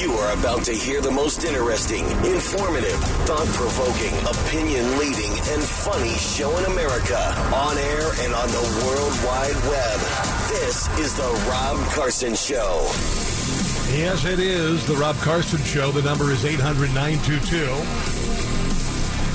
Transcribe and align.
You 0.00 0.14
are 0.14 0.32
about 0.32 0.64
to 0.64 0.72
hear 0.72 1.02
the 1.02 1.10
most 1.10 1.44
interesting, 1.44 2.06
informative, 2.24 2.98
thought 3.28 3.46
provoking, 3.48 4.16
opinion 4.26 4.96
leading, 4.96 5.30
and 5.30 5.62
funny 5.62 6.14
show 6.14 6.56
in 6.56 6.64
America 6.64 7.18
on 7.54 7.76
air 7.76 8.08
and 8.20 8.32
on 8.32 8.48
the 8.48 8.82
World 8.86 9.12
Wide 9.26 9.60
Web. 9.68 10.00
This 10.48 10.88
is 10.98 11.14
The 11.14 11.30
Rob 11.50 11.76
Carson 11.92 12.34
Show. 12.34 12.80
Yes, 13.92 14.24
it 14.24 14.38
is 14.38 14.86
the 14.86 14.94
Rob 14.96 15.16
Carson 15.16 15.62
Show. 15.64 15.90
The 15.90 16.00
number 16.00 16.30
is 16.30 16.46
800 16.46 16.94
922 16.94 18.29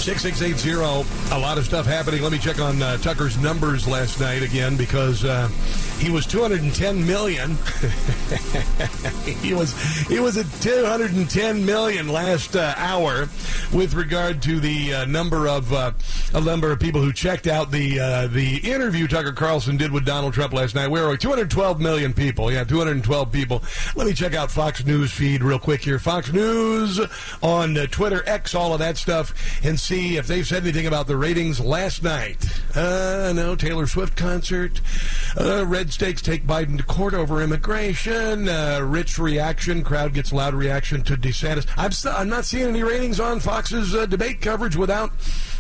6680. 0.05 1.34
A 1.34 1.40
lot 1.40 1.58
of 1.58 1.66
stuff 1.66 1.88
happening. 1.88 2.22
Let 2.22 2.32
me 2.32 2.38
check 2.38 2.59
on 2.59 2.80
uh, 2.80 2.98
Tucker's 2.98 3.40
numbers 3.40 3.88
last 3.88 4.20
night 4.20 4.44
again 4.44 4.77
because 4.77 5.26
uh, 5.26 5.50
he 5.98 6.12
was 6.12 6.27
210 6.27 7.08
million. 7.08 7.52
he 9.41 9.55
was 9.55 9.73
he 10.08 10.20
was 10.20 10.38
at 10.38 10.46
210 10.62 11.66
million 11.66 12.08
last 12.08 12.55
uh, 12.55 12.76
hour 12.77 13.27
with 13.73 13.96
regard 13.96 14.44
to 14.44 14.60
the 14.60 14.94
uh, 14.94 15.05
number 15.05 15.48
of 15.48 15.74
uh, 15.74 15.91
a 16.35 16.41
number 16.41 16.72
of 16.72 16.79
people 16.79 17.01
who 17.01 17.12
checked 17.12 17.48
out 17.48 17.72
the 17.72 17.99
uh, 17.99 18.27
the 18.27 18.57
interview 18.57 19.07
Tucker 19.07 19.32
Carlson 19.32 19.76
did 19.76 19.91
with 19.91 20.05
Donald 20.05 20.35
Trump 20.35 20.54
last 20.54 20.76
night. 20.76 20.88
Where 20.88 21.05
are 21.05 21.10
we? 21.10 21.18
212 21.18 21.79
million 21.79 22.13
people. 22.13 22.51
Yeah, 22.51 22.63
212 22.63 23.32
people. 23.32 23.63
Let 23.96 24.05
me 24.05 24.13
check 24.13 24.35
out 24.35 24.51
Fox 24.51 24.85
News 24.85 25.12
feed 25.12 25.41
real 25.41 25.57
quick 25.57 25.84
here. 25.84 25.98
Fox 25.98 26.32
News 26.32 26.99
on 27.41 27.74
Twitter, 27.88 28.22
X, 28.27 28.54
all 28.54 28.74
of 28.74 28.79
that 28.79 28.98
stuff, 28.98 29.34
and 29.63 29.79
see 29.79 29.95
if 29.96 30.27
they've 30.27 30.46
said 30.46 30.63
anything 30.63 30.88
about 30.88 31.07
the 31.07 31.15
ratings 31.15 31.60
last 31.60 32.04
night. 32.04 32.46
Uh, 32.76 33.32
no, 33.35 33.55
Taylor 33.55 33.88
Swift 33.88 34.15
concert. 34.15 34.82
Uh, 35.40 35.65
red 35.65 35.91
stakes 35.91 36.21
take 36.21 36.46
Biden 36.46 36.77
to 36.77 36.84
court 36.84 37.13
over 37.13 37.41
immigration. 37.41 38.49
Uh, 38.49 38.79
rich 38.84 39.18
reaction. 39.18 39.84
Crowd 39.84 40.13
gets 40.13 40.34
loud 40.34 40.54
reaction 40.54 41.01
to 41.04 41.16
DeSantis. 41.16 41.66
I'm, 41.77 41.91
st- 41.91 42.16
I'm 42.16 42.29
not 42.29 42.46
seeing 42.46 42.68
any 42.68 42.84
ratings 42.84 43.20
on 43.20 43.40
Fox's 43.40 43.96
uh, 43.96 44.05
debate 44.05 44.41
coverage 44.41 44.76
without 44.76 45.12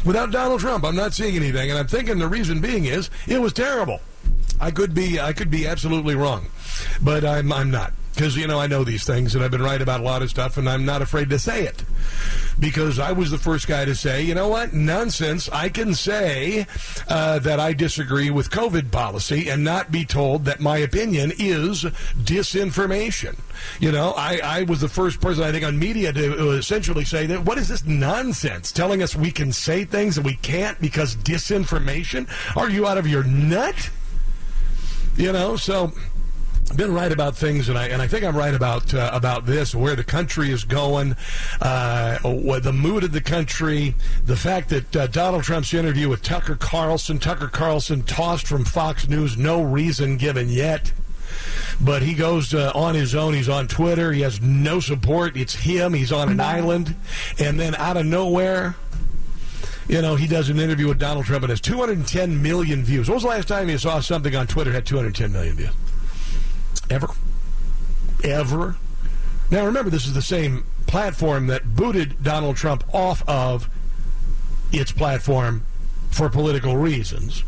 without 0.03 0.31
Donald 0.31 0.59
Trump. 0.59 0.83
I'm 0.83 0.95
not 0.95 1.13
seeing 1.13 1.35
anything, 1.35 1.69
and 1.69 1.79
I'm 1.79 1.87
thinking 1.87 2.19
the 2.19 2.27
reason 2.27 2.61
being 2.61 2.85
is 2.85 3.09
it 3.27 3.41
was 3.41 3.53
terrible. 3.53 4.01
I 4.59 4.71
could 4.71 4.93
be 4.93 5.19
I 5.19 5.33
could 5.33 5.49
be 5.49 5.67
absolutely 5.67 6.15
wrong, 6.15 6.45
but 7.01 7.23
I'm 7.23 7.51
I'm 7.51 7.71
not 7.71 7.93
because 8.15 8.37
you 8.37 8.47
know 8.47 8.59
I 8.59 8.67
know 8.67 8.83
these 8.83 9.05
things 9.05 9.35
and 9.35 9.43
I've 9.43 9.51
been 9.51 9.61
right 9.61 9.81
about 9.81 9.99
a 9.99 10.03
lot 10.03 10.21
of 10.21 10.29
stuff 10.29 10.57
and 10.57 10.69
I'm 10.69 10.85
not 10.85 11.01
afraid 11.01 11.29
to 11.31 11.39
say 11.39 11.65
it 11.65 11.83
because 12.57 12.97
I 12.97 13.11
was 13.11 13.29
the 13.29 13.37
first 13.37 13.67
guy 13.67 13.83
to 13.85 13.93
say 13.93 14.23
you 14.23 14.33
know 14.33 14.47
what 14.47 14.73
nonsense 14.73 15.49
I 15.49 15.69
can 15.69 15.93
say 15.93 16.65
uh, 17.09 17.39
that 17.39 17.59
I 17.59 17.73
disagree 17.73 18.29
with 18.29 18.49
COVID 18.49 18.91
policy 18.91 19.49
and 19.49 19.63
not 19.63 19.91
be 19.91 20.05
told 20.05 20.45
that 20.45 20.59
my 20.61 20.77
opinion 20.77 21.33
is 21.37 21.83
disinformation. 21.83 23.37
You 23.79 23.91
know 23.91 24.11
I, 24.11 24.39
I 24.43 24.63
was 24.63 24.79
the 24.81 24.89
first 24.89 25.19
person 25.19 25.43
I 25.43 25.51
think 25.51 25.65
on 25.65 25.77
media 25.77 26.13
to 26.13 26.51
essentially 26.51 27.03
say 27.03 27.25
that 27.27 27.43
what 27.43 27.57
is 27.57 27.67
this 27.67 27.85
nonsense 27.85 28.71
telling 28.71 29.03
us 29.03 29.15
we 29.15 29.31
can 29.31 29.51
say 29.51 29.83
things 29.83 30.15
that 30.15 30.23
we 30.23 30.35
can't 30.35 30.79
because 30.79 31.15
disinformation? 31.17 32.27
Are 32.55 32.69
you 32.69 32.87
out 32.87 32.97
of 32.97 33.07
your 33.07 33.23
nut? 33.23 33.89
You 35.17 35.31
know 35.31 35.55
so 35.57 35.93
been 36.73 36.93
right 36.93 37.11
about 37.11 37.35
things, 37.35 37.69
and 37.69 37.77
I 37.77 37.87
and 37.87 38.01
I 38.01 38.07
think 38.07 38.23
I'm 38.23 38.35
right 38.35 38.53
about 38.53 38.93
uh, 38.93 39.09
about 39.13 39.45
this, 39.45 39.75
where 39.75 39.95
the 39.95 40.03
country 40.03 40.51
is 40.51 40.63
going, 40.63 41.15
uh, 41.61 42.19
what 42.19 42.63
the 42.63 42.73
mood 42.73 43.03
of 43.03 43.11
the 43.11 43.21
country, 43.21 43.95
the 44.25 44.35
fact 44.35 44.69
that 44.69 44.95
uh, 44.95 45.07
Donald 45.07 45.43
Trump's 45.43 45.73
interview 45.73 46.09
with 46.09 46.21
Tucker 46.21 46.55
Carlson, 46.55 47.19
Tucker 47.19 47.47
Carlson 47.47 48.01
tossed 48.03 48.47
from 48.47 48.65
Fox 48.65 49.07
News, 49.07 49.37
no 49.37 49.61
reason 49.61 50.17
given 50.17 50.49
yet. 50.49 50.91
But 51.81 52.01
he 52.03 52.13
goes 52.13 52.53
uh, 52.53 52.71
on 52.73 52.95
his 52.95 53.15
own. 53.15 53.33
He's 53.33 53.49
on 53.49 53.67
Twitter. 53.67 54.13
He 54.13 54.21
has 54.21 54.41
no 54.41 54.79
support. 54.79 55.35
It's 55.35 55.53
him. 55.53 55.93
He's 55.93 56.11
on 56.11 56.29
an 56.29 56.39
island, 56.39 56.95
and 57.37 57.59
then 57.59 57.75
out 57.75 57.97
of 57.97 58.05
nowhere, 58.05 58.75
you 59.87 60.01
know, 60.01 60.15
he 60.15 60.25
does 60.25 60.49
an 60.49 60.59
interview 60.59 60.87
with 60.87 60.99
Donald 60.99 61.25
Trump 61.25 61.43
and 61.43 61.49
has 61.49 61.61
210 61.61 62.41
million 62.41 62.83
views. 62.83 63.07
When 63.07 63.15
was 63.15 63.23
the 63.23 63.29
last 63.29 63.47
time 63.47 63.69
you 63.69 63.77
saw 63.77 63.99
something 63.99 64.35
on 64.35 64.47
Twitter 64.47 64.71
had 64.71 64.85
210 64.85 65.31
million 65.31 65.55
views? 65.55 65.71
Ever. 68.25 68.75
Now, 69.51 69.65
remember, 69.65 69.89
this 69.89 70.07
is 70.07 70.13
the 70.13 70.21
same 70.21 70.65
platform 70.87 71.47
that 71.47 71.75
booted 71.75 72.23
Donald 72.23 72.57
Trump 72.57 72.83
off 72.93 73.27
of 73.27 73.69
its 74.71 74.91
platform 74.91 75.63
for 76.09 76.29
political 76.29 76.75
reasons. 76.75 77.43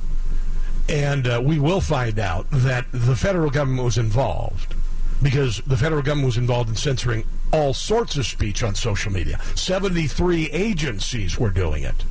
And 0.87 1.27
uh, 1.27 1.41
we 1.43 1.59
will 1.59 1.81
find 1.81 2.19
out 2.19 2.47
that 2.51 2.85
the 2.91 3.15
federal 3.15 3.49
government 3.49 3.83
was 3.83 3.97
involved 3.97 4.75
because 5.21 5.57
the 5.65 5.77
federal 5.77 6.01
government 6.01 6.27
was 6.27 6.37
involved 6.37 6.69
in 6.69 6.75
censoring 6.75 7.25
all 7.51 7.73
sorts 7.73 8.15
of 8.17 8.25
speech 8.25 8.61
on 8.61 8.75
social 8.75 9.11
media. 9.11 9.39
73 9.55 10.49
agencies 10.51 11.39
were 11.39 11.49
doing 11.49 11.83
it. 11.83 12.03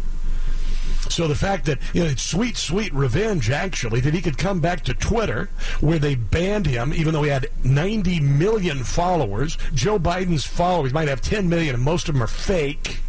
So 1.09 1.29
the 1.29 1.35
fact 1.35 1.67
that 1.67 1.79
you 1.93 2.03
know 2.03 2.11
it's 2.11 2.23
sweet, 2.23 2.57
sweet 2.57 2.93
revenge 2.93 3.51
actually 3.51 4.01
that 4.01 4.15
he 4.15 4.21
could 4.21 4.39
come 4.39 4.61
back 4.61 4.85
to 4.85 4.95
Twitter 4.95 5.49
where 5.81 5.99
they 5.99 6.15
banned 6.15 6.67
him, 6.67 6.93
even 6.93 7.13
though 7.13 7.23
he 7.23 7.31
had 7.31 7.49
90 7.65 8.21
million 8.21 8.85
followers. 8.85 9.57
Joe 9.75 9.99
Biden's 9.99 10.45
followers 10.45 10.93
might 10.93 11.09
have 11.09 11.21
10 11.21 11.49
million, 11.49 11.75
and 11.75 11.85
most 11.85 12.09
of 12.09 12.15
them 12.15 12.23
are 12.23 12.29
fake. 12.29 13.01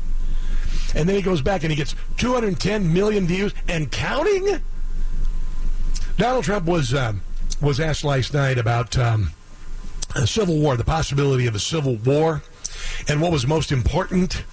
And 0.95 1.07
then 1.07 1.15
he 1.15 1.21
goes 1.21 1.41
back 1.41 1.63
and 1.63 1.71
he 1.71 1.75
gets 1.75 1.95
210 2.17 2.93
million 2.93 3.27
views 3.27 3.53
and 3.67 3.91
counting. 3.91 4.61
Donald 6.17 6.45
Trump 6.45 6.65
was 6.65 6.93
um, 6.93 7.21
was 7.61 7.79
asked 7.79 8.03
last 8.03 8.33
night 8.33 8.57
about 8.57 8.97
um, 8.97 9.31
a 10.15 10.25
civil 10.25 10.57
war, 10.57 10.77
the 10.77 10.83
possibility 10.83 11.45
of 11.45 11.55
a 11.55 11.59
civil 11.59 11.95
war, 11.97 12.41
and 13.07 13.21
what 13.21 13.31
was 13.31 13.45
most 13.45 13.71
important 13.71 14.43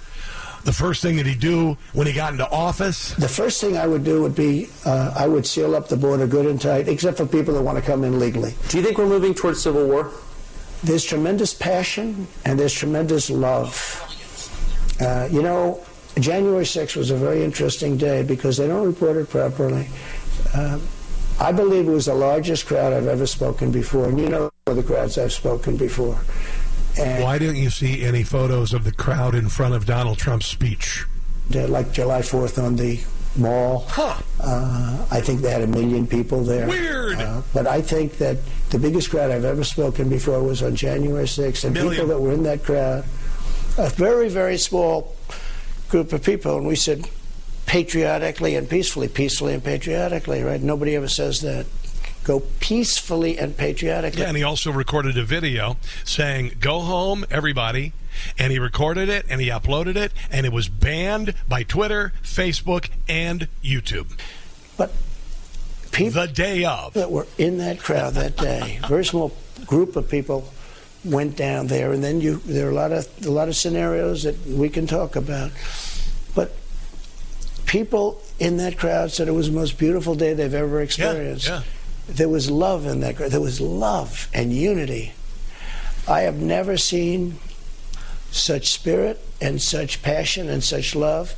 the 0.64 0.72
first 0.72 1.02
thing 1.02 1.16
that 1.16 1.26
he'd 1.26 1.41
do 1.41 1.76
when 1.92 2.06
he 2.06 2.12
got 2.12 2.32
into 2.32 2.48
office? 2.50 3.14
The 3.14 3.28
first 3.28 3.60
thing 3.60 3.76
I 3.76 3.86
would 3.86 4.04
do 4.04 4.22
would 4.22 4.34
be 4.34 4.69
uh, 4.84 5.14
I 5.16 5.28
would 5.28 5.47
seal 5.47 5.75
up 5.75 5.88
the 5.88 5.97
border 5.97 6.26
good 6.26 6.47
and 6.47 6.60
tight, 6.60 6.88
except 6.88 7.19
for 7.19 7.26
people 7.26 7.54
that 7.54 7.62
want 7.62 7.78
to 7.78 7.84
come 7.84 8.04
in 8.04 8.19
legally. 8.19 8.54
Do 8.69 8.78
you 8.78 8.84
think 8.84 8.98
we're 8.98 9.06
moving 9.06 9.34
towards 9.34 9.62
civil 9.62 9.86
war? 9.86 10.10
There's 10.82 11.04
tremendous 11.04 11.54
passion 11.54 12.26
and 12.44 12.58
there's 12.58 12.75
tremendous 12.75 13.30
love. 13.30 14.00
Uh, 15.00 15.28
you 15.30 15.42
know, 15.42 15.82
January 16.19 16.64
6th 16.64 16.96
was 16.96 17.10
a 17.10 17.16
very 17.16 17.42
interesting 17.42 17.96
day 17.96 18.22
because 18.22 18.56
they 18.56 18.69
don't 18.69 18.86
report 18.86 19.16
it 19.16 19.28
properly. 19.28 19.88
Uh, 20.54 20.78
I 21.41 21.50
believe 21.52 21.88
it 21.88 21.91
was 21.91 22.06
the 22.06 22.14
largest 22.14 22.66
crowd 22.66 22.92
I've 22.92 23.08
ever 23.08 23.26
spoken 23.26 23.72
before, 23.72 24.08
and 24.08 24.20
you 24.20 24.28
know 24.28 24.50
the 24.66 24.82
crowds 24.82 25.19
I've 25.19 25.32
spoken 25.32 25.76
before. 25.76 26.19
And 26.99 27.22
Why 27.22 27.38
didn't 27.38 27.56
you 27.56 27.71
see 27.71 28.05
any 28.05 28.22
photos 28.22 28.72
of 28.72 28.84
the 28.84 28.93
crowd 28.93 29.34
in 29.34 29.49
front 29.49 29.75
of 29.75 29.87
Donald 29.87 30.19
Trump's 30.19 30.47
speech? 30.47 31.05
Like 31.50 31.93
July 31.93 32.21
4th 32.21 32.62
on 32.62 32.77
the 32.77 33.00
mall. 33.37 33.84
Huh. 33.88 34.16
Uh, 34.41 35.06
I 35.10 35.21
think 35.21 35.41
they 35.41 35.50
had 35.50 35.62
a 35.62 35.66
million 35.66 36.06
people 36.06 36.43
there. 36.43 36.69
Weird. 36.69 37.21
Uh, 37.21 37.43
but 37.53 37.66
I 37.66 37.82
think 37.82 38.19
that 38.19 38.38
the 38.71 38.78
biggest 38.78 39.10
crowd 39.10 39.31
I've 39.31 39.44
ever 39.44 39.65
spoken 39.65 40.09
before 40.09 40.43
was 40.43 40.62
on 40.62 40.77
January 40.77 41.27
6th, 41.27 41.65
and 41.65 41.75
million. 41.75 41.93
people 41.93 42.06
that 42.09 42.21
were 42.21 42.32
in 42.32 42.43
that 42.44 42.65
crowd, 42.65 43.05
a 43.79 43.90
very, 43.90 44.29
very 44.29 44.56
small 44.56 45.14
group 45.88 46.12
of 46.12 46.23
people, 46.23 46.56
and 46.56 46.67
we 46.67 46.76
said 46.76 47.08
patriotically 47.67 48.56
and 48.56 48.69
peacefully, 48.69 49.08
peacefully 49.08 49.55
and 49.55 49.64
patriotically, 49.64 50.43
right? 50.43 50.61
Nobody 50.61 50.97
ever 50.97 51.08
says 51.08 51.40
that 51.43 51.67
go 52.25 52.41
peacefully 52.61 53.38
and 53.38 53.56
patriotically. 53.56 54.23
Yeah, 54.23 54.29
and 54.29 54.37
he 54.37 54.43
also 54.43 54.73
recorded 54.73 55.17
a 55.17 55.25
video 55.25 55.76
saying, 56.05 56.56
Go 56.61 56.81
home, 56.81 57.25
everybody. 57.31 57.93
And 58.38 58.53
he 58.53 58.61
recorded 58.61 59.09
it 59.09 59.26
and 59.29 59.41
he 59.41 59.49
uploaded 59.49 59.97
it, 59.97 60.12
and 60.31 60.47
it 60.47 60.53
was 60.53 60.69
banned 60.69 61.35
by 61.49 61.65
Twitter, 61.65 62.12
Facebook, 62.23 62.88
and 63.09 63.49
YouTube. 63.62 64.17
But 64.76 64.93
people 65.91 66.23
the 66.23 66.29
day 66.29 66.65
of 66.65 66.94
that 66.94 67.11
were 67.11 67.26
in 67.38 67.59
that 67.59 67.81
crowd 67.81 68.15
that 68.15 68.37
day, 68.37 68.79
very 68.87 69.05
small 69.05 69.32
group 69.67 69.97
of 69.97 70.09
people 70.09 70.49
went 71.05 71.37
down 71.37 71.67
there, 71.67 71.93
and 71.93 72.05
then 72.05 72.21
you 72.21 72.38
there 72.44 72.69
are 72.69 72.71
a 72.71 72.75
lot 72.75 72.93
of 72.93 73.26
a 73.26 73.31
lot 73.31 73.49
of 73.49 73.56
scenarios 73.56 74.23
that 74.23 74.47
we 74.47 74.69
can 74.69 74.87
talk 74.87 75.17
about. 75.17 75.50
But 76.37 76.55
people 77.67 78.23
in 78.38 78.59
that 78.59 78.79
crowd 78.79 79.11
said 79.11 79.26
it 79.29 79.32
was 79.32 79.49
the 79.49 79.56
most 79.56 79.76
beautiful 79.76 80.15
day 80.15 80.35
they've 80.35 80.55
ever 80.55 80.81
experienced. 80.81 81.49
Yeah, 81.49 81.59
yeah. 81.59 81.62
There 82.08 82.28
was 82.28 82.50
love 82.50 82.86
in 82.86 83.00
that 83.00 83.16
crowd. 83.16 83.30
There 83.30 83.40
was 83.40 83.60
love 83.60 84.28
and 84.34 84.52
unity. 84.52 85.12
I 86.06 86.20
have 86.20 86.36
never 86.36 86.76
seen 86.76 87.38
such 88.30 88.72
spirit 88.72 89.20
and 89.40 89.60
such 89.60 90.02
passion 90.02 90.48
and 90.48 90.62
such 90.62 90.94
love. 90.94 91.34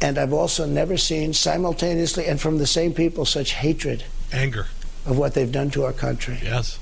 And 0.00 0.18
I've 0.18 0.32
also 0.32 0.66
never 0.66 0.96
seen 0.96 1.32
simultaneously 1.32 2.26
and 2.26 2.40
from 2.40 2.58
the 2.58 2.66
same 2.66 2.92
people 2.92 3.24
such 3.24 3.52
hatred, 3.52 4.04
anger 4.32 4.66
of 5.06 5.16
what 5.18 5.34
they've 5.34 5.50
done 5.50 5.70
to 5.70 5.84
our 5.84 5.92
country. 5.92 6.38
Yes. 6.42 6.78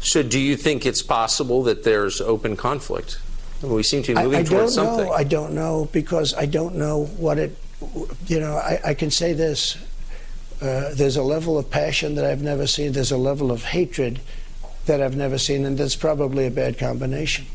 So, 0.00 0.22
do 0.22 0.38
you 0.38 0.56
think 0.56 0.84
it's 0.84 1.02
possible 1.02 1.62
that 1.64 1.82
there's 1.84 2.20
open 2.20 2.56
conflict? 2.56 3.18
We 3.62 3.82
seem 3.82 4.02
to 4.02 4.14
be 4.14 4.22
moving 4.22 4.38
I, 4.38 4.40
I 4.40 4.44
towards 4.44 4.76
don't 4.76 4.86
something. 4.86 5.06
know. 5.06 5.12
I 5.12 5.24
don't 5.24 5.54
know 5.54 5.88
because 5.92 6.34
I 6.34 6.44
don't 6.44 6.76
know 6.76 7.06
what 7.16 7.38
it. 7.38 7.56
You 8.26 8.40
know, 8.40 8.56
I, 8.56 8.80
I 8.84 8.94
can 8.94 9.10
say 9.10 9.32
this: 9.32 9.78
uh, 10.60 10.94
there's 10.94 11.16
a 11.16 11.22
level 11.22 11.58
of 11.58 11.70
passion 11.70 12.14
that 12.14 12.24
I've 12.24 12.42
never 12.42 12.66
seen. 12.66 12.92
There's 12.92 13.12
a 13.12 13.18
level 13.18 13.50
of 13.50 13.64
hatred 13.64 14.20
that 14.86 15.02
I've 15.02 15.16
never 15.16 15.38
seen, 15.38 15.64
and 15.64 15.76
that's 15.76 15.96
probably 15.96 16.46
a 16.46 16.50
bad 16.50 16.78
combination. 16.78 17.46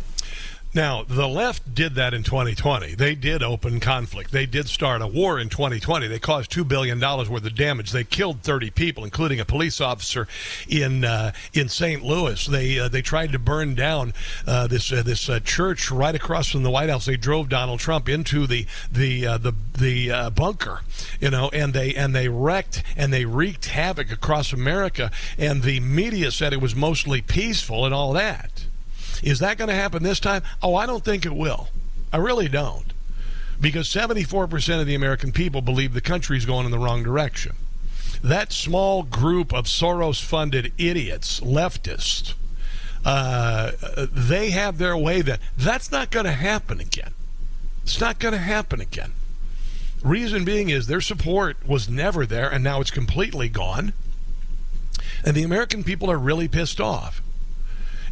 Now, 0.73 1.03
the 1.03 1.27
left 1.27 1.75
did 1.75 1.95
that 1.95 2.13
in 2.13 2.23
2020. 2.23 2.95
They 2.95 3.13
did 3.13 3.43
open 3.43 3.81
conflict. 3.81 4.31
They 4.31 4.45
did 4.45 4.69
start 4.69 5.01
a 5.01 5.07
war 5.07 5.37
in 5.37 5.49
2020. 5.49 6.07
They 6.07 6.17
caused 6.17 6.49
$2 6.49 6.65
billion 6.65 6.97
worth 6.97 7.29
of 7.45 7.55
damage. 7.55 7.91
They 7.91 8.05
killed 8.05 8.41
30 8.41 8.69
people, 8.69 9.03
including 9.03 9.41
a 9.41 9.45
police 9.45 9.81
officer 9.81 10.29
in 10.69 11.03
uh, 11.03 11.33
in 11.53 11.67
St. 11.67 12.03
Louis. 12.03 12.45
They 12.45 12.79
uh, 12.79 12.87
they 12.87 13.01
tried 13.01 13.33
to 13.33 13.39
burn 13.39 13.75
down 13.75 14.13
uh, 14.47 14.67
this 14.67 14.93
uh, 14.93 15.03
this 15.03 15.27
uh, 15.29 15.41
church 15.41 15.91
right 15.91 16.15
across 16.15 16.49
from 16.49 16.63
the 16.63 16.71
White 16.71 16.89
House. 16.89 17.05
They 17.05 17.17
drove 17.17 17.49
Donald 17.49 17.81
Trump 17.81 18.07
into 18.07 18.47
the 18.47 18.65
the 18.89 19.27
uh, 19.27 19.37
the 19.37 19.53
the 19.77 20.31
bunker, 20.33 20.81
you 21.19 21.31
know, 21.31 21.49
and 21.51 21.73
they 21.73 21.93
and 21.95 22.15
they 22.15 22.29
wrecked 22.29 22.81
and 22.95 23.11
they 23.11 23.25
wreaked 23.25 23.65
havoc 23.65 24.09
across 24.09 24.53
America. 24.53 25.11
And 25.37 25.63
the 25.63 25.81
media 25.81 26.31
said 26.31 26.53
it 26.53 26.61
was 26.61 26.75
mostly 26.75 27.21
peaceful 27.21 27.83
and 27.83 27.93
all 27.93 28.13
that. 28.13 28.50
Is 29.21 29.39
that 29.39 29.57
going 29.57 29.69
to 29.69 29.75
happen 29.75 30.03
this 30.03 30.19
time? 30.19 30.43
Oh, 30.61 30.75
I 30.75 30.85
don't 30.85 31.03
think 31.03 31.25
it 31.25 31.33
will. 31.33 31.69
I 32.11 32.17
really 32.17 32.47
don't. 32.47 32.93
Because 33.59 33.87
74% 33.87 34.81
of 34.81 34.87
the 34.87 34.95
American 34.95 35.31
people 35.31 35.61
believe 35.61 35.93
the 35.93 36.01
country 36.01 36.37
is 36.37 36.45
going 36.45 36.65
in 36.65 36.71
the 36.71 36.79
wrong 36.79 37.03
direction. 37.03 37.55
That 38.23 38.51
small 38.51 39.03
group 39.03 39.53
of 39.53 39.65
Soros 39.65 40.21
funded 40.21 40.73
idiots, 40.77 41.39
leftists, 41.39 42.33
uh, 43.05 43.71
they 44.11 44.51
have 44.51 44.77
their 44.77 44.97
way 44.97 45.21
that 45.21 45.39
that's 45.57 45.91
not 45.91 46.11
going 46.11 46.25
to 46.25 46.31
happen 46.31 46.79
again. 46.79 47.13
It's 47.83 47.99
not 47.99 48.19
going 48.19 48.33
to 48.33 48.39
happen 48.39 48.79
again. 48.79 49.13
Reason 50.03 50.43
being 50.43 50.69
is 50.69 50.87
their 50.87 51.01
support 51.01 51.57
was 51.67 51.89
never 51.89 52.25
there 52.25 52.49
and 52.49 52.63
now 52.63 52.81
it's 52.81 52.91
completely 52.91 53.49
gone. 53.49 53.93
And 55.23 55.35
the 55.35 55.43
American 55.43 55.83
people 55.83 56.09
are 56.09 56.17
really 56.17 56.47
pissed 56.47 56.81
off. 56.81 57.21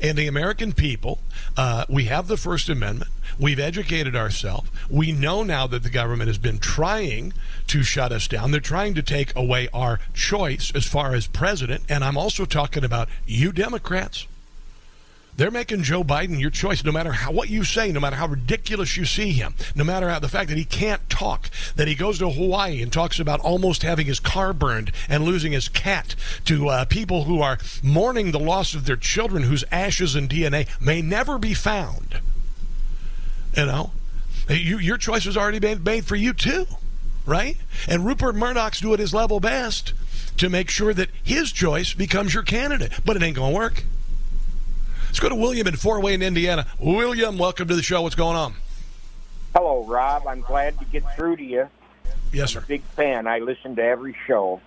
And 0.01 0.17
the 0.17 0.27
American 0.27 0.73
people, 0.73 1.19
uh, 1.57 1.85
we 1.89 2.05
have 2.05 2.27
the 2.27 2.37
First 2.37 2.69
Amendment. 2.69 3.11
We've 3.37 3.59
educated 3.59 4.15
ourselves. 4.15 4.69
We 4.89 5.11
know 5.11 5.43
now 5.43 5.67
that 5.67 5.83
the 5.83 5.89
government 5.89 6.27
has 6.27 6.37
been 6.37 6.59
trying 6.59 7.33
to 7.67 7.83
shut 7.83 8.11
us 8.11 8.27
down. 8.27 8.51
They're 8.51 8.59
trying 8.59 8.95
to 8.95 9.03
take 9.03 9.35
away 9.35 9.67
our 9.73 9.99
choice 10.13 10.71
as 10.73 10.85
far 10.85 11.13
as 11.13 11.27
president. 11.27 11.83
And 11.89 12.03
I'm 12.03 12.17
also 12.17 12.45
talking 12.45 12.83
about 12.83 13.09
you 13.25 13.51
Democrats. 13.51 14.27
They're 15.39 15.49
making 15.49 15.83
Joe 15.83 16.03
Biden 16.03 16.37
your 16.37 16.49
choice, 16.49 16.83
no 16.83 16.91
matter 16.91 17.13
how 17.13 17.31
what 17.31 17.47
you 17.47 17.63
say, 17.63 17.93
no 17.93 18.01
matter 18.01 18.17
how 18.17 18.27
ridiculous 18.27 18.97
you 18.97 19.05
see 19.05 19.31
him, 19.31 19.55
no 19.73 19.85
matter 19.85 20.09
how 20.09 20.19
the 20.19 20.27
fact 20.27 20.49
that 20.49 20.57
he 20.57 20.65
can't 20.65 21.09
talk, 21.09 21.49
that 21.77 21.87
he 21.87 21.95
goes 21.95 22.19
to 22.19 22.29
Hawaii 22.29 22.81
and 22.81 22.91
talks 22.91 23.21
about 23.21 23.39
almost 23.39 23.83
having 23.83 24.05
his 24.05 24.19
car 24.19 24.51
burned 24.51 24.91
and 25.07 25.23
losing 25.23 25.53
his 25.53 25.69
cat 25.69 26.13
to 26.43 26.67
uh, 26.67 26.83
people 26.83 27.23
who 27.23 27.39
are 27.39 27.57
mourning 27.81 28.31
the 28.31 28.37
loss 28.37 28.73
of 28.75 28.85
their 28.85 28.97
children 28.97 29.43
whose 29.43 29.63
ashes 29.71 30.13
and 30.13 30.29
DNA 30.29 30.67
may 30.81 31.01
never 31.01 31.37
be 31.37 31.53
found. 31.53 32.19
You 33.55 33.65
know, 33.65 33.91
you, 34.49 34.77
your 34.77 34.97
choice 34.97 35.23
has 35.23 35.37
already 35.37 35.59
been 35.59 35.81
made 35.81 36.03
for 36.03 36.17
you 36.17 36.33
too, 36.33 36.67
right? 37.25 37.55
And 37.87 38.05
Rupert 38.05 38.35
Murdoch's 38.35 38.81
doing 38.81 38.99
his 38.99 39.13
level 39.13 39.39
best 39.39 39.93
to 40.35 40.49
make 40.49 40.69
sure 40.69 40.93
that 40.93 41.07
his 41.23 41.53
choice 41.53 41.93
becomes 41.93 42.33
your 42.33 42.43
candidate, 42.43 42.91
but 43.05 43.15
it 43.15 43.23
ain't 43.23 43.37
gonna 43.37 43.55
work. 43.55 43.85
Let's 45.09 45.19
go 45.19 45.29
to 45.29 45.35
William 45.35 45.65
in 45.65 45.75
Fort 45.75 46.03
Wayne, 46.03 46.21
Indiana. 46.21 46.67
William, 46.79 47.39
welcome 47.39 47.67
to 47.67 47.75
the 47.75 47.81
show. 47.81 48.03
What's 48.03 48.13
going 48.13 48.37
on? 48.37 48.53
Hello, 49.55 49.83
Rob. 49.85 50.27
I'm 50.27 50.41
glad 50.41 50.77
to 50.77 50.85
get 50.85 51.03
through 51.15 51.37
to 51.37 51.43
you. 51.43 51.67
Yes, 52.31 52.51
sir. 52.53 52.63
big 52.67 52.83
fan. 52.83 53.25
I 53.25 53.39
listen 53.39 53.75
to 53.77 53.83
every 53.83 54.15
show. 54.27 54.61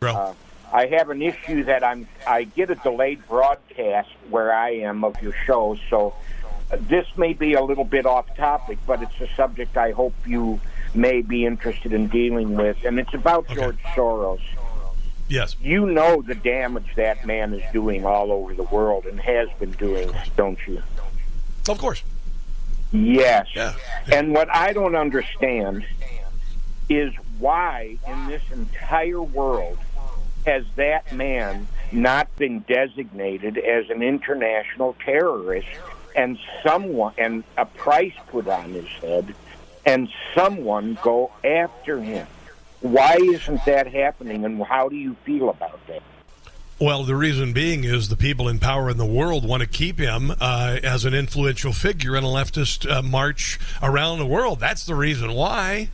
Bro. 0.00 0.14
Uh, 0.14 0.34
I 0.72 0.86
have 0.86 1.10
an 1.10 1.20
issue 1.20 1.64
that 1.64 1.84
I'm. 1.84 2.08
I 2.26 2.44
get 2.44 2.70
a 2.70 2.74
delayed 2.74 3.26
broadcast 3.28 4.08
where 4.30 4.50
I 4.50 4.70
am 4.76 5.04
of 5.04 5.20
your 5.22 5.34
show, 5.44 5.76
so 5.90 6.14
this 6.70 7.06
may 7.18 7.34
be 7.34 7.52
a 7.52 7.62
little 7.62 7.84
bit 7.84 8.06
off 8.06 8.34
topic, 8.36 8.78
but 8.86 9.02
it's 9.02 9.20
a 9.20 9.28
subject 9.36 9.76
I 9.76 9.90
hope 9.90 10.14
you 10.26 10.58
may 10.94 11.20
be 11.20 11.44
interested 11.44 11.92
in 11.92 12.08
dealing 12.08 12.56
with, 12.56 12.78
and 12.86 12.98
it's 12.98 13.12
about 13.12 13.44
Okay. 13.50 13.56
George 13.56 13.82
Soros. 13.94 14.40
Yes. 15.30 15.56
You 15.62 15.86
know 15.86 16.20
the 16.20 16.34
damage 16.34 16.94
that 16.96 17.24
man 17.26 17.54
is 17.54 17.62
doing 17.72 18.04
all 18.04 18.30
over 18.32 18.54
the 18.54 18.64
world 18.64 19.06
and 19.06 19.18
has 19.20 19.48
been 19.58 19.72
doing, 19.72 20.10
don't 20.36 20.58
you? 20.66 20.82
Of 21.68 21.78
course. 21.78 22.02
Yes. 22.92 23.46
Yeah. 23.54 23.74
And 24.12 24.34
what 24.34 24.52
I 24.54 24.72
don't 24.72 24.96
understand 24.96 25.84
is 26.88 27.14
why 27.38 27.98
in 28.06 28.26
this 28.26 28.42
entire 28.52 29.22
world 29.22 29.78
has 30.44 30.64
that 30.76 31.12
man 31.12 31.68
not 31.92 32.34
been 32.36 32.60
designated 32.60 33.58
as 33.58 33.90
an 33.90 34.02
international 34.02 34.96
terrorist 35.04 35.68
and 36.16 36.38
someone 36.64 37.14
and 37.18 37.44
a 37.56 37.64
price 37.64 38.14
put 38.28 38.48
on 38.48 38.72
his 38.72 38.88
head 39.00 39.34
and 39.86 40.08
someone 40.34 40.98
go 41.02 41.30
after 41.44 42.00
him. 42.00 42.26
Why 42.80 43.16
isn't 43.20 43.64
that 43.66 43.86
happening 43.92 44.44
and 44.44 44.62
how 44.62 44.88
do 44.88 44.96
you 44.96 45.14
feel 45.24 45.50
about 45.50 45.86
that? 45.86 46.02
Well, 46.80 47.04
the 47.04 47.14
reason 47.14 47.52
being 47.52 47.84
is 47.84 48.08
the 48.08 48.16
people 48.16 48.48
in 48.48 48.58
power 48.58 48.88
in 48.88 48.96
the 48.96 49.04
world 49.04 49.46
want 49.46 49.60
to 49.60 49.68
keep 49.68 49.98
him 49.98 50.32
uh, 50.40 50.78
as 50.82 51.04
an 51.04 51.12
influential 51.12 51.74
figure 51.74 52.16
in 52.16 52.24
a 52.24 52.28
leftist 52.28 52.90
uh, 52.90 53.02
march 53.02 53.60
around 53.82 54.18
the 54.18 54.26
world. 54.26 54.60
That's 54.60 54.86
the 54.86 54.94
reason 54.94 55.34
why. 55.34 55.90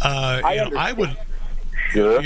Uh, 0.00 0.42
I 0.44 0.54
you 0.54 0.70
know, 0.70 0.78
I 0.78 0.92
would. 0.92 1.16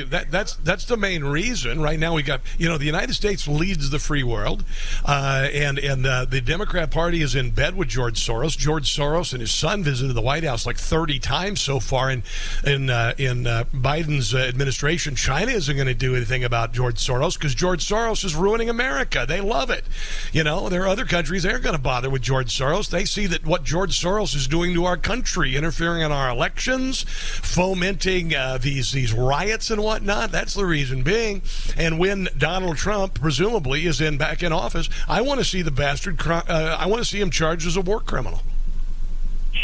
That, 0.08 0.30
that's 0.30 0.54
that's 0.56 0.84
the 0.84 0.96
main 0.96 1.24
reason. 1.24 1.80
Right 1.80 1.98
now, 1.98 2.14
we 2.14 2.22
got 2.22 2.40
you 2.58 2.68
know 2.68 2.78
the 2.78 2.84
United 2.84 3.14
States 3.14 3.46
leads 3.46 3.90
the 3.90 3.98
free 3.98 4.22
world, 4.22 4.64
uh, 5.04 5.48
and 5.52 5.78
and 5.78 6.06
uh, 6.06 6.24
the 6.24 6.40
Democrat 6.40 6.90
Party 6.90 7.22
is 7.22 7.34
in 7.34 7.50
bed 7.50 7.76
with 7.76 7.88
George 7.88 8.20
Soros. 8.24 8.56
George 8.56 8.94
Soros 8.94 9.32
and 9.32 9.40
his 9.40 9.52
son 9.52 9.82
visited 9.82 10.14
the 10.14 10.22
White 10.22 10.44
House 10.44 10.66
like 10.66 10.76
thirty 10.76 11.18
times 11.18 11.60
so 11.60 11.80
far 11.80 12.10
in 12.10 12.22
in 12.64 12.90
uh, 12.90 13.14
in 13.18 13.46
uh, 13.46 13.64
Biden's 13.74 14.34
uh, 14.34 14.38
administration. 14.38 15.14
China 15.14 15.52
isn't 15.52 15.76
going 15.76 15.86
to 15.88 15.94
do 15.94 16.14
anything 16.14 16.44
about 16.44 16.72
George 16.72 16.96
Soros 16.96 17.34
because 17.34 17.54
George 17.54 17.86
Soros 17.86 18.24
is 18.24 18.34
ruining 18.34 18.70
America. 18.70 19.24
They 19.28 19.40
love 19.40 19.70
it. 19.70 19.84
You 20.32 20.44
know 20.44 20.68
there 20.68 20.82
are 20.82 20.88
other 20.88 21.04
countries 21.04 21.42
they 21.42 21.50
aren't 21.50 21.64
going 21.64 21.76
to 21.76 21.82
bother 21.82 22.10
with 22.10 22.22
George 22.22 22.56
Soros. 22.56 22.90
They 22.90 23.04
see 23.04 23.26
that 23.26 23.44
what 23.44 23.64
George 23.64 24.00
Soros 24.00 24.34
is 24.34 24.48
doing 24.48 24.74
to 24.74 24.84
our 24.84 24.96
country, 24.96 25.56
interfering 25.56 26.02
in 26.02 26.12
our 26.12 26.30
elections, 26.30 27.04
fomenting 27.08 28.34
uh, 28.34 28.58
these 28.58 28.92
these 28.92 29.12
riots 29.12 29.49
and 29.50 29.82
whatnot. 29.82 30.30
That's 30.30 30.54
the 30.54 30.64
reason 30.64 31.02
being. 31.02 31.42
And 31.76 31.98
when 31.98 32.28
Donald 32.38 32.76
Trump 32.76 33.14
presumably 33.20 33.86
is 33.86 34.00
in 34.00 34.16
back 34.18 34.42
in 34.42 34.52
office, 34.52 34.88
I 35.08 35.20
want 35.22 35.40
to 35.40 35.44
see 35.44 35.62
the 35.62 35.70
bastard. 35.70 36.20
Uh, 36.26 36.76
I 36.78 36.86
want 36.86 37.02
to 37.02 37.08
see 37.08 37.20
him 37.20 37.30
charged 37.30 37.66
as 37.66 37.76
a 37.76 37.80
war 37.80 38.00
criminal. 38.00 38.42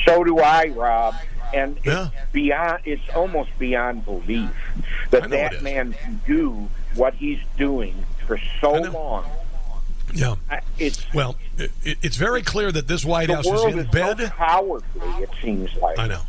So 0.05 0.25
do 0.25 0.39
I, 0.41 0.69
Rob. 0.69 1.15
And 1.55 1.79
Yeah. 1.85 2.09
it's 2.13 2.33
beyond 2.33 2.81
it's 2.85 3.09
almost 3.15 3.57
beyond 3.59 4.05
belief 4.05 4.51
that 5.11 5.23
that 5.23 5.31
know 5.31 5.37
it 5.37 5.41
that 5.43 5.53
is. 5.55 5.63
man 5.63 5.93
can 5.93 6.21
do 6.27 6.69
what 6.97 7.15
he's 7.15 7.39
doing 7.57 7.95
for 8.27 8.39
so 8.61 8.73
long. 8.73 9.25
Yeah. 10.13 10.35
I- 10.51 10.61
It's 10.79 11.05
Well, 11.15 11.37
it, 11.57 11.71
it's 11.85 12.17
very 12.17 12.43
clear 12.43 12.73
that 12.73 12.89
this 12.89 13.05
White 13.05 13.31
House 13.31 13.47
is 13.47 13.65
in 13.65 13.79
is 13.79 13.87
bed. 13.89 14.19
so 14.19 14.29
cowardly. 14.29 15.23
It 15.23 15.31
seems 15.41 15.75
like. 15.77 15.99
I 15.99 16.09
know. 16.09 16.21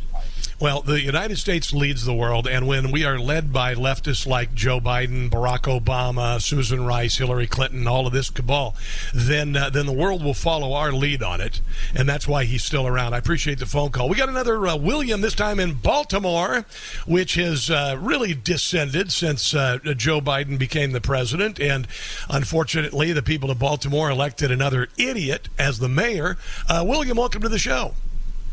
Well, 0.60 0.80
the 0.80 1.00
United 1.00 1.38
States 1.38 1.72
leads 1.72 2.04
the 2.04 2.12
world, 2.12 2.48
and 2.48 2.66
when 2.66 2.90
we 2.90 3.04
are 3.04 3.16
led 3.16 3.52
by 3.52 3.76
leftists 3.76 4.26
like 4.26 4.54
Joe 4.54 4.80
Biden, 4.80 5.30
Barack 5.30 5.80
Obama, 5.80 6.42
Susan 6.42 6.84
Rice, 6.84 7.18
Hillary 7.18 7.46
Clinton, 7.46 7.86
all 7.86 8.08
of 8.08 8.12
this 8.12 8.28
cabal, 8.28 8.74
then 9.14 9.56
uh, 9.56 9.70
then 9.70 9.86
the 9.86 9.92
world 9.92 10.24
will 10.24 10.34
follow 10.34 10.72
our 10.72 10.90
lead 10.90 11.22
on 11.22 11.40
it, 11.40 11.60
and 11.94 12.08
that's 12.08 12.26
why 12.26 12.42
he's 12.42 12.64
still 12.64 12.88
around. 12.88 13.14
I 13.14 13.18
appreciate 13.18 13.60
the 13.60 13.66
phone 13.66 13.92
call. 13.92 14.08
We 14.08 14.16
got 14.16 14.28
another 14.28 14.66
uh, 14.66 14.74
William 14.74 15.20
this 15.20 15.36
time 15.36 15.60
in 15.60 15.74
Baltimore, 15.74 16.64
which 17.06 17.34
has 17.34 17.70
uh, 17.70 17.96
really 18.00 18.34
descended 18.34 19.12
since 19.12 19.54
uh, 19.54 19.78
Joe 19.96 20.20
Biden 20.20 20.58
became 20.58 20.90
the 20.90 21.00
president, 21.00 21.60
and 21.60 21.86
unfortunately, 22.28 23.12
the 23.12 23.22
people 23.22 23.52
of 23.52 23.60
Baltimore 23.60 24.10
elected 24.10 24.50
another 24.50 24.88
idiot 24.98 25.48
as 25.56 25.78
the 25.78 25.88
mayor. 25.88 26.36
Uh, 26.68 26.84
William, 26.84 27.16
welcome 27.16 27.42
to 27.42 27.48
the 27.48 27.60
show. 27.60 27.94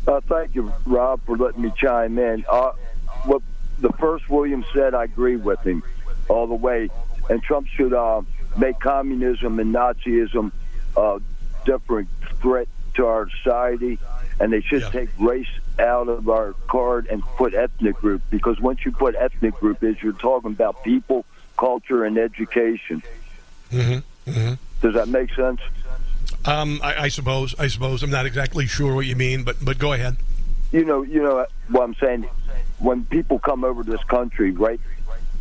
Uh, 0.06 0.20
thank 0.28 0.54
you, 0.54 0.72
Rob, 0.84 1.20
for 1.26 1.36
letting 1.36 1.62
me 1.62 1.72
chime 1.76 2.18
in. 2.18 2.44
Uh, 2.48 2.72
what 3.24 3.42
the 3.80 3.90
first 3.94 4.28
William 4.30 4.64
said, 4.72 4.94
I 4.94 5.04
agree 5.04 5.36
with 5.36 5.60
him 5.60 5.82
all 6.28 6.46
the 6.46 6.54
way. 6.54 6.88
And 7.28 7.42
Trump 7.42 7.66
should 7.66 7.92
uh, 7.92 8.22
make 8.56 8.78
communism 8.78 9.58
and 9.58 9.74
Nazism 9.74 10.52
a 10.96 11.20
different 11.64 12.08
threat 12.40 12.68
to 12.94 13.06
our 13.06 13.28
society, 13.42 13.98
and 14.38 14.52
they 14.52 14.60
should 14.60 14.82
Yeah. 14.82 14.90
take 14.90 15.08
race 15.18 15.48
out 15.78 16.08
of 16.08 16.28
our 16.28 16.54
card 16.68 17.06
and 17.08 17.22
put 17.36 17.52
ethnic 17.52 17.96
group 17.96 18.22
because 18.30 18.58
once 18.60 18.84
you 18.84 18.92
put 18.92 19.14
ethnic 19.16 19.54
group, 19.60 19.82
is 19.82 20.00
you're 20.02 20.12
talking 20.12 20.52
about 20.52 20.82
people, 20.84 21.26
culture, 21.58 22.04
and 22.04 22.16
education. 22.16 23.02
Mm-hmm. 23.72 24.54
Does 24.80 24.94
that 24.94 25.08
make 25.08 25.34
sense? 25.34 25.60
Um, 26.46 26.80
I, 26.82 27.04
I 27.04 27.08
suppose. 27.08 27.54
I 27.58 27.66
suppose. 27.68 28.02
I'm 28.02 28.10
not 28.10 28.26
exactly 28.26 28.66
sure 28.66 28.94
what 28.94 29.06
you 29.06 29.16
mean, 29.16 29.42
but 29.42 29.56
but 29.64 29.78
go 29.78 29.92
ahead. 29.92 30.16
You 30.72 30.84
know, 30.84 31.02
you 31.02 31.22
know 31.22 31.46
what 31.68 31.82
I'm 31.82 31.94
saying. 31.96 32.28
When 32.78 33.04
people 33.04 33.38
come 33.38 33.64
over 33.64 33.82
to 33.82 33.90
this 33.90 34.04
country, 34.04 34.52
right? 34.52 34.80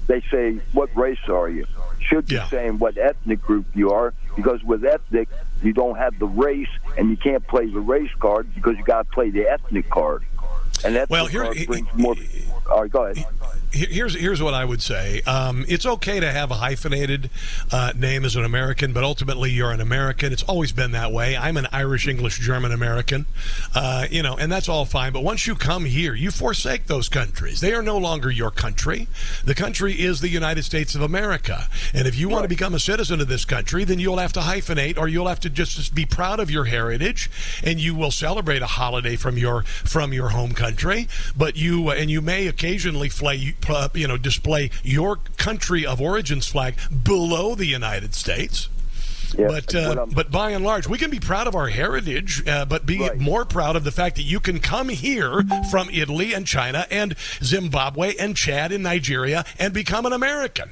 They 0.08 0.22
say, 0.32 0.60
"What 0.72 0.96
race 0.96 1.20
are 1.28 1.50
you?" 1.50 1.66
Should 2.00 2.28
be 2.28 2.36
Yeah. 2.36 2.48
saying 2.50 2.78
what 2.80 2.98
ethnic 2.98 3.42
group 3.42 3.66
you 3.74 3.92
are, 3.92 4.14
because 4.36 4.64
with 4.64 4.86
ethnic, 4.86 5.28
you 5.64 5.74
don't 5.74 5.98
have 5.98 6.18
the 6.20 6.28
race, 6.28 6.70
and 6.98 7.10
you 7.10 7.18
can't 7.18 7.46
play 7.48 7.66
the 7.68 7.80
race 7.80 8.12
card 8.20 8.54
because 8.54 8.78
you 8.78 8.84
got 8.84 9.08
to 9.08 9.12
play 9.12 9.32
the 9.32 9.48
ethnic 9.50 9.90
card. 9.90 10.24
And 10.84 10.96
ethnic 10.96 11.10
Well, 11.10 11.26
here- 11.26 11.44
card 11.44 11.58
brings 11.66 11.88
more. 11.96 12.16
All 12.70 12.82
right, 12.84 12.92
go 12.92 13.06
ahead. 13.06 13.26
Here- 13.76 13.88
Here's 13.96 14.16
here's 14.16 14.42
what 14.42 14.54
I 14.54 14.64
would 14.66 14.82
say. 14.82 15.22
Um, 15.26 15.66
it's 15.68 15.86
okay 15.86 16.20
to 16.20 16.32
have 16.32 16.50
a 16.52 16.56
hyphenated 16.56 17.30
uh, 17.72 17.92
name 17.96 18.24
as 18.26 18.36
an 18.36 18.44
American, 18.46 18.94
but 18.94 19.04
ultimately 19.04 19.52
you're 19.52 19.72
an 19.72 19.82
American. 19.82 20.32
It's 20.34 20.44
always 20.44 20.72
been 20.72 20.92
that 20.92 21.12
way. 21.12 21.36
I'm 21.38 21.58
an 21.58 21.68
Irish, 21.72 22.08
English, 22.08 22.40
German 22.40 22.72
American, 22.72 23.26
uh, 23.74 24.08
you 24.10 24.22
know, 24.24 24.38
and 24.38 24.52
that's 24.52 24.70
all 24.70 24.86
fine. 24.86 25.12
But 25.14 25.24
once 25.24 25.46
you 25.48 25.56
come 25.56 25.86
here, 25.86 26.14
you 26.16 26.32
forsake 26.32 26.88
those 26.88 27.10
countries. 27.10 27.60
They 27.62 27.74
are 27.74 27.82
no 27.82 27.98
longer 27.98 28.30
your 28.32 28.52
country. 28.52 29.08
The 29.44 29.56
country 29.56 29.94
is 29.94 30.22
the 30.22 30.30
United 30.30 30.64
States 30.64 30.96
of 30.96 31.02
America, 31.02 31.68
and 31.94 32.08
if 32.08 32.18
you 32.18 32.30
want 32.30 32.44
to 32.44 32.50
become 32.50 32.74
a 32.74 32.80
citizen 32.80 33.20
of 33.22 33.28
this 33.28 33.46
country, 33.46 33.84
then 33.84 34.00
you'll 34.00 34.18
have 34.20 34.34
to 34.34 34.42
hyphenate, 34.42 34.98
or 34.98 35.08
you'll 35.08 35.28
have 35.28 35.40
to 35.42 35.50
just, 35.50 35.76
just 35.76 35.94
be 35.96 36.06
proud 36.06 36.40
of 36.40 36.50
your 36.50 36.66
heritage, 36.66 37.30
and 37.64 37.80
you 37.80 37.94
will 37.96 38.12
celebrate 38.12 38.62
a 38.62 38.68
holiday 38.68 39.16
from 39.16 39.38
your 39.38 39.64
from 39.64 40.14
your 40.14 40.30
home 40.30 40.54
country. 40.54 41.08
But 41.36 41.56
you 41.58 41.90
and 41.92 42.10
you 42.10 42.22
may 42.22 42.48
occasionally 42.48 43.10
flay, 43.10 43.56
uh, 43.70 43.90
you 43.94 44.08
know, 44.08 44.18
display 44.18 44.72
your 44.84 45.18
country 45.38 45.86
of 45.86 46.02
origins 46.02 46.48
flag 46.48 46.76
below 47.04 47.56
the 47.56 47.66
United 47.66 48.14
States. 48.16 48.70
Yeah, 49.38 49.48
But 49.48 49.76
uh, 49.76 50.06
but 50.14 50.32
by 50.32 50.52
and 50.52 50.64
large, 50.64 50.88
we 50.88 50.98
can 50.98 51.10
be 51.10 51.20
proud 51.20 51.48
of 51.48 51.56
our 51.56 51.68
heritage, 51.68 52.48
uh, 52.48 52.64
but 52.66 52.86
be 52.86 53.00
Right. 53.00 53.18
more 53.18 53.44
proud 53.44 53.76
of 53.76 53.84
the 53.84 53.92
fact 53.92 54.16
that 54.16 54.22
you 54.22 54.40
can 54.40 54.60
come 54.60 54.88
here 54.90 55.44
from 55.72 55.90
Italy 55.92 56.32
and 56.34 56.46
China 56.48 56.86
and 56.90 57.16
Zimbabwe 57.44 58.16
and 58.18 58.38
Chad 58.38 58.72
and 58.72 58.84
Nigeria 58.84 59.44
and 59.60 59.74
become 59.74 60.06
an 60.06 60.14
American. 60.14 60.70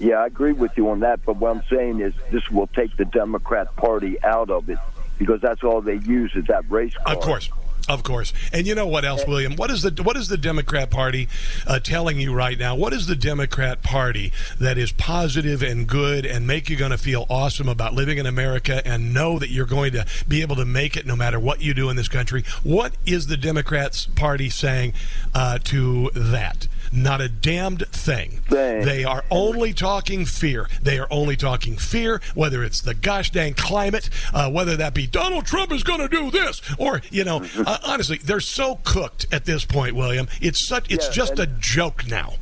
Yeah, 0.00 0.16
I 0.16 0.26
agree 0.26 0.52
with 0.52 0.72
you 0.76 0.90
on 0.90 1.00
that. 1.00 1.24
But 1.24 1.36
what 1.36 1.54
I'm 1.54 1.62
saying 1.70 2.00
is, 2.00 2.12
this 2.30 2.50
will 2.50 2.66
take 2.68 2.96
the 2.96 3.04
Democrat 3.04 3.76
Party 3.76 4.20
out 4.24 4.50
of 4.50 4.68
it 4.68 4.78
because 5.18 5.40
that's 5.40 5.62
all 5.62 5.80
they 5.80 5.96
use 5.96 6.34
is 6.34 6.46
that 6.46 6.68
race 6.70 6.94
card. 6.94 7.16
Of 7.18 7.22
course. 7.22 7.50
Of 7.88 8.04
course, 8.04 8.32
and 8.52 8.66
you 8.66 8.76
know 8.76 8.86
what 8.86 9.04
else, 9.04 9.26
William? 9.26 9.56
What 9.56 9.70
is 9.70 9.82
the 9.82 10.02
what 10.04 10.16
is 10.16 10.28
the 10.28 10.36
Democrat 10.36 10.88
Party 10.88 11.28
uh, 11.66 11.80
telling 11.80 12.18
you 12.20 12.32
right 12.32 12.56
now? 12.56 12.76
What 12.76 12.92
is 12.92 13.08
the 13.08 13.16
Democrat 13.16 13.82
Party 13.82 14.32
that 14.60 14.78
is 14.78 14.92
positive 14.92 15.62
and 15.62 15.86
good 15.88 16.24
and 16.24 16.46
make 16.46 16.70
you 16.70 16.76
going 16.76 16.92
to 16.92 16.98
feel 16.98 17.26
awesome 17.28 17.68
about 17.68 17.92
living 17.92 18.18
in 18.18 18.26
America 18.26 18.86
and 18.86 19.12
know 19.12 19.38
that 19.40 19.50
you're 19.50 19.66
going 19.66 19.92
to 19.92 20.06
be 20.28 20.42
able 20.42 20.56
to 20.56 20.64
make 20.64 20.96
it 20.96 21.06
no 21.06 21.16
matter 21.16 21.40
what 21.40 21.60
you 21.60 21.74
do 21.74 21.90
in 21.90 21.96
this 21.96 22.08
country? 22.08 22.44
What 22.62 22.92
is 23.04 23.26
the 23.26 23.36
Democrats 23.36 24.06
Party 24.06 24.48
saying 24.48 24.94
uh, 25.34 25.58
to 25.64 26.10
that? 26.14 26.68
Not 26.92 27.22
a 27.22 27.28
damned 27.28 27.86
thing. 27.88 28.42
Thing. 28.48 28.84
They 28.84 29.02
are 29.04 29.24
only 29.30 29.72
talking 29.72 30.26
fear. 30.26 30.68
They 30.82 30.98
are 30.98 31.08
only 31.10 31.36
talking 31.36 31.76
fear, 31.76 32.20
whether 32.34 32.62
it's 32.62 32.82
the 32.82 32.92
gosh 32.92 33.30
dang 33.30 33.54
climate, 33.54 34.10
uh, 34.34 34.50
whether 34.50 34.76
that 34.76 34.92
be 34.92 35.06
Donald 35.06 35.46
Trump 35.46 35.72
is 35.72 35.82
going 35.82 36.00
to 36.00 36.08
do 36.08 36.30
this, 36.30 36.60
or 36.78 37.00
you 37.10 37.24
know, 37.24 37.44
uh, 37.66 37.78
honestly, 37.84 38.18
they're 38.18 38.40
so 38.40 38.76
cooked 38.84 39.26
at 39.32 39.46
this 39.46 39.64
point, 39.64 39.96
William. 39.96 40.28
It's 40.42 40.66
such. 40.66 40.90
It's 40.92 41.06
Yeah, 41.06 41.12
just 41.12 41.38
a 41.38 41.46
joke 41.46 42.06
now. 42.06 42.34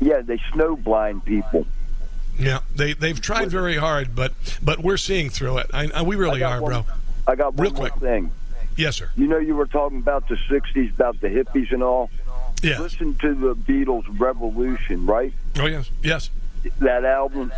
Yeah, 0.00 0.20
they 0.20 0.36
snowblind 0.52 1.24
people. 1.24 1.66
Yeah, 2.38 2.60
they 2.76 2.92
they've 2.92 3.20
tried 3.20 3.50
very 3.50 3.76
hard, 3.76 4.14
but 4.14 4.32
but 4.62 4.80
we're 4.80 4.96
seeing 4.98 5.30
through 5.30 5.58
it. 5.58 5.70
I, 5.72 5.90
I, 5.94 6.02
we 6.02 6.14
really 6.14 6.42
I 6.44 6.56
are, 6.58 6.60
one- 6.62 6.72
bro. 6.72 6.84
I 7.26 7.34
got 7.36 7.54
one 7.54 7.64
Real 7.68 7.72
more 7.72 7.88
quick. 7.88 8.00
thing. 8.02 8.30
Yes, 8.76 8.96
sir. 8.96 9.10
You 9.16 9.26
know, 9.26 9.38
you 9.38 9.56
were 9.56 9.66
talking 9.66 9.98
about 9.98 10.28
the 10.28 10.36
'60s, 10.36 10.94
about 10.94 11.20
the 11.20 11.28
hippies 11.28 11.72
and 11.72 11.82
all. 11.82 12.10
Yes. 12.62 12.80
Listen 12.80 13.14
to 13.16 13.34
the 13.34 13.54
Beatles' 13.54 14.04
Revolution, 14.18 15.06
right? 15.06 15.32
Oh 15.58 15.66
yes. 15.66 15.90
Yes. 16.02 16.30
That 16.78 17.04
album. 17.04 17.52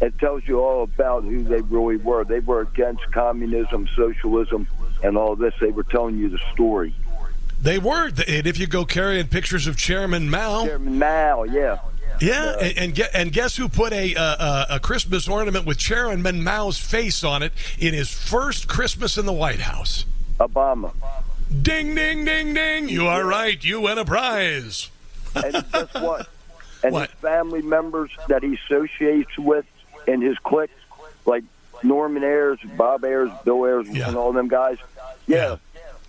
It 0.00 0.18
tells 0.18 0.46
you 0.48 0.60
all 0.60 0.82
about 0.82 1.24
who 1.24 1.42
they 1.42 1.60
really 1.60 1.96
were. 1.96 2.24
They 2.24 2.40
were 2.40 2.62
against 2.62 3.02
communism, 3.12 3.86
socialism, 3.94 4.66
and 5.02 5.18
all 5.18 5.36
this. 5.36 5.52
They 5.60 5.70
were 5.70 5.82
telling 5.82 6.16
you 6.16 6.30
the 6.30 6.40
story. 6.54 6.94
They 7.60 7.78
were. 7.78 8.06
And 8.26 8.46
if 8.46 8.58
you 8.58 8.66
go 8.66 8.86
carrying 8.86 9.28
pictures 9.28 9.66
of 9.66 9.76
Chairman 9.76 10.30
Mao, 10.30 10.64
Chairman 10.64 10.98
Mao, 10.98 11.44
yeah. 11.44 11.78
Yeah, 12.20 12.56
and, 12.60 12.78
and 12.78 12.94
get 12.94 13.10
and 13.14 13.32
guess 13.32 13.56
who 13.56 13.68
put 13.68 13.92
a 13.92 14.14
uh, 14.14 14.76
a 14.76 14.80
Christmas 14.80 15.26
ornament 15.26 15.64
with 15.64 15.78
Chairman 15.78 16.42
Mao's 16.42 16.78
face 16.78 17.24
on 17.24 17.42
it 17.42 17.52
in 17.78 17.94
his 17.94 18.10
first 18.10 18.68
Christmas 18.68 19.16
in 19.16 19.24
the 19.26 19.32
White 19.32 19.60
House? 19.60 20.04
Obama. 20.38 20.92
Ding, 21.50 21.94
ding, 21.94 22.24
ding, 22.24 22.54
ding! 22.54 22.88
You 22.88 23.06
are 23.08 23.24
right. 23.26 23.62
You 23.62 23.80
win 23.82 23.98
a 23.98 24.04
prize. 24.04 24.90
And 25.34 25.52
guess 25.72 25.94
what? 25.94 26.28
And 26.82 26.94
What? 26.94 27.10
his 27.10 27.18
family 27.20 27.60
members 27.60 28.10
that 28.28 28.42
he 28.42 28.54
associates 28.64 29.36
with 29.36 29.66
in 30.06 30.22
his 30.22 30.38
clique, 30.38 30.70
like 31.26 31.44
Norman 31.82 32.22
Ayers, 32.24 32.58
Bob 32.78 33.04
Ayers, 33.04 33.30
Bill 33.44 33.66
Ayers, 33.66 33.86
Yeah. 33.90 34.08
and 34.08 34.16
all 34.16 34.32
them 34.32 34.48
guys. 34.48 34.78
Yeah. 35.26 35.56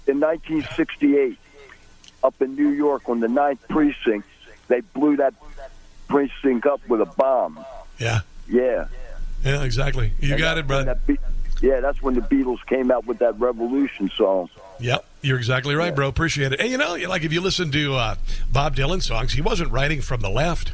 In 0.08 0.22
1968, 0.22 1.38
up 2.24 2.42
in 2.42 2.56
New 2.56 2.70
York 2.70 3.10
on 3.10 3.20
the 3.20 3.28
ninth 3.28 3.68
precinct, 3.68 4.26
they 4.70 4.80
blew 4.80 5.18
that 5.18 5.34
precinct 6.08 6.66
up 6.66 6.80
with 6.88 7.02
a 7.02 7.06
bomb. 7.06 7.60
Yeah, 8.00 8.22
Yeah. 8.48 8.86
yeah, 9.44 9.64
exactly. 9.64 10.14
You 10.22 10.32
And 10.36 10.40
got 10.40 10.58
it, 10.58 10.68
when 10.70 10.86
bro. 10.86 10.94
that 10.94 11.00
yeah, 11.62 11.82
that's 11.82 12.02
when 12.02 12.14
the 12.14 12.22
Beatles 12.22 12.66
came 12.66 12.92
out 12.92 13.06
with 13.06 13.20
that 13.20 13.38
Revolution 13.38 14.10
song. 14.16 14.50
Yep, 14.80 15.04
you're 15.22 15.38
exactly 15.38 15.76
right, 15.76 15.94
bro. 15.94 16.08
Appreciate 16.08 16.54
it. 16.54 16.60
And 16.60 16.70
you 16.70 16.78
know, 16.78 16.96
like 17.08 17.24
if 17.24 17.32
you 17.32 17.42
listen 17.42 17.72
to 17.72 17.96
uh, 17.96 18.16
Bob 18.52 18.76
Dylan 18.76 19.02
songs, 19.02 19.34
he 19.34 19.42
wasn't 19.42 19.72
writing 19.72 20.02
from 20.02 20.22
the 20.22 20.30
left. 20.30 20.74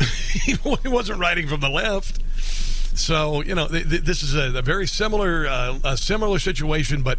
he 0.32 0.56
wasn't 0.64 1.18
writing 1.18 1.46
from 1.46 1.60
the 1.60 1.68
left. 1.68 2.20
So 2.94 3.42
you 3.42 3.54
know, 3.54 3.68
th- 3.68 3.88
th- 3.88 4.02
this 4.02 4.22
is 4.22 4.34
a, 4.34 4.58
a 4.58 4.62
very 4.62 4.86
similar, 4.86 5.46
uh, 5.46 5.78
a 5.84 5.96
similar 5.96 6.38
situation, 6.38 7.02
but 7.02 7.18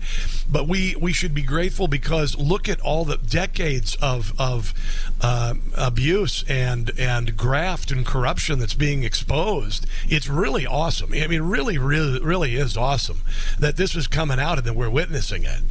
but 0.50 0.68
we 0.68 0.96
we 1.00 1.13
should 1.13 1.34
be 1.34 1.42
grateful 1.42 1.88
because 1.88 2.38
look 2.38 2.68
at 2.68 2.80
all 2.82 3.06
the 3.06 3.18
decades 3.18 3.96
of 4.01 4.34
of 4.40 4.74
uh, 5.22 5.56
abuse 5.75 6.44
and 6.48 6.92
and 7.00 7.38
graft 7.38 7.92
and 7.92 8.06
corruption 8.06 8.60
that's 8.60 8.74
being 8.74 9.04
exposed. 9.04 9.86
It's 10.08 10.28
really 10.28 10.66
awesome. 10.66 11.13
I 11.13 11.28
mean, 11.28 11.44
really, 11.44 11.78
really, 11.78 12.20
really 12.22 12.56
is 12.56 12.75
awesome 12.75 13.22
that 13.60 13.78
this 13.78 13.96
is 13.96 14.08
coming 14.08 14.40
out 14.40 14.58
and 14.58 14.68
that 14.68 14.75
we're 14.75 14.90
witnessing 14.90 15.44
it, 15.44 15.62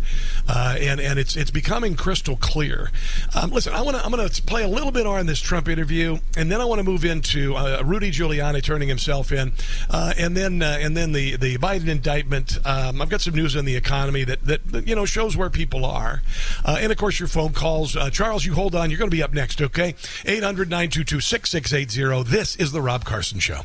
uh, 0.48 0.76
and 0.78 1.00
and 1.00 1.18
it's 1.18 1.36
it's 1.36 1.50
becoming 1.50 1.94
crystal 1.94 2.36
clear. 2.36 2.90
Um, 3.34 3.50
listen, 3.50 3.72
I 3.74 3.82
want 3.82 3.96
to 3.96 4.04
I'm 4.04 4.10
going 4.10 4.28
to 4.28 4.42
play 4.42 4.62
a 4.62 4.68
little 4.68 4.92
bit 4.92 5.06
on 5.06 5.26
this 5.26 5.40
Trump 5.40 5.68
interview, 5.68 6.18
and 6.36 6.50
then 6.50 6.60
I 6.60 6.64
want 6.64 6.78
to 6.78 6.84
move 6.84 7.04
into 7.04 7.54
uh, 7.54 7.82
Rudy 7.84 8.10
Giuliani 8.10 8.62
turning 8.62 8.88
himself 8.88 9.32
in, 9.32 9.52
uh, 9.90 10.14
and 10.16 10.34
then 10.36 10.62
uh, 10.62 10.78
and 10.80 10.96
then 10.96 11.10
the 11.12 11.36
the 11.36 11.58
Biden 11.58 11.88
indictment. 11.88 12.58
Um, 12.64 13.02
I've 13.02 13.08
got 13.08 13.20
some 13.20 13.34
news 13.34 13.56
on 13.56 13.64
the 13.64 13.74
economy 13.76 14.22
that 14.24 14.44
that, 14.46 14.64
that, 14.72 14.86
you 14.86 14.94
know 14.94 15.04
shows 15.04 15.36
where 15.36 15.50
people 15.50 15.84
are, 15.84 16.22
uh, 16.64 16.78
and 16.80 16.92
of 16.92 16.98
course 16.98 17.18
your 17.18 17.26
phone 17.28 17.52
calls. 17.52 17.96
Uh, 17.96 18.08
Charles, 18.10 18.46
you 18.46 18.54
hold 18.54 18.76
on. 18.76 18.90
You're 18.90 18.98
going 18.98 19.10
to 19.10 19.16
be 19.16 19.22
up 19.22 19.34
next. 19.34 19.60
Okay, 19.60 19.92
800-922-6680. 20.24 22.26
This 22.26 22.56
is 22.56 22.72
the 22.72 22.80
Rob 22.80 23.04
Carson 23.04 23.38
Show. 23.40 23.62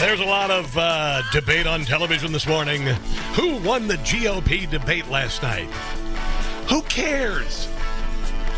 There's 0.00 0.20
a 0.20 0.24
lot 0.24 0.50
of 0.50 0.76
uh, 0.76 1.22
debate 1.32 1.66
on 1.66 1.84
television 1.84 2.32
this 2.32 2.46
morning. 2.46 2.82
Who 3.34 3.56
won 3.56 3.86
the 3.86 3.96
GOP 3.96 4.70
debate 4.70 5.08
last 5.08 5.42
night? 5.42 5.68
Who 6.68 6.82
cares? 6.82 7.68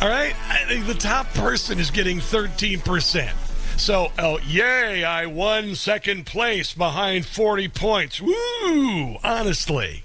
All 0.01 0.09
right, 0.09 0.37
I 0.49 0.65
think 0.69 0.87
the 0.87 0.95
top 0.95 1.27
person 1.35 1.81
is 1.81 1.91
getting 1.91 2.19
13%. 2.19 3.33
So, 3.79 4.13
oh, 4.17 4.39
yay, 4.47 5.03
I 5.03 5.27
won 5.27 5.75
second 5.75 6.25
place 6.25 6.73
behind 6.73 7.27
40 7.27 7.67
points. 7.71 8.21
Woo! 8.21 9.17
Honestly, 9.25 10.05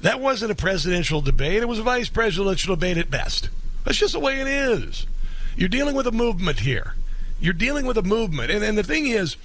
that 0.00 0.20
wasn't 0.20 0.52
a 0.52 0.54
presidential 0.54 1.20
debate. 1.20 1.60
It 1.60 1.68
was 1.68 1.80
a 1.80 1.82
vice 1.82 2.08
presidential 2.08 2.76
debate 2.76 2.98
at 2.98 3.10
best. 3.10 3.48
That's 3.84 3.98
just 3.98 4.12
the 4.12 4.20
way 4.20 4.40
it 4.40 4.46
is. 4.46 5.08
You're 5.56 5.68
dealing 5.68 5.96
with 5.96 6.06
a 6.06 6.12
movement 6.12 6.60
here. 6.60 6.94
You're 7.40 7.52
dealing 7.52 7.86
with 7.86 7.98
a 7.98 8.02
movement. 8.02 8.52
And, 8.52 8.62
and 8.62 8.78
the 8.78 8.84
thing 8.84 9.08
is, 9.08 9.36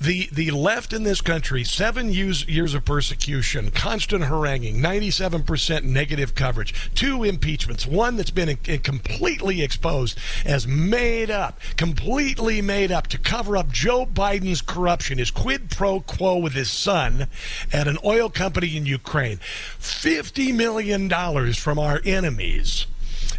the 0.00 0.30
the 0.32 0.50
left 0.50 0.94
in 0.94 1.02
this 1.02 1.20
country, 1.20 1.62
seven 1.62 2.10
years 2.10 2.46
years 2.48 2.72
of 2.72 2.84
persecution, 2.84 3.70
constant 3.70 4.24
haranguing, 4.24 4.80
ninety 4.80 5.10
seven 5.10 5.42
percent 5.42 5.84
negative 5.84 6.34
coverage, 6.34 6.90
two 6.94 7.22
impeachments, 7.22 7.86
one 7.86 8.16
that's 8.16 8.30
been 8.30 8.48
in, 8.48 8.58
in 8.66 8.80
completely 8.80 9.62
exposed 9.62 10.18
as 10.46 10.66
made 10.66 11.30
up, 11.30 11.60
completely 11.76 12.62
made 12.62 12.90
up 12.90 13.08
to 13.08 13.18
cover 13.18 13.56
up 13.56 13.70
Joe 13.70 14.06
Biden's 14.06 14.62
corruption, 14.62 15.18
his 15.18 15.30
quid 15.30 15.70
pro 15.70 16.00
quo 16.00 16.38
with 16.38 16.54
his 16.54 16.70
son 16.70 17.26
at 17.70 17.86
an 17.86 17.98
oil 18.02 18.30
company 18.30 18.76
in 18.78 18.86
Ukraine, 18.86 19.38
fifty 19.78 20.50
million 20.50 21.08
dollars 21.08 21.58
from 21.58 21.78
our 21.78 22.00
enemies. 22.06 22.86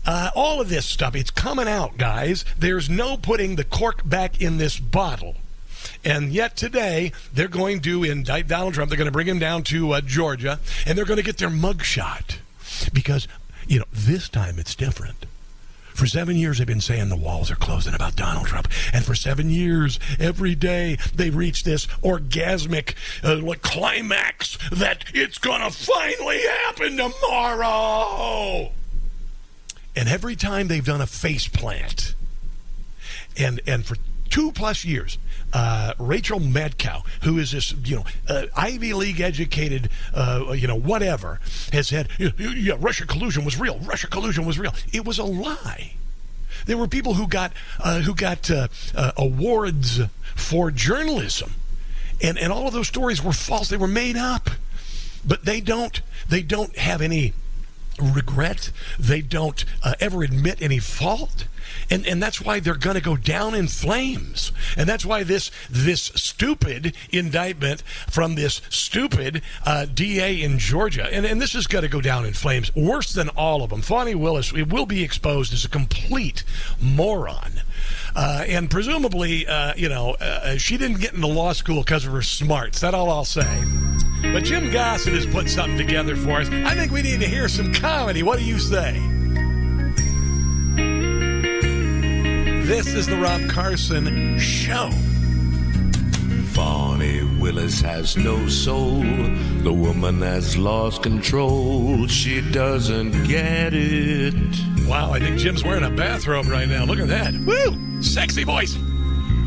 Uh, 0.05 0.29
all 0.35 0.61
of 0.61 0.69
this 0.69 0.85
stuff, 0.85 1.15
it's 1.15 1.31
coming 1.31 1.67
out, 1.67 1.97
guys. 1.97 2.45
There's 2.57 2.89
no 2.89 3.17
putting 3.17 3.55
the 3.55 3.63
cork 3.63 4.07
back 4.07 4.41
in 4.41 4.57
this 4.57 4.79
bottle. 4.79 5.35
And 6.03 6.31
yet 6.31 6.55
today, 6.55 7.11
they're 7.33 7.47
going 7.47 7.81
to 7.81 8.03
indict 8.03 8.47
Donald 8.47 8.73
Trump. 8.73 8.89
They're 8.89 8.97
going 8.97 9.05
to 9.05 9.11
bring 9.11 9.27
him 9.27 9.39
down 9.39 9.63
to 9.63 9.91
uh, 9.91 10.01
Georgia, 10.01 10.59
and 10.85 10.97
they're 10.97 11.05
going 11.05 11.17
to 11.17 11.23
get 11.23 11.37
their 11.37 11.49
mugshot. 11.49 12.37
Because, 12.93 13.27
you 13.67 13.79
know, 13.79 13.85
this 13.91 14.27
time 14.29 14.57
it's 14.57 14.73
different. 14.73 15.25
For 15.93 16.07
seven 16.07 16.35
years, 16.35 16.57
they've 16.57 16.65
been 16.65 16.81
saying 16.81 17.09
the 17.09 17.15
walls 17.15 17.51
are 17.51 17.55
closing 17.55 17.93
about 17.93 18.15
Donald 18.15 18.47
Trump. 18.47 18.69
And 18.93 19.05
for 19.05 19.13
seven 19.13 19.49
years, 19.49 19.99
every 20.19 20.55
day, 20.55 20.97
they 21.13 21.29
reach 21.29 21.63
this 21.63 21.85
orgasmic 22.01 22.95
uh, 23.23 23.55
climax 23.61 24.57
that 24.71 25.05
it's 25.13 25.37
going 25.37 25.61
to 25.61 25.69
finally 25.69 26.41
happen 26.41 26.97
tomorrow. 26.97 28.71
And 29.95 30.09
every 30.09 30.35
time 30.35 30.67
they've 30.69 30.83
done 30.83 31.01
a 31.01 31.07
face 31.07 31.47
plant, 31.47 32.15
and 33.37 33.61
and 33.67 33.85
for 33.85 33.97
two 34.29 34.51
plus 34.53 34.85
years, 34.85 35.17
uh, 35.53 35.93
Rachel 35.99 36.39
Madcow, 36.39 37.05
who 37.23 37.37
is 37.37 37.51
this, 37.51 37.73
you 37.83 37.97
know, 37.97 38.05
uh, 38.27 38.45
Ivy 38.55 38.93
League 38.93 39.19
educated, 39.19 39.89
uh, 40.13 40.53
you 40.55 40.67
know, 40.67 40.77
whatever, 40.77 41.39
has 41.73 41.87
said, 41.87 42.09
yeah, 42.17 42.75
Russia 42.79 43.05
collusion 43.05 43.45
was 43.45 43.59
real. 43.59 43.79
Russia 43.79 44.07
collusion 44.07 44.45
was 44.45 44.57
real. 44.57 44.73
It 44.93 45.05
was 45.05 45.19
a 45.19 45.23
lie. 45.23 45.93
There 46.65 46.77
were 46.77 46.87
people 46.87 47.15
who 47.15 47.27
got 47.27 47.53
uh, 47.79 48.01
who 48.01 48.13
got 48.13 48.49
uh, 48.51 48.67
uh, 48.95 49.11
awards 49.17 50.01
for 50.35 50.69
journalism, 50.71 51.53
and 52.21 52.37
and 52.37 52.51
all 52.51 52.67
of 52.67 52.73
those 52.73 52.87
stories 52.87 53.23
were 53.23 53.33
false. 53.33 53.69
They 53.69 53.77
were 53.77 53.87
made 53.87 54.17
up, 54.17 54.51
but 55.25 55.45
they 55.45 55.59
don't 55.59 56.01
they 56.29 56.43
don't 56.43 56.77
have 56.77 57.01
any 57.01 57.33
regret. 57.99 58.71
They 58.99 59.21
don't 59.21 59.65
ever 59.99 60.23
admit 60.23 60.61
any 60.61 60.79
fault. 60.79 61.47
And, 61.89 62.05
and 62.05 62.21
that's 62.21 62.41
why 62.41 62.59
they're 62.59 62.75
going 62.75 62.95
to 62.95 63.01
go 63.01 63.17
down 63.17 63.55
in 63.55 63.67
flames. 63.67 64.51
And 64.77 64.87
that's 64.87 65.05
why 65.05 65.23
this 65.23 65.51
this 65.69 66.03
stupid 66.15 66.95
indictment 67.11 67.81
from 68.09 68.35
this 68.35 68.61
stupid 68.69 69.41
uh, 69.65 69.85
DA 69.85 70.41
in 70.41 70.59
Georgia, 70.59 71.07
and, 71.11 71.25
and 71.25 71.41
this 71.41 71.55
is 71.55 71.67
going 71.67 71.83
to 71.83 71.89
go 71.89 72.01
down 72.01 72.25
in 72.25 72.33
flames, 72.33 72.73
worse 72.75 73.13
than 73.13 73.29
all 73.29 73.63
of 73.63 73.69
them. 73.69 73.81
Fani 73.81 74.15
Willis 74.15 74.53
it 74.53 74.71
will 74.71 74.85
be 74.85 75.03
exposed 75.03 75.53
as 75.53 75.65
a 75.65 75.69
complete 75.69 76.43
moron. 76.79 77.61
Uh, 78.15 78.43
and 78.47 78.69
presumably, 78.69 79.47
uh, 79.47 79.73
you 79.75 79.89
know, 79.89 80.15
uh, 80.19 80.57
she 80.57 80.77
didn't 80.77 80.99
get 80.99 81.13
into 81.13 81.27
law 81.27 81.53
school 81.53 81.81
because 81.81 82.05
of 82.05 82.11
her 82.11 82.21
smarts. 82.21 82.79
That's 82.81 82.93
all 82.93 83.09
I'll 83.09 83.25
say. 83.25 83.63
But 84.21 84.43
Jim 84.43 84.71
Gossett 84.71 85.13
has 85.13 85.25
put 85.25 85.49
something 85.49 85.77
together 85.77 86.15
for 86.15 86.41
us. 86.41 86.49
I 86.49 86.75
think 86.75 86.91
we 86.91 87.01
need 87.01 87.21
to 87.21 87.27
hear 87.27 87.47
some 87.47 87.73
comedy. 87.73 88.21
What 88.23 88.37
do 88.37 88.45
you 88.45 88.59
say? 88.59 88.99
This 92.71 92.93
is 92.93 93.05
the 93.05 93.17
Rob 93.17 93.49
Carson 93.49 94.39
Show. 94.39 94.89
Fani 96.53 97.21
Willis 97.37 97.81
has 97.81 98.15
no 98.15 98.47
soul. 98.47 99.01
The 99.01 99.73
woman 99.73 100.21
has 100.21 100.57
lost 100.57 101.03
control. 101.03 102.07
She 102.07 102.39
doesn't 102.39 103.27
get 103.27 103.73
it. 103.73 104.33
Wow, 104.87 105.11
I 105.11 105.19
think 105.19 105.37
Jim's 105.37 105.65
wearing 105.65 105.83
a 105.83 105.89
bathrobe 105.89 106.47
right 106.47 106.69
now. 106.69 106.85
Look 106.85 106.99
at 106.99 107.09
that. 107.09 107.33
Woo! 107.45 108.01
Sexy 108.01 108.45
voice. 108.45 108.77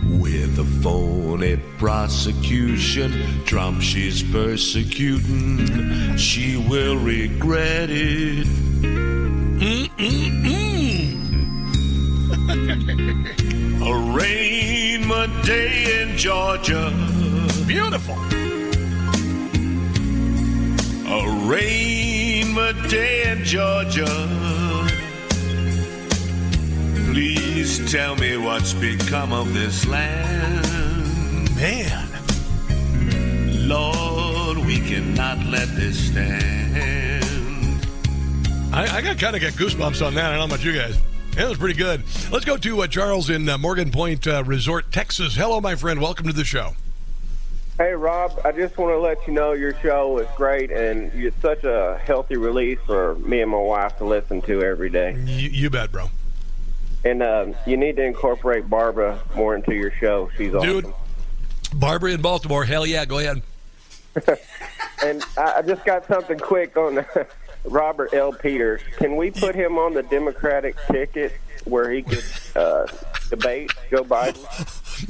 With 0.06 0.58
a 0.58 0.82
phony 0.82 1.56
prosecution, 1.78 3.42
Trump 3.46 3.80
she's 3.80 4.22
persecuting. 4.22 6.18
She 6.18 6.58
will 6.58 6.98
regret 6.98 7.88
it. 7.88 9.13
Day 15.44 16.02
in 16.02 16.16
Georgia. 16.16 16.90
Beautiful. 17.66 18.16
Arraignment 21.06 22.88
day 22.88 23.30
in 23.30 23.44
Georgia. 23.44 24.06
Please 27.10 27.92
tell 27.92 28.16
me 28.16 28.38
what's 28.38 28.72
become 28.72 29.32
of 29.32 29.52
this 29.52 29.86
land. 29.86 31.54
Man. 31.56 32.08
Lord, 33.68 34.58
we 34.58 34.78
cannot 34.80 35.44
let 35.46 35.68
this 35.76 36.10
stand. 36.10 37.24
I, 38.72 38.96
I 38.96 39.02
got 39.02 39.18
kind 39.18 39.36
of 39.36 39.42
got 39.42 39.52
goosebumps 39.52 40.04
on 40.04 40.14
that. 40.14 40.24
I 40.24 40.36
don't 40.36 40.48
know 40.48 40.54
about 40.54 40.64
you 40.64 40.72
guys. 40.72 40.96
That 41.36 41.48
was 41.48 41.58
pretty 41.58 41.74
good. 41.74 42.04
Let's 42.30 42.44
go 42.44 42.56
to 42.56 42.82
uh, 42.82 42.86
Charles 42.86 43.28
in 43.28 43.48
uh, 43.48 43.58
Morgan 43.58 43.90
Point 43.90 44.24
uh, 44.28 44.44
Resort, 44.44 44.92
Texas. 44.92 45.34
Hello, 45.34 45.60
my 45.60 45.74
friend. 45.74 46.00
Welcome 46.00 46.28
to 46.28 46.32
the 46.32 46.44
show. 46.44 46.76
Hey, 47.76 47.92
Rob, 47.92 48.40
I 48.44 48.52
just 48.52 48.78
want 48.78 48.92
to 48.92 48.98
let 49.00 49.26
you 49.26 49.32
know 49.32 49.50
your 49.50 49.74
show 49.80 50.18
is 50.18 50.28
great, 50.36 50.70
and 50.70 51.12
it's 51.12 51.36
such 51.42 51.64
a 51.64 52.00
healthy 52.04 52.36
release 52.36 52.78
for 52.86 53.16
me 53.16 53.40
and 53.40 53.50
my 53.50 53.58
wife 53.58 53.98
to 53.98 54.04
listen 54.04 54.42
to 54.42 54.62
every 54.62 54.90
day. 54.90 55.16
You, 55.26 55.48
you 55.48 55.70
bet, 55.70 55.90
bro. 55.90 56.06
And 57.04 57.20
uh, 57.20 57.46
you 57.66 57.76
need 57.76 57.96
to 57.96 58.04
incorporate 58.04 58.70
Barbara 58.70 59.18
more 59.34 59.56
into 59.56 59.74
your 59.74 59.90
show. 59.90 60.30
She's 60.36 60.54
awesome. 60.54 60.68
Dude, 60.68 60.94
Barbara 61.74 62.12
in 62.12 62.22
Baltimore. 62.22 62.64
Hell 62.64 62.86
yeah, 62.86 63.04
go 63.06 63.18
ahead. 63.18 63.42
and 65.04 65.24
I 65.36 65.54
I 65.56 65.62
just 65.62 65.84
got 65.84 66.06
something 66.06 66.38
quick 66.38 66.76
on 66.76 67.04
Robert 67.64 68.12
L. 68.12 68.32
Peters. 68.32 68.80
Can 68.96 69.16
we 69.16 69.30
put 69.30 69.54
him 69.54 69.78
on 69.78 69.94
the 69.94 70.02
Democratic 70.02 70.76
ticket 70.90 71.32
where 71.64 71.90
he 71.90 72.02
could 72.02 72.24
uh, 72.54 72.86
debate 73.30 73.72
Joe 73.90 74.04
Biden? 74.04 74.40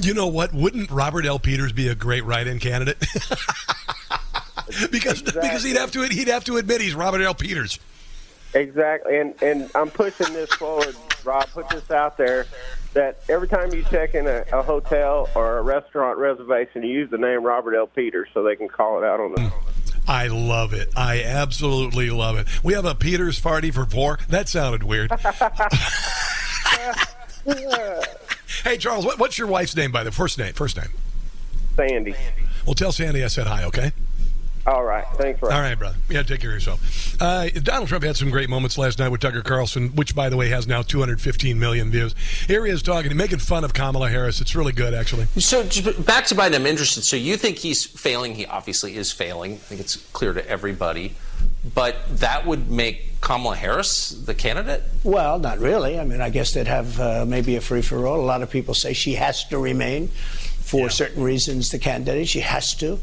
You 0.05 0.15
know 0.15 0.29
what? 0.29 0.53
Wouldn't 0.55 0.91
Robert 0.91 1.27
L. 1.27 1.39
Peters 1.39 1.73
be 1.73 1.89
a 1.89 1.95
great 1.95 2.25
write-in 2.25 2.59
candidate? 2.59 2.99
because 4.91 5.23
because 5.23 5.63
he'd 5.63 5.77
have 5.77 5.91
to 5.93 6.03
he'd 6.03 6.29
have 6.29 6.45
to 6.45 6.57
admit 6.57 6.81
he's 6.81 6.95
Robert 6.95 7.21
L. 7.21 7.35
Peters. 7.35 7.79
Exactly, 8.55 9.19
and 9.19 9.35
and 9.43 9.71
I'm 9.75 9.91
pushing 9.91 10.33
this 10.33 10.53
forward, 10.55 10.97
Rob. 11.25 11.49
Put 11.49 11.69
this 11.71 11.91
out 11.91 12.17
there 12.17 12.47
that 12.95 13.21
every 13.29 13.49
time 13.49 13.75
you 13.75 13.83
check 13.91 14.15
in 14.15 14.27
a, 14.27 14.45
a 14.53 14.63
hotel 14.63 15.29
or 15.35 15.59
a 15.59 15.63
restaurant 15.63 16.19
reservation, 16.19 16.83
you 16.83 16.91
use 16.91 17.11
the 17.11 17.19
name 17.19 17.43
Robert 17.43 17.75
L. 17.75 17.89
Peters 17.89 18.29
so 18.33 18.43
they 18.45 18.57
can 18.57 18.69
call 18.69 19.03
it 19.03 19.05
out 19.05 19.21
on 19.21 19.33
the. 19.33 19.53
I 20.07 20.27
love 20.27 20.75
it. 20.75 20.91
I 20.97 21.23
absolutely 21.23 22.11
love 22.11 22.37
it. 22.37 22.47
We 22.63 22.75
have 22.75 22.85
a 22.85 22.95
Peters 22.95 23.41
party 23.41 23.71
for 23.71 23.87
four. 23.87 24.19
That 24.29 24.49
sounded 24.49 24.83
weird. 24.83 25.11
hey, 28.65 28.77
Charles, 28.79 29.07
what, 29.07 29.19
what's 29.19 29.39
your 29.39 29.49
wife's 29.49 29.77
name 29.77 29.93
by 29.93 30.05
the 30.05 30.13
first 30.13 30.39
name? 30.39 30.53
First 30.53 30.77
name. 30.77 30.91
Sandy. 31.77 32.15
Well, 32.67 32.75
tell 32.75 32.93
Sandy 32.93 33.25
I 33.25 33.29
said 33.29 33.47
hi. 33.47 33.65
Okay. 33.65 33.93
All 34.67 34.83
right. 34.83 35.05
Thanks, 35.15 35.43
Rob. 35.43 35.53
All 35.53 35.61
right, 35.61 35.79
brother. 35.79 35.97
Yeah, 36.09 36.23
take 36.23 36.41
care 36.41 36.51
of 36.51 36.55
yourself. 36.55 37.21
Uh, 37.21 37.51
Donald 37.51 37.89
Trump 37.89 38.03
had 38.03 38.17
some 38.17 38.31
great 38.31 38.49
moments 38.49 38.79
last 38.79 38.99
night 38.99 39.11
with 39.11 39.21
Tucker 39.21 39.43
Carlson, 39.43 39.91
which, 39.91 40.15
by 40.15 40.31
the 40.31 40.37
way, 40.37 40.49
has 40.49 40.67
now 40.67 40.81
215 40.81 41.59
million 41.59 41.91
views. 41.91 42.15
Here 42.47 42.65
he 42.65 42.73
is 42.73 42.83
talking, 42.83 43.15
making 43.17 43.39
fun 43.41 43.65
of 43.65 43.75
Kamala 43.75 44.09
Harris. 44.09 44.41
It's 44.41 44.55
really 44.55 44.73
good, 44.73 44.95
actually. 44.95 45.27
So 45.39 45.63
back 46.03 46.27
to 46.27 46.35
Biden, 46.35 46.55
I'm 46.55 46.67
interested. 46.67 47.03
So 47.03 47.17
you 47.17 47.37
think 47.37 47.59
he's 47.59 47.85
failing? 47.85 48.35
He 48.35 48.47
obviously 48.47 48.97
is 48.97 49.13
failing. 49.13 49.53
I 49.53 49.57
think 49.57 49.81
it's 49.81 49.97
clear 49.97 50.33
to 50.33 50.49
everybody. 50.49 51.15
But 51.75 51.97
that 52.21 52.47
would 52.47 52.71
make 52.71 53.21
Kamala 53.21 53.57
Harris 53.57 54.11
the 54.11 54.35
candidate? 54.35 54.83
Well, 55.03 55.39
not 55.39 55.59
really. 55.59 55.99
I 55.99 56.05
mean, 56.05 56.21
I 56.21 56.31
guess 56.31 56.53
they'd 56.53 56.67
have 56.67 57.01
uh, 57.01 57.25
maybe 57.27 57.57
a 57.57 57.61
free 57.61 57.83
for 57.83 58.07
all. 58.07 58.21
A 58.21 58.23
lot 58.23 58.43
of 58.43 58.51
people 58.51 58.75
say 58.75 58.93
she 58.93 59.15
has 59.15 59.45
to 59.49 59.59
remain 59.59 60.09
for 60.09 60.91
certain 60.91 61.23
reasons 61.23 61.71
the 61.71 61.79
candidate. 61.79 62.29
She 62.29 62.41
has 62.41 62.75
to. 62.77 62.99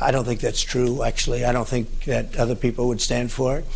I 0.00 0.10
don't 0.10 0.24
think 0.24 0.40
that's 0.40 0.62
true, 0.62 1.02
actually. 1.04 1.44
I 1.44 1.52
don't 1.52 1.68
think 1.68 2.04
that 2.04 2.36
other 2.36 2.54
people 2.54 2.88
would 2.88 3.00
stand 3.00 3.30
for 3.30 3.58
it. 3.58 3.66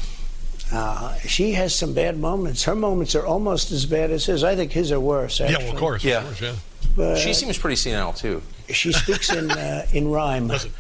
Uh, 0.72 1.14
she 1.18 1.52
has 1.52 1.74
some 1.74 1.94
bad 1.94 2.18
moments. 2.18 2.64
Her 2.64 2.74
moments 2.74 3.14
are 3.14 3.24
almost 3.24 3.70
as 3.70 3.87
bad 3.87 4.11
as 4.11 4.26
his. 4.26 4.42
I 4.42 4.57
think 4.57 4.72
his 4.72 4.90
are 4.90 4.98
worse. 4.98 5.40
Actually. 5.40 5.52
Yeah, 5.59 5.64
well, 5.64 5.72
of 5.74 5.79
course. 5.81 6.05
Yeah. 6.05 6.18
Of 6.18 6.24
course, 6.24 6.40
yeah. 6.40 6.55
But 6.96 7.18
She 7.18 7.33
seems 7.35 7.57
pretty 7.59 7.76
senile 7.76 8.12
too. 8.12 8.42
she 8.70 8.92
speaks 8.92 9.33
in 9.33 9.50
uh, 9.52 9.87
in 9.92 10.11
rhyme. 10.11 10.48
Listen. 10.48 10.72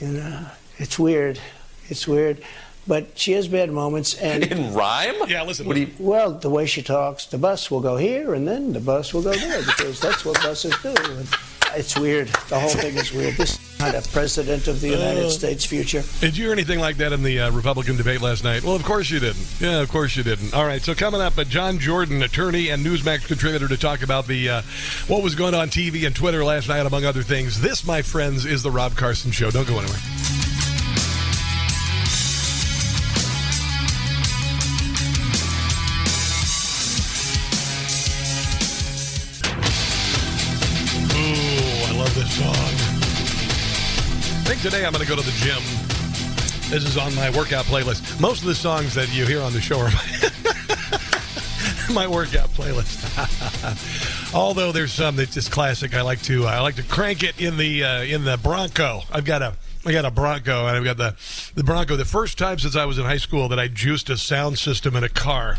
You 0.00 0.08
know, 0.08 0.46
it's 0.78 0.98
weird. 0.98 1.40
It's 1.88 2.06
weird, 2.08 2.42
but 2.86 3.18
she 3.18 3.32
has 3.32 3.46
bad 3.48 3.70
moments. 3.72 4.14
And 4.14 4.44
In 4.44 4.72
rhyme? 4.72 5.14
Yeah, 5.28 5.42
listen. 5.42 5.66
What 5.66 5.74
do 5.74 5.80
you, 5.82 5.90
well, 5.98 6.32
the 6.32 6.48
way 6.50 6.66
she 6.66 6.82
talks, 6.82 7.26
the 7.26 7.38
bus 7.38 7.70
will 7.70 7.80
go 7.80 7.96
here, 7.96 8.34
and 8.34 8.46
then 8.48 8.72
the 8.72 8.80
bus 8.80 9.12
will 9.12 9.22
go 9.22 9.32
there 9.34 9.60
because 9.62 10.00
that's 10.00 10.24
what 10.24 10.40
buses 10.42 10.74
do. 10.82 10.94
And 10.96 11.28
it's 11.74 11.98
weird. 11.98 12.28
The 12.48 12.58
whole 12.60 12.70
thing 12.70 12.94
is 12.96 13.12
weird. 13.12 13.34
This 13.36 13.58
kind 13.78 13.94
of 13.96 14.10
president 14.12 14.68
of 14.68 14.80
the 14.80 14.88
United 14.88 15.30
States 15.30 15.64
future. 15.64 16.02
Did 16.20 16.36
you 16.36 16.44
hear 16.44 16.52
anything 16.52 16.78
like 16.78 16.96
that 16.98 17.12
in 17.12 17.22
the 17.22 17.40
uh, 17.40 17.50
Republican 17.50 17.96
debate 17.96 18.20
last 18.20 18.44
night? 18.44 18.62
Well, 18.62 18.74
of 18.76 18.84
course 18.84 19.10
you 19.10 19.20
didn't. 19.20 19.46
Yeah, 19.60 19.80
of 19.80 19.90
course 19.90 20.16
you 20.16 20.22
didn't. 20.22 20.54
All 20.54 20.64
right, 20.64 20.82
so 20.82 20.94
coming 20.94 21.20
up, 21.20 21.36
uh, 21.38 21.44
John 21.44 21.78
Jordan, 21.78 22.22
attorney 22.22 22.70
and 22.70 22.84
Newsmax 22.84 23.26
contributor, 23.26 23.68
to 23.68 23.76
talk 23.76 24.02
about 24.02 24.26
the 24.26 24.48
uh, 24.48 24.62
what 25.08 25.22
was 25.22 25.34
going 25.34 25.54
on 25.54 25.68
TV 25.68 26.06
and 26.06 26.14
Twitter 26.14 26.44
last 26.44 26.68
night, 26.68 26.86
among 26.86 27.04
other 27.04 27.22
things. 27.22 27.60
This, 27.60 27.86
my 27.86 28.02
friends, 28.02 28.44
is 28.44 28.62
the 28.62 28.70
Rob 28.70 28.96
Carson 28.96 29.30
Show. 29.32 29.50
Don't 29.50 29.66
go 29.68 29.78
anywhere. 29.78 29.98
Ooh, 41.16 41.86
I 41.86 41.92
love 41.96 42.14
this 42.14 42.36
song. 42.36 42.83
Think 44.54 44.72
today 44.72 44.86
I'm 44.86 44.92
going 44.92 45.04
to 45.04 45.08
go 45.08 45.16
to 45.16 45.26
the 45.26 45.32
gym. 45.38 45.60
This 46.70 46.88
is 46.88 46.96
on 46.96 47.12
my 47.16 47.28
workout 47.30 47.64
playlist. 47.64 48.20
Most 48.20 48.42
of 48.42 48.46
the 48.46 48.54
songs 48.54 48.94
that 48.94 49.12
you 49.12 49.26
hear 49.26 49.42
on 49.42 49.52
the 49.52 49.60
show 49.60 49.80
are 49.80 49.90
my, 51.90 51.94
my 52.06 52.06
workout 52.06 52.50
playlist. 52.50 53.02
Although 54.34 54.70
there's 54.70 54.92
some 54.92 55.16
that's 55.16 55.34
just 55.34 55.50
classic. 55.50 55.96
I 55.96 56.02
like 56.02 56.22
to 56.22 56.46
I 56.46 56.60
like 56.60 56.76
to 56.76 56.84
crank 56.84 57.24
it 57.24 57.40
in 57.40 57.56
the 57.56 57.82
uh, 57.82 58.02
in 58.02 58.22
the 58.22 58.36
Bronco. 58.36 59.00
I've 59.10 59.24
got 59.24 59.42
a 59.42 59.56
I 59.84 59.90
got 59.90 60.04
a 60.04 60.12
Bronco 60.12 60.68
and 60.68 60.76
I've 60.76 60.84
got 60.84 60.98
the 60.98 61.16
the 61.56 61.64
Bronco. 61.64 61.96
The 61.96 62.04
first 62.04 62.38
time 62.38 62.60
since 62.60 62.76
I 62.76 62.84
was 62.84 62.96
in 62.96 63.04
high 63.04 63.16
school 63.16 63.48
that 63.48 63.58
I 63.58 63.66
juiced 63.66 64.08
a 64.08 64.16
sound 64.16 64.60
system 64.60 64.94
in 64.94 65.02
a 65.02 65.08
car 65.08 65.58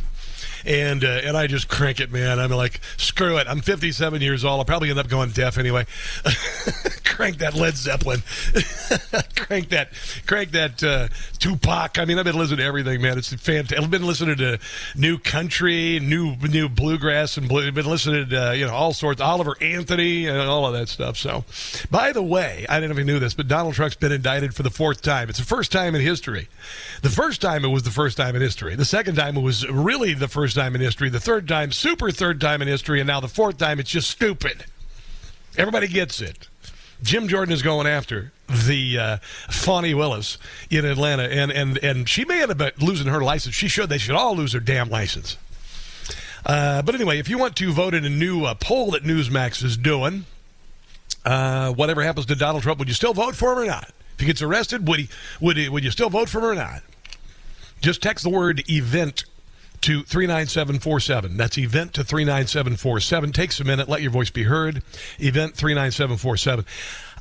and 0.65 1.03
uh, 1.03 1.21
and 1.23 1.37
I 1.37 1.47
just 1.47 1.67
crank 1.67 1.99
it, 1.99 2.11
man. 2.11 2.39
I'm 2.39 2.51
like, 2.51 2.79
screw 2.97 3.37
it. 3.37 3.47
I'm 3.47 3.61
57 3.61 4.21
years 4.21 4.43
old. 4.43 4.59
I'll 4.59 4.65
probably 4.65 4.89
end 4.89 4.99
up 4.99 5.07
going 5.07 5.31
deaf 5.31 5.57
anyway. 5.57 5.85
crank 7.05 7.37
that 7.37 7.53
Led 7.53 7.75
Zeppelin. 7.75 8.21
crank 9.35 9.69
that, 9.69 9.89
crank 10.25 10.51
that 10.51 10.83
uh, 10.83 11.07
Tupac. 11.39 11.99
I 11.99 12.05
mean, 12.05 12.17
I've 12.17 12.25
been 12.25 12.37
listening 12.37 12.57
to 12.59 12.65
everything, 12.65 13.01
man. 13.01 13.17
It's 13.17 13.33
fantastic. 13.33 13.79
I've 13.79 13.91
been 13.91 14.05
listening 14.05 14.37
to 14.37 14.59
new 14.95 15.17
country, 15.17 15.99
new 15.99 16.35
new 16.35 16.67
bluegrass, 16.67 17.37
and 17.37 17.47
blue. 17.47 17.71
been 17.71 17.85
listening 17.85 18.29
to 18.29 18.49
uh, 18.49 18.51
you 18.51 18.65
know 18.65 18.73
all 18.73 18.93
sorts. 18.93 19.21
Oliver 19.21 19.55
Anthony 19.61 20.27
and 20.27 20.37
all 20.37 20.65
of 20.65 20.73
that 20.73 20.89
stuff. 20.89 21.17
So, 21.17 21.45
by 21.89 22.11
the 22.11 22.23
way, 22.23 22.65
I 22.67 22.75
didn't 22.79 22.89
know 22.89 22.93
if 22.93 22.99
you 22.99 23.05
knew 23.05 23.19
this, 23.19 23.33
but 23.33 23.47
Donald 23.47 23.75
Trump's 23.75 23.95
been 23.95 24.11
indicted 24.11 24.53
for 24.55 24.63
the 24.63 24.69
fourth 24.69 25.01
time. 25.01 25.29
It's 25.29 25.39
the 25.39 25.45
first 25.45 25.71
time 25.71 25.95
in 25.95 26.01
history. 26.01 26.47
The 27.01 27.09
first 27.09 27.41
time 27.41 27.63
it 27.63 27.69
was 27.69 27.83
the 27.83 27.91
first 27.91 28.17
time 28.17 28.35
in 28.35 28.41
history. 28.41 28.75
The 28.75 28.85
second 28.85 29.15
time 29.15 29.37
it 29.37 29.41
was 29.41 29.67
really 29.69 30.13
the 30.13 30.27
first 30.27 30.54
time 30.55 30.75
in 30.75 30.81
history. 30.81 31.09
The 31.09 31.19
third 31.19 31.47
time, 31.47 31.71
super 31.71 32.11
third 32.11 32.41
time 32.41 32.61
in 32.61 32.67
history, 32.67 32.99
and 32.99 33.07
now 33.07 33.19
the 33.19 33.27
fourth 33.27 33.57
time, 33.57 33.79
it's 33.79 33.89
just 33.89 34.09
stupid. 34.09 34.65
Everybody 35.57 35.87
gets 35.87 36.21
it. 36.21 36.47
Jim 37.03 37.27
Jordan 37.27 37.53
is 37.53 37.61
going 37.61 37.87
after 37.87 38.31
the 38.47 38.97
uh, 38.97 39.17
Fani 39.49 39.93
Willis 39.93 40.37
in 40.69 40.85
Atlanta, 40.85 41.23
and, 41.23 41.51
and, 41.51 41.77
and 41.83 42.09
she 42.09 42.25
may 42.25 42.41
end 42.41 42.61
up 42.61 42.81
losing 42.81 43.07
her 43.07 43.21
license. 43.21 43.55
She 43.55 43.67
should. 43.67 43.89
They 43.89 43.97
should 43.97 44.15
all 44.15 44.35
lose 44.35 44.53
their 44.53 44.61
damn 44.61 44.89
license. 44.89 45.37
Uh, 46.45 46.81
but 46.81 46.95
anyway, 46.95 47.19
if 47.19 47.27
you 47.27 47.37
want 47.37 47.55
to 47.57 47.71
vote 47.71 47.93
in 47.93 48.05
a 48.05 48.09
new 48.09 48.45
uh, 48.45 48.53
poll 48.55 48.91
that 48.91 49.03
Newsmax 49.03 49.63
is 49.63 49.77
doing, 49.77 50.25
uh, 51.25 51.73
whatever 51.73 52.03
happens 52.03 52.27
to 52.27 52.35
Donald 52.35 52.63
Trump, 52.63 52.79
would 52.79 52.87
you 52.87 52.93
still 52.93 53.13
vote 53.13 53.35
for 53.35 53.53
him 53.53 53.59
or 53.59 53.65
not? 53.65 53.91
If 54.13 54.21
he 54.21 54.25
gets 54.27 54.41
arrested, 54.41 54.87
would 54.87 54.99
he 54.99 55.09
would 55.41 55.57
he, 55.57 55.67
would 55.67 55.83
you 55.83 55.91
still 55.91 56.09
vote 56.09 56.29
for 56.29 56.39
him 56.39 56.45
or 56.45 56.55
not? 56.55 56.83
Just 57.81 58.01
text 58.01 58.23
the 58.23 58.29
word 58.29 58.63
event 58.69 59.25
to 59.85 60.01
39747. 60.01 61.37
That's 61.37 61.59
event 61.59 61.93
to 61.93 62.03
39747. 62.03 63.31
Takes 63.31 63.59
a 63.59 63.63
minute. 63.63 63.87
Let 63.87 64.01
your 64.01 64.09
voice 64.09 64.31
be 64.31 64.41
heard. 64.41 64.81
Event 65.19 65.55
39747. 65.55 66.65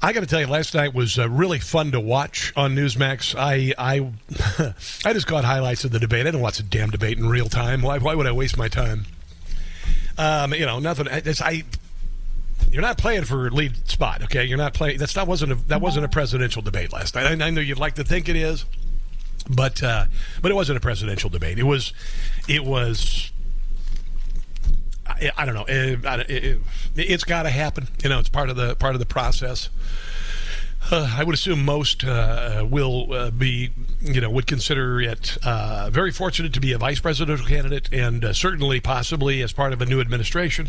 I 0.00 0.14
got 0.14 0.20
to 0.20 0.26
tell 0.26 0.40
you, 0.40 0.46
last 0.46 0.74
night 0.74 0.94
was 0.94 1.18
uh, 1.18 1.28
really 1.28 1.58
fun 1.58 1.92
to 1.92 2.00
watch 2.00 2.54
on 2.56 2.74
Newsmax. 2.74 3.34
I 3.38 3.74
I 3.76 4.74
I 5.04 5.12
just 5.12 5.26
caught 5.26 5.44
highlights 5.44 5.84
of 5.84 5.90
the 5.90 5.98
debate. 5.98 6.20
I 6.20 6.24
didn't 6.24 6.40
watch 6.40 6.56
the 6.56 6.62
damn 6.62 6.88
debate 6.88 7.18
in 7.18 7.28
real 7.28 7.50
time. 7.50 7.82
Why, 7.82 7.98
why 7.98 8.14
would 8.14 8.26
I 8.26 8.32
waste 8.32 8.56
my 8.56 8.68
time? 8.68 9.04
Um, 10.16 10.54
you 10.54 10.64
know, 10.64 10.78
nothing. 10.78 11.06
I, 11.08 11.22
I 11.42 11.64
you're 12.70 12.80
not 12.80 12.96
playing 12.96 13.24
for 13.24 13.50
lead 13.50 13.90
spot, 13.90 14.22
okay? 14.22 14.44
You're 14.44 14.56
not 14.56 14.72
playing. 14.72 14.98
That's 14.98 15.14
not 15.14 15.28
wasn't 15.28 15.52
a, 15.52 15.54
that 15.66 15.82
wasn't 15.82 16.06
a 16.06 16.08
presidential 16.08 16.62
debate 16.62 16.94
last 16.94 17.14
night. 17.14 17.26
I, 17.26 17.46
I 17.46 17.50
know 17.50 17.60
you'd 17.60 17.78
like 17.78 17.96
to 17.96 18.04
think 18.04 18.30
it 18.30 18.36
is, 18.36 18.64
but 19.48 19.82
uh, 19.82 20.06
but 20.42 20.50
it 20.50 20.54
wasn't 20.54 20.76
a 20.76 20.80
presidential 20.80 21.30
debate. 21.30 21.58
It 21.58 21.64
was 21.64 21.92
it 22.48 22.64
was. 22.64 23.30
I, 25.06 25.30
I 25.36 25.44
don't 25.44 25.54
know. 25.54 25.66
It, 25.68 26.04
it, 26.30 26.60
it, 26.96 27.10
has 27.10 27.24
got 27.24 27.42
to 27.42 27.50
happen. 27.50 27.88
You 28.02 28.08
know, 28.08 28.18
it's 28.18 28.30
part 28.30 28.48
of 28.48 28.56
the 28.56 28.74
part 28.76 28.94
of 28.94 29.00
the 29.00 29.06
process. 29.06 29.68
Uh, 30.90 31.14
I 31.16 31.24
would 31.24 31.34
assume 31.34 31.64
most 31.64 32.04
uh, 32.04 32.66
will 32.68 33.10
uh, 33.12 33.30
be, 33.30 33.70
you 34.02 34.20
know, 34.20 34.28
would 34.28 34.46
consider 34.46 35.00
it 35.00 35.38
uh, 35.42 35.88
very 35.90 36.12
fortunate 36.12 36.52
to 36.52 36.60
be 36.60 36.72
a 36.72 36.78
vice 36.78 37.00
presidential 37.00 37.46
candidate, 37.46 37.88
and 37.90 38.22
uh, 38.22 38.32
certainly, 38.34 38.80
possibly, 38.80 39.40
as 39.40 39.52
part 39.52 39.72
of 39.72 39.80
a 39.80 39.86
new 39.86 40.00
administration. 40.00 40.68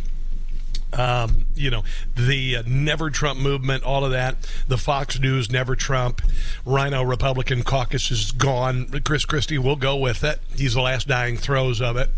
Um, 0.95 1.45
you 1.55 1.69
know, 1.69 1.83
the 2.15 2.57
uh, 2.57 2.63
Never 2.65 3.09
Trump 3.09 3.39
movement, 3.39 3.83
all 3.83 4.05
of 4.05 4.11
that. 4.11 4.37
The 4.67 4.77
Fox 4.77 5.19
News 5.19 5.51
Never 5.51 5.75
Trump, 5.75 6.21
RINO 6.65 7.03
Republican 7.03 7.63
caucus 7.63 8.11
is 8.11 8.31
gone. 8.31 8.87
Chris 9.03 9.25
Christie 9.25 9.57
will 9.57 9.75
go 9.75 9.97
with 9.97 10.23
it. 10.23 10.39
He's 10.55 10.73
the 10.73 10.81
last 10.81 11.07
dying 11.07 11.37
throes 11.37 11.81
of 11.81 11.97
it, 11.97 12.09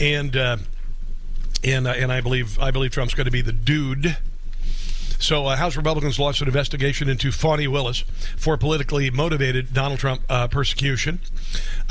and 0.00 0.36
uh, 0.36 0.56
and 1.62 1.86
uh, 1.86 1.90
and 1.90 2.12
I 2.12 2.20
believe 2.20 2.58
I 2.58 2.70
believe 2.70 2.90
Trump's 2.90 3.14
going 3.14 3.26
to 3.26 3.30
be 3.30 3.42
the 3.42 3.52
dude. 3.52 4.16
So, 5.18 5.46
uh, 5.46 5.56
House 5.56 5.76
Republicans 5.76 6.18
launched 6.18 6.40
an 6.42 6.46
investigation 6.46 7.08
into 7.08 7.32
Fani 7.32 7.66
Willis 7.66 8.04
for 8.36 8.56
politically 8.56 9.10
motivated 9.10 9.74
Donald 9.74 9.98
Trump 9.98 10.22
uh, 10.28 10.46
persecution. 10.46 11.20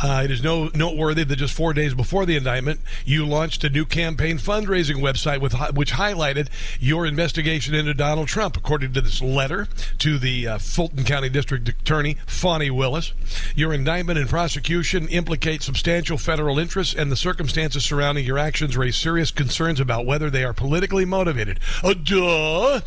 Uh, 0.02 0.22
it 0.24 0.32
is 0.32 0.42
no 0.42 0.70
noteworthy 0.74 1.24
that 1.24 1.36
just 1.36 1.54
four 1.54 1.74
days 1.74 1.94
before 1.94 2.26
the 2.26 2.38
indictment, 2.38 2.80
you 3.06 3.26
launched 3.26 3.64
a 3.64 3.70
new 3.70 3.86
campaign 3.86 4.38
fundraising 4.38 4.98
website 4.98 5.42
with 5.42 5.54
which 5.76 5.94
highlighted 5.94 6.48
your 6.80 7.06
investigation 7.06 7.76
into 7.76 7.94
Donald 7.94 8.28
Trump. 8.28 8.56
According 8.56 8.94
to 8.94 9.02
this 9.02 9.22
letter 9.22 9.68
to 9.98 10.18
the 10.18 10.48
uh, 10.48 10.58
Fulton 10.58 11.04
County 11.04 11.30
District 11.30 11.68
Attorney 11.68 12.18
Fani 12.26 12.70
Willis, 12.70 13.14
your 13.56 13.74
indictment 13.74 14.20
and 14.20 14.30
prosecution 14.30 15.08
implicate 15.10 15.62
substantial 15.62 16.18
federal 16.18 16.60
interests, 16.60 16.96
and 16.96 17.12
the 17.12 17.18
circumstances 17.18 17.84
surrounding 17.84 18.26
your 18.26 18.38
actions 18.38 18.78
raise 18.78 18.96
serious 18.96 19.32
concerns 19.32 19.80
about 19.80 20.06
whether 20.06 20.30
they 20.30 20.44
are 20.44 20.54
politically 20.54 21.06
motivated. 21.06 21.60
Uh, 21.84 21.94
duh. 21.94 22.82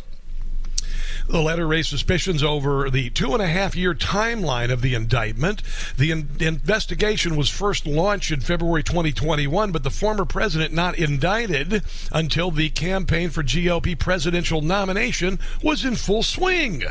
The 1.27 1.41
letter 1.41 1.67
raised 1.67 1.89
suspicions 1.89 2.43
over 2.43 2.89
the 2.89 3.09
two 3.09 3.33
and 3.33 3.41
a 3.41 3.47
half 3.47 3.75
year 3.75 3.93
timeline 3.93 4.71
of 4.71 4.81
the 4.81 4.93
indictment. 4.93 5.61
The 5.97 6.11
in- 6.11 6.29
investigation 6.39 7.35
was 7.35 7.49
first 7.49 7.85
launched 7.85 8.31
in 8.31 8.41
February 8.41 8.83
2021, 8.83 9.71
but 9.71 9.83
the 9.83 9.89
former 9.89 10.25
president 10.25 10.73
not 10.73 10.97
indicted 10.97 11.83
until 12.11 12.51
the 12.51 12.69
campaign 12.69 13.29
for 13.29 13.43
GOP 13.43 13.97
presidential 13.97 14.61
nomination 14.61 15.39
was 15.63 15.85
in 15.85 15.95
full 15.95 16.23
swing. 16.23 16.83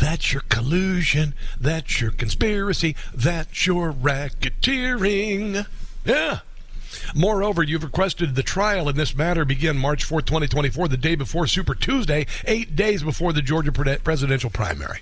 That's 0.00 0.32
your 0.32 0.42
collusion. 0.48 1.34
That's 1.60 2.00
your 2.00 2.10
conspiracy. 2.10 2.96
That's 3.14 3.66
your 3.66 3.92
racketeering. 3.92 5.66
Yeah. 6.04 6.40
Moreover, 7.14 7.62
you've 7.62 7.84
requested 7.84 8.34
the 8.34 8.42
trial 8.42 8.88
in 8.88 8.96
this 8.96 9.14
matter 9.14 9.44
begin 9.44 9.76
March 9.76 10.04
4, 10.04 10.22
2024, 10.22 10.88
the 10.88 10.96
day 10.96 11.14
before 11.14 11.46
Super 11.46 11.74
Tuesday, 11.74 12.26
eight 12.46 12.76
days 12.76 13.02
before 13.02 13.32
the 13.32 13.42
Georgia 13.42 13.72
presidential 13.72 14.50
primary. 14.50 15.00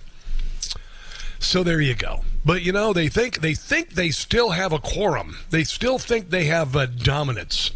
So 1.38 1.62
there 1.62 1.80
you 1.80 1.94
go. 1.94 2.22
But 2.44 2.62
you 2.62 2.72
know, 2.72 2.92
they 2.92 3.08
think 3.08 3.40
they 3.40 3.54
think 3.54 3.90
they 3.90 4.10
still 4.10 4.50
have 4.50 4.72
a 4.72 4.78
quorum. 4.78 5.38
They 5.50 5.64
still 5.64 5.98
think 5.98 6.30
they 6.30 6.44
have 6.44 6.74
a 6.76 6.86
dominance. 6.86 7.72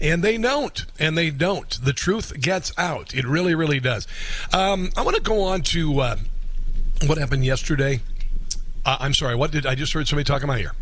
And 0.00 0.22
they 0.22 0.38
don't. 0.38 0.84
And 0.98 1.16
they 1.16 1.30
don't. 1.30 1.70
The 1.84 1.92
truth 1.92 2.40
gets 2.40 2.72
out. 2.78 3.14
It 3.14 3.26
really, 3.26 3.54
really 3.54 3.80
does. 3.80 4.06
Um, 4.52 4.90
I 4.96 5.02
want 5.02 5.16
to 5.16 5.22
go 5.22 5.42
on 5.42 5.60
to 5.62 6.00
uh, 6.00 6.16
what 7.06 7.18
happened 7.18 7.44
yesterday. 7.44 8.00
Uh, 8.84 8.96
I'm 8.98 9.14
sorry. 9.14 9.34
What 9.34 9.50
did 9.50 9.66
I 9.66 9.74
just 9.74 9.92
heard 9.92 10.08
somebody 10.08 10.24
talking 10.24 10.44
about 10.44 10.58
here? 10.58 10.72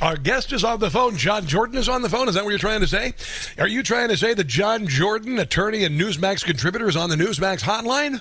Our 0.00 0.16
guest 0.16 0.52
is 0.52 0.62
on 0.62 0.78
the 0.78 0.90
phone. 0.90 1.16
John 1.16 1.46
Jordan 1.46 1.76
is 1.76 1.88
on 1.88 2.02
the 2.02 2.08
phone. 2.08 2.28
Is 2.28 2.36
that 2.36 2.44
what 2.44 2.50
you're 2.50 2.58
trying 2.58 2.80
to 2.80 2.86
say? 2.86 3.14
Are 3.58 3.66
you 3.66 3.82
trying 3.82 4.08
to 4.08 4.16
say 4.16 4.32
that 4.32 4.46
John 4.46 4.86
Jordan, 4.86 5.40
attorney 5.40 5.84
and 5.84 6.00
Newsmax 6.00 6.44
contributor, 6.44 6.88
is 6.88 6.96
on 6.96 7.10
the 7.10 7.16
Newsmax 7.16 7.60
hotline? 7.62 8.20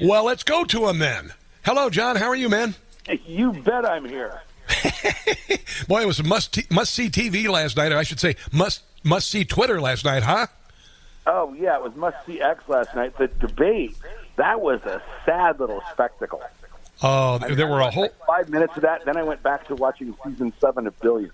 Well, 0.00 0.24
let's 0.24 0.42
go 0.42 0.64
to 0.64 0.88
him 0.88 0.98
then. 0.98 1.32
Hello, 1.64 1.90
John. 1.90 2.16
How 2.16 2.28
are 2.28 2.36
you, 2.36 2.48
man? 2.48 2.74
You 3.26 3.52
bet 3.52 3.84
I'm 3.84 4.04
here. 4.04 4.42
Boy, 5.88 6.02
it 6.02 6.06
was 6.06 6.22
must 6.22 6.70
must 6.70 6.94
see 6.94 7.08
TV 7.10 7.48
last 7.48 7.76
night, 7.76 7.90
or 7.90 7.98
I 7.98 8.04
should 8.04 8.20
say 8.20 8.36
must 8.52 8.82
must 9.02 9.28
see 9.28 9.44
Twitter 9.44 9.80
last 9.80 10.04
night, 10.04 10.22
huh? 10.22 10.46
Oh 11.26 11.52
yeah, 11.58 11.76
it 11.76 11.82
was 11.82 11.96
must 11.96 12.16
see 12.24 12.40
X 12.40 12.62
last 12.68 12.94
night. 12.94 13.18
The 13.18 13.26
debate 13.26 13.96
that 14.36 14.60
was 14.60 14.80
a 14.82 15.02
sad 15.26 15.58
little 15.58 15.82
spectacle. 15.90 16.42
Oh, 17.02 17.34
uh, 17.34 17.54
there 17.54 17.66
were 17.66 17.80
a 17.80 17.90
whole 17.90 18.04
like 18.04 18.26
five 18.26 18.48
minutes 18.48 18.76
of 18.76 18.82
that. 18.82 19.04
Then 19.04 19.16
I 19.16 19.22
went 19.22 19.42
back 19.42 19.66
to 19.68 19.74
watching 19.74 20.14
season 20.24 20.52
seven 20.60 20.86
of 20.86 20.98
Billions. 21.00 21.32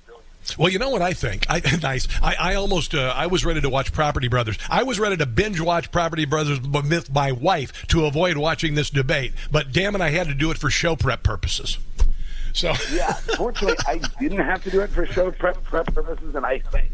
Well, 0.57 0.71
you 0.71 0.79
know 0.79 0.89
what 0.89 1.03
I 1.03 1.13
think. 1.13 1.45
I 1.51 1.61
nice. 1.83 2.09
I, 2.23 2.35
I 2.39 2.55
almost 2.55 2.95
uh, 2.95 3.13
I 3.15 3.27
was 3.27 3.45
ready 3.45 3.61
to 3.61 3.69
watch 3.69 3.93
Property 3.93 4.29
Brothers. 4.29 4.59
I 4.71 4.83
was 4.83 4.99
ready 4.99 5.17
to 5.19 5.27
binge 5.27 5.61
watch 5.61 5.91
Property 5.93 6.25
Brothers 6.25 6.61
with 6.61 7.13
my 7.13 7.33
wife 7.33 7.87
to 7.89 8.07
avoid 8.07 8.37
watching 8.39 8.75
this 8.75 8.91
debate. 8.91 9.33
But 9.51 9.73
damn 9.73 9.95
it, 9.95 10.01
I 10.01 10.11
had 10.11 10.29
to 10.29 10.35
do 10.35 10.51
it 10.51 10.59
for 10.59 10.71
show 10.71 10.97
prep 10.97 11.23
purposes. 11.23 11.79
So 12.53 12.69
yeah, 12.93 13.13
fortunately, 13.37 13.77
I 13.87 14.01
didn't 14.19 14.39
have 14.39 14.63
to 14.65 14.71
do 14.71 14.81
it 14.81 14.91
for 14.91 15.07
show 15.07 15.31
prep, 15.31 15.63
prep 15.65 15.93
purposes, 15.93 16.35
and 16.35 16.47
I 16.47 16.61
think. 16.61 16.91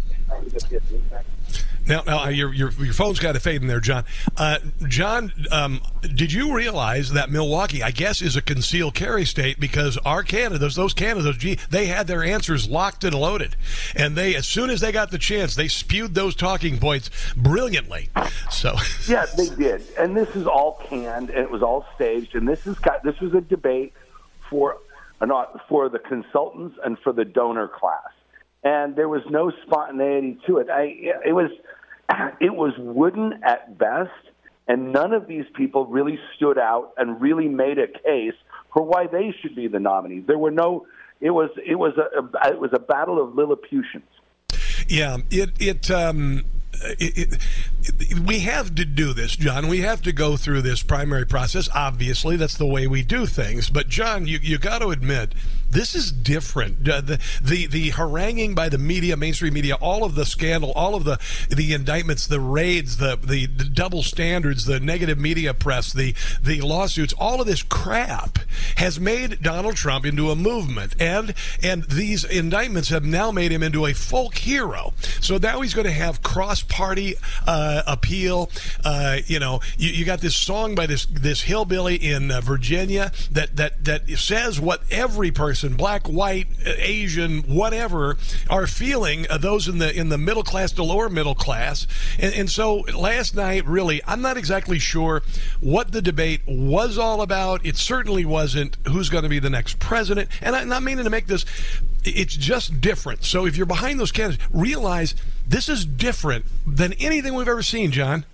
Now, 1.87 2.03
now 2.07 2.29
your, 2.29 2.53
your 2.53 2.71
your 2.73 2.95
phone's 2.95 3.19
got 3.19 3.33
to 3.33 3.40
fade 3.40 3.61
in 3.61 3.69
there, 3.69 3.81
John. 3.81 4.05
Uh, 4.37 4.59
John, 4.88 5.33
um, 5.51 5.83
did 6.01 6.33
you 6.33 6.55
realize 6.55 7.12
that 7.12 7.31
Milwaukee, 7.31 7.83
I 7.83 7.90
guess, 7.90 8.23
is 8.23 8.37
a 8.37 8.43
concealed 8.43 8.95
carry 8.95 9.25
state 9.25 9.61
because 9.61 9.99
our 9.99 10.23
candidates, 10.23 10.77
those 10.77 10.95
candidates, 10.95 11.38
gee, 11.38 11.59
they 11.71 11.87
had 11.87 12.07
their 12.07 12.25
answers 12.25 12.69
locked 12.69 13.05
and 13.05 13.14
loaded, 13.14 13.57
and 13.95 14.17
they, 14.17 14.35
as 14.35 14.47
soon 14.47 14.71
as 14.71 14.81
they 14.81 14.93
got 14.93 15.11
the 15.11 15.19
chance, 15.19 15.55
they 15.55 15.69
spewed 15.69 16.14
those 16.14 16.35
talking 16.35 16.79
points 16.79 17.11
brilliantly. 17.37 18.09
So 18.51 18.77
yeah, 19.09 19.27
they 19.37 19.49
did, 19.51 19.83
and 19.99 20.17
this 20.17 20.35
is 20.37 20.47
all 20.47 20.81
canned 20.85 21.25
and 21.31 21.38
it 21.38 21.51
was 21.51 21.62
all 21.62 21.87
staged, 21.95 22.35
and 22.35 22.49
this 22.49 22.67
is 22.67 22.79
got 22.79 23.03
this 23.03 23.19
was 23.21 23.35
a 23.35 23.40
debate 23.40 23.93
for 24.51 24.79
not 25.21 25.67
for 25.69 25.88
the 25.88 25.99
consultants 25.99 26.77
and 26.85 26.99
for 26.99 27.12
the 27.12 27.25
donor 27.25 27.69
class 27.69 28.11
and 28.64 28.96
there 28.96 29.09
was 29.09 29.22
no 29.31 29.53
spontaneity 29.66 30.38
to 30.46 30.59
it. 30.59 30.68
I, 30.70 30.96
it 31.24 31.33
was 31.33 31.50
it 32.40 32.55
was 32.55 32.72
wooden 32.79 33.40
at 33.44 33.79
best, 33.79 34.11
and 34.66 34.92
none 34.92 35.12
of 35.12 35.27
these 35.29 35.44
people 35.55 35.87
really 35.87 36.18
stood 36.37 36.59
out 36.59 36.92
and 36.96 37.20
really 37.20 37.48
made 37.48 37.79
a 37.79 37.87
case 37.87 38.35
for 38.72 38.83
why 38.83 39.07
they 39.07 39.35
should 39.40 39.55
be 39.55 39.68
the 39.68 39.81
nominees. 39.81 40.24
There 40.27 40.38
were 40.38 40.50
no. 40.50 40.87
It 41.20 41.31
was 41.31 41.50
it 41.64 41.77
was 41.77 41.92
a, 41.96 42.48
it 42.48 42.59
was 42.59 42.70
a 42.72 42.81
battle 42.81 43.22
of 43.22 43.35
Lilliputians. 43.35 44.05
Yeah, 44.88 45.18
it 45.31 45.50
it 45.61 45.90
um, 45.90 46.44
it, 46.83 47.38
it, 47.81 48.20
we 48.20 48.40
have 48.40 48.74
to 48.74 48.85
do 48.85 49.12
this, 49.12 49.37
John. 49.37 49.68
We 49.68 49.81
have 49.81 50.03
to 50.03 50.12
go 50.12 50.37
through 50.37 50.62
this 50.62 50.83
primary 50.83 51.27
process. 51.27 51.68
Obviously, 51.74 52.37
that's 52.37 52.57
the 52.59 52.66
way 52.66 52.87
we 52.87 53.03
do 53.03 53.27
things. 53.27 53.70
But 53.70 53.88
John, 53.88 54.27
you 54.27 54.38
you 54.42 54.59
got 54.59 54.81
to 54.81 54.88
admit 54.88 55.35
this 55.75 55.95
is 55.95 56.11
different. 56.11 56.89
Uh, 56.89 57.01
the, 57.01 57.21
the 57.43 57.67
the 57.67 57.91
haranguing 57.91 58.55
by 58.55 58.69
the 58.69 58.79
media, 58.79 59.17
mainstream 59.17 59.55
media, 59.55 59.75
all 59.75 60.05
of 60.05 60.15
the 60.15 60.25
scandal, 60.25 60.73
all 60.73 60.95
of 60.95 61.05
the 61.05 61.19
the 61.51 61.73
indictments, 61.73 62.27
the 62.27 62.41
raids, 62.41 62.97
the, 62.97 63.17
the 63.17 63.47
the 63.47 63.65
double 63.65 64.03
standards, 64.03 64.65
the 64.65 64.81
negative 64.81 65.19
media 65.19 65.53
press, 65.53 65.93
the 65.93 66.15
the 66.43 66.61
lawsuits, 66.61 67.13
all 67.15 67.41
of 67.41 67.47
this 67.47 67.63
crap 67.63 68.39
has 68.77 68.99
made 69.01 69.43
Donald 69.43 69.77
Trump 69.77 70.05
into 70.07 70.31
a 70.31 70.37
movement, 70.37 70.95
and 71.01 71.35
and 71.63 71.85
these 71.85 72.25
indictments 72.25 72.89
have 72.89 73.05
now 73.05 73.31
made 73.31 73.51
him 73.51 73.63
into 73.63 73.87
a 73.87 73.93
folk 73.93 74.37
hero. 74.37 74.95
So 75.21 75.39
now 75.39 75.61
he's 75.61 75.75
going 75.75 75.87
to 75.87 75.93
have 75.93 76.23
cross 76.23 76.63
party 76.63 77.17
uh, 77.47 77.83
appeal. 77.87 78.51
Uh, 78.85 79.19
you 79.27 79.39
know, 79.39 79.61
you, 79.77 79.91
you, 79.91 80.05
got 80.05 80.21
this 80.21 80.37
song 80.37 80.75
by 80.75 80.87
this 80.87 81.07
this 81.07 81.43
hillbilly 81.43 81.97
in 81.97 82.31
uh, 82.31 82.41
Virginia 82.41 83.13
that 83.31 83.57
that 83.57 83.85
that 83.85 84.09
says 84.11 84.61
what 84.61 84.83
every 84.91 85.31
person, 85.31 85.63
black, 85.72 86.07
white, 86.07 86.46
Asian, 86.64 87.40
whatever, 87.42 88.18
are 88.50 88.66
feeling. 88.66 89.27
Uh, 89.31 89.38
those 89.38 89.66
in 89.66 89.79
the 89.79 89.98
in 89.98 90.11
the 90.11 90.18
middle 90.18 90.44
class 90.44 90.70
to 90.72 90.85
lower 90.85 91.09
middle 91.09 91.35
class, 91.35 91.87
and, 92.18 92.35
and 92.35 92.50
so 92.50 92.85
last 92.94 93.35
night, 93.35 93.66
really, 93.66 94.03
I'm 94.07 94.20
not 94.20 94.37
exactly 94.37 94.79
sure 94.79 95.22
what 95.61 95.92
the 95.92 96.03
debate 96.03 96.42
was 96.46 96.98
all 96.98 97.22
about. 97.22 97.64
It 97.64 97.77
certainly 97.77 98.24
wasn't 98.24 98.77
who's 98.87 99.09
going 99.09 99.24
to 99.24 99.31
be 99.31 99.38
the 99.38 99.50
next 99.50 99.79
president, 99.79 100.29
and 100.42 100.55
I'm 100.55 100.68
not 100.68 100.83
meaning 100.83 101.05
to 101.05 101.11
make 101.11 101.27
this 101.27 101.44
it's 102.05 102.37
just 102.37 102.81
different. 102.81 103.24
So 103.24 103.46
if 103.46 103.57
you're 103.57 103.66
behind 103.66 103.98
those 103.98 104.12
candidates, 104.12 104.44
realize 104.53 105.14
this 105.46 105.68
is 105.68 105.85
different 105.85 106.44
than 106.66 106.92
anything 106.94 107.35
we've 107.35 107.48
ever 107.48 107.62
seen, 107.62 107.90
John. 107.90 108.24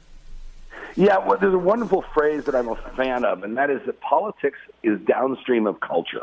Yeah, 0.97 1.19
well, 1.19 1.39
there's 1.39 1.55
a 1.55 1.59
wonderful 1.59 2.03
phrase 2.13 2.45
that 2.45 2.55
I'm 2.55 2.69
a 2.69 2.77
fan 2.97 3.25
of, 3.25 3.45
and 3.45 3.57
that 3.57 3.71
is 3.71 3.81
that 3.87 4.01
politics 4.01 4.59
is 4.83 5.01
downstream 5.03 5.67
of 5.67 5.81
culture. 5.81 6.23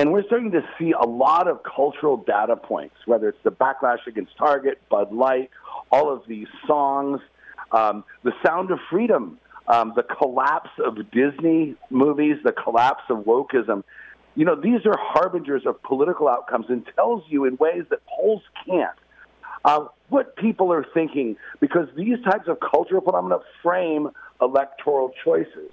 And 0.00 0.12
we're 0.12 0.24
starting 0.24 0.50
to 0.52 0.62
see 0.78 0.92
a 0.92 1.06
lot 1.06 1.46
of 1.46 1.60
cultural 1.62 2.16
data 2.16 2.56
points, 2.56 2.94
whether 3.04 3.28
it's 3.28 3.42
the 3.44 3.50
backlash 3.50 4.06
against 4.06 4.34
Target, 4.38 4.80
Bud 4.88 5.12
Light, 5.12 5.50
all 5.92 6.10
of 6.10 6.22
these 6.26 6.46
songs, 6.66 7.20
um, 7.72 8.02
the 8.22 8.32
sound 8.42 8.70
of 8.70 8.78
freedom, 8.88 9.38
um, 9.68 9.92
the 9.94 10.02
collapse 10.02 10.70
of 10.82 10.96
Disney 11.10 11.76
movies, 11.90 12.36
the 12.42 12.52
collapse 12.52 13.02
of 13.10 13.18
wokeism 13.26 13.84
you 14.36 14.44
know, 14.44 14.54
these 14.54 14.86
are 14.86 14.96
harbingers 14.96 15.66
of 15.66 15.82
political 15.82 16.28
outcomes 16.28 16.66
and 16.68 16.86
tells 16.94 17.24
you 17.28 17.44
in 17.44 17.56
ways 17.56 17.82
that 17.90 17.98
polls 18.06 18.42
can't 18.64 18.96
uh, 19.64 19.84
what 20.08 20.36
people 20.36 20.72
are 20.72 20.86
thinking 20.94 21.36
because 21.60 21.88
these 21.96 22.16
types 22.24 22.48
of 22.48 22.58
cultural 22.60 23.02
phenomena 23.02 23.40
frame 23.62 24.08
electoral 24.40 25.12
choices. 25.22 25.70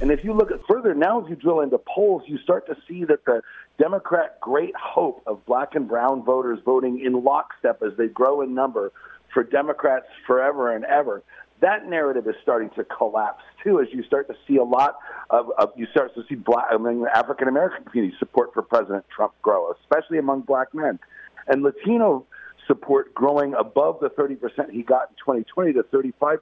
And 0.00 0.10
if 0.10 0.24
you 0.24 0.32
look 0.32 0.50
at 0.50 0.60
further 0.68 0.94
now, 0.94 1.20
if 1.20 1.28
you 1.28 1.36
drill 1.36 1.60
into 1.60 1.78
polls, 1.78 2.22
you 2.26 2.38
start 2.38 2.66
to 2.66 2.76
see 2.86 3.04
that 3.04 3.24
the 3.24 3.42
Democrat 3.78 4.40
great 4.40 4.74
hope 4.76 5.22
of 5.26 5.44
black 5.46 5.74
and 5.74 5.88
brown 5.88 6.24
voters 6.24 6.58
voting 6.64 7.04
in 7.04 7.24
lockstep 7.24 7.82
as 7.82 7.96
they 7.96 8.08
grow 8.08 8.42
in 8.42 8.54
number 8.54 8.92
for 9.32 9.42
Democrats 9.42 10.06
forever 10.26 10.74
and 10.74 10.84
ever 10.84 11.22
that 11.60 11.88
narrative 11.88 12.26
is 12.26 12.34
starting 12.42 12.70
to 12.70 12.84
collapse 12.84 13.42
too 13.62 13.80
as 13.80 13.88
you 13.92 14.02
start 14.04 14.28
to 14.28 14.34
see 14.46 14.56
a 14.56 14.64
lot 14.64 14.98
of, 15.30 15.50
of 15.58 15.72
you 15.76 15.86
start 15.90 16.14
to 16.14 16.22
see 16.28 16.34
black 16.34 16.66
I 16.70 16.76
mean, 16.76 17.04
African 17.12 17.48
American 17.48 17.84
community 17.84 18.16
support 18.18 18.54
for 18.54 18.62
President 18.62 19.04
Trump 19.14 19.32
grow, 19.42 19.72
especially 19.80 20.18
among 20.18 20.42
black 20.42 20.72
men, 20.72 20.98
and 21.46 21.62
Latino 21.62 22.26
support 22.66 23.14
growing 23.14 23.54
above 23.54 23.98
the 24.00 24.10
30% 24.10 24.70
he 24.70 24.82
got 24.82 25.10
in 25.10 25.16
2020 25.16 25.72
to 25.72 25.82
35%. 25.84 26.38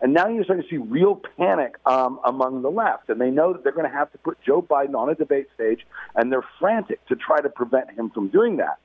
And 0.00 0.12
now 0.12 0.28
you're 0.28 0.44
starting 0.44 0.62
to 0.62 0.68
see 0.68 0.76
real 0.76 1.20
panic 1.38 1.76
um, 1.86 2.20
among 2.24 2.62
the 2.62 2.70
left, 2.70 3.08
and 3.08 3.20
they 3.20 3.30
know 3.30 3.52
that 3.52 3.62
they're 3.62 3.72
going 3.72 3.90
to 3.90 3.96
have 3.96 4.12
to 4.12 4.18
put 4.18 4.38
Joe 4.42 4.60
Biden 4.60 4.94
on 4.94 5.08
a 5.08 5.14
debate 5.14 5.48
stage, 5.54 5.86
and 6.14 6.30
they're 6.30 6.44
frantic 6.58 7.04
to 7.06 7.16
try 7.16 7.40
to 7.40 7.48
prevent 7.48 7.90
him 7.92 8.10
from 8.10 8.28
doing 8.28 8.58
that. 8.58 8.78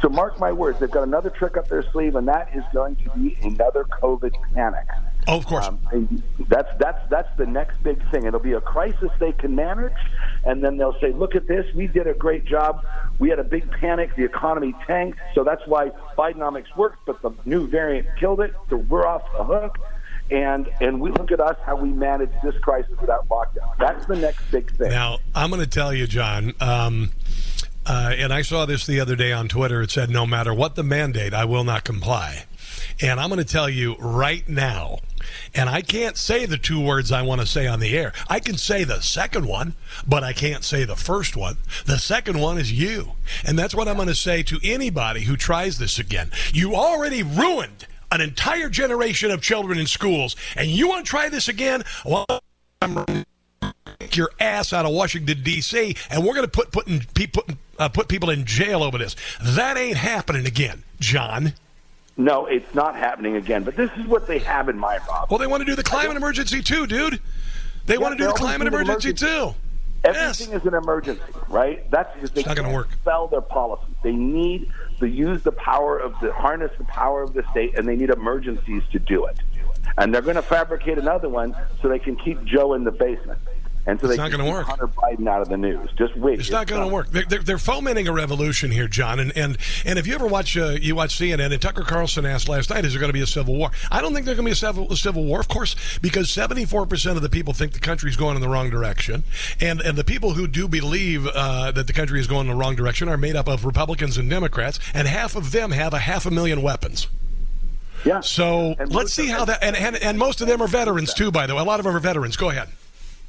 So 0.00 0.08
mark 0.08 0.38
my 0.38 0.52
words, 0.52 0.80
they've 0.80 0.90
got 0.90 1.04
another 1.04 1.30
trick 1.30 1.56
up 1.56 1.68
their 1.68 1.84
sleeve, 1.92 2.16
and 2.16 2.26
that 2.28 2.54
is 2.54 2.64
going 2.72 2.96
to 2.96 3.10
be 3.10 3.36
another 3.42 3.84
COVID 3.84 4.32
panic. 4.54 4.86
Oh, 5.28 5.36
of 5.36 5.46
course. 5.46 5.68
Um, 5.68 6.22
that's 6.48 6.68
that's 6.78 6.98
that's 7.08 7.28
the 7.36 7.46
next 7.46 7.80
big 7.84 8.02
thing. 8.10 8.26
It'll 8.26 8.40
be 8.40 8.54
a 8.54 8.60
crisis 8.60 9.10
they 9.20 9.30
can 9.30 9.54
manage, 9.54 9.92
and 10.44 10.64
then 10.64 10.76
they'll 10.76 10.98
say, 11.00 11.12
"Look 11.12 11.36
at 11.36 11.46
this, 11.46 11.64
we 11.74 11.86
did 11.86 12.08
a 12.08 12.14
great 12.14 12.44
job. 12.44 12.84
We 13.20 13.28
had 13.30 13.38
a 13.38 13.44
big 13.44 13.70
panic. 13.70 14.16
The 14.16 14.24
economy 14.24 14.74
tanked, 14.86 15.20
so 15.34 15.44
that's 15.44 15.62
why 15.66 15.92
Bidenomics 16.18 16.76
worked, 16.76 17.06
but 17.06 17.22
the 17.22 17.30
new 17.44 17.68
variant 17.68 18.08
killed 18.18 18.40
it. 18.40 18.52
So 18.68 18.76
we're 18.76 19.06
off 19.06 19.22
the 19.38 19.44
hook." 19.44 19.78
And 20.32 20.68
and 20.80 21.00
we 21.00 21.10
look 21.10 21.30
at 21.30 21.40
us 21.40 21.56
how 21.64 21.76
we 21.76 21.90
manage 21.90 22.30
this 22.42 22.56
crisis 22.58 22.98
without 23.00 23.28
lockdown. 23.28 23.76
That's 23.78 24.06
the 24.06 24.16
next 24.16 24.50
big 24.50 24.74
thing. 24.76 24.90
Now 24.90 25.18
I'm 25.34 25.50
going 25.50 25.62
to 25.62 25.68
tell 25.68 25.92
you, 25.92 26.06
John. 26.06 26.54
Um, 26.60 27.10
uh, 27.84 28.14
and 28.16 28.32
I 28.32 28.42
saw 28.42 28.64
this 28.64 28.86
the 28.86 29.00
other 29.00 29.16
day 29.16 29.32
on 29.32 29.48
Twitter. 29.48 29.82
It 29.82 29.90
said, 29.90 30.08
"No 30.08 30.26
matter 30.26 30.54
what 30.54 30.74
the 30.74 30.82
mandate, 30.82 31.34
I 31.34 31.44
will 31.44 31.64
not 31.64 31.84
comply." 31.84 32.44
And 33.00 33.20
I'm 33.20 33.28
going 33.28 33.38
to 33.38 33.44
tell 33.44 33.68
you 33.68 33.96
right 33.98 34.48
now, 34.48 34.98
and 35.54 35.68
I 35.68 35.82
can't 35.82 36.16
say 36.16 36.46
the 36.46 36.58
two 36.58 36.80
words 36.80 37.12
I 37.12 37.22
want 37.22 37.40
to 37.40 37.46
say 37.46 37.66
on 37.66 37.80
the 37.80 37.96
air. 37.96 38.12
I 38.28 38.40
can 38.40 38.56
say 38.56 38.84
the 38.84 39.00
second 39.00 39.46
one, 39.46 39.74
but 40.06 40.24
I 40.24 40.32
can't 40.32 40.64
say 40.64 40.84
the 40.84 40.96
first 40.96 41.36
one. 41.36 41.58
The 41.84 41.98
second 41.98 42.38
one 42.38 42.58
is 42.58 42.72
you. 42.72 43.12
And 43.44 43.58
that's 43.58 43.74
what 43.74 43.88
I'm 43.88 43.96
going 43.96 44.08
to 44.08 44.14
say 44.14 44.42
to 44.44 44.58
anybody 44.62 45.22
who 45.22 45.36
tries 45.36 45.78
this 45.78 45.98
again. 45.98 46.30
You 46.52 46.74
already 46.74 47.22
ruined 47.22 47.86
an 48.12 48.20
entire 48.20 48.68
generation 48.68 49.30
of 49.30 49.40
children 49.42 49.78
in 49.78 49.86
schools, 49.86 50.36
and 50.54 50.68
you 50.68 50.88
want 50.88 51.04
to 51.04 51.10
try 51.10 51.28
this 51.28 51.48
again? 51.48 51.82
Well, 52.04 52.26
I'm 52.80 53.24
your 54.12 54.30
ass 54.40 54.72
out 54.72 54.84
of 54.84 54.92
Washington 54.92 55.42
D.C. 55.42 55.96
and 56.10 56.24
we're 56.24 56.34
going 56.34 56.44
to 56.44 56.50
put 56.50 56.70
put, 56.70 56.86
put, 57.32 57.50
uh, 57.78 57.88
put 57.88 58.08
people 58.08 58.30
in 58.30 58.44
jail 58.44 58.82
over 58.82 58.98
this. 58.98 59.16
That 59.40 59.76
ain't 59.76 59.96
happening 59.96 60.46
again, 60.46 60.82
John. 61.00 61.54
No, 62.16 62.44
it's 62.46 62.74
not 62.74 62.94
happening 62.94 63.36
again. 63.36 63.64
But 63.64 63.76
this 63.76 63.90
is 63.96 64.06
what 64.06 64.26
they 64.26 64.38
have 64.40 64.68
in 64.68 64.78
mind, 64.78 65.02
Bob. 65.06 65.30
Well, 65.30 65.38
they 65.38 65.46
want 65.46 65.62
to 65.62 65.64
do 65.64 65.74
the 65.74 65.82
climate 65.82 66.16
emergency 66.16 66.62
too, 66.62 66.86
dude. 66.86 67.20
They 67.86 67.94
yeah, 67.94 68.00
want 68.00 68.18
to 68.18 68.22
do 68.22 68.28
the 68.28 68.34
climate 68.34 68.68
emergency, 68.68 69.10
emergency, 69.10 69.26
too. 69.26 69.54
Everything 70.04 70.50
yes. 70.52 70.60
is 70.60 70.66
an 70.66 70.74
emergency, 70.74 71.22
right? 71.48 71.88
That's 71.90 72.12
because 72.14 72.32
they 72.32 72.42
not 72.42 72.56
going 72.56 72.68
to 72.68 72.74
work. 72.74 72.88
Sell 73.04 73.28
their 73.28 73.40
policies. 73.40 73.94
They 74.02 74.12
need 74.12 74.70
to 74.98 75.06
use 75.06 75.42
the 75.42 75.52
power 75.52 75.98
of 75.98 76.14
the 76.20 76.32
harness 76.32 76.72
the 76.76 76.84
power 76.84 77.22
of 77.22 77.34
the 77.34 77.44
state, 77.52 77.78
and 77.78 77.86
they 77.86 77.96
need 77.96 78.10
emergencies 78.10 78.82
to 78.92 78.98
do 78.98 79.26
it. 79.26 79.36
And 79.98 80.12
they're 80.12 80.22
going 80.22 80.36
to 80.36 80.42
fabricate 80.42 80.98
another 80.98 81.28
one 81.28 81.54
so 81.80 81.88
they 81.88 81.98
can 81.98 82.16
keep 82.16 82.42
Joe 82.44 82.74
in 82.74 82.84
the 82.84 82.90
basement. 82.90 83.38
And 83.84 83.98
so 84.00 84.06
It's 84.06 84.16
they 84.16 84.22
not 84.22 84.30
gonna 84.30 84.48
work. 84.48 84.66
Hunter 84.66 84.86
Biden 84.86 85.28
out 85.28 85.42
of 85.42 85.48
the 85.48 85.56
news. 85.56 85.90
Just 85.96 86.16
wait. 86.16 86.38
It's 86.38 86.50
not 86.50 86.68
going 86.68 86.88
to 86.88 86.94
work. 86.94 87.10
They're, 87.10 87.24
they're, 87.24 87.42
they're 87.42 87.58
fomenting 87.58 88.06
a 88.06 88.12
revolution 88.12 88.70
here, 88.70 88.86
John. 88.86 89.18
And 89.18 89.36
and, 89.36 89.58
and 89.84 89.98
if 89.98 90.06
you 90.06 90.14
ever 90.14 90.26
watch 90.26 90.56
uh, 90.56 90.76
you 90.80 90.94
watch 90.94 91.18
CNN, 91.18 91.52
and 91.52 91.60
Tucker 91.60 91.82
Carlson 91.82 92.24
asked 92.24 92.48
last 92.48 92.70
night, 92.70 92.84
"Is 92.84 92.92
there 92.92 93.00
going 93.00 93.08
to 93.08 93.14
be 93.14 93.22
a 93.22 93.26
civil 93.26 93.56
war?" 93.56 93.70
I 93.90 94.00
don't 94.00 94.14
think 94.14 94.24
there's 94.24 94.36
going 94.36 94.46
to 94.46 94.50
be 94.50 94.52
a 94.52 94.54
civil, 94.54 94.92
a 94.92 94.96
civil 94.96 95.24
war, 95.24 95.40
of 95.40 95.48
course, 95.48 95.74
because 95.98 96.30
74 96.30 96.86
percent 96.86 97.16
of 97.16 97.22
the 97.22 97.28
people 97.28 97.52
think 97.54 97.72
the 97.72 97.80
country's 97.80 98.14
going 98.14 98.36
in 98.36 98.40
the 98.40 98.48
wrong 98.48 98.70
direction, 98.70 99.24
and 99.60 99.80
and 99.80 99.98
the 99.98 100.04
people 100.04 100.34
who 100.34 100.46
do 100.46 100.68
believe 100.68 101.26
uh, 101.26 101.72
that 101.72 101.88
the 101.88 101.92
country 101.92 102.20
is 102.20 102.28
going 102.28 102.42
in 102.42 102.52
the 102.52 102.58
wrong 102.58 102.76
direction 102.76 103.08
are 103.08 103.16
made 103.16 103.34
up 103.34 103.48
of 103.48 103.64
Republicans 103.64 104.16
and 104.16 104.30
Democrats, 104.30 104.78
and 104.94 105.08
half 105.08 105.34
of 105.34 105.50
them 105.50 105.72
have 105.72 105.92
a 105.92 105.98
half 105.98 106.24
a 106.24 106.30
million 106.30 106.62
weapons. 106.62 107.08
Yeah. 108.04 108.20
So 108.20 108.74
And 108.78 108.92
let's 108.92 109.12
see 109.12 109.26
how 109.26 109.44
that. 109.44 109.62
And, 109.62 109.76
and 109.76 109.96
and 109.96 110.18
most 110.18 110.40
of 110.40 110.46
them 110.46 110.60
are 110.62 110.68
veterans 110.68 111.14
too, 111.14 111.32
by 111.32 111.46
the 111.46 111.54
way. 111.54 111.60
A 111.60 111.64
lot 111.64 111.80
of 111.80 111.84
them 111.84 111.96
are 111.96 112.00
veterans. 112.00 112.36
Go 112.36 112.50
ahead. 112.50 112.68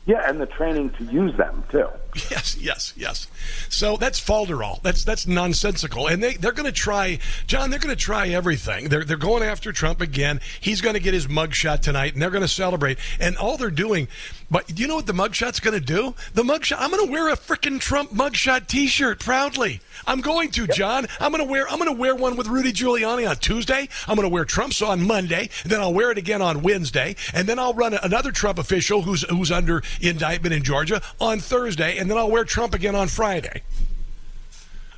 Yeah, 0.06 0.28
and 0.28 0.40
the 0.42 0.46
training 0.46 0.92
to 0.98 1.06
use 1.06 1.36
them 1.38 1.64
too. 1.72 1.88
Yes, 2.34 2.58
yes, 2.60 2.94
yes. 2.96 3.28
So 3.70 3.98
that's 3.98 4.20
falderall. 4.20 4.82
That's 4.82 5.04
that's 5.04 5.28
nonsensical. 5.28 6.08
And 6.08 6.24
they 6.24 6.34
they're 6.34 6.52
going 6.52 6.66
to 6.66 6.72
try, 6.72 7.20
John. 7.48 7.70
They're 7.70 7.80
going 7.80 7.96
to 7.96 8.02
try 8.02 8.30
everything. 8.30 8.90
They're 8.90 9.04
they're 9.04 9.18
going 9.18 9.44
after 9.44 9.72
Trump 9.72 10.02
again. 10.02 10.40
He's 10.60 10.82
going 10.82 10.96
to 10.96 11.00
get 11.00 11.14
his 11.14 11.28
mugshot 11.28 11.82
tonight, 11.82 12.14
and 12.14 12.22
they're 12.22 12.32
going 12.32 12.42
to 12.42 12.48
celebrate. 12.48 12.98
And 13.20 13.38
all 13.38 13.58
they're 13.58 13.70
doing, 13.70 14.08
but 14.50 14.68
do 14.68 14.82
you 14.82 14.88
know 14.88 14.96
what 14.96 15.06
the 15.06 15.14
mugshot's 15.14 15.60
going 15.60 15.80
to 15.80 15.86
do? 15.86 16.16
The 16.34 16.44
mugshot. 16.44 16.78
I'm 16.80 16.92
going 16.92 17.06
to 17.06 17.12
wear 17.12 17.30
a 17.30 17.36
freaking 17.36 17.80
Trump 17.80 18.12
mugshot 18.12 18.68
T-shirt 18.68 19.20
proudly. 19.20 19.82
I'm 20.06 20.22
going 20.22 20.52
to, 20.52 20.68
John. 20.68 21.08
I'm 21.20 21.32
going 21.32 21.44
to 21.44 21.50
wear. 21.50 21.68
I'm 21.68 21.78
going 21.78 21.94
to 21.94 22.00
wear 22.00 22.16
one 22.16 22.36
with 22.36 22.48
Rudy 22.48 22.72
Giuliani 22.72 23.30
on 23.30 23.36
Tuesday. 23.38 23.88
I'm 24.08 24.16
going 24.16 24.28
to 24.28 24.34
wear 24.34 24.46
Trump's 24.46 24.82
on 24.82 25.06
Monday. 25.06 25.50
Then 25.66 25.82
I'll 25.82 25.94
wear 25.94 26.12
it 26.12 26.18
again 26.18 26.42
on 26.42 26.62
Wednesday, 26.62 27.16
and 27.34 27.48
then 27.48 27.60
I'll 27.60 27.74
run 27.74 27.94
another 27.94 28.32
Trump 28.32 28.60
official 28.60 29.02
who's 29.04 29.24
who's 29.30 29.52
under 29.52 29.82
indictment 30.02 30.54
in 30.54 30.64
Georgia 30.64 31.02
on 31.20 31.40
Thursday, 31.40 31.98
and 32.04 32.12
then 32.12 32.18
I'll 32.18 32.30
wear 32.30 32.44
Trump 32.44 32.74
again 32.74 32.96
on 32.96 33.08
Friday. 33.08 33.62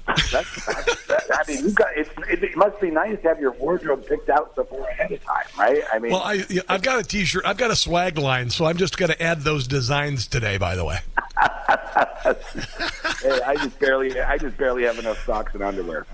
That's, 0.07 0.67
I 1.31 1.43
mean, 1.47 1.65
you 1.65 1.71
got 1.71 1.95
it, 1.95 2.09
it 2.31 2.57
must 2.57 2.81
be 2.81 2.89
nice 2.89 3.21
to 3.21 3.27
have 3.27 3.39
your 3.39 3.51
wardrobe 3.51 4.07
picked 4.07 4.27
out 4.27 4.55
far 4.55 4.89
ahead 4.89 5.11
of 5.11 5.23
time, 5.23 5.45
right? 5.57 5.83
I 5.93 5.99
mean, 5.99 6.11
Well, 6.11 6.23
I 6.23 6.43
I've 6.67 6.81
got 6.81 6.99
a 6.99 7.03
T-shirt. 7.03 7.45
I've 7.45 7.57
got 7.57 7.69
a 7.69 7.75
swag 7.75 8.17
line, 8.17 8.49
so 8.49 8.65
I'm 8.65 8.77
just 8.77 8.97
going 8.97 9.11
to 9.11 9.21
add 9.21 9.41
those 9.41 9.67
designs 9.67 10.25
today. 10.25 10.57
By 10.57 10.75
the 10.75 10.83
way. 10.83 10.97
hey, 13.21 13.41
I 13.45 13.55
just 13.55 13.77
barely, 13.79 14.19
I 14.19 14.39
just 14.39 14.57
barely 14.57 14.83
have 14.83 14.97
enough 14.97 15.23
socks 15.27 15.53
and 15.53 15.61
underwear. 15.61 16.07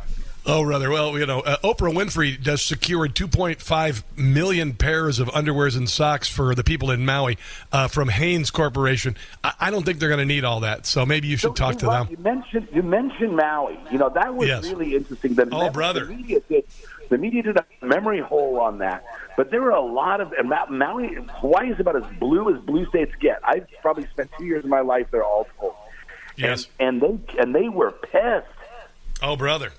Oh, 0.43 0.63
brother. 0.63 0.89
Well, 0.89 1.19
you 1.19 1.27
know, 1.27 1.41
uh, 1.41 1.57
Oprah 1.63 1.93
Winfrey 1.93 2.41
does 2.41 2.63
secured 2.63 3.13
2.5 3.13 4.03
million 4.17 4.73
pairs 4.73 5.19
of 5.19 5.27
underwears 5.29 5.77
and 5.77 5.87
socks 5.87 6.27
for 6.27 6.55
the 6.55 6.63
people 6.63 6.89
in 6.89 7.05
Maui 7.05 7.37
uh, 7.71 7.87
from 7.87 8.09
Hanes 8.09 8.49
Corporation. 8.49 9.15
I, 9.43 9.53
I 9.59 9.71
don't 9.71 9.85
think 9.85 9.99
they're 9.99 10.09
going 10.09 10.17
to 10.19 10.25
need 10.25 10.43
all 10.43 10.61
that, 10.61 10.87
so 10.87 11.05
maybe 11.05 11.27
you 11.27 11.37
should 11.37 11.49
So, 11.49 11.53
talk 11.53 11.77
to 11.77 11.85
know 11.85 11.91
them. 11.91 12.07
You 12.09 12.17
mentioned 12.17 12.67
you 12.73 12.81
mentioned 12.81 13.35
Maui. 13.35 13.79
You 13.91 13.99
know 13.99 14.09
that 14.09 14.33
was 14.33 14.47
Yes. 14.47 14.67
really 14.67 14.95
interesting. 14.95 15.35
The, 15.35 15.47
Oh, 15.51 15.69
brother. 15.69 16.05
the 16.05 16.15
media 16.15 16.39
did 16.49 16.65
the 17.09 17.17
media 17.19 17.43
did 17.43 17.57
a 17.57 17.65
memory 17.85 18.21
hole 18.21 18.59
on 18.59 18.79
that, 18.79 19.05
but 19.37 19.51
there 19.51 19.61
were 19.61 19.69
a 19.69 19.81
lot 19.81 20.21
of 20.21 20.31
and 20.33 20.49
Ma- 20.49 20.65
Maui. 20.69 21.17
Hawaii 21.35 21.69
is 21.71 21.79
about 21.79 21.97
as 21.97 22.03
blue 22.19 22.51
as 22.55 22.59
blue 22.63 22.87
states 22.87 23.11
get. 23.19 23.39
I've 23.43 23.67
probably 23.83 24.07
spent 24.07 24.31
two 24.39 24.45
years 24.45 24.63
of 24.63 24.69
my 24.71 24.81
life 24.81 25.05
there 25.11 25.23
all 25.23 25.47
told. 25.59 25.73
Yes. 26.35 26.67
and 26.79 26.99
they 26.99 27.19
and 27.39 27.53
they 27.53 27.69
were 27.69 27.91
pissed. 27.91 28.47
Oh, 29.21 29.35
brother. 29.35 29.71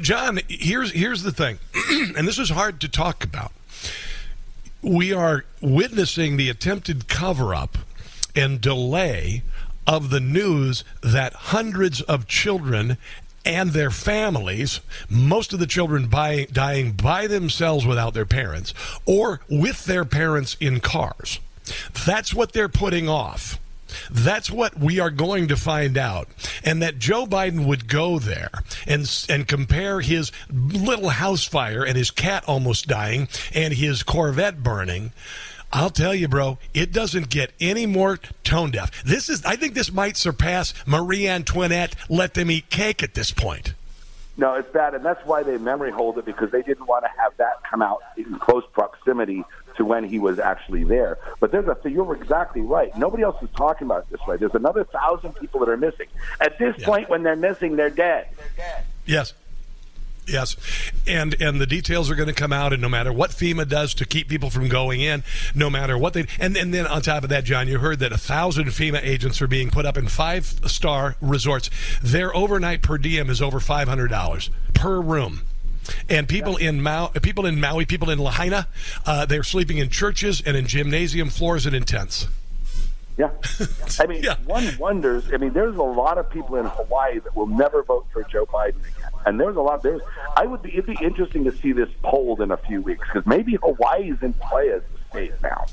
John, 0.00 0.40
here's 0.48 0.92
here's 0.92 1.22
the 1.22 1.32
thing, 1.32 1.58
and 2.16 2.26
this 2.26 2.38
is 2.38 2.50
hard 2.50 2.80
to 2.80 2.88
talk 2.88 3.22
about. 3.24 3.52
We 4.82 5.12
are 5.12 5.44
witnessing 5.60 6.36
the 6.36 6.50
attempted 6.50 7.08
cover 7.08 7.54
up 7.54 7.78
and 8.34 8.60
delay 8.60 9.42
of 9.86 10.10
the 10.10 10.20
news 10.20 10.84
that 11.02 11.32
hundreds 11.32 12.00
of 12.02 12.26
children 12.26 12.98
and 13.46 13.70
their 13.70 13.90
families, 13.90 14.80
most 15.08 15.52
of 15.52 15.58
the 15.58 15.66
children 15.66 16.08
by, 16.08 16.46
dying 16.50 16.92
by 16.92 17.26
themselves 17.26 17.86
without 17.86 18.14
their 18.14 18.26
parents, 18.26 18.72
or 19.06 19.40
with 19.48 19.84
their 19.84 20.04
parents 20.04 20.56
in 20.60 20.80
cars. 20.80 21.40
That's 22.06 22.34
what 22.34 22.52
they're 22.52 22.68
putting 22.68 23.08
off. 23.08 23.58
That's 24.10 24.50
what 24.50 24.78
we 24.78 25.00
are 25.00 25.10
going 25.10 25.48
to 25.48 25.56
find 25.56 25.96
out. 25.96 26.28
And 26.64 26.82
that 26.82 26.98
Joe 26.98 27.26
Biden 27.26 27.66
would 27.66 27.88
go 27.88 28.18
there 28.18 28.50
and 28.86 29.08
and 29.28 29.46
compare 29.48 30.00
his 30.00 30.32
little 30.50 31.10
house 31.10 31.44
fire 31.44 31.84
and 31.84 31.96
his 31.96 32.10
cat 32.10 32.44
almost 32.46 32.86
dying 32.86 33.28
and 33.54 33.74
his 33.74 34.02
Corvette 34.02 34.62
burning. 34.62 35.12
I'll 35.72 35.90
tell 35.90 36.14
you, 36.14 36.28
bro, 36.28 36.58
it 36.72 36.92
doesn't 36.92 37.30
get 37.30 37.52
any 37.60 37.84
more 37.84 38.18
tone 38.44 38.70
deaf. 38.70 39.02
This 39.04 39.28
is 39.28 39.44
I 39.44 39.56
think 39.56 39.74
this 39.74 39.92
might 39.92 40.16
surpass 40.16 40.72
Marie 40.86 41.26
Antoinette 41.26 41.96
let 42.08 42.34
them 42.34 42.50
eat 42.50 42.70
cake 42.70 43.02
at 43.02 43.14
this 43.14 43.32
point. 43.32 43.74
No, 44.36 44.54
it's 44.54 44.70
bad, 44.72 44.94
and 44.94 45.04
that's 45.04 45.24
why 45.26 45.44
they 45.44 45.58
memory 45.58 45.92
hold 45.92 46.18
it 46.18 46.24
because 46.24 46.50
they 46.50 46.62
didn't 46.62 46.86
want 46.86 47.04
to 47.04 47.10
have 47.20 47.36
that 47.36 47.62
come 47.68 47.82
out 47.82 48.00
in 48.16 48.38
close 48.38 48.64
proximity 48.72 49.44
to 49.76 49.84
when 49.84 50.04
he 50.04 50.18
was 50.18 50.38
actually 50.38 50.84
there. 50.84 51.18
But 51.40 51.52
there's 51.52 51.66
a 51.66 51.76
so 51.82 51.88
you're 51.88 52.14
exactly 52.14 52.60
right. 52.60 52.96
Nobody 52.96 53.22
else 53.22 53.42
is 53.42 53.50
talking 53.56 53.86
about 53.86 54.04
it 54.04 54.10
this 54.10 54.26
way. 54.26 54.36
There's 54.36 54.54
another 54.54 54.84
thousand 54.84 55.34
people 55.34 55.60
that 55.60 55.68
are 55.68 55.76
missing. 55.76 56.06
At 56.40 56.58
this 56.58 56.82
point, 56.82 57.08
when 57.08 57.22
they're 57.22 57.36
missing, 57.36 57.76
they're 57.76 57.90
dead. 57.90 58.28
Yes. 59.06 59.34
Yes, 60.26 60.56
and 61.06 61.36
and 61.40 61.60
the 61.60 61.66
details 61.66 62.10
are 62.10 62.14
going 62.14 62.28
to 62.28 62.34
come 62.34 62.52
out, 62.52 62.72
and 62.72 62.80
no 62.80 62.88
matter 62.88 63.12
what 63.12 63.30
FEMA 63.30 63.68
does 63.68 63.92
to 63.94 64.06
keep 64.06 64.26
people 64.26 64.48
from 64.48 64.68
going 64.68 65.02
in, 65.02 65.22
no 65.54 65.68
matter 65.68 65.98
what 65.98 66.14
they, 66.14 66.26
and 66.40 66.56
and 66.56 66.72
then 66.72 66.86
on 66.86 67.02
top 67.02 67.24
of 67.24 67.28
that, 67.28 67.44
John, 67.44 67.68
you 67.68 67.78
heard 67.78 67.98
that 67.98 68.10
a 68.10 68.16
thousand 68.16 68.66
FEMA 68.68 69.00
agents 69.02 69.42
are 69.42 69.46
being 69.46 69.70
put 69.70 69.84
up 69.84 69.98
in 69.98 70.08
five 70.08 70.46
star 70.66 71.16
resorts. 71.20 71.68
Their 72.02 72.34
overnight 72.34 72.80
per 72.80 72.96
diem 72.96 73.28
is 73.28 73.42
over 73.42 73.60
five 73.60 73.86
hundred 73.86 74.08
dollars 74.08 74.48
per 74.72 74.98
room. 74.98 75.42
And 76.08 76.28
people 76.28 76.56
in 76.56 76.82
Mau, 76.82 77.08
people 77.08 77.46
in 77.46 77.60
Maui, 77.60 77.86
people 77.86 78.10
in 78.10 78.18
Lahaina, 78.18 78.68
uh, 79.06 79.26
they're 79.26 79.42
sleeping 79.42 79.78
in 79.78 79.90
churches 79.90 80.42
and 80.44 80.56
in 80.56 80.66
gymnasium 80.66 81.28
floors 81.28 81.66
and 81.66 81.74
in 81.74 81.84
tents. 81.84 82.28
Yeah, 83.16 83.30
I 84.00 84.06
mean, 84.06 84.24
one 84.44 84.76
wonders. 84.76 85.32
I 85.32 85.36
mean, 85.36 85.52
there's 85.52 85.76
a 85.76 85.82
lot 85.82 86.18
of 86.18 86.28
people 86.28 86.56
in 86.56 86.66
Hawaii 86.66 87.20
that 87.20 87.36
will 87.36 87.46
never 87.46 87.84
vote 87.84 88.06
for 88.12 88.24
Joe 88.24 88.44
Biden 88.44 88.80
again, 88.80 89.10
and 89.24 89.38
there's 89.38 89.54
a 89.54 89.60
lot. 89.60 89.84
There's, 89.84 90.02
I 90.36 90.46
would 90.46 90.62
be. 90.62 90.70
It'd 90.70 90.86
be 90.86 90.98
interesting 91.00 91.44
to 91.44 91.52
see 91.52 91.70
this 91.70 91.88
polled 92.02 92.40
in 92.40 92.50
a 92.50 92.56
few 92.56 92.82
weeks 92.82 93.06
because 93.06 93.24
maybe 93.24 93.56
Hawaii's 93.62 94.20
in 94.20 94.32
play 94.32 94.70
as 94.70 94.82
a 94.82 95.10
state 95.10 95.32
now. 95.42 95.64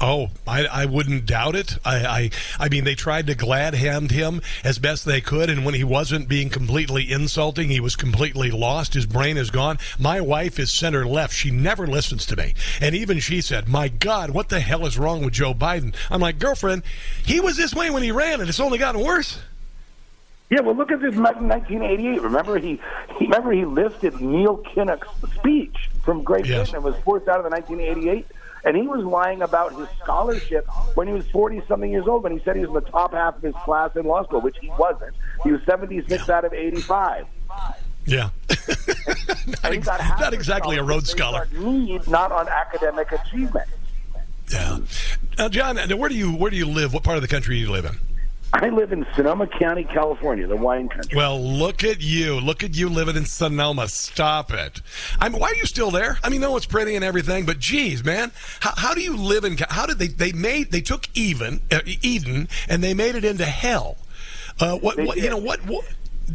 Oh, 0.00 0.28
I, 0.46 0.66
I 0.66 0.86
wouldn't 0.86 1.26
doubt 1.26 1.56
it. 1.56 1.76
I, 1.84 1.96
I 2.06 2.30
I 2.58 2.68
mean, 2.68 2.84
they 2.84 2.94
tried 2.94 3.26
to 3.26 3.34
glad 3.34 3.74
hand 3.74 4.12
him 4.12 4.40
as 4.62 4.78
best 4.78 5.04
they 5.04 5.20
could, 5.20 5.50
and 5.50 5.64
when 5.64 5.74
he 5.74 5.82
wasn't 5.82 6.28
being 6.28 6.50
completely 6.50 7.10
insulting, 7.10 7.68
he 7.68 7.80
was 7.80 7.96
completely 7.96 8.50
lost. 8.50 8.94
His 8.94 9.06
brain 9.06 9.36
is 9.36 9.50
gone. 9.50 9.78
My 9.98 10.20
wife 10.20 10.58
is 10.58 10.72
center 10.72 11.04
left. 11.04 11.34
She 11.34 11.50
never 11.50 11.86
listens 11.86 12.26
to 12.26 12.36
me, 12.36 12.54
and 12.80 12.94
even 12.94 13.18
she 13.18 13.40
said, 13.40 13.68
"My 13.68 13.88
God, 13.88 14.30
what 14.30 14.50
the 14.50 14.60
hell 14.60 14.86
is 14.86 14.98
wrong 14.98 15.24
with 15.24 15.34
Joe 15.34 15.52
Biden?" 15.52 15.94
I'm 16.10 16.20
like, 16.20 16.38
girlfriend, 16.38 16.82
he 17.24 17.40
was 17.40 17.56
this 17.56 17.74
way 17.74 17.90
when 17.90 18.02
he 18.04 18.12
ran, 18.12 18.40
and 18.40 18.48
it's 18.48 18.60
only 18.60 18.78
gotten 18.78 19.04
worse. 19.04 19.40
Yeah, 20.50 20.60
well, 20.60 20.74
look 20.74 20.90
at 20.90 21.00
this 21.00 21.14
1988. 21.14 22.22
Remember 22.22 22.58
he, 22.58 22.80
he 23.18 23.26
remember 23.26 23.52
he 23.52 23.64
listed 23.66 24.18
Neil 24.20 24.58
Kinnock's 24.58 25.08
speech 25.34 25.90
from 26.04 26.22
Great 26.22 26.46
Yes. 26.46 26.70
Britain 26.70 26.74
and 26.76 26.84
was 26.84 26.96
forced 27.04 27.28
out 27.28 27.38
of 27.38 27.44
the 27.44 27.50
1988. 27.50 28.26
And 28.64 28.76
he 28.76 28.86
was 28.86 29.04
lying 29.04 29.42
about 29.42 29.74
his 29.74 29.88
scholarship 30.02 30.66
when 30.94 31.06
he 31.06 31.12
was 31.12 31.28
40 31.30 31.62
something 31.68 31.90
years 31.90 32.06
old 32.06 32.22
when 32.22 32.36
he 32.36 32.42
said 32.44 32.56
he 32.56 32.62
was 32.62 32.68
in 32.68 32.74
the 32.74 32.90
top 32.90 33.12
half 33.12 33.36
of 33.36 33.42
his 33.42 33.54
class 33.64 33.90
in 33.96 34.04
law 34.04 34.24
school, 34.24 34.40
which 34.40 34.56
he 34.60 34.70
wasn't. 34.78 35.14
He 35.44 35.52
was 35.52 35.60
76 35.64 36.28
out 36.28 36.44
of 36.44 36.52
85. 36.52 37.26
Yeah, 38.06 38.30
not, 39.62 39.64
ex- 39.64 39.86
not 39.86 40.32
exactly 40.32 40.78
a 40.78 40.82
Rhodes 40.82 41.10
Scholar. 41.10 41.46
on 41.54 41.84
need, 41.84 42.08
not 42.08 42.32
on 42.32 42.48
academic 42.48 43.12
achievement. 43.12 43.68
Yeah. 44.50 44.72
Uh, 44.72 44.80
now, 45.36 45.48
John, 45.48 45.76
where 45.76 46.08
do 46.08 46.14
you 46.14 46.32
where 46.32 46.50
do 46.50 46.56
you 46.56 46.66
live? 46.66 46.94
What 46.94 47.02
part 47.04 47.16
of 47.16 47.22
the 47.22 47.28
country 47.28 47.56
do 47.56 47.60
you 47.60 47.70
live 47.70 47.84
in? 47.84 47.98
I 48.52 48.70
live 48.70 48.92
in 48.92 49.06
Sonoma 49.14 49.46
County, 49.46 49.84
California, 49.84 50.46
the 50.46 50.56
wine 50.56 50.88
country. 50.88 51.16
Well, 51.16 51.40
look 51.40 51.84
at 51.84 52.00
you. 52.00 52.40
Look 52.40 52.64
at 52.64 52.76
you 52.76 52.88
living 52.88 53.16
in 53.16 53.26
Sonoma. 53.26 53.88
Stop 53.88 54.52
it. 54.52 54.80
I 55.20 55.28
mean, 55.28 55.40
why 55.40 55.48
are 55.48 55.54
you 55.54 55.66
still 55.66 55.90
there? 55.90 56.18
I 56.24 56.30
mean, 56.30 56.40
no, 56.40 56.56
it's 56.56 56.66
pretty 56.66 56.94
and 56.94 57.04
everything, 57.04 57.44
but 57.44 57.58
geez, 57.58 58.02
man, 58.04 58.32
how, 58.60 58.72
how 58.76 58.94
do 58.94 59.02
you 59.02 59.16
live 59.16 59.44
in? 59.44 59.58
How 59.68 59.84
did 59.86 59.98
they? 59.98 60.08
They 60.08 60.32
made. 60.32 60.72
They 60.72 60.80
took 60.80 61.08
even 61.14 61.60
uh, 61.70 61.80
Eden 61.84 62.48
and 62.68 62.82
they 62.82 62.94
made 62.94 63.16
it 63.16 63.24
into 63.24 63.44
hell. 63.44 63.98
Uh, 64.58 64.78
what? 64.78 64.98
What 64.98 65.18
you 65.18 65.28
know 65.28 65.36
what? 65.36 65.64
what 65.66 65.84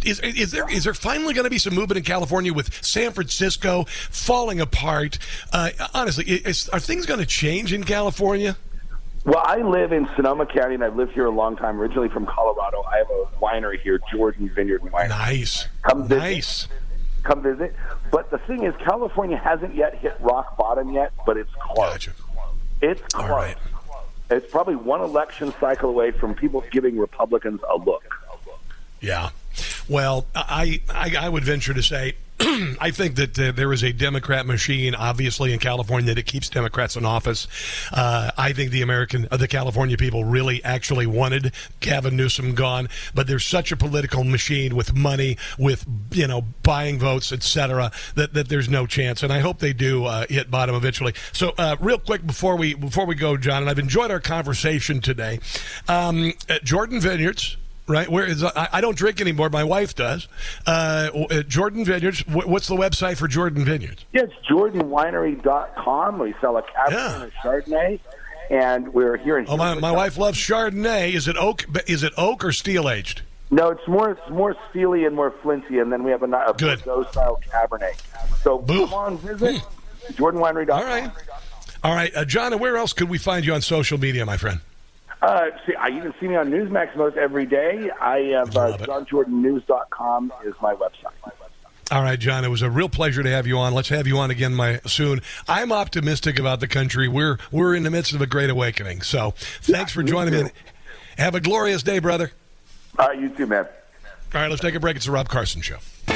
is, 0.05 0.19
is 0.19 0.51
there 0.51 0.69
is 0.69 0.83
there 0.83 0.93
finally 0.93 1.33
going 1.33 1.43
to 1.45 1.49
be 1.49 1.57
some 1.57 1.73
movement 1.73 1.97
in 1.97 2.03
California 2.03 2.53
with 2.53 2.83
San 2.83 3.11
Francisco 3.11 3.85
falling 3.87 4.59
apart? 4.59 5.19
Uh, 5.51 5.71
honestly, 5.93 6.25
is, 6.25 6.69
are 6.69 6.79
things 6.79 7.05
going 7.05 7.19
to 7.19 7.25
change 7.25 7.73
in 7.73 7.83
California? 7.83 8.55
Well, 9.25 9.41
I 9.45 9.57
live 9.61 9.93
in 9.93 10.07
Sonoma 10.15 10.45
County, 10.45 10.75
and 10.75 10.83
I've 10.83 10.95
lived 10.97 11.13
here 11.13 11.25
a 11.25 11.31
long 11.31 11.55
time. 11.55 11.79
Originally 11.79 12.09
from 12.09 12.25
Colorado, 12.25 12.83
I 12.83 12.97
have 12.97 13.09
a 13.09 13.25
winery 13.41 13.79
here, 13.81 13.99
Jordan 14.11 14.49
Vineyard 14.53 14.81
and 14.81 14.91
Winery. 14.91 15.09
Nice, 15.09 15.67
Come 15.83 16.07
visit. 16.07 16.19
nice. 16.19 16.67
Come 17.23 17.41
visit. 17.41 17.73
But 18.11 18.31
the 18.31 18.37
thing 18.39 18.63
is, 18.65 18.73
California 18.83 19.37
hasn't 19.37 19.75
yet 19.75 19.95
hit 19.99 20.17
rock 20.19 20.57
bottom 20.57 20.91
yet, 20.91 21.13
but 21.25 21.37
it's 21.37 21.49
close. 21.61 21.89
Gotcha. 21.91 22.11
It's 22.81 23.01
close. 23.13 23.29
right. 23.29 23.57
It's 24.29 24.49
probably 24.51 24.75
one 24.75 24.99
election 24.99 25.53
cycle 25.59 25.89
away 25.89 26.11
from 26.11 26.35
people 26.35 26.63
giving 26.71 26.97
Republicans 26.97 27.61
a 27.71 27.77
look. 27.77 28.03
Yeah. 28.99 29.29
Well, 29.87 30.25
I, 30.35 30.81
I, 30.89 31.15
I 31.17 31.29
would 31.29 31.43
venture 31.45 31.73
to 31.73 31.83
say 31.83 32.15
I 32.81 32.91
think 32.91 33.15
that 33.15 33.39
uh, 33.39 33.51
there 33.53 33.71
is 33.71 33.83
a 33.83 33.93
Democrat 33.93 34.45
machine, 34.45 34.95
obviously 34.95 35.53
in 35.53 35.59
California, 35.59 36.13
that 36.13 36.25
keeps 36.25 36.49
Democrats 36.49 36.95
in 36.95 37.05
office. 37.05 37.47
Uh, 37.91 38.31
I 38.37 38.51
think 38.53 38.71
the 38.71 38.81
American, 38.81 39.27
uh, 39.31 39.37
the 39.37 39.47
California 39.47 39.95
people, 39.95 40.25
really 40.25 40.63
actually 40.63 41.05
wanted 41.05 41.53
Gavin 41.79 42.17
Newsom 42.17 42.53
gone, 42.53 42.89
but 43.13 43.27
there's 43.27 43.45
such 43.45 43.71
a 43.71 43.77
political 43.77 44.23
machine 44.23 44.75
with 44.75 44.93
money, 44.93 45.37
with 45.57 45.85
you 46.11 46.27
know 46.27 46.41
buying 46.63 46.99
votes, 46.99 47.31
etc., 47.31 47.91
that, 48.15 48.33
that 48.33 48.49
there's 48.49 48.67
no 48.67 48.85
chance. 48.85 49.23
And 49.23 49.31
I 49.31 49.39
hope 49.39 49.59
they 49.59 49.73
do 49.73 50.05
uh, 50.05 50.25
hit 50.27 50.51
bottom 50.51 50.75
eventually. 50.75 51.13
So, 51.31 51.53
uh, 51.57 51.77
real 51.79 51.99
quick 51.99 52.25
before 52.25 52.57
we 52.57 52.73
before 52.73 53.05
we 53.05 53.15
go, 53.15 53.37
John, 53.37 53.61
and 53.61 53.69
I've 53.69 53.79
enjoyed 53.79 54.11
our 54.11 54.19
conversation 54.19 54.99
today. 54.99 55.39
Um, 55.87 56.33
Jordan 56.63 56.99
Vineyards 56.99 57.57
right? 57.87 58.09
Where 58.09 58.25
is 58.25 58.43
I, 58.43 58.69
I, 58.73 58.81
don't 58.81 58.97
drink 58.97 59.21
anymore. 59.21 59.49
My 59.49 59.63
wife 59.63 59.95
does. 59.95 60.27
Uh, 60.65 61.09
uh 61.29 61.43
Jordan 61.43 61.85
Vineyards. 61.85 62.25
What's 62.27 62.67
the 62.67 62.75
website 62.75 63.17
for 63.17 63.27
Jordan 63.27 63.65
Vineyards? 63.65 64.05
Yeah, 64.13 64.23
it's 64.23 64.33
jordanwinery.com. 64.49 66.19
We 66.19 66.33
sell 66.41 66.57
a 66.57 66.63
Cabernet 66.63 66.91
yeah. 66.91 67.15
and 67.15 67.23
a 67.23 67.31
Chardonnay, 67.43 67.99
and 68.49 68.93
we're 68.93 69.17
here 69.17 69.37
in. 69.37 69.45
Oh, 69.47 69.57
my, 69.57 69.75
my 69.75 69.91
wife 69.91 70.17
loves 70.17 70.37
Chardonnay. 70.37 71.13
Is 71.13 71.27
it 71.27 71.37
oak? 71.37 71.65
Is 71.87 72.03
it 72.03 72.13
oak 72.17 72.43
or 72.43 72.51
steel 72.51 72.89
aged? 72.89 73.21
No, 73.51 73.69
it's 73.69 73.87
more 73.87 74.11
it's 74.11 74.29
more 74.29 74.55
steely 74.69 75.05
and 75.05 75.15
more 75.15 75.31
flinty, 75.43 75.79
and 75.79 75.91
then 75.91 76.03
we 76.03 76.11
have 76.11 76.23
a, 76.23 76.25
a 76.25 76.53
Good. 76.57 76.79
style 76.79 77.39
Cabernet. 77.51 78.01
So 78.41 78.57
Boo. 78.57 78.85
come 78.85 78.93
on, 78.93 79.17
visit 79.19 79.55
mm. 79.55 80.13
jordanwinery.com. 80.15 80.79
All 80.79 80.85
right. 80.85 81.11
All 81.83 81.93
right, 81.93 82.15
uh, 82.15 82.23
John, 82.23 82.57
where 82.59 82.77
else 82.77 82.93
could 82.93 83.09
we 83.09 83.17
find 83.17 83.45
you 83.45 83.53
on 83.53 83.61
social 83.61 83.97
media, 83.97 84.25
my 84.25 84.37
friend? 84.37 84.61
Uh, 85.23 85.51
see, 85.65 85.73
I, 85.75 85.87
you 85.87 86.01
can 86.01 86.13
see 86.19 86.27
me 86.27 86.35
on 86.35 86.51
Newsmax 86.51 86.97
most 86.97 87.15
every 87.15 87.45
day. 87.45 87.89
I 88.01 88.17
have 88.35 88.57
uh, 88.57 88.77
JohnJordanNews.com 88.77 90.33
is 90.45 90.53
my 90.61 90.75
website. 90.75 91.13
All 91.91 92.03
right, 92.03 92.19
John. 92.19 92.43
It 92.43 92.49
was 92.49 92.61
a 92.61 92.69
real 92.69 92.89
pleasure 92.89 93.23
to 93.23 93.29
have 93.29 93.47
you 93.47 93.57
on. 93.57 93.73
Let's 93.73 93.87
have 93.87 94.05
you 94.05 94.17
on 94.17 94.31
again 94.31 94.53
my, 94.53 94.81
soon. 94.85 95.21
I'm 95.47 95.71
optimistic 95.71 96.39
about 96.39 96.59
the 96.59 96.67
country. 96.67 97.07
We're 97.07 97.37
we're 97.51 97.73
in 97.73 97.83
the 97.83 97.91
midst 97.91 98.11
of 98.13 98.21
a 98.21 98.25
great 98.25 98.49
awakening. 98.49 99.01
So, 99.01 99.31
thanks 99.61 99.95
yeah, 99.95 100.01
for 100.01 100.03
joining 100.03 100.45
me. 100.45 100.49
Have 101.17 101.35
a 101.35 101.39
glorious 101.39 101.83
day, 101.83 101.99
brother. 101.99 102.33
All 102.99 103.07
right, 103.07 103.17
you 103.17 103.29
too, 103.29 103.47
man. 103.47 103.65
All 104.33 104.41
right, 104.41 104.49
let's 104.49 104.61
take 104.61 104.75
a 104.75 104.79
break. 104.81 104.97
It's 104.97 105.05
the 105.05 105.11
Rob 105.11 105.29
Carson 105.29 105.61
Show. 105.61 105.77
Uh, 106.07 106.13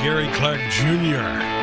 Gary 0.00 0.28
Clark 0.32 0.60
Jr. 0.70 1.59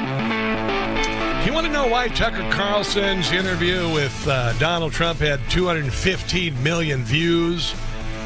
You 1.45 1.53
want 1.53 1.65
to 1.65 1.71
know 1.71 1.87
why 1.87 2.09
Tucker 2.09 2.47
Carlson's 2.51 3.31
interview 3.31 3.89
with 3.93 4.27
uh, 4.27 4.51
Donald 4.59 4.91
Trump 4.91 5.19
had 5.19 5.39
215 5.49 6.61
million 6.61 7.03
views? 7.03 7.73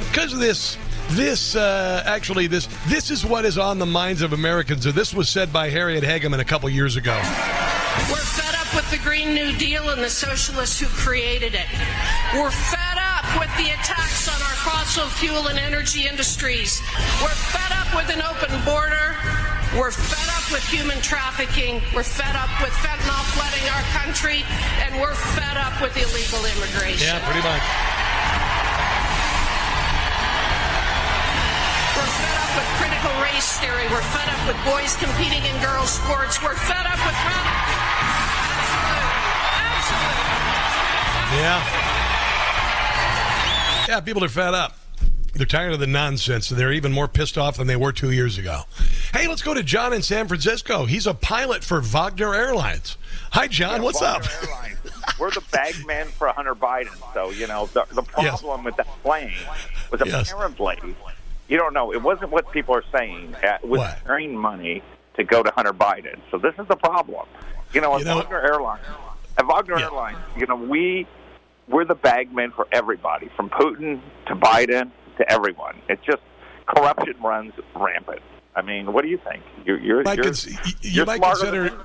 Because 0.09 0.33
of 0.33 0.39
this. 0.39 0.77
This 1.11 1.55
uh, 1.55 2.03
actually, 2.05 2.47
this 2.47 2.67
this 2.87 3.11
is 3.11 3.25
what 3.25 3.43
is 3.43 3.57
on 3.57 3.79
the 3.79 3.85
minds 3.85 4.21
of 4.21 4.31
Americans. 4.31 4.85
This 4.85 5.13
was 5.13 5.29
said 5.29 5.51
by 5.51 5.69
Harriet 5.69 6.03
Hageman 6.03 6.39
a 6.39 6.45
couple 6.45 6.69
years 6.69 6.95
ago. 6.95 7.15
We're 8.09 8.15
fed 8.15 8.55
up 8.55 8.73
with 8.73 8.89
the 8.89 8.97
Green 8.97 9.33
New 9.33 9.51
Deal 9.57 9.89
and 9.89 10.01
the 10.01 10.09
socialists 10.09 10.79
who 10.79 10.87
created 10.87 11.53
it. 11.53 11.65
We're 12.33 12.49
fed 12.49 12.97
up 12.97 13.25
with 13.39 13.49
the 13.57 13.71
attacks 13.71 14.29
on 14.29 14.41
our 14.41 14.55
fossil 14.63 15.07
fuel 15.07 15.47
and 15.47 15.59
energy 15.59 16.07
industries. 16.07 16.81
We're 17.21 17.29
fed 17.29 17.71
up 17.73 17.93
with 17.93 18.15
an 18.15 18.21
open 18.21 18.63
border. 18.63 19.50
We're 19.71 19.91
fed 19.91 20.27
up 20.35 20.51
with 20.51 20.67
human 20.67 20.99
trafficking. 20.99 21.81
We're 21.95 22.03
fed 22.03 22.35
up 22.35 22.51
with 22.59 22.75
fentanyl 22.83 23.23
flooding 23.31 23.63
our 23.71 23.83
country. 23.95 24.43
And 24.83 24.99
we're 24.99 25.15
fed 25.15 25.55
up 25.55 25.79
with 25.79 25.95
illegal 25.95 26.43
immigration. 26.43 27.07
Yeah, 27.07 27.23
pretty 27.23 27.39
much. 27.39 27.63
We're 31.95 32.11
fed 32.19 32.35
up 32.35 32.51
with 32.59 32.67
critical 32.83 33.15
race 33.23 33.47
theory. 33.63 33.87
We're 33.87 34.03
fed 34.11 34.27
up 34.27 34.43
with 34.43 34.59
boys 34.67 34.91
competing 34.99 35.39
in 35.39 35.55
girls' 35.63 35.95
sports. 35.95 36.43
We're 36.43 36.59
fed 36.59 36.83
up 36.83 36.99
with. 36.99 37.15
Absolutely. 39.71 40.19
Absolutely. 40.19 40.27
Yeah. 41.39 41.63
Yeah, 43.87 44.03
people 44.03 44.23
are 44.25 44.29
fed 44.29 44.53
up. 44.53 44.75
They're 45.33 45.45
tired 45.45 45.71
of 45.71 45.79
the 45.79 45.87
nonsense. 45.87 46.51
And 46.51 46.59
they're 46.59 46.73
even 46.73 46.91
more 46.91 47.07
pissed 47.07 47.37
off 47.37 47.55
than 47.55 47.67
they 47.67 47.77
were 47.77 47.93
two 47.93 48.11
years 48.11 48.37
ago. 48.37 48.63
Hey, 49.13 49.27
let's 49.27 49.41
go 49.41 49.53
to 49.53 49.61
John 49.61 49.91
in 49.91 50.01
San 50.01 50.29
Francisco. 50.29 50.85
He's 50.85 51.05
a 51.05 51.13
pilot 51.13 51.65
for 51.65 51.81
Wagner 51.81 52.33
Airlines. 52.33 52.97
Hi, 53.31 53.47
John. 53.47 53.79
Yeah, 53.79 53.81
what's 53.81 53.99
Wagner 53.99 54.25
up? 54.25 54.43
Airlines. 54.43 54.77
We're 55.19 55.31
the 55.31 55.43
bag 55.51 55.85
man 55.85 56.07
for 56.07 56.29
Hunter 56.29 56.55
Biden. 56.55 57.13
So, 57.13 57.29
you 57.31 57.45
know, 57.45 57.65
the, 57.73 57.85
the 57.93 58.03
problem 58.03 58.61
yes. 58.61 58.65
with 58.65 58.77
that 58.77 58.87
plane 59.03 59.33
was 59.91 59.99
apparently, 59.99 60.75
yes. 60.81 61.15
you 61.49 61.57
don't 61.57 61.73
know, 61.73 61.91
it 61.91 62.01
wasn't 62.01 62.31
what 62.31 62.49
people 62.51 62.73
are 62.73 62.85
saying. 62.91 63.35
Uh, 63.35 63.57
it 63.61 63.67
was 63.67 63.81
earning 64.05 64.35
money 64.37 64.81
to 65.15 65.25
go 65.25 65.43
to 65.43 65.51
Hunter 65.51 65.73
Biden. 65.73 66.19
So 66.31 66.37
this 66.37 66.53
is 66.57 66.67
the 66.69 66.77
problem. 66.77 67.27
You 67.73 67.81
know, 67.81 67.93
at 67.95 67.99
you 67.99 68.05
know, 68.05 68.17
Wagner 68.17 68.39
Airlines, 68.39 68.85
at 69.37 69.45
Wagner 69.45 69.77
yeah. 69.77 69.85
Airlines, 69.85 70.17
you 70.37 70.45
know, 70.45 70.55
we 70.55 71.05
we're 71.67 71.85
the 71.85 71.95
bagmen 71.95 72.51
for 72.51 72.67
everybody, 72.71 73.29
from 73.35 73.49
Putin 73.49 73.99
to 74.27 74.35
Biden 74.35 74.91
to 75.17 75.29
everyone. 75.31 75.75
It's 75.89 76.03
just 76.05 76.21
corruption 76.65 77.15
runs 77.21 77.53
rampant. 77.75 78.21
I 78.55 78.61
mean, 78.61 78.91
what 78.91 79.03
do 79.03 79.09
you 79.09 79.17
think? 79.17 79.43
You're 79.65 79.79
you're 79.79 80.03
might 80.03 80.17
you're, 80.17 80.25
cons- 80.25 80.47
you, 80.81 81.05
might 81.05 81.21
consider. 81.21 81.83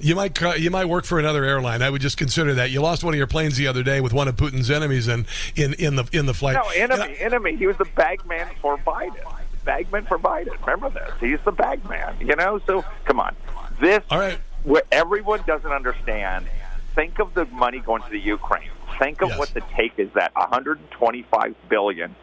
You 0.00 0.14
might 0.14 0.40
you 0.58 0.70
might 0.70 0.86
work 0.86 1.04
for 1.04 1.18
another 1.18 1.44
airline. 1.44 1.82
I 1.82 1.90
would 1.90 2.00
just 2.00 2.16
consider 2.16 2.54
that. 2.54 2.70
You 2.70 2.80
lost 2.80 3.04
one 3.04 3.14
of 3.14 3.18
your 3.18 3.26
planes 3.26 3.56
the 3.56 3.66
other 3.66 3.82
day 3.82 4.00
with 4.00 4.12
one 4.12 4.28
of 4.28 4.36
Putin's 4.36 4.70
enemies 4.70 5.08
in 5.08 5.26
in, 5.56 5.74
in 5.74 5.96
the 5.96 6.08
in 6.12 6.26
the 6.26 6.34
flight. 6.34 6.54
No 6.56 6.68
enemy, 6.70 7.02
I, 7.02 7.22
enemy. 7.22 7.56
He 7.56 7.66
was 7.66 7.76
the 7.76 7.84
bagman 7.96 8.48
for 8.60 8.76
Biden. 8.78 9.24
Bagman 9.64 10.06
for 10.06 10.18
Biden. 10.18 10.58
Remember 10.60 10.90
this. 10.90 11.12
He's 11.20 11.40
the 11.44 11.52
bagman. 11.52 12.16
You 12.20 12.36
know. 12.36 12.60
So 12.66 12.84
come 13.04 13.20
on. 13.20 13.34
This. 13.80 14.02
All 14.10 14.18
right. 14.18 14.38
Where 14.62 14.82
everyone 14.92 15.42
doesn't 15.46 15.72
understand. 15.72 16.46
Think 16.94 17.18
of 17.18 17.34
the 17.34 17.44
money 17.46 17.80
going 17.80 18.02
to 18.02 18.10
the 18.10 18.20
Ukraine. 18.20 18.70
Think 19.00 19.20
of 19.20 19.30
yes. 19.30 19.38
what 19.38 19.52
the 19.52 19.62
take 19.76 19.94
is. 19.98 20.08
That 20.14 20.32
125 20.36 21.56
billion 21.68 22.14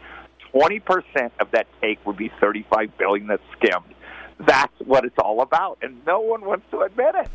20% 0.54 1.30
of 1.40 1.50
that 1.52 1.66
take 1.80 2.04
would 2.06 2.16
be 2.16 2.30
35 2.40 2.96
billion 2.98 3.26
that's 3.26 3.42
skimmed. 3.52 3.94
That's 4.38 4.72
what 4.80 5.04
it's 5.04 5.18
all 5.18 5.40
about, 5.40 5.78
and 5.82 6.04
no 6.04 6.20
one 6.20 6.44
wants 6.44 6.66
to 6.72 6.80
admit 6.80 7.14
it. 7.14 7.28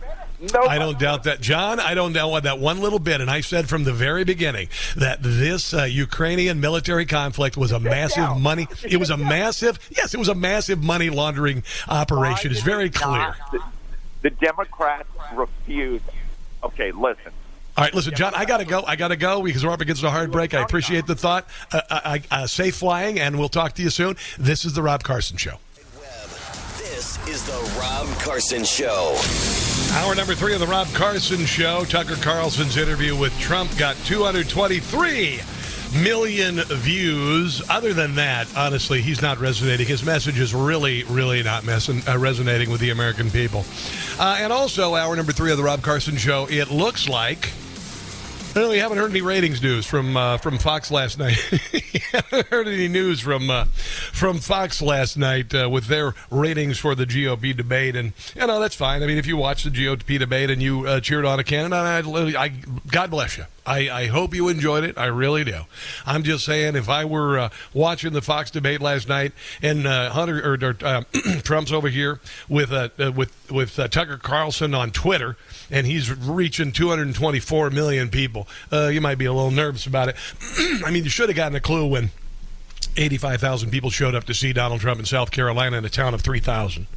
No, 0.54 0.62
I 0.64 0.78
don't 0.78 1.00
doubt 1.00 1.24
that, 1.24 1.40
John. 1.40 1.80
I 1.80 1.94
don't 1.94 2.12
doubt 2.12 2.44
that 2.44 2.60
one 2.60 2.80
little 2.80 3.00
bit. 3.00 3.22
And 3.22 3.30
I 3.30 3.40
said 3.42 3.70
from 3.70 3.86
the 3.86 3.94
very 3.94 4.26
beginning 4.26 4.68
that 4.98 5.24
this 5.24 5.74
uh, 5.74 5.84
Ukrainian 5.84 6.60
military 6.60 7.06
conflict 7.06 7.56
was 7.56 7.72
a 7.72 7.80
massive 7.80 8.38
money. 8.38 8.68
It 8.84 8.98
was 8.98 9.10
a 9.10 9.16
massive, 9.16 9.80
yes, 9.90 10.14
it 10.14 10.18
was 10.18 10.28
a 10.28 10.36
massive 10.36 10.84
money 10.84 11.10
laundering 11.10 11.64
operation. 11.88 12.52
It's 12.52 12.62
very 12.62 12.90
clear. 12.90 13.36
The, 13.52 13.60
the 14.24 14.30
Democrats 14.32 15.08
refuse. 15.34 16.02
Okay, 16.64 16.92
listen. 16.92 17.32
All 17.78 17.84
right, 17.84 17.94
listen, 17.94 18.16
John, 18.16 18.34
I 18.34 18.46
got 18.46 18.58
to 18.58 18.66
go. 18.66 18.82
I 18.88 18.96
got 18.96 19.10
to 19.10 19.16
go 19.16 19.44
because 19.44 19.64
we're 19.64 19.72
up 19.72 19.82
against 19.82 20.02
a 20.02 20.10
hard 20.10 20.32
break. 20.32 20.56
I 20.56 20.64
appreciate 20.64 21.06
the 21.06 21.14
thought. 21.14 21.46
Uh, 21.72 21.82
uh, 21.92 22.00
I, 22.06 22.24
uh, 22.32 22.48
safe 22.48 22.76
flying, 22.76 23.20
and 23.20 23.38
we'll 23.38 23.50
talk 23.50 23.74
to 23.76 23.84
you 23.84 23.92
soon. 23.92 24.18
This 24.40 24.66
is 24.66 24.74
The 24.74 24.82
Rob 24.82 25.04
Carson 25.04 25.38
Show. 25.38 25.60
This 26.80 27.20
is 27.28 27.46
The 27.46 27.78
Rob 27.80 28.08
Carson 28.18 28.64
Show. 28.64 29.16
Hour 29.92 30.16
number 30.16 30.34
three 30.34 30.56
of 30.56 30.60
The 30.60 30.66
Rob 30.66 30.88
Carson 30.96 31.46
Show. 31.46 31.86
Tucker 31.86 32.16
Carlson's 32.16 32.78
interview 32.78 33.16
with 33.16 33.38
Trump 33.40 33.78
got 33.78 33.96
223 34.06 35.40
million 36.02 36.56
views. 36.56 37.62
Other 37.70 37.94
than 37.94 38.16
that, 38.16 38.48
honestly, 38.58 39.04
he's 39.04 39.22
not 39.22 39.38
resonating. 39.38 39.86
His 39.86 40.04
message 40.04 40.40
is 40.40 40.52
really, 40.52 41.04
really 41.04 41.44
not 41.44 41.64
messing, 41.64 42.02
uh, 42.08 42.18
resonating 42.18 42.72
with 42.72 42.82
the 42.82 42.90
American 42.90 43.30
people. 43.30 43.66
Uh, 44.18 44.38
and 44.40 44.52
also, 44.52 44.96
hour 44.96 45.16
number 45.16 45.32
three 45.32 45.52
of 45.52 45.58
the 45.58 45.64
Rob 45.64 45.84
Carson 45.84 46.18
Show. 46.18 46.48
It 46.50 46.72
looks 46.72 47.08
like 47.08 47.52
well, 48.58 48.72
we 48.72 48.80
haven't 48.80 48.98
heard 48.98 49.12
any 49.12 49.22
ratings 49.22 49.62
news 49.62 49.86
from 49.86 50.18
uh, 50.18 50.38
from 50.38 50.58
Fox 50.58 50.90
last 50.90 51.20
night. 51.20 51.36
haven't 52.12 52.48
heard 52.48 52.68
any 52.68 52.88
news 52.88 53.20
from 53.20 53.52
uh, 53.52 53.66
from 53.66 54.40
Fox 54.40 54.82
last 54.82 55.16
night 55.16 55.54
uh, 55.54 55.70
with 55.70 55.86
their 55.86 56.16
ratings 56.32 56.80
for 56.80 56.96
the 56.96 57.06
GOP 57.06 57.56
debate, 57.56 57.96
and 57.96 58.14
you 58.36 58.48
know 58.48 58.60
that's 58.60 58.76
fine. 58.76 59.04
I 59.04 59.06
mean, 59.06 59.20
if 59.20 59.28
you 59.28 59.38
watch 59.38 59.64
the 59.64 59.70
GOP 59.70 60.18
debate 60.18 60.50
and 60.50 60.62
you 60.62 60.88
uh, 60.88 61.00
cheered 61.00 61.24
on 61.24 61.40
a 61.40 61.44
candidate, 61.44 62.36
I, 62.36 62.46
I, 62.46 62.48
God 62.88 63.12
bless 63.12 63.38
you. 63.38 63.46
I, 63.68 63.90
I, 63.90 64.06
hope 64.08 64.34
you 64.34 64.48
enjoyed 64.48 64.84
it. 64.84 64.98
I 64.98 65.06
really 65.08 65.44
do. 65.44 65.62
I'm 66.06 66.24
just 66.24 66.46
saying, 66.46 66.76
if 66.76 66.88
I 66.88 67.06
were 67.06 67.38
uh, 67.38 67.50
watching 67.74 68.14
the 68.14 68.22
Fox 68.22 68.50
debate 68.50 68.82
last 68.82 69.10
night 69.10 69.34
and 69.62 69.86
uh, 69.86 70.12
Hunter 70.12 70.40
or, 70.40 70.58
or 70.62 70.78
uh, 70.84 71.04
Trump's 71.44 71.72
over 71.72 71.90
here 71.90 72.20
with 72.48 72.72
uh, 72.72 72.90
uh, 72.98 73.12
with 73.12 73.52
with 73.52 73.76
Tucker 73.76 74.18
Carlson 74.18 74.74
on 74.74 74.92
Twitter, 74.92 75.36
and 75.70 75.86
he's 75.86 76.12
reaching 76.12 76.72
224 76.72 77.70
million 77.70 78.10
people, 78.10 78.48
you 78.72 79.02
might 79.02 79.18
be 79.18 79.26
a 79.26 79.34
little 79.34 79.52
nervous 79.52 79.86
about 79.86 80.10
it. 80.10 80.16
I 80.86 80.92
mean, 80.92 81.04
you 81.04 81.10
should 81.10 81.30
have 81.30 81.36
gotten 81.36 81.56
a 81.56 81.62
clue 81.62 81.86
when 81.86 82.12
85,000 82.96 83.70
people 83.70 83.90
showed 83.90 84.16
up 84.16 84.24
to 84.26 84.34
see 84.34 84.54
Donald 84.54 84.82
Trump 84.82 85.00
in 85.00 85.06
South 85.06 85.32
Carolina 85.32 85.78
in 85.78 85.86
a 85.86 85.90
town 85.90 86.14
of 86.14 86.22
3,000 86.22 86.88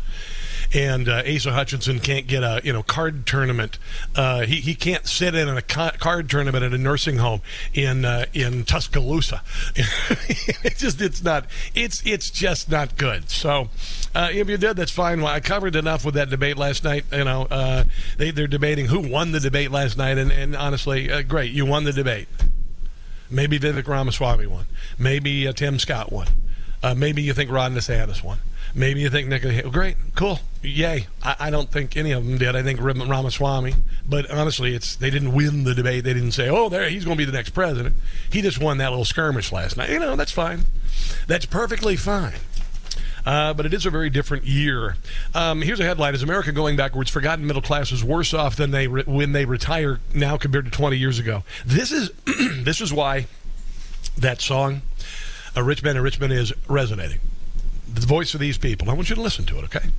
and 0.72 1.08
uh, 1.08 1.22
Asa 1.26 1.52
Hutchinson 1.52 1.98
can't 2.00 2.26
get 2.26 2.42
a 2.42 2.60
you 2.62 2.72
know 2.72 2.82
card 2.82 3.26
tournament. 3.26 3.78
Uh, 4.14 4.42
he 4.42 4.56
he 4.56 4.74
can't 4.74 5.06
sit 5.06 5.34
in 5.34 5.48
a 5.48 5.62
ca- 5.62 5.96
card 5.98 6.30
tournament 6.30 6.64
at 6.64 6.72
a 6.72 6.78
nursing 6.78 7.18
home 7.18 7.40
in 7.74 8.04
uh, 8.04 8.26
in 8.32 8.64
Tuscaloosa. 8.64 9.42
it's 9.74 10.80
just 10.80 11.00
it's 11.00 11.22
not 11.22 11.46
it's 11.74 12.04
it's 12.06 12.30
just 12.30 12.70
not 12.70 12.96
good. 12.96 13.30
So 13.30 13.68
uh, 14.14 14.28
if 14.32 14.48
you 14.48 14.56
did, 14.56 14.76
that's 14.76 14.92
fine. 14.92 15.22
Well, 15.22 15.32
I 15.32 15.40
covered 15.40 15.76
enough 15.76 16.04
with 16.04 16.14
that 16.14 16.30
debate 16.30 16.56
last 16.56 16.84
night. 16.84 17.04
You 17.12 17.24
know, 17.24 17.46
uh, 17.50 17.84
they 18.16 18.30
they're 18.30 18.46
debating 18.46 18.86
who 18.86 19.00
won 19.00 19.32
the 19.32 19.40
debate 19.40 19.70
last 19.70 19.98
night, 19.98 20.18
and 20.18 20.30
and 20.30 20.54
honestly, 20.54 21.10
uh, 21.10 21.22
great, 21.22 21.52
you 21.52 21.66
won 21.66 21.84
the 21.84 21.92
debate. 21.92 22.28
Maybe 23.28 23.60
Vivek 23.60 23.86
Ramaswamy 23.86 24.46
won. 24.46 24.66
Maybe 24.98 25.52
Tim 25.52 25.78
Scott 25.78 26.10
won. 26.10 26.26
maybe 26.96 27.22
you 27.22 27.32
think 27.32 27.48
Ron 27.48 27.74
DeSantis 27.74 28.24
won. 28.24 28.38
Maybe 28.74 29.00
you 29.00 29.10
think 29.10 29.28
Nick, 29.28 29.42
great, 29.72 29.96
cool, 30.16 30.40
yay. 30.62 31.06
I, 31.22 31.36
I, 31.38 31.50
don't 31.50 31.70
think 31.70 31.96
any 31.96 32.12
of 32.12 32.24
them 32.24 32.38
did. 32.38 32.54
I 32.54 32.62
think 32.62 32.80
Ramaswamy, 32.80 33.74
but 34.08 34.30
honestly, 34.30 34.74
it's 34.74 34.96
they 34.96 35.10
didn't 35.10 35.32
win 35.32 35.64
the 35.64 35.74
debate. 35.74 36.04
They 36.04 36.14
didn't 36.14 36.32
say, 36.32 36.48
oh, 36.48 36.68
there 36.68 36.88
he's 36.88 37.04
going 37.04 37.16
to 37.16 37.20
be 37.20 37.24
the 37.24 37.36
next 37.36 37.50
president. 37.50 37.96
He 38.30 38.42
just 38.42 38.60
won 38.60 38.78
that 38.78 38.90
little 38.90 39.04
skirmish 39.04 39.52
last 39.52 39.76
night. 39.76 39.90
You 39.90 39.98
know, 39.98 40.16
that's 40.16 40.32
fine. 40.32 40.64
That's 41.26 41.46
perfectly 41.46 41.96
fine. 41.96 42.34
Uh, 43.26 43.52
but 43.52 43.66
it 43.66 43.74
is 43.74 43.84
a 43.84 43.90
very 43.90 44.08
different 44.08 44.44
year. 44.44 44.96
Um, 45.34 45.62
here's 45.62 45.80
a 45.80 45.84
headline: 45.84 46.14
Is 46.14 46.22
America 46.22 46.52
going 46.52 46.76
backwards? 46.76 47.10
Forgotten 47.10 47.46
middle 47.46 47.62
class 47.62 47.92
is 47.92 48.02
worse 48.02 48.32
off 48.32 48.56
than 48.56 48.70
they 48.70 48.88
re- 48.88 49.04
when 49.06 49.32
they 49.32 49.44
retire 49.44 50.00
now 50.14 50.36
compared 50.36 50.64
to 50.64 50.70
20 50.70 50.96
years 50.96 51.18
ago. 51.18 51.44
This 51.64 51.92
is 51.92 52.10
this 52.64 52.80
is 52.80 52.92
why 52.92 53.26
that 54.16 54.40
song, 54.40 54.82
"A 55.54 55.62
Rich 55.62 55.82
Man, 55.82 55.96
a 55.96 56.02
Rich 56.02 56.18
Man," 56.18 56.32
is 56.32 56.52
resonating 56.66 57.20
the 57.92 58.06
voice 58.06 58.34
of 58.34 58.40
these 58.40 58.56
people. 58.56 58.88
I 58.88 58.94
want 58.94 59.10
you 59.10 59.16
to 59.16 59.22
listen 59.22 59.44
to 59.46 59.58
it, 59.58 59.64
okay? 59.64 59.90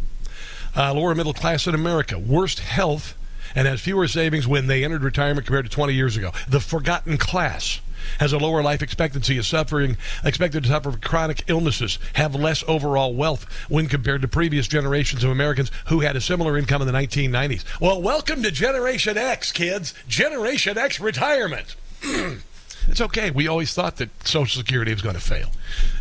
Uh, 0.75 0.93
lower 0.93 1.13
middle 1.15 1.33
class 1.33 1.67
in 1.67 1.75
America, 1.75 2.17
worst 2.17 2.59
health, 2.59 3.17
and 3.55 3.67
has 3.67 3.81
fewer 3.81 4.07
savings 4.07 4.47
when 4.47 4.67
they 4.67 4.83
entered 4.83 5.03
retirement 5.03 5.45
compared 5.45 5.65
to 5.65 5.71
20 5.71 5.93
years 5.93 6.15
ago. 6.15 6.31
The 6.47 6.59
forgotten 6.59 7.17
class 7.17 7.81
has 8.19 8.33
a 8.33 8.37
lower 8.37 8.63
life 8.63 8.81
expectancy, 8.81 9.37
is 9.37 9.47
suffering 9.47 9.97
expected 10.23 10.63
to 10.63 10.69
suffer 10.69 10.91
from 10.91 11.01
chronic 11.01 11.43
illnesses, 11.47 11.99
have 12.13 12.33
less 12.35 12.63
overall 12.67 13.13
wealth 13.13 13.43
when 13.69 13.87
compared 13.87 14.21
to 14.21 14.27
previous 14.27 14.67
generations 14.67 15.23
of 15.23 15.29
Americans 15.29 15.71
who 15.87 15.99
had 15.99 16.15
a 16.15 16.21
similar 16.21 16.57
income 16.57 16.81
in 16.81 16.87
the 16.87 16.93
1990s. 16.93 17.63
Well, 17.79 18.01
welcome 18.01 18.41
to 18.43 18.51
Generation 18.51 19.17
X, 19.17 19.51
kids. 19.51 19.93
Generation 20.07 20.77
X 20.77 20.99
retirement. 20.99 21.75
It's 22.87 22.99
okay. 22.99 23.29
We 23.29 23.47
always 23.47 23.73
thought 23.73 23.97
that 23.97 24.09
Social 24.27 24.59
Security 24.59 24.91
was 24.91 25.03
going 25.03 25.15
to 25.15 25.21
fail. 25.21 25.51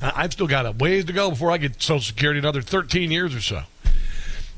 I've 0.01 0.33
still 0.33 0.47
got 0.47 0.65
a 0.65 0.73
ways 0.73 1.05
to 1.05 1.13
go 1.13 1.31
before 1.31 1.51
I 1.51 1.59
get 1.59 1.81
Social 1.81 2.01
Security, 2.01 2.39
another 2.39 2.63
13 2.63 3.11
years 3.11 3.35
or 3.35 3.41
so. 3.41 3.63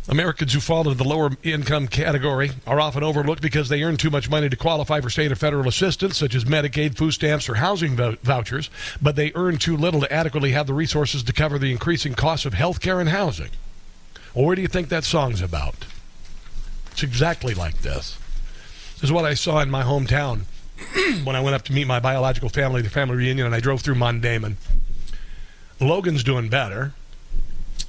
Americans 0.09 0.53
who 0.53 0.59
fall 0.59 0.80
into 0.80 0.94
the 0.94 1.09
lower 1.09 1.30
income 1.44 1.86
category 1.86 2.50
are 2.66 2.80
often 2.80 3.05
overlooked 3.05 3.40
because 3.40 3.68
they 3.68 3.84
earn 3.84 3.96
too 3.96 4.11
much 4.11 4.28
money 4.28 4.48
to 4.48 4.57
qualify 4.57 5.00
for 5.00 5.09
state 5.09 5.30
or 5.30 5.36
federal 5.36 5.68
assistance, 5.68 6.16
such 6.18 6.34
as 6.34 6.44
Medicaid, 6.44 6.96
food 6.96 7.12
stamps, 7.12 7.48
or 7.48 7.55
housing 7.55 7.96
vouchers, 7.96 8.68
but 9.00 9.14
they 9.14 9.30
earn 9.36 9.59
too 9.59 9.76
little 9.76 10.00
to 10.00 10.12
adequately 10.12 10.50
have 10.53 10.66
the 10.66 10.74
resources 10.74 11.22
to 11.22 11.32
cover 11.32 11.57
the 11.57 11.70
increasing 11.70 12.14
costs 12.14 12.44
of 12.44 12.55
health 12.55 12.80
care 12.80 12.98
and 12.98 13.11
housing. 13.11 13.50
Well, 14.34 14.44
where 14.44 14.57
do 14.57 14.62
you 14.62 14.68
think 14.68 14.88
that 14.88 15.05
song's 15.05 15.40
about? 15.40 15.86
It's 16.90 17.05
exactly 17.05 17.55
like 17.55 17.82
this. 17.82 18.18
This 18.94 19.05
is 19.05 19.12
what 19.12 19.24
I 19.24 19.34
saw 19.34 19.61
in 19.61 19.70
my 19.70 19.84
hometown 19.84 20.42
when 21.24 21.36
I 21.36 21.40
went 21.40 21.55
up 21.55 21.62
to 21.62 21.72
meet 21.72 21.86
my 21.86 22.00
biological 22.00 22.48
family, 22.48 22.80
at 22.80 22.84
the 22.84 22.90
family 22.90 23.16
reunion, 23.16 23.46
and 23.46 23.55
I 23.55 23.61
drove 23.61 23.82
through 23.82 23.94
Mondamin. 23.94 24.57
Logan's 25.80 26.24
doing 26.24 26.48
better. 26.48 26.92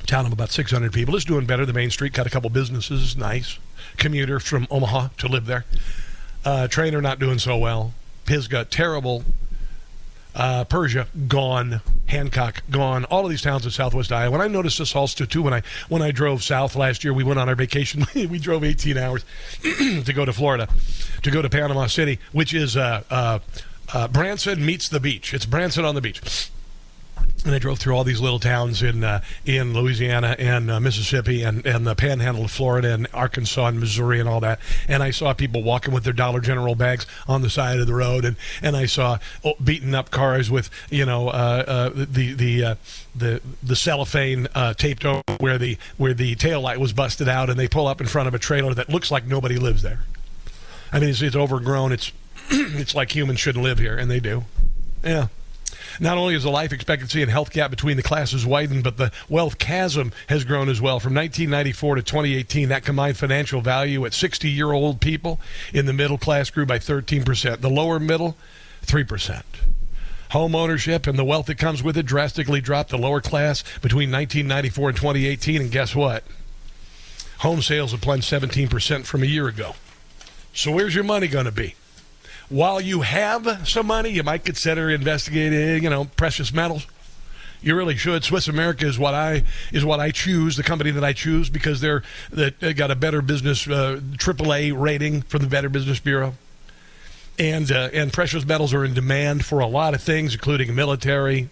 Town 0.05 0.25
of 0.25 0.33
about 0.33 0.49
600 0.49 0.91
people 0.91 1.15
is 1.15 1.25
doing 1.25 1.45
better. 1.45 1.65
The 1.65 1.73
main 1.73 1.89
street 1.89 2.13
got 2.13 2.27
a 2.27 2.29
couple 2.29 2.49
businesses, 2.49 3.15
nice. 3.15 3.57
Commuter 3.97 4.39
from 4.39 4.67
Omaha 4.69 5.09
to 5.19 5.27
live 5.27 5.45
there. 5.45 5.65
Uh, 6.43 6.67
Treynor 6.69 7.01
not 7.01 7.19
doing 7.19 7.39
so 7.39 7.57
well. 7.57 7.93
Pisgah, 8.25 8.65
terrible 8.65 9.23
uh, 10.35 10.63
Persia 10.65 11.07
gone, 11.27 11.81
Hancock 12.07 12.63
gone, 12.69 13.05
all 13.05 13.23
of 13.23 13.29
these 13.29 13.41
towns 13.41 13.65
in 13.65 13.71
Southwest 13.71 14.11
Iowa. 14.11 14.31
When 14.31 14.41
I 14.41 14.47
noticed 14.47 14.79
this 14.79 14.95
also 14.95 15.25
too 15.25 15.41
when 15.41 15.53
I 15.53 15.61
when 15.89 16.01
I 16.01 16.11
drove 16.11 16.43
south 16.43 16.75
last 16.75 17.03
year, 17.03 17.13
we 17.13 17.23
went 17.23 17.39
on 17.39 17.49
our 17.49 17.55
vacation. 17.55 18.05
we 18.15 18.39
drove 18.39 18.63
18 18.63 18.97
hours 18.97 19.23
to 19.61 20.13
go 20.13 20.25
to 20.25 20.33
Florida, 20.33 20.67
to 21.21 21.31
go 21.31 21.41
to 21.41 21.49
Panama 21.49 21.87
City, 21.87 22.19
which 22.31 22.53
is 22.53 22.75
uh, 22.75 23.03
uh, 23.09 23.39
uh 23.93 24.07
Branson 24.07 24.65
meets 24.65 24.89
the 24.89 24.99
beach. 24.99 25.33
It's 25.33 25.45
Branson 25.45 25.85
on 25.85 25.95
the 25.95 26.01
beach 26.01 26.49
and 27.45 27.53
I 27.53 27.59
drove 27.59 27.79
through 27.79 27.95
all 27.95 28.03
these 28.03 28.21
little 28.21 28.39
towns 28.39 28.81
in 28.81 29.03
uh, 29.03 29.21
in 29.45 29.73
Louisiana 29.73 30.35
and 30.39 30.71
uh, 30.71 30.79
Mississippi 30.79 31.43
and, 31.43 31.65
and 31.65 31.85
the 31.85 31.95
Panhandle 31.95 32.45
of 32.45 32.51
Florida 32.51 32.93
and 32.93 33.07
Arkansas 33.13 33.67
and 33.67 33.79
Missouri 33.79 34.19
and 34.19 34.29
all 34.29 34.39
that. 34.39 34.59
And 34.87 35.03
I 35.03 35.11
saw 35.11 35.33
people 35.33 35.61
walking 35.61 35.93
with 35.93 36.03
their 36.03 36.13
Dollar 36.13 36.39
General 36.39 36.75
bags 36.75 37.05
on 37.27 37.41
the 37.41 37.49
side 37.49 37.79
of 37.79 37.87
the 37.87 37.93
road, 37.93 38.23
and, 38.23 38.37
and 38.61 38.77
I 38.77 38.85
saw 38.85 39.19
oh, 39.43 39.55
beaten 39.63 39.93
up 39.93 40.09
cars 40.09 40.49
with 40.49 40.69
you 40.89 41.05
know 41.05 41.29
uh, 41.29 41.63
uh 41.67 41.89
the 41.93 42.33
the 42.33 42.63
uh, 42.63 42.75
the 43.15 43.41
the 43.61 43.75
cellophane 43.75 44.47
uh, 44.55 44.73
taped 44.73 45.05
over 45.05 45.23
where 45.39 45.57
the 45.57 45.77
where 45.97 46.13
the 46.13 46.35
tail 46.35 46.61
light 46.61 46.79
was 46.79 46.93
busted 46.93 47.27
out, 47.27 47.49
and 47.49 47.59
they 47.59 47.67
pull 47.67 47.87
up 47.87 47.99
in 47.99 48.07
front 48.07 48.27
of 48.27 48.33
a 48.33 48.39
trailer 48.39 48.73
that 48.73 48.89
looks 48.89 49.11
like 49.11 49.25
nobody 49.25 49.57
lives 49.57 49.81
there. 49.81 50.03
I 50.91 50.99
mean, 50.99 51.09
it's, 51.09 51.21
it's 51.21 51.35
overgrown. 51.35 51.91
It's 51.91 52.11
it's 52.49 52.95
like 52.95 53.13
humans 53.13 53.39
shouldn't 53.39 53.63
live 53.63 53.79
here, 53.79 53.97
and 53.97 54.09
they 54.09 54.19
do. 54.19 54.45
Yeah. 55.03 55.27
Not 55.99 56.17
only 56.17 56.33
has 56.33 56.43
the 56.43 56.49
life 56.49 56.73
expectancy 56.73 57.21
and 57.21 57.29
health 57.29 57.51
gap 57.51 57.69
between 57.69 57.97
the 57.97 58.03
classes 58.03 58.45
widened, 58.45 58.83
but 58.83 58.97
the 58.97 59.11
wealth 59.29 59.57
chasm 59.59 60.11
has 60.27 60.43
grown 60.43 60.69
as 60.69 60.81
well. 60.81 60.99
From 60.99 61.13
1994 61.13 61.95
to 61.95 62.01
2018, 62.01 62.69
that 62.69 62.83
combined 62.83 63.17
financial 63.17 63.61
value 63.61 64.05
at 64.05 64.13
60 64.13 64.49
year 64.49 64.71
old 64.71 65.01
people 65.01 65.39
in 65.73 65.85
the 65.85 65.93
middle 65.93 66.17
class 66.17 66.49
grew 66.49 66.65
by 66.65 66.79
13%. 66.79 67.61
The 67.61 67.69
lower 67.69 67.99
middle, 67.99 68.35
3%. 68.85 69.43
Home 70.31 70.55
ownership 70.55 71.05
and 71.05 71.17
the 71.17 71.23
wealth 71.23 71.45
that 71.45 71.59
comes 71.59 71.83
with 71.83 71.95
it 71.95 72.07
drastically 72.07 72.59
dropped 72.59 72.89
the 72.89 72.97
lower 72.97 73.21
class 73.21 73.63
between 73.81 74.11
1994 74.11 74.89
and 74.89 74.97
2018. 74.97 75.61
And 75.61 75.71
guess 75.71 75.95
what? 75.95 76.23
Home 77.39 77.61
sales 77.61 77.91
have 77.91 78.01
plunged 78.01 78.31
17% 78.31 79.05
from 79.05 79.21
a 79.21 79.27
year 79.27 79.47
ago. 79.47 79.75
So 80.53 80.71
where's 80.71 80.95
your 80.95 81.03
money 81.03 81.27
going 81.27 81.45
to 81.45 81.51
be? 81.51 81.75
While 82.53 82.79
you 82.79 83.01
have 83.01 83.67
some 83.67 83.87
money, 83.87 84.11
you 84.11 84.21
might 84.21 84.45
consider 84.45 84.87
investigating, 84.89 85.83
you 85.83 85.89
know, 85.89 86.05
precious 86.05 86.53
metals. 86.53 86.85
You 87.63 87.75
really 87.75 87.95
should. 87.95 88.23
Swiss 88.23 88.47
America 88.47 88.85
is 88.85 88.99
what 88.99 89.15
I 89.15 89.43
is 89.71 89.83
what 89.83 89.99
I 89.99 90.11
choose, 90.11 90.55
the 90.55 90.63
company 90.63 90.91
that 90.91 91.03
I 91.03 91.13
choose 91.13 91.49
because 91.49 91.81
they're 91.81 92.03
they 92.29 92.73
got 92.73 92.91
a 92.91 92.95
better 92.95 93.21
business 93.21 93.67
uh, 93.67 94.01
AAA 94.17 94.77
rating 94.77 95.23
from 95.23 95.41
the 95.41 95.47
Better 95.47 95.69
Business 95.69 95.99
Bureau, 95.99 96.35
and 97.39 97.71
uh, 97.71 97.89
and 97.93 98.13
precious 98.13 98.45
metals 98.45 98.73
are 98.73 98.85
in 98.85 98.93
demand 98.93 99.45
for 99.45 99.59
a 99.59 99.67
lot 99.67 99.95
of 99.95 100.03
things, 100.03 100.33
including 100.33 100.75
military, 100.75 101.49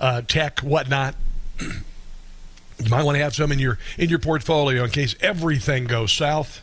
uh, 0.00 0.22
tech, 0.22 0.58
whatnot. 0.60 1.14
you 1.60 2.90
might 2.90 3.04
want 3.04 3.16
to 3.16 3.22
have 3.22 3.34
some 3.34 3.52
in 3.52 3.60
your 3.60 3.78
in 3.96 4.10
your 4.10 4.18
portfolio 4.18 4.84
in 4.84 4.90
case 4.90 5.14
everything 5.20 5.84
goes 5.84 6.12
south. 6.12 6.60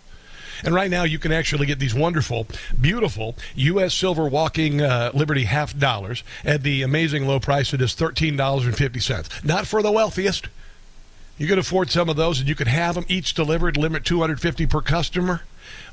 And 0.64 0.74
right 0.74 0.92
now, 0.92 1.04
you 1.04 1.20
can 1.20 1.32
actually 1.32 1.66
get 1.66 1.80
these 1.80 1.94
wonderful, 1.94 2.48
beautiful 2.80 3.36
U.S. 3.56 3.94
silver 3.94 4.28
walking 4.28 4.82
uh, 4.82 5.12
Liberty 5.14 5.46
half 5.46 5.78
dollars 5.78 6.24
at 6.44 6.64
the 6.64 6.82
amazing 6.82 7.28
low 7.28 7.40
price 7.40 7.74
of 7.74 7.80
just 7.80 7.98
$13.50. 8.00 9.44
Not 9.44 9.68
for 9.68 9.82
the 9.82 9.92
wealthiest. 9.92 10.48
You 11.38 11.48
can 11.48 11.58
afford 11.58 11.90
some 11.90 12.10
of 12.10 12.18
those, 12.18 12.40
and 12.40 12.50
you 12.50 12.56
can 12.56 12.68
have 12.68 12.96
them 12.96 13.06
each 13.08 13.34
delivered, 13.34 13.78
limit 13.78 14.04
250 14.04 14.66
per 14.66 14.82
customer. 14.82 15.42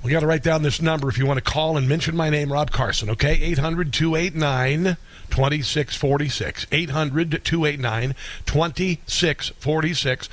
We 0.03 0.11
got 0.11 0.21
to 0.21 0.27
write 0.27 0.43
down 0.43 0.63
this 0.63 0.83
number 0.83 1.09
if 1.09 1.19
you 1.19 1.27
want 1.27 1.39
to 1.39 1.51
call 1.51 1.77
and 1.77 1.89
mention 1.89 2.17
my 2.17 2.31
name, 2.31 2.53
Rob 2.53 2.71
Carson, 2.71 3.11
okay? 3.11 3.39
800 3.41 3.93
289 3.93 4.97
2646. 5.31 6.67
800 6.73 7.45
289 7.45 8.15
2646 8.47 10.29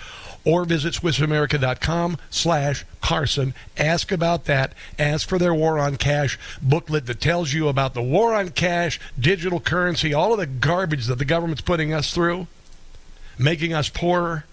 or 0.45 0.65
visit 0.65 0.93
SwissAmerica.com 0.93 2.17
slash 2.29 2.85
Carson. 3.01 3.53
Ask 3.77 4.11
about 4.11 4.45
that. 4.45 4.73
Ask 4.99 5.27
for 5.27 5.39
their 5.39 5.53
War 5.53 5.79
on 5.79 5.97
Cash 5.97 6.37
booklet 6.61 7.05
that 7.05 7.21
tells 7.21 7.53
you 7.53 7.67
about 7.67 7.93
the 7.93 8.01
war 8.01 8.33
on 8.33 8.49
cash, 8.49 8.99
digital 9.19 9.59
currency, 9.59 10.13
all 10.13 10.33
of 10.33 10.39
the 10.39 10.45
garbage 10.45 11.07
that 11.07 11.17
the 11.17 11.25
government's 11.25 11.61
putting 11.61 11.93
us 11.93 12.13
through, 12.13 12.47
making 13.37 13.73
us 13.73 13.89
poorer. 13.89 14.45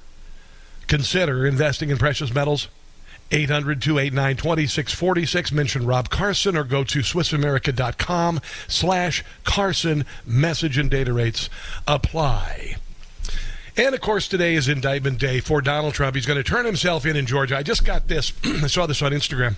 Consider 0.86 1.46
investing 1.46 1.90
in 1.90 1.98
precious 1.98 2.34
metals. 2.34 2.68
800 3.32 3.80
289 3.80 4.36
2646. 4.36 5.52
Mention 5.52 5.86
Rob 5.86 6.10
Carson 6.10 6.56
or 6.56 6.64
go 6.64 6.82
to 6.82 6.98
SwissAmerica.com 6.98 8.40
slash 8.66 9.24
Carson. 9.44 10.04
Message 10.26 10.78
and 10.78 10.90
data 10.90 11.12
rates 11.12 11.48
apply. 11.86 12.76
And 13.80 13.94
of 13.94 14.02
course, 14.02 14.28
today 14.28 14.56
is 14.56 14.68
indictment 14.68 15.18
day 15.18 15.40
for 15.40 15.62
Donald 15.62 15.94
Trump. 15.94 16.14
He's 16.14 16.26
going 16.26 16.36
to 16.36 16.44
turn 16.44 16.66
himself 16.66 17.06
in 17.06 17.16
in 17.16 17.24
Georgia. 17.24 17.56
I 17.56 17.62
just 17.62 17.82
got 17.82 18.08
this. 18.08 18.34
I 18.44 18.66
saw 18.66 18.84
this 18.84 19.00
on 19.00 19.12
Instagram. 19.12 19.54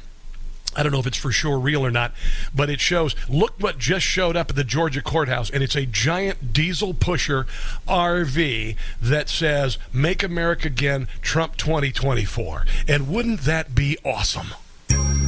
I 0.77 0.85
don't 0.85 0.93
know 0.93 1.01
if 1.01 1.09
it's 1.09 1.17
for 1.17 1.33
sure 1.33 1.59
real 1.59 1.85
or 1.85 1.91
not, 1.91 2.13
but 2.55 2.71
it 2.71 2.79
shows. 2.79 3.17
Look 3.29 3.55
what 3.59 3.79
just 3.79 4.07
showed 4.07 4.37
up 4.37 4.51
at 4.51 4.55
the 4.55 4.63
Georgia 4.63 5.03
courthouse, 5.03 5.51
and 5.51 5.61
it's 5.61 5.75
a 5.75 5.87
giant 5.87 6.53
diesel 6.53 6.95
pusher 6.95 7.49
RV 7.89 8.77
that 9.01 9.29
says 9.29 9.77
"Make 9.93 10.23
America 10.23 10.69
Again, 10.69 11.09
Trump 11.21 11.57
2024." 11.57 12.65
And 12.87 13.09
wouldn't 13.09 13.41
that 13.41 13.75
be 13.75 13.99
awesome? 14.05 14.55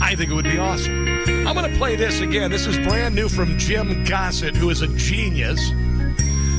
I 0.01 0.15
think 0.15 0.31
it 0.31 0.35
would 0.35 0.45
be 0.45 0.59
awesome. 0.59 1.09
I'm 1.49 1.57
going 1.57 1.69
to 1.69 1.77
play 1.79 1.97
this 1.97 2.21
again. 2.21 2.49
This 2.49 2.69
is 2.69 2.79
brand 2.79 3.17
new 3.17 3.29
from 3.29 3.59
Jim 3.59 4.05
Gossett, 4.05 4.55
who 4.55 4.71
is 4.71 4.83
a 4.83 4.89
genius. 4.97 5.71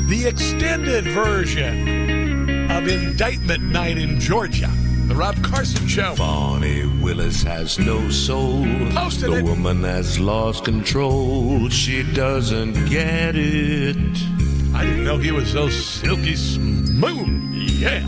The 0.08 0.26
extended 0.28 1.06
version 1.06 2.25
of 2.86 2.92
Indictment 2.92 3.64
Night 3.64 3.98
in 3.98 4.20
Georgia. 4.20 4.70
The 5.08 5.16
Rob 5.16 5.42
Carson 5.44 5.88
Show. 5.88 6.16
Bonnie 6.16 6.86
Willis 7.02 7.42
has 7.44 7.80
no 7.80 8.10
soul. 8.10 8.66
Posted 8.92 9.32
the 9.32 9.38
it. 9.38 9.44
woman 9.44 9.84
has 9.84 10.20
lost 10.20 10.66
control. 10.66 11.70
She 11.70 12.04
doesn't 12.14 12.74
get 12.90 13.36
it. 13.36 13.96
I 14.74 14.86
didn't 14.86 15.04
know 15.04 15.18
he 15.18 15.32
was 15.32 15.52
so 15.52 15.70
silky 15.70 16.36
smooth. 16.36 17.54
Yeah. 17.54 18.06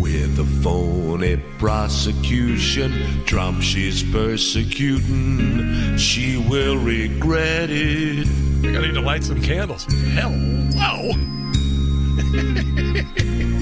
With 0.00 0.38
a 0.38 0.44
phony 0.62 1.36
prosecution, 1.58 3.24
Trump 3.24 3.62
she's 3.62 4.02
persecuting. 4.02 5.96
She 5.96 6.36
will 6.36 6.76
regret 6.76 7.70
it. 7.70 8.26
I 8.64 8.86
need 8.86 8.94
to 8.94 9.00
light 9.00 9.24
some 9.24 9.40
candles. 9.40 9.84
Hello. 9.88 11.12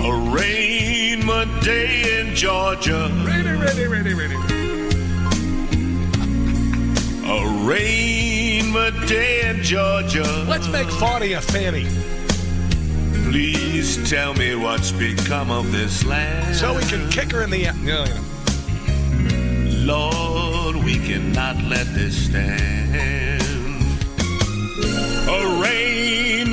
Arraignment 0.05 1.51
day 1.65 2.21
in 2.21 2.37
Georgia. 2.37 3.11
Ready, 3.27 3.51
ready, 3.51 3.87
ready, 3.89 4.15
ready. 4.15 4.37
A 7.27 7.67
Arraignment 7.67 9.09
day 9.09 9.51
in 9.51 9.61
Georgia. 9.63 10.23
Let's 10.49 10.69
make 10.69 10.89
Fawny 10.89 11.33
a 11.33 11.41
fanny. 11.41 11.89
Please 13.29 14.09
tell 14.09 14.35
me 14.35 14.55
what's 14.55 14.93
become 14.93 15.51
of 15.51 15.73
this 15.73 16.05
land. 16.05 16.55
So 16.55 16.77
we 16.77 16.85
can 16.85 17.11
kick 17.11 17.33
her 17.33 17.43
in 17.43 17.51
the. 17.51 17.73
No, 17.83 18.05
no. 18.05 18.21
Lord, 19.85 20.77
we 20.77 21.01
cannot 21.01 21.57
let 21.65 21.93
this 21.93 22.27
stand. 22.27 22.75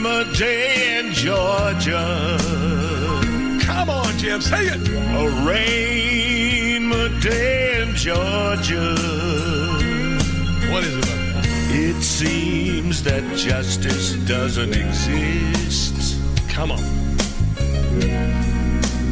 Arraignment 0.03 0.35
day 0.35 0.97
in 0.97 1.13
Georgia. 1.13 2.35
Come 3.61 3.91
on, 3.91 4.17
Jim, 4.17 4.41
say 4.41 4.65
it. 4.65 4.81
Arraignment 5.13 7.21
day 7.21 7.83
in 7.83 7.93
Georgia. 7.95 8.95
What 10.71 10.83
is 10.85 10.97
it 10.97 11.05
about? 11.05 11.45
It 11.69 12.01
seems 12.01 13.03
that 13.03 13.21
justice 13.37 14.13
doesn't 14.25 14.75
exist. 14.75 16.17
Come 16.49 16.71
on. 16.71 16.81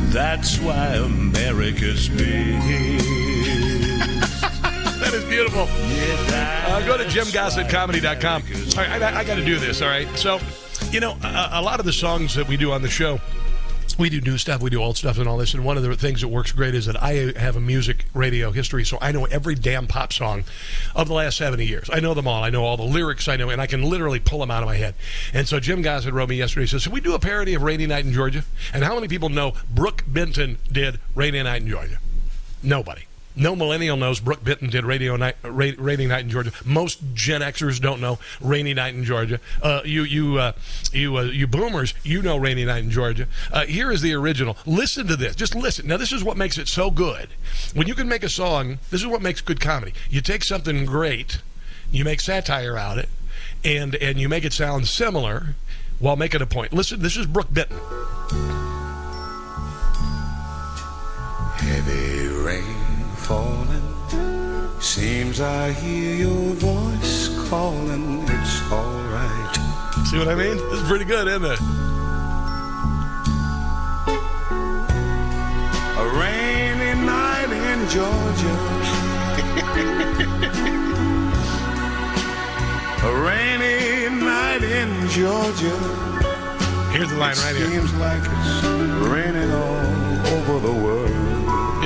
That's 0.10 0.58
why 0.58 0.96
America's 0.96 2.10
big. 2.10 3.00
That 5.00 5.14
is 5.14 5.24
beautiful. 5.26 5.68
Uh, 5.70 6.82
go 6.86 6.98
to 6.98 7.06
jimgossettcomedy.com. 7.06 8.44
All 8.78 8.84
right, 8.84 9.02
I, 9.02 9.20
I 9.20 9.24
got 9.24 9.36
to 9.36 9.46
do 9.46 9.58
this, 9.58 9.82
all 9.82 9.88
right? 9.88 10.10
So, 10.18 10.40
you 10.92 11.00
know, 11.00 11.16
a, 11.24 11.50
a 11.54 11.62
lot 11.62 11.80
of 11.80 11.86
the 11.86 11.94
songs 11.94 12.36
that 12.36 12.48
we 12.48 12.58
do 12.58 12.72
on 12.72 12.82
the 12.82 12.90
show, 12.90 13.20
we 14.00 14.10
do 14.10 14.22
new 14.22 14.38
stuff, 14.38 14.62
we 14.62 14.70
do 14.70 14.82
old 14.82 14.98
stuff, 14.98 15.20
and 15.20 15.28
all 15.28 15.38
this. 15.38 15.54
And 15.54 15.64
one 15.64 15.78
of 15.78 15.84
the 15.84 15.96
things 15.96 16.22
that 16.22 16.30
works 16.30 16.52
great 16.52 16.74
is 16.74 16.86
that 16.88 17.02
I 17.02 17.34
have 17.38 17.56
a 17.56 17.60
music 17.60 18.06
radio 18.14 18.52
history, 18.52 18.86
so 18.86 18.98
I 19.02 19.12
know 19.12 19.26
every 19.26 19.56
damn 19.56 19.88
pop 19.88 20.14
song 20.14 20.46
of 20.96 21.08
the 21.08 21.14
last 21.14 21.38
70 21.38 21.66
years. 21.66 21.90
I 21.92 22.00
know 22.00 22.14
them 22.14 22.28
all. 22.28 22.44
I 22.44 22.50
know 22.50 22.64
all 22.64 22.78
the 22.78 22.84
lyrics. 22.84 23.28
I 23.28 23.36
know, 23.36 23.50
and 23.50 23.62
I 23.62 23.68
can 23.68 23.84
literally 23.84 24.20
pull 24.20 24.40
them 24.40 24.50
out 24.50 24.64
of 24.64 24.68
my 24.68 24.78
head. 24.78 24.96
And 25.34 25.48
so 25.48 25.60
Jim 25.60 25.82
Gossett 25.82 26.14
wrote 26.14 26.30
me 26.30 26.38
yesterday. 26.38 26.64
He 26.64 26.68
says, 26.68 26.84
"Should 26.84 26.94
we 26.94 27.02
do 27.02 27.14
a 27.14 27.20
parody 27.20 27.54
of 27.54 27.62
Rainy 27.62 27.86
Night 27.86 28.06
in 28.06 28.14
Georgia?" 28.14 28.44
And 28.74 28.84
how 28.84 28.96
many 28.96 29.08
people 29.08 29.30
know 29.30 29.54
Brook 29.70 30.04
Benton 30.08 30.58
did 30.72 31.00
Rainy 31.14 31.44
Night 31.44 31.62
in 31.62 31.70
Georgia? 31.70 32.00
Nobody. 32.64 33.04
No 33.36 33.56
millennial 33.56 33.96
knows 33.96 34.20
Brook 34.20 34.44
Benton 34.44 34.70
did 34.70 34.84
Radio 34.84 35.16
Night, 35.16 35.36
Ra- 35.44 35.72
Rainy 35.78 36.08
Night 36.08 36.24
in 36.24 36.30
Georgia. 36.30 36.52
Most 36.66 37.00
Gen 37.14 37.42
Xers 37.42 37.80
don't 37.80 38.02
know 38.02 38.20
Rainy 38.42 38.74
Night 38.74 38.96
in 38.96 39.04
Georgia. 39.04 39.40
Uh, 39.62 39.82
you, 39.86 40.04
you, 40.04 40.38
uh, 40.38 40.54
you, 40.92 41.18
uh, 41.18 41.24
you 41.24 41.48
Boomers, 41.48 41.94
you 42.04 42.22
know 42.22 42.38
Rainy 42.38 42.66
Night 42.66 42.84
in 42.84 42.92
Georgia. 42.92 43.28
Uh, 43.52 43.66
here 43.66 43.92
is 43.92 44.02
the 44.02 44.14
original. 44.14 44.58
Listen 44.66 45.08
to 45.08 45.16
this. 45.16 45.36
Just 45.36 45.56
listen. 45.56 45.88
Now, 45.88 45.98
this 45.98 46.12
is 46.12 46.24
what 46.24 46.38
makes 46.38 46.58
it 46.58 46.68
so 46.68 46.92
good. 46.92 47.30
When 47.74 47.88
you 47.88 47.96
can 47.96 48.08
make 48.08 48.24
a 48.24 48.30
song, 48.30 48.80
this 48.90 49.02
is 49.02 49.08
what 49.08 49.22
makes 49.22 49.42
good 49.42 49.62
comedy. 49.62 49.94
You 50.10 50.22
take 50.22 50.44
something 50.44 50.86
great, 50.86 51.42
you 51.92 52.04
make 52.04 52.20
satire 52.20 52.78
out 52.78 52.98
of 52.98 53.06
it, 53.06 53.10
and 53.64 53.96
and 53.96 54.20
you 54.20 54.28
make 54.28 54.44
it 54.44 54.54
sound 54.54 54.88
similar 54.88 55.56
while 56.00 56.16
making 56.16 56.42
a 56.42 56.46
point. 56.46 56.74
Listen. 56.74 57.02
This 57.02 57.16
is 57.16 57.26
Brook 57.26 57.54
Benton. 57.54 57.80
Heavy 61.58 62.28
rain 62.28 62.79
falling. 63.30 63.86
Seems 64.80 65.40
I 65.40 65.72
hear 65.72 66.16
your 66.16 66.54
voice 66.56 67.30
calling. 67.48 68.24
It's 68.24 68.72
alright. 68.72 69.56
See 70.08 70.18
what 70.18 70.30
I 70.30 70.34
mean? 70.34 70.58
Is 70.74 70.82
pretty 70.88 71.06
good, 71.06 71.28
isn't 71.28 71.46
it? 71.46 71.60
A 76.04 76.06
rainy 76.22 76.94
night 77.06 77.52
in 77.70 77.80
Georgia. 77.96 78.56
A 83.10 83.12
rainy 83.30 84.10
night 84.26 84.64
in 84.64 84.90
Georgia. 85.10 85.78
Here's 86.94 87.10
the 87.12 87.18
line 87.18 87.38
right 87.38 87.56
here. 87.56 87.70
Seems 87.70 87.94
like 87.94 88.24
it's 88.26 88.64
raining 89.14 89.52
all 89.52 89.86
over 90.34 90.60
the 90.66 90.74
world. 90.74 91.19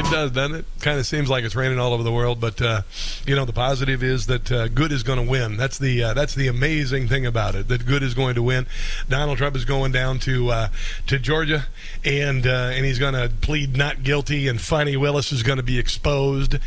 It 0.03 0.11
does, 0.11 0.31
doesn't 0.31 0.55
it? 0.55 0.65
Kind 0.81 0.99
of 0.99 1.05
seems 1.05 1.29
like 1.29 1.45
it's 1.45 1.55
raining 1.55 1.79
all 1.79 1.93
over 1.93 2.03
the 2.03 2.11
world, 2.11 2.41
but 2.41 2.61
uh, 2.61 2.81
you 3.25 3.37
know 3.37 3.45
the 3.45 3.53
positive 3.53 4.03
is 4.03 4.25
that 4.27 4.51
uh, 4.51 4.67
good 4.67 4.91
is 4.91 5.01
going 5.01 5.23
to 5.23 5.29
win. 5.29 5.55
That's 5.55 5.77
the 5.77 6.03
uh, 6.03 6.13
that's 6.13 6.35
the 6.35 6.47
amazing 6.47 7.07
thing 7.07 7.25
about 7.25 7.55
it. 7.55 7.69
That 7.69 7.85
good 7.85 8.03
is 8.03 8.13
going 8.13 8.35
to 8.35 8.43
win. 8.43 8.67
Donald 9.07 9.37
Trump 9.37 9.55
is 9.55 9.63
going 9.63 9.93
down 9.93 10.19
to 10.19 10.49
uh, 10.49 10.67
to 11.07 11.17
Georgia, 11.17 11.67
and 12.03 12.45
uh, 12.45 12.71
and 12.73 12.85
he's 12.85 12.99
going 12.99 13.13
to 13.13 13.31
plead 13.39 13.77
not 13.77 14.03
guilty. 14.03 14.49
And 14.49 14.59
Fani 14.59 14.97
Willis 14.97 15.31
is 15.31 15.41
going 15.41 15.57
to 15.57 15.63
be 15.63 15.79
exposed 15.79 16.57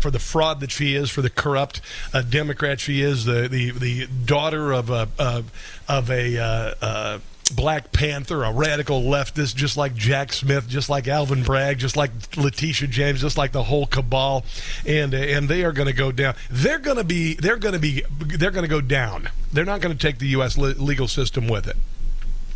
for 0.00 0.10
the 0.10 0.20
fraud 0.20 0.60
that 0.60 0.70
she 0.70 0.94
is, 0.94 1.08
for 1.08 1.22
the 1.22 1.30
corrupt 1.30 1.80
uh, 2.12 2.20
Democrat 2.20 2.80
she 2.80 3.00
is, 3.00 3.24
the 3.24 3.48
the 3.48 3.70
the 3.70 4.06
daughter 4.06 4.72
of 4.72 4.90
a 4.90 5.08
of 5.88 6.10
a. 6.10 7.20
Uh, 7.50 7.52
uh, 7.52 7.56
Black 7.56 7.92
Panther, 7.92 8.44
a 8.44 8.52
radical 8.52 9.02
leftist, 9.02 9.56
just 9.56 9.76
like 9.76 9.94
Jack 9.94 10.32
Smith, 10.32 10.68
just 10.68 10.88
like 10.88 11.08
Alvin 11.08 11.42
Bragg, 11.42 11.78
just 11.78 11.96
like 11.96 12.10
Letitia 12.36 12.88
James, 12.88 13.20
just 13.20 13.38
like 13.38 13.52
the 13.52 13.64
whole 13.64 13.86
cabal, 13.86 14.44
and 14.86 15.14
and 15.14 15.48
they 15.48 15.64
are 15.64 15.72
going 15.72 15.88
to 15.88 15.92
go 15.92 16.12
down. 16.12 16.34
They're 16.50 16.78
going 16.78 16.98
to 16.98 17.04
be 17.04 17.34
they're 17.34 17.56
going 17.56 17.74
to 17.74 17.78
be 17.78 18.02
they're 18.10 18.50
going 18.50 18.64
to 18.64 18.68
go 18.68 18.80
down. 18.80 19.28
They're 19.52 19.64
not 19.64 19.80
going 19.80 19.96
to 19.96 20.00
take 20.00 20.18
the 20.18 20.28
U.S. 20.28 20.58
le- 20.58 20.74
legal 20.74 21.08
system 21.08 21.48
with 21.48 21.66
it 21.68 21.76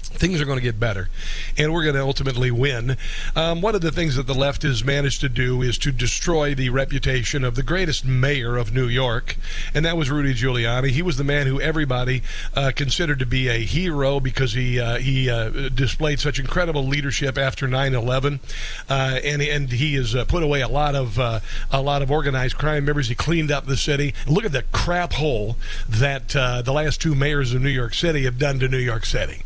things 0.08 0.40
are 0.40 0.44
going 0.44 0.58
to 0.58 0.62
get 0.62 0.80
better 0.80 1.08
and 1.56 1.72
we're 1.72 1.82
going 1.82 1.94
to 1.94 2.02
ultimately 2.02 2.50
win. 2.50 2.96
Um, 3.34 3.60
one 3.60 3.74
of 3.74 3.80
the 3.80 3.92
things 3.92 4.16
that 4.16 4.26
the 4.26 4.34
left 4.34 4.62
has 4.62 4.84
managed 4.84 5.20
to 5.20 5.28
do 5.28 5.62
is 5.62 5.78
to 5.78 5.92
destroy 5.92 6.54
the 6.54 6.70
reputation 6.70 7.44
of 7.44 7.54
the 7.54 7.62
greatest 7.62 8.04
mayor 8.04 8.56
of 8.56 8.72
New 8.72 8.86
York, 8.86 9.36
and 9.74 9.84
that 9.84 9.96
was 9.96 10.10
Rudy 10.10 10.34
Giuliani. 10.34 10.90
He 10.90 11.02
was 11.02 11.16
the 11.16 11.24
man 11.24 11.46
who 11.46 11.60
everybody 11.60 12.22
uh, 12.54 12.72
considered 12.74 13.18
to 13.18 13.26
be 13.26 13.48
a 13.48 13.58
hero 13.58 14.20
because 14.20 14.54
he 14.54 14.80
uh, 14.80 14.98
he 14.98 15.28
uh, 15.28 15.68
displayed 15.68 16.20
such 16.20 16.38
incredible 16.38 16.86
leadership 16.86 17.36
after 17.36 17.66
9/11, 17.66 18.40
uh, 18.88 19.20
and 19.24 19.42
and 19.42 19.72
he 19.72 19.94
has 19.94 20.14
uh, 20.14 20.24
put 20.24 20.42
away 20.42 20.60
a 20.60 20.68
lot 20.68 20.94
of 20.94 21.18
uh, 21.18 21.40
a 21.70 21.82
lot 21.82 22.02
of 22.02 22.10
organized 22.10 22.56
crime 22.56 22.84
members. 22.84 23.08
He 23.08 23.14
cleaned 23.14 23.50
up 23.50 23.66
the 23.66 23.76
city. 23.76 24.14
Look 24.26 24.44
at 24.44 24.52
the 24.52 24.62
crap 24.72 25.14
hole 25.14 25.56
that 25.88 26.28
the 26.28 26.72
last 26.72 27.00
two 27.00 27.14
mayors 27.14 27.52
of 27.52 27.62
New 27.62 27.68
York 27.68 27.94
City 27.94 28.24
have 28.24 28.38
done 28.38 28.58
to 28.60 28.68
New 28.68 28.78
York 28.78 29.04
City. 29.04 29.42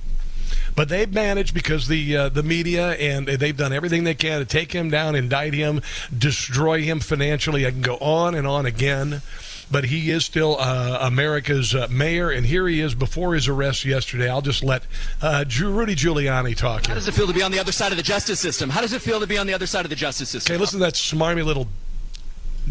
But 0.74 0.88
they've 0.88 1.12
managed 1.12 1.55
because 1.55 1.88
the 1.88 2.16
uh, 2.16 2.28
the 2.28 2.42
media 2.42 2.92
and 2.92 3.26
they've 3.26 3.57
done 3.57 3.72
everything 3.72 4.05
they 4.05 4.14
can 4.14 4.40
to 4.40 4.44
take 4.44 4.72
him 4.72 4.90
down, 4.90 5.14
indict 5.14 5.55
him, 5.55 5.82
destroy 6.16 6.82
him 6.82 7.00
financially. 7.00 7.66
I 7.66 7.70
can 7.70 7.82
go 7.82 7.96
on 7.98 8.34
and 8.34 8.46
on 8.46 8.66
again. 8.66 9.22
But 9.70 9.84
he 9.86 10.11
is 10.11 10.22
still 10.22 10.59
uh, 10.61 10.98
America's 11.00 11.74
uh, 11.74 11.88
mayor, 11.90 12.28
and 12.28 12.44
here 12.44 12.68
he 12.68 12.80
is 12.80 12.94
before 12.94 13.32
his 13.32 13.48
arrest 13.48 13.86
yesterday. 13.86 14.28
I'll 14.28 14.42
just 14.42 14.62
let 14.62 14.82
uh, 15.22 15.46
Rudy 15.48 15.94
Giuliani 15.94 16.55
talk. 16.55 16.82
How 16.82 16.88
Here. 16.88 16.94
does 16.96 17.09
it 17.09 17.14
feel 17.14 17.26
to 17.26 17.32
be 17.32 17.42
on 17.42 17.53
the 17.53 17.59
other 17.59 17.72
side 17.72 17.90
of 17.90 17.96
the 17.96 18.03
justice 18.03 18.38
system? 18.38 18.68
How 18.68 18.82
does 18.82 18.92
it 18.92 19.00
feel 19.00 19.18
to 19.20 19.26
be 19.26 19.38
on 19.38 19.46
the 19.46 19.55
other 19.55 19.66
side 19.66 19.86
of 19.86 19.90
the 19.90 19.96
justice 19.96 20.28
system? 20.28 20.55
Okay, 20.55 20.61
listen 20.61 20.78
to 20.78 20.84
that 20.84 20.94
smarmy 20.94 21.42
little 21.42 21.68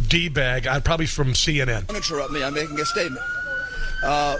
d 0.07 0.29
bag. 0.29 0.67
I 0.67 0.79
probably 0.79 1.07
from 1.07 1.33
CNN. 1.33 1.87
Don't 1.87 1.97
interrupt 1.97 2.31
me. 2.31 2.43
I'm 2.43 2.53
making 2.53 2.79
a 2.79 2.85
statement. 2.85 3.25
Uh, 4.03 4.37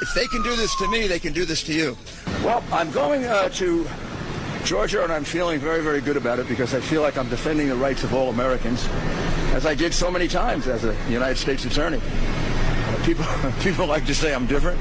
if 0.00 0.14
they 0.14 0.26
can 0.26 0.42
do 0.42 0.56
this 0.56 0.74
to 0.76 0.88
me, 0.88 1.06
they 1.06 1.18
can 1.18 1.32
do 1.32 1.44
this 1.44 1.62
to 1.64 1.74
you. 1.74 1.96
Well, 2.42 2.64
I'm 2.72 2.90
going 2.90 3.24
uh, 3.24 3.50
to 3.50 3.86
Georgia, 4.64 5.04
and 5.04 5.12
I'm 5.12 5.22
feeling 5.22 5.60
very, 5.60 5.80
very 5.80 6.00
good 6.00 6.16
about 6.16 6.40
it 6.40 6.48
because 6.48 6.74
I 6.74 6.80
feel 6.80 7.00
like 7.00 7.16
I'm 7.16 7.28
defending 7.28 7.68
the 7.68 7.76
rights 7.76 8.02
of 8.02 8.14
all 8.14 8.30
Americans, 8.30 8.84
as 9.54 9.64
I 9.64 9.76
did 9.76 9.94
so 9.94 10.10
many 10.10 10.26
times 10.26 10.66
as 10.66 10.82
a 10.84 10.92
United 11.08 11.38
States 11.38 11.64
attorney. 11.64 12.00
People, 13.04 13.24
people 13.60 13.86
like 13.86 14.06
to 14.06 14.14
say 14.14 14.34
I'm 14.34 14.46
different. 14.46 14.80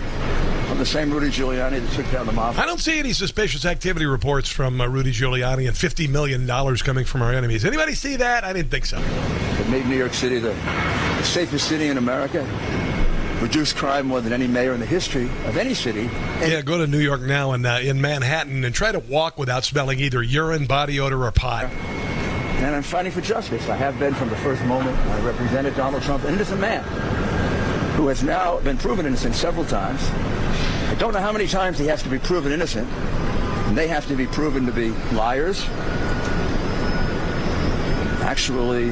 I'm 0.72 0.80
the 0.80 0.88
same 0.88 1.12
Rudy 1.12 1.28
Giuliani 1.28 1.86
that 1.86 1.92
took 1.92 2.10
down 2.12 2.26
the 2.26 2.32
mafia. 2.32 2.64
I 2.64 2.66
don't 2.66 2.80
see 2.80 2.98
any 2.98 3.14
suspicious 3.14 3.64
activity 3.64 4.08
reports 4.08 4.50
from 4.50 4.82
uh, 4.82 4.88
Rudy 4.88 5.12
Giuliani 5.12 5.68
and 5.68 5.78
$50 5.78 6.10
million 6.10 6.48
coming 6.78 7.06
from 7.06 7.22
our 7.22 7.32
enemies. 7.32 7.64
Anybody 7.64 7.94
see 7.94 8.16
that? 8.16 8.44
I 8.44 8.54
didn't 8.54 8.72
think 8.72 8.88
so. 8.88 8.98
It 8.98 9.70
made 9.70 9.86
New 9.86 9.98
York 9.98 10.16
City 10.16 10.40
the, 10.40 10.50
the 10.50 11.24
safest 11.24 11.68
city 11.68 11.90
in 11.90 12.00
America 12.00 12.42
reduced 13.42 13.76
crime 13.76 14.06
more 14.06 14.22
than 14.22 14.32
any 14.32 14.48
mayor 14.48 14.74
in 14.74 14.80
the 14.80 14.86
history 14.86 15.26
of 15.46 15.58
any 15.58 15.74
city. 15.74 16.10
And 16.40 16.52
yeah, 16.52 16.62
go 16.62 16.78
to 16.78 16.88
New 16.88 17.00
York 17.00 17.22
now 17.22 17.52
and 17.54 17.66
uh, 17.66 17.80
in 17.82 18.00
Manhattan 18.00 18.64
and 18.64 18.74
try 18.74 18.92
to 18.92 19.00
walk 19.00 19.38
without 19.40 19.64
smelling 19.64 20.00
either 20.00 20.22
urine, 20.22 20.68
body 20.68 21.00
odor, 21.00 21.26
or 21.26 21.32
pot. 21.32 21.66
And 21.66 22.76
I'm 22.76 22.84
fighting 22.84 23.12
for 23.12 23.22
justice. 23.22 23.68
I 23.70 23.76
have 23.76 23.98
been 23.98 24.14
from 24.14 24.30
the 24.30 24.36
first 24.38 24.64
moment. 24.66 24.96
I 24.96 25.22
represented 25.22 25.76
Donald 25.76 26.04
Trump, 26.04 26.24
an 26.26 26.36
innocent 26.36 26.62
man 26.62 26.84
who 27.96 28.08
has 28.08 28.24
now 28.24 28.60
been 28.60 28.78
proven 28.78 29.06
innocent 29.06 29.34
several 29.36 29.66
times. 29.66 30.02
I 30.90 30.96
don't 31.00 31.14
know 31.14 31.20
how 31.20 31.32
many 31.32 31.48
times 31.48 31.80
he 31.80 31.88
has 31.88 32.04
to 32.04 32.10
be 32.10 32.20
proven 32.20 32.52
innocent, 32.52 32.88
and 32.88 33.78
they 33.78 33.88
have 33.88 34.08
to 34.08 34.16
be 34.16 34.28
proven 34.28 34.68
to 34.68 34.72
be 34.72 34.90
liars, 35.14 35.66
actually 38.22 38.90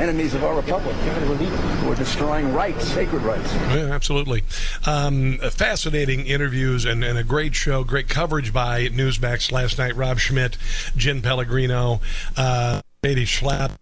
enemies 0.00 0.34
of 0.34 0.44
our 0.44 0.54
republic 0.54 0.94
who 0.96 1.90
are 1.90 1.94
destroying 1.94 2.52
rights, 2.52 2.86
sacred 2.86 3.22
rights. 3.22 3.52
Yeah, 3.54 3.90
absolutely. 3.92 4.44
Um, 4.86 5.38
fascinating 5.38 6.26
interviews 6.26 6.84
and, 6.84 7.02
and, 7.04 7.18
a 7.18 7.24
great 7.24 7.54
show, 7.54 7.84
great 7.84 8.08
coverage 8.08 8.52
by 8.52 8.88
Newsmax 8.88 9.50
last 9.52 9.78
night. 9.78 9.96
Rob 9.96 10.18
Schmitt, 10.18 10.56
Jen 10.96 11.22
Pellegrino, 11.22 12.00
uh, 12.36 12.80
Katie 13.02 13.24
Schlapp 13.24 13.72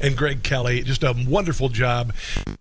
and 0.00 0.16
Greg 0.16 0.42
Kelly. 0.42 0.82
Just 0.82 1.02
a 1.02 1.14
wonderful 1.26 1.68
job 1.68 2.12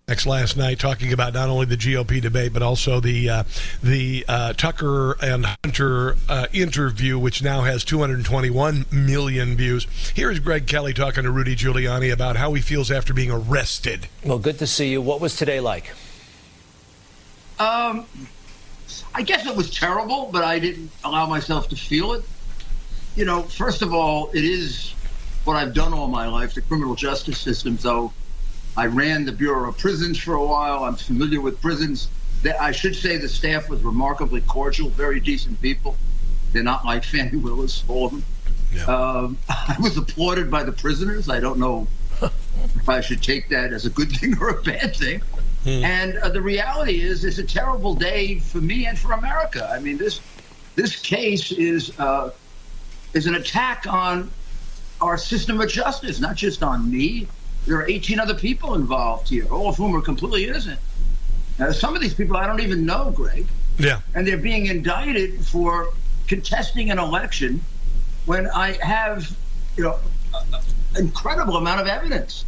next 0.08 0.26
last 0.26 0.56
night 0.56 0.80
talking 0.80 1.12
about 1.12 1.34
not 1.34 1.50
only 1.50 1.66
the 1.66 1.76
GOP 1.76 2.22
debate 2.22 2.54
but 2.54 2.62
also 2.62 3.00
the 3.00 3.30
uh, 3.30 3.44
the 3.84 4.26
uh, 4.28 4.54
Tucker 4.54 5.18
and 5.22 5.46
Hunter 5.64 6.16
uh, 6.30 6.48
interview, 6.54 7.20
which 7.20 7.44
now 7.44 7.62
has 7.62 7.84
221 7.84 8.86
million 8.92 9.56
views. 9.56 9.88
Here's 10.14 10.40
Greg 10.40 10.68
Kelly 10.68 10.94
talking 10.94 11.24
to 11.24 11.32
Rudy 11.32 11.56
Giuliani 11.56 12.12
about 12.12 12.38
how 12.38 12.54
he 12.54 12.62
feels 12.62 12.92
after 12.92 13.14
being 13.14 13.32
arrested. 13.32 14.08
Well, 14.24 14.40
good 14.40 14.60
to 14.60 14.68
see 14.68 14.92
you. 14.92 15.02
What 15.02 15.22
was 15.22 15.36
today 15.36 15.60
like? 15.60 15.94
Um, 17.60 18.06
I 19.14 19.24
guess 19.24 19.46
it 19.46 19.56
was 19.56 19.72
terrible, 19.72 20.30
but 20.32 20.44
I 20.44 20.60
didn't 20.60 20.92
allow 21.04 21.26
myself 21.26 21.70
to 21.70 21.76
feel 21.76 22.14
it. 22.14 22.24
You 23.16 23.26
know, 23.26 23.42
first 23.44 23.82
of 23.82 23.94
all, 23.94 24.30
it 24.30 24.44
is 24.44 24.94
what 25.48 25.56
I've 25.56 25.74
done 25.74 25.94
all 25.94 26.10
my 26.10 26.28
life, 26.28 26.54
the 26.54 26.62
criminal 26.62 26.94
justice 26.94 27.40
system. 27.40 27.78
So 27.78 28.12
I 28.76 28.88
ran 28.88 29.26
the 29.26 29.32
Bureau 29.32 29.70
of 29.70 29.78
Prisons 29.78 30.20
for 30.20 30.36
a 30.36 30.46
while. 30.46 30.84
I'm 30.84 30.98
familiar 30.98 31.40
with 31.40 31.62
prisons. 31.62 32.10
I 32.60 32.72
should 32.74 32.96
say 32.96 33.18
the 33.18 33.30
staff 33.30 33.70
was 33.70 33.82
remarkably 33.82 34.42
cordial, 34.42 34.90
very 34.90 35.22
decent 35.22 35.60
people. 35.62 35.96
They're 36.52 36.64
not 36.64 36.86
like 36.86 37.04
Fani 37.04 37.38
Willis, 37.38 37.84
all 37.88 38.08
of 38.08 38.12
them. 38.12 38.24
Yeah. 38.74 38.84
Um, 38.84 39.38
I 39.50 39.78
was 39.80 39.98
applauded 39.98 40.52
by 40.52 40.64
the 40.64 40.74
prisoners. 40.74 41.30
I 41.30 41.40
don't 41.40 41.60
know 41.60 41.88
if 42.22 42.90
I 42.90 43.00
should 43.00 43.24
take 43.24 43.50
that 43.50 43.72
as 43.72 43.86
a 43.86 43.90
good 43.90 44.12
thing 44.12 44.38
or 44.40 44.50
a 44.50 44.62
bad 44.62 44.96
thing. 44.96 45.22
Hmm. 45.64 45.70
And 45.70 46.18
uh, 46.18 46.30
the 46.30 46.42
reality 46.42 47.02
is, 47.02 47.24
it's 47.24 47.40
a 47.40 47.44
terrible 47.44 47.96
day 47.96 48.40
for 48.40 48.60
me 48.60 48.86
and 48.86 49.00
for 49.00 49.14
America. 49.14 49.68
I 49.72 49.80
mean, 49.80 49.98
this 49.98 50.20
this 50.76 51.00
case 51.00 51.52
is 51.52 51.98
uh, 52.00 52.32
is 53.14 53.26
an 53.26 53.36
attack 53.36 53.88
on 53.88 54.30
our 55.02 55.18
system 55.18 55.60
of 55.62 55.70
justice, 55.70 56.20
not 56.20 56.36
just 56.36 56.64
on 56.64 56.90
me. 56.90 57.28
There 57.66 57.78
are 57.78 57.88
18 57.88 58.20
other 58.20 58.34
people 58.34 58.76
involved 58.76 59.30
here, 59.30 59.46
all 59.52 59.70
of 59.70 59.76
whom 59.76 59.96
are 59.96 60.02
completely 60.02 60.48
innocent. 60.48 60.80
Now, 61.60 61.72
some 61.72 61.96
of 61.96 62.02
these 62.02 62.14
people 62.14 62.38
I 62.38 62.48
don't 62.48 62.62
even 62.62 62.86
know, 62.86 63.12
Greg. 63.12 63.48
Yeah. 63.78 64.02
And 64.16 64.26
they're 64.26 64.38
being 64.38 64.68
indicted 64.68 65.46
for 65.46 65.90
contesting 66.28 66.92
an 66.92 67.00
election 67.00 67.62
when 68.26 68.48
I 68.48 68.74
have, 68.84 69.36
you 69.76 69.84
know, 69.84 70.00
an 70.34 71.06
incredible 71.06 71.58
amount 71.58 71.82
of 71.82 71.88
evidence. 71.88 72.46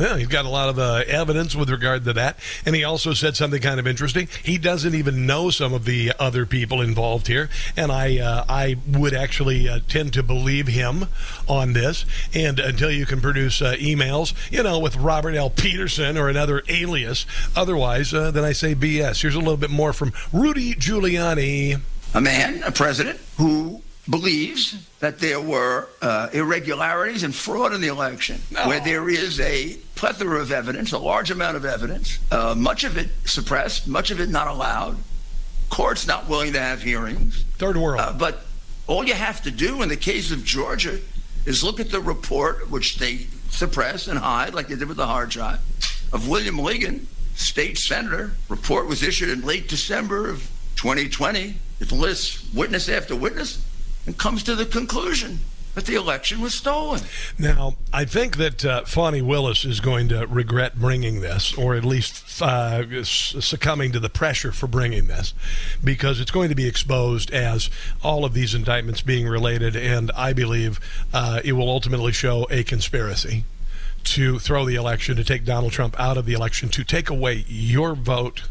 Yeah, 0.00 0.16
he's 0.16 0.28
got 0.28 0.46
a 0.46 0.48
lot 0.48 0.70
of 0.70 0.78
uh, 0.78 1.04
evidence 1.06 1.54
with 1.54 1.68
regard 1.68 2.04
to 2.04 2.14
that. 2.14 2.38
And 2.64 2.74
he 2.74 2.84
also 2.84 3.12
said 3.12 3.36
something 3.36 3.60
kind 3.60 3.78
of 3.78 3.86
interesting. 3.86 4.28
He 4.42 4.56
doesn't 4.56 4.94
even 4.94 5.26
know 5.26 5.50
some 5.50 5.74
of 5.74 5.84
the 5.84 6.14
other 6.18 6.46
people 6.46 6.80
involved 6.80 7.26
here. 7.26 7.50
And 7.76 7.92
I, 7.92 8.18
uh, 8.18 8.46
I 8.48 8.76
would 8.88 9.12
actually 9.12 9.68
uh, 9.68 9.80
tend 9.88 10.14
to 10.14 10.22
believe 10.22 10.68
him 10.68 11.08
on 11.46 11.74
this. 11.74 12.06
And 12.32 12.58
until 12.58 12.90
you 12.90 13.04
can 13.04 13.20
produce 13.20 13.60
uh, 13.60 13.74
emails, 13.74 14.32
you 14.50 14.62
know, 14.62 14.78
with 14.78 14.96
Robert 14.96 15.34
L. 15.34 15.50
Peterson 15.50 16.16
or 16.16 16.30
another 16.30 16.62
alias, 16.68 17.26
otherwise, 17.54 18.14
uh, 18.14 18.30
then 18.30 18.42
I 18.44 18.52
say 18.52 18.74
BS. 18.74 19.20
Here's 19.20 19.34
a 19.34 19.38
little 19.38 19.58
bit 19.58 19.70
more 19.70 19.92
from 19.92 20.14
Rudy 20.32 20.74
Giuliani. 20.74 21.78
A 22.14 22.20
man, 22.22 22.62
a 22.62 22.72
president, 22.72 23.20
who 23.36 23.82
believes 24.08 24.89
that 25.00 25.18
there 25.18 25.40
were 25.40 25.88
uh, 26.02 26.28
irregularities 26.32 27.22
and 27.22 27.34
fraud 27.34 27.72
in 27.72 27.80
the 27.80 27.88
election, 27.88 28.40
no. 28.50 28.68
where 28.68 28.80
there 28.80 29.08
is 29.08 29.40
a 29.40 29.76
plethora 29.94 30.40
of 30.40 30.52
evidence, 30.52 30.92
a 30.92 30.98
large 30.98 31.30
amount 31.30 31.56
of 31.56 31.64
evidence, 31.64 32.18
uh, 32.30 32.54
much 32.56 32.84
of 32.84 32.98
it 32.98 33.08
suppressed, 33.24 33.88
much 33.88 34.10
of 34.10 34.20
it 34.20 34.28
not 34.28 34.46
allowed, 34.46 34.96
courts 35.70 36.06
not 36.06 36.28
willing 36.28 36.52
to 36.52 36.60
have 36.60 36.82
hearings. 36.82 37.44
Third 37.56 37.78
world. 37.78 38.00
Uh, 38.00 38.12
but 38.12 38.44
all 38.86 39.04
you 39.04 39.14
have 39.14 39.42
to 39.42 39.50
do 39.50 39.82
in 39.82 39.88
the 39.88 39.96
case 39.96 40.30
of 40.30 40.44
Georgia 40.44 40.98
is 41.46 41.64
look 41.64 41.80
at 41.80 41.90
the 41.90 42.00
report, 42.00 42.70
which 42.70 42.96
they 42.96 43.26
suppress 43.48 44.06
and 44.06 44.18
hide, 44.18 44.52
like 44.52 44.68
they 44.68 44.76
did 44.76 44.86
with 44.86 44.98
the 44.98 45.06
hard 45.06 45.30
drive, 45.30 45.60
of 46.12 46.28
William 46.28 46.56
Ligon, 46.56 47.06
state 47.34 47.78
senator. 47.78 48.32
Report 48.50 48.86
was 48.86 49.02
issued 49.02 49.30
in 49.30 49.46
late 49.46 49.66
December 49.66 50.28
of 50.28 50.50
2020. 50.76 51.56
It 51.80 51.92
lists 51.92 52.52
witness 52.52 52.90
after 52.90 53.16
witness 53.16 53.64
and 54.06 54.16
comes 54.18 54.42
to 54.44 54.54
the 54.54 54.66
conclusion 54.66 55.40
that 55.74 55.86
the 55.86 55.94
election 55.94 56.40
was 56.40 56.52
stolen. 56.54 57.00
Now, 57.38 57.76
I 57.92 58.04
think 58.04 58.38
that 58.38 58.64
uh, 58.64 58.82
Willis 58.96 59.64
is 59.64 59.78
going 59.78 60.08
to 60.08 60.26
regret 60.26 60.76
bringing 60.76 61.20
this, 61.20 61.56
or 61.56 61.76
at 61.76 61.84
least 61.84 62.42
uh, 62.42 63.04
succumbing 63.04 63.92
to 63.92 64.00
the 64.00 64.08
pressure 64.08 64.50
for 64.50 64.66
bringing 64.66 65.06
this, 65.06 65.32
because 65.82 66.20
it's 66.20 66.32
going 66.32 66.48
to 66.48 66.56
be 66.56 66.66
exposed 66.66 67.30
as 67.30 67.70
all 68.02 68.24
of 68.24 68.34
these 68.34 68.52
indictments 68.52 69.00
being 69.00 69.28
related, 69.28 69.76
and 69.76 70.10
I 70.16 70.32
believe 70.32 70.80
uh, 71.12 71.40
it 71.44 71.52
will 71.52 71.68
ultimately 71.68 72.12
show 72.12 72.48
a 72.50 72.64
conspiracy 72.64 73.44
to 74.02 74.38
throw 74.38 74.64
the 74.64 74.74
election, 74.74 75.14
to 75.16 75.24
take 75.24 75.44
Donald 75.44 75.72
Trump 75.72 75.98
out 76.00 76.16
of 76.16 76.26
the 76.26 76.32
election, 76.32 76.68
to 76.70 76.82
take 76.82 77.10
away 77.10 77.44
your 77.46 77.94
vote. 77.94 78.48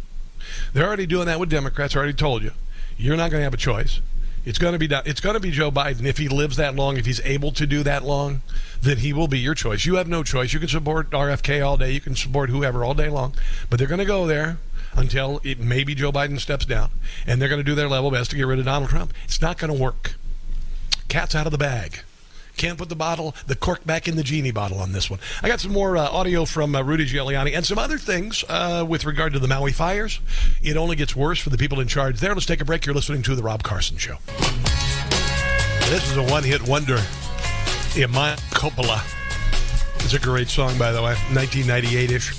They're 0.71 0.87
already 0.87 1.05
doing 1.05 1.25
that 1.25 1.39
with 1.39 1.49
Democrats. 1.49 1.95
I 1.95 1.99
already 1.99 2.13
told 2.13 2.43
you. 2.43 2.53
You're 2.97 3.17
not 3.17 3.31
going 3.31 3.39
to 3.39 3.45
have 3.45 3.53
a 3.53 3.57
choice. 3.57 4.01
It's 4.45 4.57
going 4.57 4.77
to 4.77 4.79
be 4.79 4.93
it's 5.05 5.21
going 5.21 5.35
to 5.35 5.39
be 5.39 5.51
Joe 5.51 5.71
Biden 5.71 6.05
if 6.05 6.17
he 6.17 6.27
lives 6.27 6.57
that 6.57 6.75
long. 6.75 6.97
If 6.97 7.05
he's 7.05 7.21
able 7.21 7.51
to 7.51 7.67
do 7.67 7.83
that 7.83 8.03
long, 8.03 8.41
then 8.81 8.97
he 8.97 9.13
will 9.13 9.27
be 9.27 9.39
your 9.39 9.53
choice. 9.53 9.85
You 9.85 9.95
have 9.95 10.07
no 10.07 10.23
choice. 10.23 10.53
You 10.53 10.59
can 10.59 10.69
support 10.69 11.09
RFK 11.11 11.65
all 11.65 11.77
day. 11.77 11.91
You 11.91 12.01
can 12.01 12.15
support 12.15 12.49
whoever 12.49 12.83
all 12.83 12.93
day 12.93 13.09
long, 13.09 13.35
but 13.69 13.77
they're 13.79 13.87
going 13.87 13.99
to 13.99 14.05
go 14.05 14.25
there 14.25 14.57
until 14.95 15.39
it 15.43 15.59
maybe 15.59 15.93
Joe 15.93 16.11
Biden 16.11 16.39
steps 16.39 16.65
down, 16.65 16.89
and 17.27 17.41
they're 17.41 17.49
going 17.49 17.59
to 17.59 17.63
do 17.63 17.75
their 17.75 17.89
level 17.89 18.11
best 18.11 18.31
to 18.31 18.37
get 18.37 18.47
rid 18.47 18.59
of 18.59 18.65
Donald 18.65 18.89
Trump. 18.89 19.13
It's 19.25 19.41
not 19.41 19.57
going 19.57 19.75
to 19.75 19.79
work. 19.79 20.15
Cat's 21.07 21.35
out 21.35 21.45
of 21.45 21.51
the 21.51 21.57
bag. 21.57 22.01
Can't 22.59 22.77
put 22.77 22.89
the 22.89 22.95
bottle, 22.95 23.33
the 23.47 23.55
cork 23.55 23.85
back 23.85 24.09
in 24.09 24.17
the 24.17 24.21
genie 24.21 24.51
bottle 24.51 24.79
on 24.79 24.91
this 24.91 25.09
one. 25.09 25.17
I 25.41 25.47
got 25.47 25.61
some 25.61 25.71
more 25.71 25.95
uh, 25.95 26.09
audio 26.09 26.43
from 26.43 26.75
uh, 26.75 26.81
Rudy 26.81 27.05
Giuliani 27.05 27.55
and 27.55 27.65
some 27.65 27.79
other 27.79 27.97
things 27.97 28.43
uh, 28.49 28.85
with 28.85 29.05
regard 29.05 29.31
to 29.31 29.39
the 29.39 29.47
Maui 29.47 29.71
fires. 29.71 30.19
It 30.61 30.75
only 30.75 30.97
gets 30.97 31.15
worse 31.15 31.39
for 31.39 31.51
the 31.51 31.57
people 31.57 31.79
in 31.79 31.87
charge 31.87 32.19
there. 32.19 32.33
Let's 32.33 32.45
take 32.45 32.59
a 32.59 32.65
break. 32.65 32.85
You're 32.85 32.93
listening 32.93 33.21
to 33.21 33.33
The 33.33 33.41
Rob 33.41 33.63
Carson 33.63 33.95
Show. 33.95 34.17
This 35.87 36.11
is 36.11 36.17
a 36.17 36.23
one 36.23 36.43
hit 36.43 36.67
wonder. 36.67 36.97
Iman 37.95 38.35
Coppola. 38.51 39.05
It's 40.03 40.13
a 40.13 40.19
great 40.19 40.49
song, 40.49 40.77
by 40.77 40.91
the 40.91 41.01
way, 41.01 41.15
1998 41.31 42.11
ish. 42.11 42.35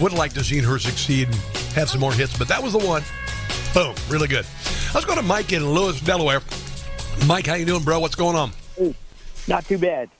Would 0.00 0.14
liked 0.14 0.34
to 0.36 0.42
seen 0.42 0.64
her 0.64 0.78
succeed 0.78 1.28
and 1.28 1.36
have 1.74 1.90
some 1.90 2.00
more 2.00 2.14
hits, 2.14 2.38
but 2.38 2.48
that 2.48 2.62
was 2.62 2.72
the 2.72 2.78
one. 2.78 3.02
Boom, 3.74 3.94
really 4.08 4.28
good. 4.28 4.46
Let's 4.94 5.04
go 5.04 5.14
to 5.14 5.20
Mike 5.20 5.52
in 5.52 5.68
Lewes, 5.68 6.00
Delaware. 6.00 6.40
Mike, 7.26 7.46
how 7.46 7.54
you 7.54 7.66
doing, 7.66 7.82
bro? 7.82 7.98
What's 7.98 8.14
going 8.14 8.34
on? 8.34 8.52
Not 9.46 9.66
too 9.66 9.78
bad. 9.78 10.10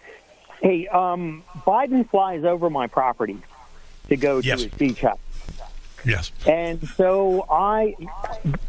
Hey, 0.61 0.87
um, 0.89 1.43
Biden 1.67 2.09
flies 2.09 2.45
over 2.45 2.71
my 2.71 2.87
property 2.87 3.39
to 4.09 4.17
go 4.17 4.41
to 4.41 4.47
yes. 4.47 4.63
his 4.63 4.73
beach 4.73 5.01
house. 5.01 5.19
Yes. 6.05 6.33
And 6.47 6.87
so 6.91 7.47
I, 7.51 7.95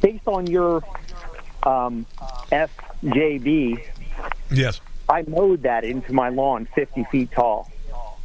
based 0.01 0.27
on 0.27 0.47
your 0.47 0.83
um, 1.63 2.05
FJB, 2.51 3.83
yes, 4.51 4.79
I 5.09 5.23
mowed 5.23 5.63
that 5.63 5.83
into 5.83 6.13
my 6.13 6.29
lawn 6.29 6.67
50 6.75 7.03
feet 7.05 7.31
tall. 7.31 7.69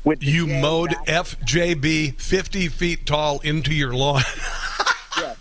With 0.05 0.23
you 0.23 0.47
mowed 0.47 0.91
backwards. 0.91 1.37
FJB 1.45 2.21
50 2.21 2.69
feet 2.69 3.07
tall 3.07 3.41
into 3.41 3.75
your 3.75 3.93
lawn. 3.93 4.23
yes. 5.19 5.37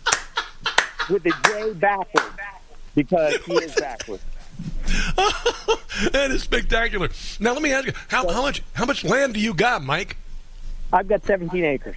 With 1.09 1.23
the 1.23 1.33
J 1.45 1.73
backwards 1.73 2.27
because 2.95 3.37
he 3.45 3.53
is 3.53 3.73
backwards. 3.75 4.23
that 6.11 6.29
is 6.31 6.43
spectacular. 6.43 7.09
Now 7.39 7.53
let 7.53 7.61
me 7.61 7.71
ask 7.71 7.87
you, 7.87 7.93
how, 8.07 8.27
how 8.29 8.41
much 8.41 8.61
how 8.73 8.85
much 8.85 9.03
land 9.03 9.33
do 9.33 9.39
you 9.39 9.53
got, 9.53 9.83
Mike? 9.83 10.17
I've 10.91 11.07
got 11.07 11.23
17 11.25 11.63
acres. 11.63 11.95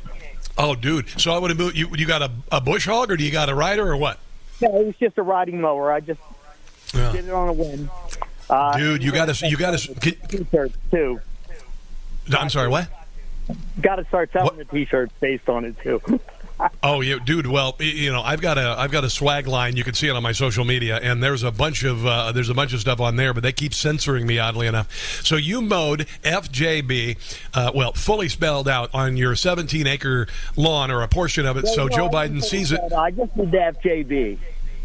Oh, 0.59 0.75
dude. 0.75 1.09
So 1.21 1.33
I 1.33 1.39
would 1.39 1.51
have 1.51 1.59
moved. 1.59 1.77
You 1.77 1.89
you 1.97 2.07
got 2.07 2.23
a, 2.23 2.31
a 2.51 2.61
bush 2.61 2.87
hog, 2.87 3.11
or 3.11 3.17
do 3.17 3.25
you 3.25 3.31
got 3.33 3.49
a 3.49 3.55
rider, 3.55 3.91
or 3.91 3.97
what? 3.97 4.19
No, 4.61 4.69
it 4.81 4.87
was 4.87 4.97
just 4.97 5.17
a 5.19 5.23
riding 5.23 5.61
mower. 5.61 5.91
I 5.93 6.01
just 6.01 6.21
Yeah. 6.95 7.11
did 7.13 7.27
it 7.27 7.33
on 7.33 7.49
a 7.49 7.53
whim. 7.53 7.91
Uh, 8.51 8.77
Dude, 8.77 9.03
you 9.03 9.13
got 9.13 9.35
to 9.35 9.49
you 9.49 9.57
got 9.57 9.79
to. 9.79 9.95
T-shirts 10.29 10.77
too. 10.91 11.21
I'm 12.37 12.51
sorry, 12.51 12.69
what? 12.69 12.89
Got 13.81 13.97
to 13.97 14.05
start 14.05 14.31
selling 14.33 14.59
the 14.59 14.65
T-shirts 14.67 15.13
based 15.21 15.49
on 15.49 15.65
it 15.65 15.77
too. 15.83 16.01
Oh 16.83 17.01
yeah, 17.01 17.19
dude. 17.25 17.47
Well, 17.47 17.77
you 17.79 18.13
know, 18.13 18.23
I've 18.23 18.41
got 18.41 18.59
a 18.59 18.75
I've 18.79 18.91
got 18.91 19.05
a 19.05 19.11
swag 19.11 19.47
line. 19.47 19.77
You 19.77 19.85
can 19.85 19.95
see 19.95 20.09
it 20.09 20.17
on 20.17 20.23
my 20.23 20.33
social 20.33 20.65
media, 20.65 20.99
and 21.03 21.23
there's 21.23 21.43
a 21.43 21.51
bunch 21.51 21.85
of 21.85 22.05
uh, 22.07 22.33
there's 22.33 22.49
a 22.49 22.55
bunch 22.55 22.73
of 22.73 22.81
stuff 22.81 23.01
on 23.01 23.17
there, 23.17 23.33
but 23.35 23.43
they 23.43 23.53
keep 23.53 23.73
censoring 23.75 24.27
me 24.27 24.39
oddly 24.39 24.67
enough. 24.67 24.93
So 25.25 25.37
you 25.37 25.61
mowed 25.63 26.07
FJB, 26.23 27.17
uh, 27.55 27.71
well, 27.75 27.93
fully 27.93 28.29
spelled 28.29 28.69
out 28.69 28.91
on 28.95 29.17
your 29.17 29.35
17 29.35 29.87
acre 29.87 30.27
lawn 30.57 30.91
or 30.91 31.03
a 31.03 31.09
portion 31.09 31.47
of 31.47 31.57
it. 31.57 31.67
So 31.69 31.83
Well, 31.83 31.89
no, 31.89 31.97
Joe 31.97 32.09
Biden 32.09 32.43
sees 32.43 32.73
it. 32.73 32.81
I 32.97 33.11
just 33.11 33.37
did 33.37 33.51
the 33.51 33.57
FJB, 33.59 34.39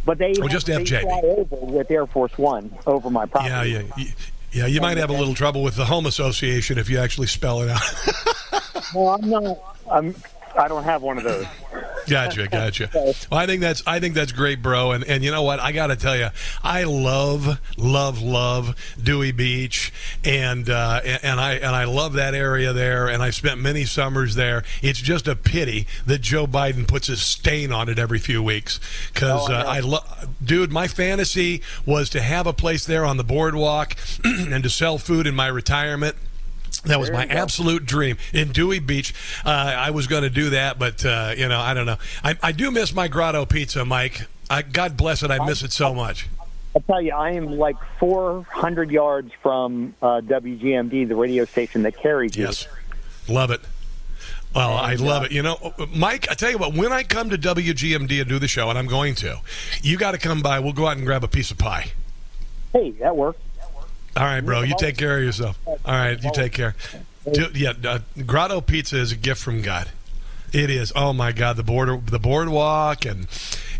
but 0.05 0.17
they 0.17 0.33
Oh, 0.41 0.47
just 0.47 0.67
they 0.67 0.73
FJB. 0.73 1.01
fly 1.01 1.21
over 1.23 1.55
with 1.65 1.91
Air 1.91 2.05
Force 2.07 2.37
One 2.37 2.75
over 2.85 3.09
my 3.09 3.25
property. 3.25 3.49
Yeah, 3.71 3.81
yeah, 3.97 4.05
yeah. 4.51 4.65
You 4.67 4.81
might 4.81 4.97
have 4.97 5.09
a 5.09 5.13
little 5.13 5.33
trouble 5.35 5.63
with 5.63 5.75
the 5.75 5.85
home 5.85 6.05
association 6.05 6.77
if 6.77 6.89
you 6.89 6.99
actually 6.99 7.27
spell 7.27 7.61
it 7.61 7.69
out. 7.69 7.81
Well, 8.95 9.09
I'm 9.09 9.29
not. 9.29 9.57
I'm. 9.91 10.15
I 10.57 10.67
don't 10.67 10.83
have 10.83 11.01
one 11.01 11.17
of 11.17 11.23
those. 11.23 11.45
Gotcha, 12.07 12.47
gotcha. 12.47 12.89
Well, 12.93 13.13
I 13.31 13.45
think 13.45 13.59
that's 13.61 13.83
I 13.85 13.99
think 13.99 14.15
that's 14.15 14.31
great, 14.31 14.61
bro. 14.61 14.91
And 14.93 15.03
and 15.03 15.23
you 15.23 15.31
know 15.31 15.43
what? 15.43 15.59
I 15.59 15.73
got 15.73 15.87
to 15.87 15.95
tell 15.97 16.15
you, 16.15 16.29
I 16.63 16.83
love, 16.85 17.59
love, 17.77 18.21
love 18.21 18.75
Dewey 19.01 19.33
Beach, 19.33 19.91
and 20.23 20.69
uh, 20.69 21.01
and 21.03 21.23
and 21.23 21.39
I 21.39 21.53
and 21.55 21.75
I 21.75 21.83
love 21.83 22.13
that 22.13 22.33
area 22.33 22.71
there. 22.71 23.07
And 23.07 23.21
I 23.21 23.29
spent 23.31 23.59
many 23.59 23.83
summers 23.83 24.35
there. 24.35 24.63
It's 24.81 24.99
just 24.99 25.27
a 25.27 25.35
pity 25.35 25.85
that 26.05 26.21
Joe 26.21 26.47
Biden 26.47 26.87
puts 26.87 27.07
his 27.07 27.21
stain 27.21 27.71
on 27.73 27.89
it 27.89 27.99
every 27.99 28.19
few 28.19 28.41
weeks. 28.41 28.79
Because 29.13 29.49
Oh, 29.49 29.53
I 29.53 29.59
uh. 29.61 29.73
I 29.77 29.79
love, 29.81 30.29
dude, 30.43 30.71
my 30.71 30.87
fantasy 30.87 31.61
was 31.85 32.09
to 32.11 32.21
have 32.21 32.47
a 32.47 32.53
place 32.53 32.85
there 32.85 33.05
on 33.05 33.17
the 33.17 33.23
boardwalk 33.23 33.95
and 34.23 34.63
to 34.63 34.69
sell 34.69 34.97
food 34.97 35.27
in 35.27 35.35
my 35.35 35.47
retirement. 35.47 36.15
That 36.87 36.99
was 36.99 37.09
There 37.09 37.17
my 37.17 37.25
absolute 37.25 37.85
dream 37.85 38.17
in 38.33 38.51
Dewey 38.51 38.79
Beach. 38.79 39.13
Uh, 39.45 39.49
I 39.49 39.91
was 39.91 40.07
going 40.07 40.23
to 40.23 40.29
do 40.29 40.51
that, 40.51 40.79
but 40.79 41.05
uh, 41.05 41.33
you 41.37 41.47
know, 41.47 41.59
I 41.59 41.73
don't 41.73 41.85
know. 41.85 41.97
I, 42.23 42.37
I 42.41 42.51
do 42.51 42.71
miss 42.71 42.93
my 42.93 43.07
grotto 43.07 43.45
pizza, 43.45 43.85
Mike. 43.85 44.27
I, 44.49 44.61
God 44.61 44.97
bless 44.97 45.23
it. 45.23 45.31
I 45.31 45.45
miss 45.45 45.61
it 45.63 45.71
so 45.71 45.93
much. 45.93 46.27
I'll 46.75 46.81
tell 46.81 47.01
you, 47.01 47.11
I 47.11 47.31
am 47.31 47.57
like 47.57 47.75
400 47.99 48.91
yards 48.91 49.31
from 49.41 49.95
uh, 50.01 50.21
WGMD, 50.21 51.07
the 51.07 51.15
radio 51.15 51.45
station 51.45 51.83
that 51.83 51.97
carries 51.97 52.35
you. 52.37 52.45
Yes, 52.45 52.67
love 53.27 53.51
it. 53.51 53.61
Well, 54.55 54.73
I 54.73 54.95
love 54.95 55.23
it. 55.23 55.31
You 55.31 55.43
know, 55.43 55.73
Mike, 55.93 56.27
I 56.31 56.33
tell 56.33 56.49
you 56.49 56.57
what, 56.57 56.73
when 56.73 56.91
I 56.91 57.03
come 57.03 57.29
to 57.29 57.37
WGMD 57.37 58.21
and 58.21 58.29
do 58.29 58.39
the 58.39 58.47
show, 58.47 58.69
and 58.69 58.77
I'm 58.77 58.87
going 58.87 59.13
to, 59.15 59.39
you 59.81 59.97
got 59.97 60.11
to 60.11 60.17
come 60.17 60.41
by. 60.41 60.59
We'll 60.59 60.73
go 60.73 60.87
out 60.87 60.97
and 60.97 61.05
grab 61.05 61.23
a 61.23 61.27
piece 61.27 61.51
of 61.51 61.57
pie. 61.57 61.91
Hey, 62.73 62.91
that 62.91 63.15
works. 63.15 63.39
All 64.17 64.23
right, 64.23 64.41
bro. 64.41 64.63
You 64.63 64.73
take 64.79 64.97
care 64.97 65.19
of 65.19 65.23
yourself. 65.23 65.59
All 65.67 65.77
right, 65.85 66.21
you 66.21 66.31
take 66.33 66.51
care. 66.51 66.75
Dude, 67.31 67.55
yeah, 67.55 67.73
uh, 67.85 67.99
Grotto 68.25 68.61
Pizza 68.61 68.97
is 68.97 69.11
a 69.11 69.15
gift 69.15 69.41
from 69.41 69.61
God. 69.61 69.89
It 70.53 70.71
is. 70.71 70.91
Oh 70.95 71.13
my 71.13 71.31
God, 71.31 71.55
the 71.55 71.63
border, 71.63 71.97
the 72.03 72.17
boardwalk, 72.17 73.05
and 73.05 73.27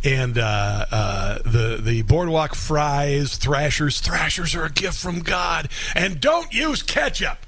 and 0.04 0.38
uh, 0.38 0.86
uh, 0.92 1.40
the 1.44 1.80
the 1.82 2.04
boardwalk 2.04 2.54
fries, 2.54 3.38
Thrashers. 3.38 4.00
Thrashers 4.00 4.54
are 4.54 4.66
a 4.66 4.72
gift 4.72 5.00
from 5.00 5.22
God. 5.22 5.70
And 5.96 6.22
don't 6.22 6.54
use 6.54 6.84
ketchup. 6.84 7.40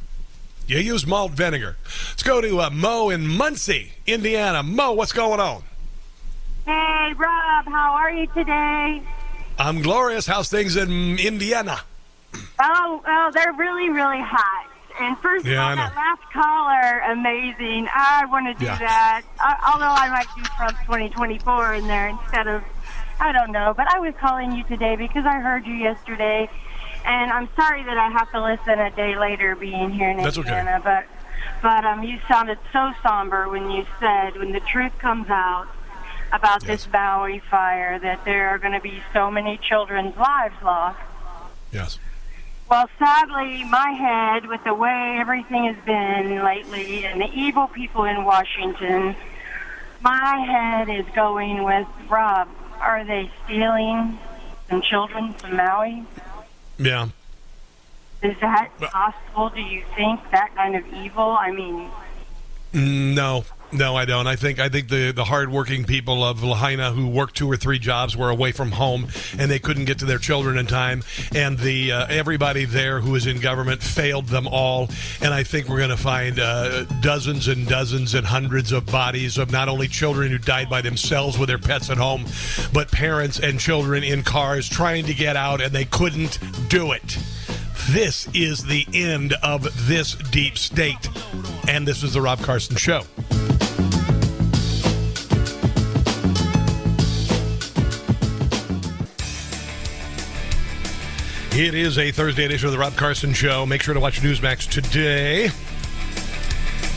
You 0.65 0.79
use 0.79 1.05
malt 1.05 1.33
vinegar. 1.33 1.77
Let's 2.09 2.23
go 2.23 2.41
to 2.41 2.61
uh, 2.61 2.69
Mo 2.71 3.09
in 3.09 3.27
Muncie, 3.27 3.91
Indiana. 4.07 4.63
Mo, 4.63 4.93
what's 4.93 5.11
going 5.11 5.39
on? 5.39 5.63
Hey, 6.65 7.13
Rob, 7.15 7.65
how 7.65 7.93
are 7.93 8.11
you 8.11 8.25
today? 8.27 9.01
I'm 9.59 9.81
glorious. 9.81 10.25
How's 10.25 10.49
things 10.49 10.75
in 10.75 11.19
Indiana? 11.19 11.81
Oh, 12.59 13.01
oh, 13.05 13.31
they're 13.33 13.53
really, 13.53 13.89
really 13.89 14.21
hot. 14.21 14.67
And 14.99 15.17
first 15.19 15.45
Yeah, 15.45 15.71
of 15.71 15.79
all, 15.79 15.85
that 15.85 15.95
last 15.95 16.21
caller, 16.33 16.99
amazing. 17.11 17.87
I 17.93 18.25
want 18.25 18.47
to 18.47 18.53
do 18.53 18.65
Yeah. 18.65 18.77
that. 18.79 19.21
I, 19.39 19.71
although 19.71 19.85
I 19.87 20.09
might 20.09 20.27
do 20.35 20.41
Trump 20.57 20.77
2024 20.85 21.75
in 21.75 21.87
there 21.87 22.09
instead 22.09 22.47
of, 22.47 22.63
I 23.19 23.31
don't 23.31 23.51
know. 23.51 23.73
But 23.75 23.87
I 23.93 23.99
was 23.99 24.13
calling 24.19 24.51
you 24.51 24.63
today 24.65 24.95
because 24.97 25.25
I 25.25 25.39
heard 25.39 25.65
you 25.65 25.73
yesterday, 25.73 26.49
and 27.05 27.31
I'm 27.31 27.47
sorry 27.55 27.83
that 27.83 27.97
I 27.97 28.09
have 28.09 28.29
to 28.31 28.43
listen 28.43 28.77
a 28.79 28.91
day 28.91 29.17
later, 29.17 29.55
being 29.55 29.91
here 29.91 30.09
in 30.09 30.17
That's 30.17 30.37
okay. 30.37 30.49
Indiana. 30.59 30.81
But, 30.83 31.05
but 31.61 31.85
um, 31.85 32.03
you 32.03 32.19
sounded 32.27 32.57
so 32.73 32.91
somber 33.01 33.47
when 33.47 33.71
you 33.71 33.85
said 34.01 34.37
when 34.37 34.51
the 34.51 34.59
truth 34.61 34.97
comes 34.99 35.29
out 35.29 35.67
about 36.33 36.63
this 36.65 36.87
Maui 36.91 37.39
fire 37.49 37.99
that 37.99 38.23
there 38.25 38.49
are 38.49 38.57
going 38.59 38.73
to 38.73 38.81
be 38.81 39.01
so 39.13 39.31
many 39.31 39.57
children's 39.57 40.15
lives 40.17 40.55
lost. 40.61 40.99
Yes. 41.71 41.97
Well, 42.69 42.87
sadly, 42.99 43.63
my 43.63 43.89
head, 43.91 44.45
with 44.47 44.63
the 44.63 44.75
way 44.75 45.17
everything 45.19 45.65
has 45.73 45.85
been 45.85 46.43
lately 46.43 47.03
and 47.05 47.19
the 47.19 47.29
evil 47.33 47.67
people 47.67 48.03
in 48.03 48.23
Washington, 48.23 49.15
my 50.01 50.37
head 50.47 50.87
is 50.87 51.05
going 51.15 51.63
with 51.63 51.87
Rob. 52.07 52.47
Are 52.79 53.03
they 53.03 53.31
stealing 53.43 54.19
some 54.69 54.83
children 54.83 55.33
from 55.33 55.55
Maui? 55.55 56.03
Yeah. 56.77 57.07
Is 58.21 58.37
that 58.39 58.69
possible? 58.79 59.49
Do 59.49 59.61
you 59.61 59.83
think 59.95 60.19
that 60.29 60.53
kind 60.53 60.75
of 60.75 60.85
evil? 60.93 61.35
I 61.39 61.51
mean, 61.51 61.89
mm, 62.73 63.15
No, 63.15 63.45
no, 63.71 63.95
I 63.95 64.05
don't. 64.05 64.27
I 64.27 64.35
think 64.35 64.59
I 64.59 64.69
think 64.69 64.89
the 64.89 65.11
the 65.11 65.25
hardworking 65.25 65.85
people 65.85 66.23
of 66.23 66.43
Lahaina 66.43 66.91
who 66.91 67.07
worked 67.07 67.35
two 67.35 67.49
or 67.49 67.57
three 67.57 67.79
jobs 67.79 68.15
were 68.15 68.29
away 68.29 68.51
from 68.51 68.71
home 68.71 69.07
and 69.37 69.49
they 69.49 69.59
couldn't 69.59 69.85
get 69.85 69.99
to 69.99 70.05
their 70.05 70.17
children 70.17 70.57
in 70.57 70.65
time, 70.65 71.03
and 71.35 71.57
the 71.57 71.91
uh, 71.91 72.07
everybody 72.07 72.65
there 72.65 72.99
who 72.99 73.15
is 73.15 73.27
in 73.27 73.39
government 73.39 73.81
failed 73.81 74.27
them 74.27 74.47
all. 74.47 74.89
And 75.21 75.33
I 75.33 75.43
think 75.43 75.67
we're 75.67 75.77
going 75.77 75.89
to 75.89 75.97
find 75.97 76.39
uh, 76.39 76.85
dozens 77.01 77.47
and 77.47 77.67
dozens 77.67 78.15
and 78.15 78.25
hundreds 78.25 78.71
of 78.71 78.85
bodies 78.85 79.37
of 79.37 79.51
not 79.51 79.69
only 79.69 79.87
children 79.87 80.31
who 80.31 80.37
died 80.37 80.69
by 80.69 80.81
themselves 80.81 81.37
with 81.37 81.49
their 81.49 81.57
pets 81.59 81.89
at 81.89 81.97
home, 81.97 82.25
but 82.73 82.91
parents 82.91 83.39
and 83.39 83.59
children 83.59 84.03
in 84.03 84.23
cars 84.23 84.67
trying 84.67 85.05
to 85.05 85.13
get 85.13 85.35
out 85.35 85.61
and 85.61 85.73
they 85.73 85.85
couldn't 85.85 86.39
do 86.69 86.91
it. 86.91 87.17
This 87.91 88.27
is 88.35 88.63
the 88.65 88.85
end 88.93 89.33
of 89.41 89.87
this 89.87 90.15
deep 90.15 90.57
state. 90.57 91.09
And 91.67 91.87
this 91.87 92.03
is 92.03 92.13
the 92.13 92.21
Rob 92.21 92.39
Carson 92.39 92.75
Show. 92.75 93.01
It 101.59 101.73
is 101.73 101.97
a 101.97 102.09
Thursday 102.13 102.45
edition 102.45 102.67
of 102.67 102.71
the 102.71 102.79
Rob 102.79 102.95
Carson 102.95 103.33
Show. 103.33 103.65
Make 103.65 103.81
sure 103.81 103.93
to 103.93 103.99
watch 103.99 104.21
Newsmax 104.21 104.65
today 104.71 105.49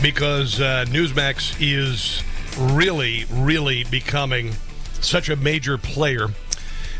because 0.00 0.60
uh, 0.60 0.84
Newsmax 0.88 1.56
is 1.58 2.22
really, 2.72 3.24
really 3.28 3.82
becoming 3.82 4.52
such 5.00 5.30
a 5.30 5.34
major 5.34 5.78
player 5.78 6.28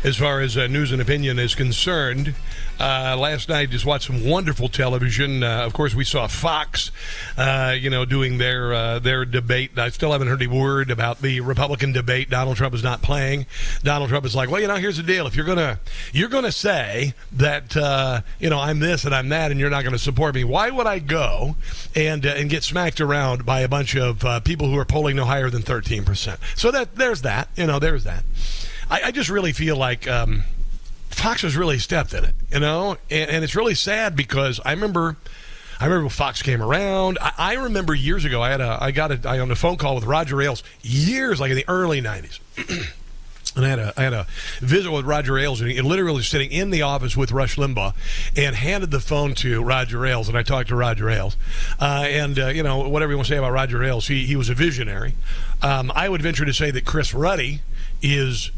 as 0.03 0.17
far 0.17 0.41
as 0.41 0.57
uh, 0.57 0.67
news 0.67 0.91
and 0.91 1.01
opinion 1.01 1.39
is 1.39 1.55
concerned. 1.55 2.35
Uh, 2.79 3.15
last 3.17 3.47
night, 3.47 3.69
just 3.69 3.85
watched 3.85 4.07
some 4.07 4.25
wonderful 4.25 4.67
television. 4.67 5.43
Uh, 5.43 5.63
of 5.63 5.73
course, 5.73 5.93
we 5.93 6.03
saw 6.03 6.27
Fox, 6.27 6.91
uh, 7.37 7.73
you 7.77 7.89
know, 7.89 8.03
doing 8.03 8.37
their 8.37 8.73
uh, 8.73 8.99
their 8.99 9.25
debate. 9.25 9.77
I 9.77 9.89
still 9.89 10.11
haven't 10.11 10.27
heard 10.27 10.41
a 10.41 10.47
word 10.47 10.91
about 10.91 11.21
the 11.21 11.39
Republican 11.39 11.93
debate. 11.93 12.29
Donald 12.29 12.57
Trump 12.57 12.73
is 12.73 12.83
not 12.83 13.01
playing. 13.01 13.45
Donald 13.83 14.09
Trump 14.09 14.25
is 14.25 14.35
like, 14.35 14.49
well, 14.49 14.59
you 14.59 14.67
know, 14.67 14.75
here's 14.75 14.97
the 14.97 15.03
deal. 15.03 15.27
If 15.27 15.35
you're 15.35 15.45
gonna 15.45 15.79
you're 16.11 16.29
gonna 16.29 16.51
say 16.51 17.13
that 17.31 17.77
uh, 17.77 18.21
you 18.39 18.49
know 18.49 18.59
I'm 18.59 18.79
this 18.79 19.05
and 19.05 19.15
I'm 19.15 19.29
that, 19.29 19.51
and 19.51 19.59
you're 19.59 19.69
not 19.69 19.83
going 19.83 19.93
to 19.93 19.99
support 19.99 20.35
me, 20.35 20.43
why 20.43 20.69
would 20.69 20.87
I 20.87 20.99
go 20.99 21.55
and 21.95 22.25
and 22.25 22.49
get 22.49 22.63
smacked 22.63 22.99
around 22.99 23.45
by 23.45 23.61
a 23.61 23.69
bunch 23.69 23.95
of 23.95 24.43
people 24.43 24.67
who 24.67 24.77
are 24.77 24.85
polling 24.85 25.15
no 25.15 25.25
higher 25.25 25.49
than 25.49 25.61
13 25.61 26.03
percent? 26.03 26.39
So 26.55 26.71
that 26.71 26.95
there's 26.95 27.21
that. 27.21 27.49
You 27.55 27.67
know, 27.67 27.79
there's 27.79 28.03
that. 28.03 28.23
I, 28.93 29.07
I 29.07 29.11
just 29.11 29.31
really 29.31 29.53
feel 29.53 29.75
like 29.75 30.07
um, 30.07 30.43
Fox 31.09 31.41
has 31.41 31.57
really 31.57 31.79
stepped 31.79 32.13
in 32.13 32.23
it, 32.25 32.35
you 32.51 32.59
know, 32.59 32.97
and, 33.09 33.31
and 33.31 33.43
it's 33.43 33.55
really 33.55 33.73
sad 33.73 34.15
because 34.15 34.59
I 34.63 34.71
remember. 34.71 35.17
I 35.79 35.85
remember 35.85 36.03
when 36.03 36.11
Fox 36.11 36.43
came 36.43 36.61
around. 36.61 37.17
I, 37.19 37.33
I 37.37 37.53
remember 37.55 37.95
years 37.95 38.23
ago. 38.23 38.41
I 38.41 38.51
had 38.51 38.61
a, 38.61 38.77
I 38.79 38.91
got 38.91 39.11
a, 39.11 39.27
I 39.27 39.39
on 39.39 39.49
a 39.49 39.55
phone 39.55 39.75
call 39.77 39.95
with 39.95 40.05
Roger 40.05 40.39
Ailes 40.39 40.63
years, 40.81 41.41
like 41.41 41.49
in 41.49 41.57
the 41.57 41.65
early 41.67 42.01
'90s, 42.01 42.39
and 43.55 43.65
I 43.65 43.69
had 43.69 43.79
a, 43.79 43.93
I 43.97 44.03
had 44.03 44.13
a 44.13 44.27
visit 44.59 44.91
with 44.91 45.05
Roger 45.05 45.39
Ailes, 45.39 45.59
and 45.59 45.71
he 45.71 45.81
literally 45.81 46.17
was 46.17 46.27
sitting 46.27 46.51
in 46.51 46.69
the 46.69 46.83
office 46.83 47.17
with 47.17 47.31
Rush 47.31 47.57
Limbaugh, 47.57 47.95
and 48.37 48.55
handed 48.55 48.91
the 48.91 48.99
phone 48.99 49.33
to 49.35 49.63
Roger 49.63 50.05
Ailes, 50.05 50.29
and 50.29 50.37
I 50.37 50.43
talked 50.43 50.69
to 50.69 50.75
Roger 50.75 51.09
Ailes, 51.09 51.35
uh, 51.81 52.05
and 52.07 52.37
uh, 52.37 52.47
you 52.47 52.61
know 52.61 52.87
whatever 52.87 53.11
you 53.11 53.17
want 53.17 53.27
to 53.27 53.33
say 53.33 53.39
about 53.39 53.51
Roger 53.51 53.83
Ailes, 53.83 54.07
he 54.07 54.27
he 54.27 54.35
was 54.35 54.49
a 54.49 54.53
visionary. 54.53 55.15
Um, 55.63 55.91
I 55.95 56.07
would 56.07 56.21
venture 56.21 56.45
to 56.45 56.53
say 56.53 56.69
that 56.69 56.85
Chris 56.85 57.13
Ruddy 57.13 57.61
is 58.01 58.51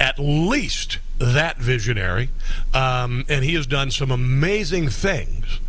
at 0.00 0.18
least 0.18 0.98
that 1.18 1.58
visionary, 1.58 2.30
um, 2.72 3.24
and 3.28 3.44
he 3.44 3.54
has 3.54 3.66
done 3.66 3.90
some 3.90 4.10
amazing 4.10 4.88
things. 4.88 5.60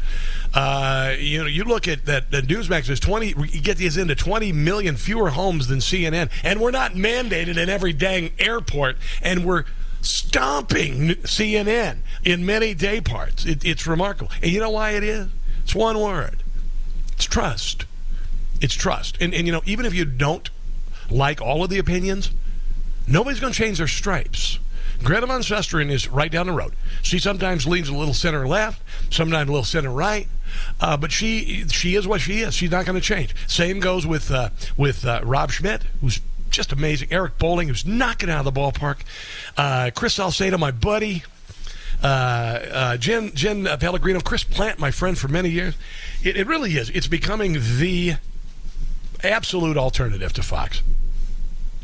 Uh, 0.53 1.13
you 1.19 1.39
know, 1.39 1.47
you 1.47 1.63
look 1.63 1.88
at 1.88 2.05
that. 2.05 2.32
The 2.32 2.41
Newsmax 2.41 2.89
is 2.89 2.99
twenty. 2.99 3.27
You 3.27 3.61
get 3.61 3.77
these 3.77 3.97
into 3.97 4.15
twenty 4.15 4.51
million 4.51 4.95
fewer 4.95 5.29
homes 5.29 5.67
than 5.67 5.79
CNN, 5.79 6.32
and 6.43 6.59
we're 6.59 6.71
not 6.71 6.93
mandated 6.93 7.57
in 7.57 7.69
every 7.69 7.93
dang 7.93 8.32
airport, 8.39 8.97
and 9.21 9.45
we're 9.45 9.65
stomping 10.01 11.09
CNN 11.09 11.99
in 12.23 12.45
many 12.45 12.73
day 12.73 12.99
parts. 13.01 13.45
It, 13.45 13.63
it's 13.63 13.86
remarkable, 13.86 14.32
and 14.41 14.51
you 14.51 14.59
know 14.59 14.71
why 14.71 14.91
it 14.91 15.03
is? 15.03 15.27
It's 15.63 15.75
one 15.75 15.99
word. 15.99 16.43
It's 17.13 17.25
trust. 17.25 17.86
It's 18.61 18.73
trust, 18.73 19.17
and 19.21 19.34
and 19.34 19.45
you 19.45 19.53
know, 19.53 19.61
even 19.65 19.86
if 19.86 19.93
you 19.93 20.05
don't 20.05 20.49
like 21.09 21.41
all 21.41 21.63
of 21.63 21.69
the 21.69 21.77
opinions, 21.77 22.32
nobody's 23.12 23.39
going 23.39 23.53
to 23.53 23.57
change 23.57 23.78
their 23.78 23.88
stripes. 23.88 24.59
Greta 25.03 25.26
Van 25.26 25.41
Susteren 25.41 25.89
is 25.89 26.07
right 26.07 26.32
down 26.32 26.45
the 26.45 26.53
road. 26.53 26.74
She 27.01 27.18
sometimes 27.18 27.66
leans 27.66 27.89
a 27.89 27.95
little 27.95 28.14
center 28.14 28.47
left, 28.47 28.82
sometimes 29.12 29.49
a 29.49 29.51
little 29.51 29.66
center 29.66 29.89
right, 29.89 30.28
uh, 30.80 30.95
but 30.97 31.12
she 31.12 31.66
she 31.70 31.95
is 31.95 32.07
what 32.07 32.22
she 32.22 32.41
is. 32.41 32.53
She's 32.53 32.70
not 32.70 32.86
going 32.86 32.99
to 32.99 33.05
change. 33.05 33.36
Same 33.47 33.80
goes 33.80 34.05
with 34.05 34.30
uh, 34.30 34.49
with 34.78 35.05
uh, 35.05 35.22
Rob 35.24 35.51
Schmitt, 35.51 35.84
who's 36.01 36.22
just 36.51 36.72
amazing. 36.72 37.07
Eric 37.12 37.39
Bolling, 37.39 37.68
who's 37.68 37.86
knocking 37.86 38.30
out 38.30 38.45
of 38.45 38.53
the 38.53 38.59
ballpark. 38.59 38.97
Uh, 39.57 39.89
Chris 39.95 40.16
Salcedo, 40.16 40.57
my 40.57 40.72
buddy. 40.72 41.24
Uh, 42.03 42.07
uh, 42.72 42.97
Jen 42.97 43.32
Jen 43.34 43.66
Pellegrino, 43.80 44.20
Chris 44.22 44.43
Plant, 44.43 44.80
my 44.80 44.91
friend 44.91 45.18
for 45.18 45.28
many 45.28 45.49
years. 45.49 45.76
It, 46.24 46.38
it 46.38 46.47
really 46.47 46.72
is. 46.78 46.89
It's 46.91 47.07
becoming 47.07 47.53
the 47.53 48.16
absolute 49.24 49.78
alternative 49.78 50.34
to 50.34 50.43
Fox 50.43 50.82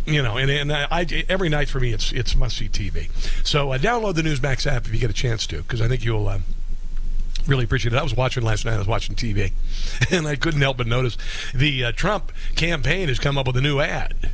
you 0.07 0.23
know, 0.23 0.37
and, 0.37 0.49
and 0.49 0.71
I, 0.71 1.05
every 1.27 1.49
night 1.49 1.67
for 1.67 1.79
me 1.79 1.91
it's 1.91 2.11
it's 2.11 2.35
must 2.35 2.57
see 2.57 2.69
TV. 2.69 3.09
So 3.45 3.73
uh, 3.73 3.77
download 3.77 4.15
the 4.15 4.21
Newsmax 4.21 4.65
app 4.65 4.85
if 4.85 4.93
you 4.93 4.99
get 4.99 5.09
a 5.09 5.13
chance 5.13 5.45
to, 5.47 5.57
because 5.57 5.81
I 5.81 5.87
think 5.87 6.05
you'll 6.05 6.29
um, 6.29 6.43
really 7.45 7.65
appreciate 7.65 7.93
it. 7.93 7.97
I 7.97 8.03
was 8.03 8.15
watching 8.15 8.43
last 8.43 8.65
night. 8.65 8.75
I 8.75 8.79
was 8.79 8.87
watching 8.87 9.15
TV, 9.15 9.51
and 10.11 10.25
I 10.25 10.37
couldn't 10.37 10.61
help 10.61 10.77
but 10.77 10.87
notice 10.87 11.17
the 11.53 11.85
uh, 11.85 11.91
Trump 11.91 12.31
campaign 12.55 13.09
has 13.09 13.19
come 13.19 13.37
up 13.37 13.47
with 13.47 13.57
a 13.57 13.61
new 13.61 13.79
ad, 13.79 14.31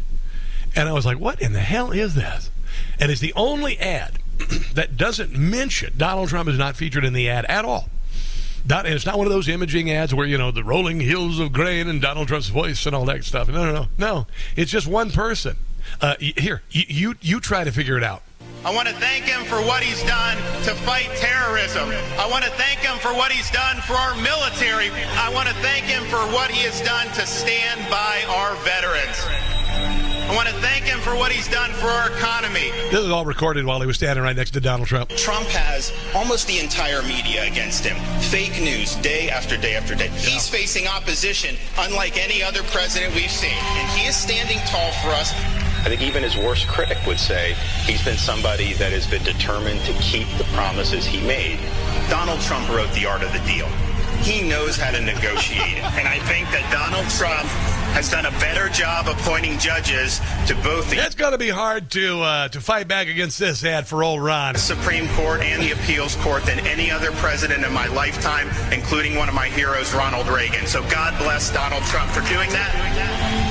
and 0.76 0.88
I 0.88 0.94
was 0.94 1.06
like, 1.06 1.20
"What 1.20 1.42
in 1.42 1.54
the 1.54 1.60
hell 1.60 1.92
is 1.92 2.14
this?" 2.14 2.52
And 3.00 3.12
it's 3.12 3.22
the 3.22 3.34
only 3.36 3.78
ad 3.80 4.20
that 4.74 4.96
doesn't 4.96 5.32
mention 5.32 5.94
Donald 5.98 6.30
Trump 6.30 6.48
is 6.50 6.58
not 6.58 6.76
featured 6.76 7.04
in 7.04 7.14
the 7.14 7.30
ad 7.30 7.46
at 7.46 7.66
all. 7.66 7.90
Not, 8.66 8.86
and 8.86 8.96
it's 8.96 9.06
not 9.06 9.18
one 9.18 9.28
of 9.28 9.34
those 9.34 9.50
imaging 9.50 9.92
ads 9.92 10.14
where 10.14 10.26
you 10.26 10.38
know 10.38 10.52
the 10.52 10.64
rolling 10.64 11.02
hills 11.02 11.40
of 11.40 11.52
grain 11.52 11.90
and 11.90 12.02
Donald 12.02 12.30
Trump's 12.30 12.48
voice 12.48 12.86
and 12.86 12.96
all 12.96 13.06
that 13.06 13.24
stuff. 13.26 13.50
No, 13.50 13.66
no, 13.66 13.74
no, 13.74 13.88
no. 13.98 14.28
It's 14.56 14.72
just 14.72 14.88
one 14.88 15.12
person. 15.12 15.58
Uh, 16.02 16.16
here, 16.20 16.62
you, 16.72 16.84
you 16.88 17.16
you 17.22 17.40
try 17.40 17.64
to 17.64 17.72
figure 17.72 17.98
it 17.98 18.04
out. 18.04 18.24
I 18.66 18.74
want 18.74 18.88
to 18.88 18.94
thank 18.96 19.26
him 19.26 19.44
for 19.44 19.58
what 19.58 19.84
he's 19.84 20.02
done 20.04 20.38
to 20.64 20.74
fight 20.88 21.10
terrorism. 21.18 21.90
I 22.18 22.28
want 22.32 22.46
to 22.46 22.52
thank 22.52 22.80
him 22.80 22.98
for 23.00 23.14
what 23.14 23.32
he's 23.32 23.52
done 23.52 23.82
for 23.82 23.94
our 23.94 24.16
military. 24.16 24.90
I 25.20 25.30
want 25.34 25.50
to 25.50 25.56
thank 25.56 25.84
him 25.84 26.04
for 26.06 26.24
what 26.32 26.50
he 26.50 26.64
has 26.64 26.80
done 26.82 27.08
to 27.16 27.26
stand 27.28 27.82
by 27.92 28.24
our 28.30 28.56
veterans. 28.64 29.20
I 30.24 30.36
want 30.36 30.48
to 30.48 30.56
thank 30.56 30.86
him 30.86 31.00
for 31.02 31.14
what 31.14 31.34
he's 31.34 31.50
done 31.50 31.72
for 31.72 31.88
our 31.88 32.10
economy. 32.10 32.72
This 32.90 33.02
is 33.02 33.12
all 33.12 33.26
recorded 33.26 33.66
while 33.66 33.82
he 33.82 33.86
was 33.86 33.98
standing 33.98 34.24
right 34.24 34.36
next 34.36 34.52
to 34.52 34.62
Donald 34.62 34.88
Trump. 34.88 35.10
Trump 35.10 35.48
has 35.50 35.92
almost 36.16 36.48
the 36.48 36.60
entire 36.60 37.02
media 37.04 37.46
against 37.46 37.84
him. 37.84 37.98
Fake 38.22 38.58
news 38.62 38.96
day 38.96 39.30
after 39.30 39.58
day 39.58 39.76
after 39.76 39.94
day. 39.94 40.06
Yeah. 40.06 40.20
He's 40.20 40.48
facing 40.48 40.88
opposition 40.88 41.58
unlike 41.78 42.18
any 42.18 42.42
other 42.42 42.64
president 42.64 43.14
we've 43.14 43.30
seen. 43.30 43.52
And 43.52 44.00
he 44.00 44.08
is 44.08 44.16
standing 44.16 44.60
tall 44.66 44.92
for 45.04 45.10
us. 45.10 45.34
I 45.84 45.90
think 45.90 46.02
even 46.02 46.24
his 46.24 46.38
worst 46.38 46.68
critic 46.70 46.98
would 47.06 47.20
say 47.20 47.56
he's 47.84 48.02
been 48.06 48.16
somebody 48.16 48.72
that 48.74 48.94
has 48.94 49.06
been 49.06 49.24
determined 49.24 49.82
to 49.82 49.92
keep 50.00 50.30
the 50.38 50.46
promises 50.56 51.06
he 51.06 51.20
made. 51.28 51.60
Donald 52.10 52.40
Trump 52.40 52.70
wrote 52.70 52.90
The 52.94 53.06
Art 53.06 53.22
of 53.22 53.34
the 53.34 53.40
Deal. 53.40 53.68
He 54.24 54.48
knows 54.48 54.78
how 54.78 54.92
to 54.92 55.02
negotiate 55.02 55.78
it. 55.78 55.84
And 56.00 56.08
I 56.08 56.20
think 56.20 56.50
that 56.52 56.64
Donald 56.72 57.08
Trump 57.12 57.48
has 57.94 58.10
done 58.10 58.26
a 58.26 58.32
better 58.40 58.70
job 58.70 59.08
appointing 59.08 59.60
judges 59.60 60.20
to 60.48 60.56
both 60.64 60.90
the. 60.90 60.98
It's 60.98 61.16
going 61.16 61.34
to 61.34 61.38
be 61.38 61.50
hard 61.50 61.92
to 61.92 62.22
uh, 62.22 62.48
to 62.48 62.62
fight 62.62 62.88
back 62.88 63.08
against 63.08 63.38
this 63.38 63.64
ad 63.64 63.86
for 63.86 64.04
old 64.04 64.24
Ron. 64.24 64.56
Supreme 64.56 65.08
Court 65.10 65.42
and 65.42 65.62
the 65.62 65.72
Appeals 65.72 66.16
Court 66.18 66.46
than 66.46 66.60
any 66.66 66.90
other 66.90 67.12
president 67.12 67.66
in 67.66 67.74
my 67.74 67.88
lifetime, 67.88 68.50
including 68.72 69.16
one 69.18 69.28
of 69.28 69.36
my 69.36 69.48
heroes, 69.50 69.94
Ronald 69.94 70.28
Reagan. 70.30 70.66
So 70.66 70.82
God 70.90 71.18
bless 71.20 71.54
Donald 71.54 71.84
Trump 71.84 72.10
for 72.12 72.22
doing 72.22 72.50
that. 72.52 73.43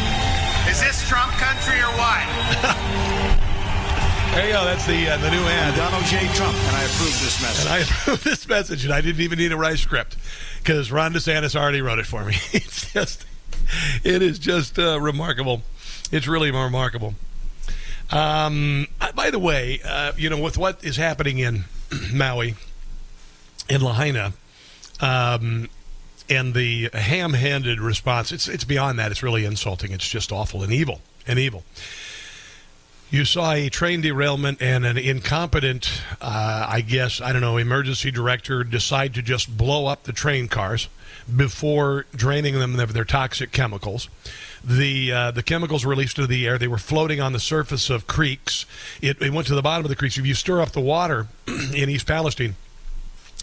Is 0.72 0.80
this 0.80 1.06
Trump 1.06 1.32
country 1.32 1.78
or 1.80 1.92
what? 2.00 2.24
There 4.34 4.46
you 4.46 4.52
go. 4.54 4.64
That's 4.64 4.86
the 4.86 5.06
uh, 5.06 5.18
the 5.18 5.30
new 5.30 5.42
ad. 5.42 5.76
Donald 5.76 6.02
J. 6.06 6.20
Trump, 6.32 6.56
and 6.56 6.76
I 6.76 6.84
approve 6.84 7.12
this 7.20 7.42
message. 7.42 7.66
And 7.66 7.74
I 7.74 7.78
approve 7.80 8.24
this 8.24 8.48
message, 8.48 8.82
and 8.84 8.94
I 8.94 9.02
didn't 9.02 9.20
even 9.20 9.38
need 9.38 9.50
to 9.50 9.58
write 9.58 9.74
a 9.74 9.76
script 9.76 10.16
because 10.60 10.90
Ron 10.90 11.12
DeSantis 11.12 11.54
already 11.54 11.82
wrote 11.82 11.98
it 11.98 12.06
for 12.06 12.24
me. 12.24 12.36
It's 12.54 12.90
just, 12.90 13.26
it 14.02 14.22
is 14.22 14.38
just 14.38 14.78
uh, 14.78 14.98
remarkable. 14.98 15.60
It's 16.10 16.26
really 16.26 16.50
remarkable. 16.50 17.16
Um, 18.10 18.86
by 19.14 19.30
the 19.30 19.38
way, 19.38 19.80
uh, 19.84 20.12
you 20.16 20.30
know, 20.30 20.40
with 20.40 20.56
what 20.56 20.82
is 20.82 20.96
happening 20.96 21.36
in 21.36 21.64
Maui, 22.14 22.54
in 23.68 23.82
Lahaina, 23.82 24.32
um, 25.00 25.68
and 26.28 26.54
the 26.54 26.90
ham-handed 26.92 27.80
response, 27.80 28.32
it's 28.32 28.48
it's 28.48 28.64
beyond 28.64 28.98
that. 28.98 29.10
It's 29.10 29.22
really 29.22 29.44
insulting. 29.44 29.92
It's 29.92 30.08
just 30.08 30.32
awful 30.32 30.62
and 30.62 30.72
evil 30.72 31.00
and 31.26 31.38
evil 31.38 31.64
you 33.12 33.26
saw 33.26 33.52
a 33.52 33.68
train 33.68 34.00
derailment 34.00 34.62
and 34.62 34.86
an 34.86 34.96
incompetent, 34.96 36.00
uh, 36.22 36.66
I 36.66 36.80
guess, 36.80 37.20
I 37.20 37.34
don't 37.34 37.42
know, 37.42 37.58
emergency 37.58 38.10
director 38.10 38.64
decide 38.64 39.12
to 39.14 39.22
just 39.22 39.54
blow 39.54 39.84
up 39.84 40.04
the 40.04 40.14
train 40.14 40.48
cars 40.48 40.88
before 41.36 42.06
draining 42.16 42.58
them 42.58 42.80
of 42.80 42.94
their 42.94 43.04
toxic 43.04 43.52
chemicals. 43.52 44.08
The 44.64 45.12
uh, 45.12 45.30
the 45.30 45.42
chemicals 45.42 45.84
released 45.84 46.16
into 46.18 46.26
the 46.26 46.46
air. 46.46 46.56
They 46.56 46.68
were 46.68 46.78
floating 46.78 47.20
on 47.20 47.34
the 47.34 47.40
surface 47.40 47.90
of 47.90 48.06
creeks. 48.06 48.64
It, 49.02 49.20
it 49.20 49.30
went 49.30 49.46
to 49.48 49.54
the 49.54 49.62
bottom 49.62 49.84
of 49.84 49.90
the 49.90 49.96
creeks. 49.96 50.16
If 50.16 50.24
you 50.24 50.34
stir 50.34 50.62
up 50.62 50.70
the 50.70 50.80
water 50.80 51.26
in 51.46 51.90
East 51.90 52.06
Palestine, 52.06 52.56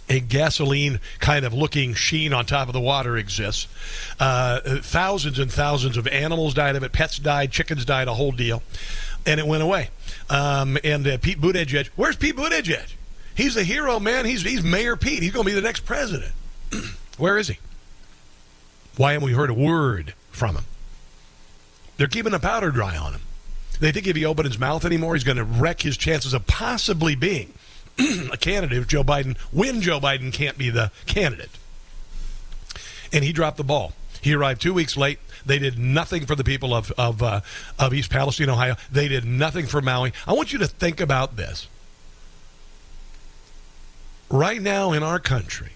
a 0.09 0.19
gasoline 0.19 0.99
kind 1.19 1.45
of 1.45 1.53
looking 1.53 1.93
sheen 1.93 2.33
on 2.33 2.45
top 2.45 2.67
of 2.67 2.73
the 2.73 2.81
water 2.81 3.15
exists. 3.17 3.67
Uh, 4.19 4.59
thousands 4.81 5.37
and 5.37 5.51
thousands 5.51 5.97
of 5.97 6.07
animals 6.07 6.53
died 6.53 6.75
of 6.75 6.83
it. 6.83 6.91
Pets 6.91 7.19
died. 7.19 7.51
Chickens 7.51 7.85
died. 7.85 8.07
A 8.07 8.13
whole 8.15 8.31
deal 8.31 8.63
and 9.25 9.39
it 9.39 9.47
went 9.47 9.63
away. 9.63 9.89
Um, 10.29 10.77
and 10.83 11.07
uh, 11.07 11.17
Pete 11.17 11.39
Buttigieg, 11.39 11.87
where's 11.95 12.15
Pete 12.15 12.35
Buttigieg? 12.35 12.93
He's 13.35 13.55
the 13.55 13.63
hero, 13.63 13.99
man. 13.99 14.25
He's 14.25 14.41
he's 14.41 14.63
Mayor 14.63 14.95
Pete. 14.95 15.23
He's 15.23 15.31
going 15.31 15.45
to 15.45 15.49
be 15.49 15.55
the 15.55 15.61
next 15.61 15.81
president. 15.81 16.31
Where 17.17 17.37
is 17.37 17.47
he? 17.47 17.59
Why 18.97 19.13
haven't 19.13 19.25
we 19.25 19.33
heard 19.33 19.49
a 19.49 19.53
word 19.53 20.13
from 20.31 20.55
him? 20.55 20.65
They're 21.97 22.07
keeping 22.07 22.31
the 22.31 22.39
powder 22.39 22.71
dry 22.71 22.97
on 22.97 23.13
him. 23.13 23.21
They 23.79 23.91
think 23.91 24.07
if 24.07 24.15
he 24.15 24.25
opens 24.25 24.49
his 24.49 24.59
mouth 24.59 24.83
anymore, 24.83 25.15
he's 25.15 25.23
going 25.23 25.37
to 25.37 25.43
wreck 25.43 25.81
his 25.81 25.95
chances 25.95 26.33
of 26.33 26.47
possibly 26.47 27.15
being 27.15 27.53
a 28.31 28.37
candidate 28.37 28.77
if 28.77 28.87
Joe 28.87 29.03
Biden, 29.03 29.37
when 29.51 29.81
Joe 29.81 29.99
Biden 29.99 30.31
can't 30.31 30.57
be 30.57 30.69
the 30.69 30.91
candidate. 31.05 31.51
And 33.11 33.23
he 33.23 33.33
dropped 33.33 33.57
the 33.57 33.63
ball. 33.63 33.93
He 34.21 34.33
arrived 34.33 34.61
two 34.61 34.73
weeks 34.73 34.97
late. 34.97 35.19
They 35.45 35.59
did 35.59 35.79
nothing 35.79 36.25
for 36.25 36.35
the 36.35 36.43
people 36.43 36.73
of 36.73 36.91
of 36.97 37.23
uh, 37.23 37.41
of 37.77 37.93
East 37.93 38.11
Palestine, 38.11 38.49
Ohio. 38.49 38.75
They 38.91 39.07
did 39.07 39.25
nothing 39.25 39.65
for 39.65 39.81
Maui. 39.81 40.13
I 40.27 40.33
want 40.33 40.51
you 40.51 40.59
to 40.59 40.67
think 40.67 40.99
about 40.99 41.37
this. 41.37 41.67
Right 44.29 44.61
now 44.61 44.91
in 44.91 45.01
our 45.01 45.19
country, 45.19 45.71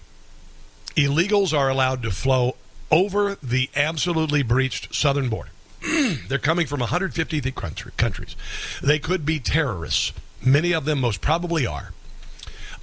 illegals 0.96 1.56
are 1.56 1.68
allowed 1.68 2.02
to 2.02 2.10
flow 2.10 2.56
over 2.90 3.36
the 3.42 3.68
absolutely 3.74 4.42
breached 4.42 4.94
southern 4.94 5.28
border. 5.28 5.50
They're 6.28 6.38
coming 6.38 6.66
from 6.66 6.80
150 6.80 7.40
country, 7.52 7.92
countries. 7.96 8.36
They 8.82 8.98
could 8.98 9.26
be 9.26 9.40
terrorists. 9.40 10.12
Many 10.44 10.72
of 10.72 10.84
them 10.84 11.00
most 11.00 11.20
probably 11.20 11.66
are. 11.66 11.92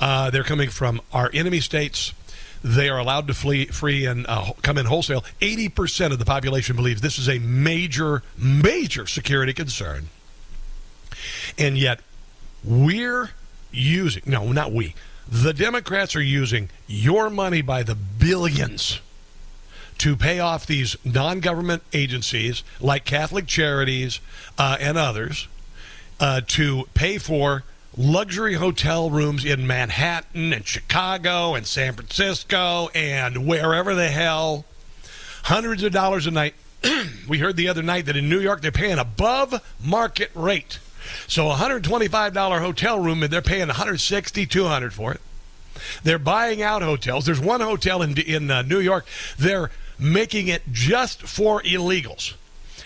Uh, 0.02 0.32
they're 0.32 0.44
coming 0.44 0.70
from 0.70 1.00
our 1.14 1.30
enemy 1.34 1.62
states 1.62 2.14
they 2.64 2.90
are 2.90 3.00
allowed 3.00 3.28
to 3.28 3.34
flee, 3.34 3.66
free 3.66 4.06
and 4.06 4.26
uh, 4.28 4.54
come 4.62 4.78
in 4.78 4.86
wholesale. 4.86 5.24
80% 5.40 6.12
of 6.12 6.20
the 6.20 6.26
population 6.26 6.76
believes 6.76 7.02
this 7.02 7.18
is 7.18 7.28
a 7.28 7.40
major, 7.40 8.22
major 8.38 9.08
security 9.08 9.54
concern. 9.54 10.10
And 11.58 11.78
yet, 11.78 12.02
we're 12.64 13.32
using, 13.72 14.24
no, 14.26 14.52
not 14.52 14.72
we, 14.72 14.94
the 15.28 15.54
Democrats 15.54 16.16
are 16.16 16.22
using 16.22 16.70
your 16.88 17.30
money 17.30 17.62
by 17.62 17.84
the 17.84 17.96
billions 17.96 19.00
to 19.98 20.16
pay 20.16 20.40
off 20.40 20.66
these 20.66 20.96
non 21.06 21.40
government 21.40 21.84
agencies 21.94 22.64
like 22.80 23.06
Catholic 23.06 23.48
Charities 23.48 24.20
uh, 24.58 24.78
and 24.80 24.98
others 24.98 25.48
uh, 26.20 26.42
to 26.48 26.86
pay 26.94 27.18
for 27.18 27.64
luxury 27.98 28.54
hotel 28.54 29.10
rooms 29.10 29.44
in 29.44 29.68
Manhattan 29.68 30.54
and 30.54 30.66
Chicago 30.66 31.56
and 31.56 31.68
San 31.68 31.94
Francisco 31.94 32.90
and 32.96 33.46
wherever 33.46 33.94
the 33.96 34.08
hell. 34.08 34.66
Hundreds 35.44 35.84
of 35.84 35.92
dollars 35.92 36.28
a 36.28 36.32
night. 36.32 36.54
we 37.28 37.40
heard 37.40 37.58
the 37.58 37.68
other 37.68 37.84
night 37.84 38.06
that 38.06 38.16
in 38.16 38.30
New 38.30 38.40
York 38.40 38.62
they're 38.62 38.72
paying 38.72 39.00
above 39.00 39.62
market 39.84 40.32
rate 40.34 40.80
So 41.28 41.50
a 41.50 41.56
$125 41.56 42.60
hotel 42.60 43.00
room, 43.00 43.24
and 43.24 43.32
they're 43.32 43.42
paying 43.42 43.68
160 43.68 44.46
200 44.46 44.94
for 44.94 45.12
it. 45.14 45.22
They're 46.04 46.20
buying 46.20 46.62
out 46.62 46.82
hotels. 46.82 47.26
There's 47.26 47.40
one 47.40 47.62
hotel 47.62 48.02
in, 48.02 48.18
in 48.18 48.52
uh, 48.52 48.62
New 48.62 48.80
York. 48.80 49.06
They're 49.38 49.72
making 49.98 50.48
it 50.48 50.64
just 50.72 51.24
for 51.24 51.62
illegals. 51.64 52.34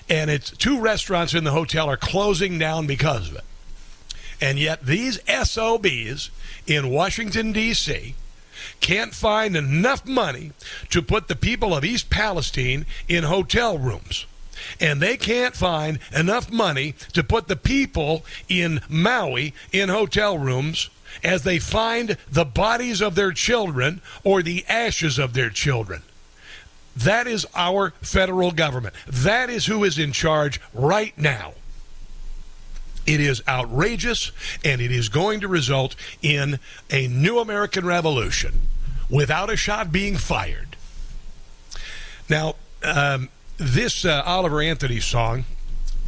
And 0.10 0.30
it's 0.30 0.52
two 0.52 0.80
restaurants 0.80 1.34
in 1.34 1.44
the 1.44 1.52
hotel 1.52 1.90
are 1.90 1.98
closing 1.98 2.60
down 2.60 2.88
because 2.88 3.30
of 3.30 3.36
it. 3.36 3.44
And 4.42 4.60
yet 4.60 4.86
these 4.86 5.20
SOBs 5.28 6.30
in 6.68 6.90
Washington, 6.90 7.52
D.C., 7.52 8.16
can't 8.80 9.14
find 9.14 9.56
enough 9.56 10.06
money 10.06 10.52
to 10.90 11.02
put 11.02 11.28
the 11.28 11.36
people 11.36 11.76
of 11.76 11.86
East 11.86 12.10
Palestine 12.10 12.86
in 13.08 13.24
hotel 13.24 13.78
rooms. 13.78 14.26
And 14.80 15.02
they 15.02 15.18
can't 15.18 15.56
find 15.56 16.00
enough 16.16 16.52
money 16.52 16.96
to 17.14 17.24
put 17.24 17.48
the 17.48 17.56
people 17.56 18.26
in 18.50 18.82
Maui 18.90 19.54
in 19.72 19.90
hotel 19.90 20.38
rooms 20.38 20.90
as 21.24 21.44
they 21.44 21.60
find 21.60 22.18
the 22.30 22.46
bodies 22.46 23.02
of 23.02 23.16
their 23.16 23.32
children 23.32 24.02
or 24.24 24.42
the 24.42 24.66
ashes 24.68 25.18
of 25.18 25.34
their 25.34 25.50
children. 25.50 26.02
That 26.96 27.28
is 27.28 27.46
our 27.56 27.92
federal 28.02 28.52
government. 28.52 28.96
That 29.08 29.50
is 29.50 29.66
who 29.66 29.84
is 29.84 30.00
in 30.00 30.12
charge 30.12 30.62
right 30.74 31.18
now. 31.18 31.54
It 33.06 33.20
is 33.22 33.42
outrageous, 33.48 34.32
and 34.64 34.82
it 34.82 34.92
is 34.92 35.10
going 35.10 35.42
to 35.42 35.48
result 35.48 35.96
in 36.22 36.60
a 36.90 37.08
new 37.08 37.40
American 37.40 37.86
revolution 37.86 38.62
without 39.10 39.50
a 39.50 39.56
shot 39.56 39.92
being 39.92 40.18
fired. 40.18 40.76
Now, 42.30 42.56
um, 42.84 43.30
this 43.58 44.06
uh, 44.06 44.24
Oliver 44.26 44.62
Anthony 44.62 45.00
song 45.00 45.46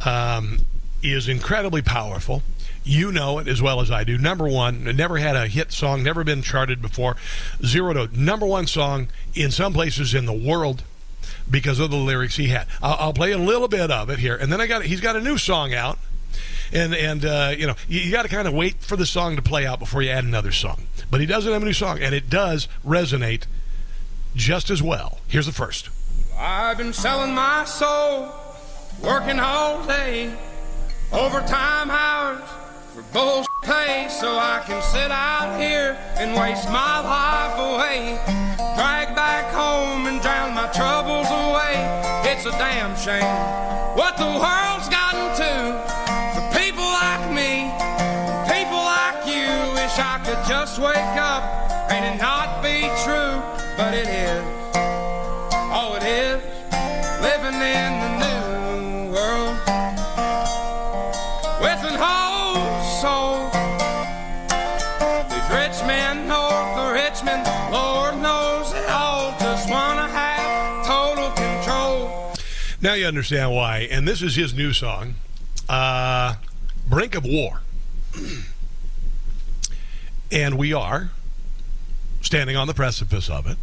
um, 0.04 0.60
is 1.02 1.28
incredibly 1.28 1.82
powerful. 1.82 2.42
You 2.84 3.12
know 3.12 3.38
it 3.38 3.48
as 3.48 3.60
well 3.60 3.80
as 3.80 3.90
I 3.90 4.02
do. 4.02 4.16
Number 4.16 4.48
one, 4.48 4.84
never 4.96 5.18
had 5.18 5.36
a 5.36 5.46
hit 5.46 5.72
song, 5.72 6.02
never 6.02 6.24
been 6.24 6.42
charted 6.42 6.80
before. 6.80 7.16
Zero 7.64 7.92
to 7.92 8.20
number 8.20 8.46
one 8.46 8.66
song 8.66 9.08
in 9.34 9.50
some 9.50 9.72
places 9.72 10.14
in 10.14 10.24
the 10.26 10.32
world 10.32 10.82
because 11.50 11.80
of 11.80 11.90
the 11.90 11.96
lyrics 11.96 12.36
he 12.36 12.48
had. 12.48 12.66
I'll, 12.82 12.96
I'll 12.98 13.12
play 13.12 13.32
a 13.32 13.38
little 13.38 13.68
bit 13.68 13.90
of 13.90 14.10
it 14.10 14.18
here, 14.18 14.36
and 14.36 14.50
then 14.50 14.60
I 14.60 14.66
got 14.66 14.84
he's 14.84 15.00
got 15.00 15.16
a 15.16 15.20
new 15.20 15.38
song 15.38 15.74
out 15.74 15.98
and 16.72 16.94
and 16.94 17.24
uh, 17.24 17.54
you 17.56 17.66
know 17.66 17.74
you, 17.88 18.00
you 18.00 18.12
got 18.12 18.22
to 18.22 18.28
kind 18.28 18.48
of 18.48 18.54
wait 18.54 18.80
for 18.80 18.96
the 18.96 19.06
song 19.06 19.36
to 19.36 19.42
play 19.42 19.66
out 19.66 19.78
before 19.78 20.02
you 20.02 20.10
add 20.10 20.24
another 20.24 20.52
song. 20.52 20.82
But 21.10 21.20
he 21.20 21.26
doesn't 21.26 21.52
have 21.52 21.62
a 21.62 21.64
new 21.64 21.72
song, 21.72 22.00
and 22.00 22.14
it 22.14 22.28
does 22.28 22.68
resonate 22.86 23.44
just 24.34 24.70
as 24.70 24.82
well. 24.82 25.18
Here's 25.26 25.46
the 25.46 25.52
first. 25.52 25.90
I've 26.36 26.78
been 26.78 26.92
selling 26.92 27.34
my 27.34 27.64
soul, 27.64 28.28
working 29.02 29.40
all 29.40 29.84
day, 29.86 30.32
overtime 31.12 31.90
hours 31.90 32.44
for 32.94 33.02
bullshit 33.12 33.48
pay, 33.64 34.06
so 34.08 34.38
I 34.38 34.62
can 34.66 34.80
sit 34.82 35.10
out 35.10 35.60
here 35.60 35.98
and 36.16 36.38
waste 36.38 36.68
my 36.68 37.00
life 37.00 37.58
away. 37.58 38.18
Drag 38.76 39.14
back 39.16 39.52
home 39.52 40.06
and 40.06 40.20
drown 40.22 40.54
my 40.54 40.68
troubles 40.68 41.26
away. 41.26 41.74
It's 42.30 42.46
a 42.46 42.52
damn 42.52 42.96
shame 42.96 43.68
what 43.98 44.16
the 44.16 44.24
world's 44.24 44.88
gotten 44.88 45.34
to 45.34 45.87
Wish 49.98 50.06
I 50.06 50.18
could 50.18 50.48
just 50.48 50.78
wake 50.78 51.16
up 51.18 51.42
and 51.90 52.04
it 52.04 52.22
not 52.22 52.62
be 52.62 52.82
true, 53.02 53.42
but 53.76 53.92
it 53.94 54.06
is. 54.06 54.44
Oh, 55.74 55.98
it 55.98 56.04
is 56.06 56.38
living 57.20 57.58
in 57.58 57.90
the 58.04 58.12
new 58.22 59.12
world 59.12 59.56
with 61.58 61.82
an 61.82 61.98
whole 61.98 62.62
soul. 63.02 63.50
These 65.30 65.50
rich 65.50 65.84
men 65.84 66.28
north 66.28 66.78
of 66.78 66.92
Richmond, 66.92 67.44
Lord 67.72 68.22
knows 68.22 68.72
they 68.72 68.86
all 68.86 69.34
just 69.40 69.68
wanna 69.68 70.06
have 70.06 70.86
total 70.86 71.30
control. 71.32 72.36
Now 72.80 72.94
you 72.94 73.06
understand 73.06 73.50
why, 73.50 73.88
and 73.90 74.06
this 74.06 74.22
is 74.22 74.36
his 74.36 74.54
new 74.54 74.72
song. 74.72 75.16
Uh, 75.68 76.36
brink 76.88 77.16
of 77.16 77.24
war. 77.24 77.62
and 80.30 80.58
we 80.58 80.72
are 80.72 81.10
standing 82.20 82.56
on 82.56 82.66
the 82.66 82.74
precipice 82.74 83.28
of 83.30 83.46
it. 83.46 83.56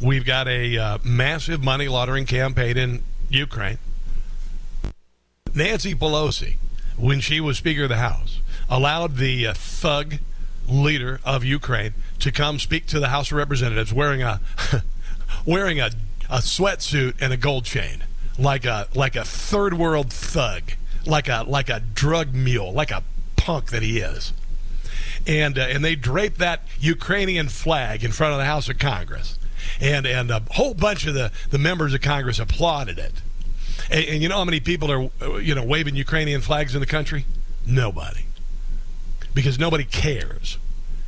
We've 0.00 0.24
got 0.24 0.48
a 0.48 0.76
uh, 0.76 0.98
massive 1.04 1.62
money 1.62 1.88
laundering 1.88 2.26
campaign 2.26 2.76
in 2.76 3.02
Ukraine. 3.28 3.78
Nancy 5.54 5.94
Pelosi, 5.94 6.56
when 6.96 7.20
she 7.20 7.40
was 7.40 7.58
Speaker 7.58 7.84
of 7.84 7.88
the 7.88 7.96
House, 7.96 8.40
allowed 8.68 9.16
the 9.16 9.46
uh, 9.46 9.54
thug 9.54 10.16
leader 10.68 11.20
of 11.24 11.44
Ukraine 11.44 11.94
to 12.20 12.32
come 12.32 12.58
speak 12.58 12.86
to 12.86 13.00
the 13.00 13.08
House 13.08 13.30
of 13.30 13.36
Representatives 13.36 13.92
wearing 13.92 14.22
a 14.22 14.40
wearing 15.46 15.80
a, 15.80 15.90
a 16.30 16.38
sweatsuit 16.38 17.20
and 17.20 17.32
a 17.32 17.36
gold 17.36 17.64
chain, 17.64 18.04
like 18.38 18.64
a 18.64 18.88
like 18.94 19.14
a 19.16 19.24
third 19.24 19.74
world 19.74 20.12
thug 20.12 20.72
like 21.06 21.28
a 21.28 21.44
like 21.46 21.68
a 21.68 21.80
drug 21.80 22.34
mule, 22.34 22.72
like 22.72 22.90
a 22.90 23.02
punk 23.36 23.70
that 23.70 23.82
he 23.82 23.98
is. 23.98 24.32
And 25.26 25.58
uh, 25.58 25.62
and 25.62 25.84
they 25.84 25.94
draped 25.94 26.38
that 26.38 26.62
Ukrainian 26.80 27.48
flag 27.48 28.04
in 28.04 28.12
front 28.12 28.32
of 28.32 28.38
the 28.38 28.44
House 28.44 28.68
of 28.68 28.78
Congress, 28.78 29.38
and 29.80 30.06
and 30.06 30.30
a 30.30 30.42
whole 30.52 30.74
bunch 30.74 31.06
of 31.06 31.14
the 31.14 31.30
the 31.50 31.58
members 31.58 31.94
of 31.94 32.00
Congress 32.00 32.38
applauded 32.38 32.98
it. 32.98 33.22
And, 33.90 34.04
and 34.06 34.22
you 34.22 34.28
know 34.28 34.38
how 34.38 34.44
many 34.44 34.60
people 34.60 34.90
are 34.90 35.10
uh, 35.20 35.36
you 35.36 35.54
know 35.54 35.64
waving 35.64 35.94
Ukrainian 35.94 36.40
flags 36.40 36.74
in 36.74 36.80
the 36.80 36.86
country? 36.86 37.26
Nobody, 37.66 38.24
because 39.34 39.58
nobody 39.58 39.84
cares. 39.84 40.58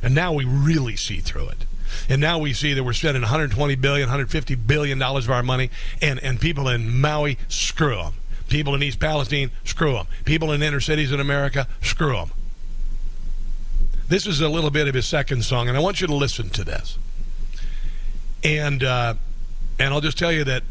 And 0.01 0.13
now 0.13 0.33
we 0.33 0.45
really 0.45 0.95
see 0.95 1.19
through 1.19 1.49
it. 1.49 1.65
And 2.09 2.21
now 2.21 2.37
we 2.37 2.53
see 2.53 2.73
that 2.73 2.83
we're 2.83 2.93
spending 2.93 3.21
120 3.21 3.75
billion, 3.75 4.07
150 4.07 4.55
billion 4.55 4.99
dollars 4.99 5.25
of 5.25 5.31
our 5.31 5.43
money, 5.43 5.69
and 6.01 6.19
and 6.19 6.39
people 6.39 6.67
in 6.67 7.01
Maui 7.01 7.37
screw 7.47 7.95
them. 7.95 8.13
People 8.47 8.75
in 8.75 8.83
East 8.83 8.99
Palestine, 8.99 9.51
screw 9.63 9.93
them. 9.93 10.07
People 10.23 10.51
in 10.51 10.61
inner 10.61 10.79
cities 10.79 11.11
in 11.11 11.19
America, 11.19 11.67
screw 11.81 12.13
them. 12.13 12.31
This 14.07 14.27
is 14.27 14.39
a 14.39 14.47
little 14.47 14.69
bit 14.69 14.87
of 14.87 14.93
his 14.93 15.07
second 15.07 15.43
song, 15.43 15.67
and 15.67 15.75
I 15.75 15.79
want 15.79 15.99
you 15.99 16.05
to 16.07 16.13
listen 16.13 16.49
to 16.51 16.63
this. 16.63 16.99
And 18.43 18.83
uh, 18.83 19.15
and 19.79 19.93
I'll 19.93 20.01
just 20.01 20.17
tell 20.17 20.31
you 20.31 20.43
that 20.43 20.61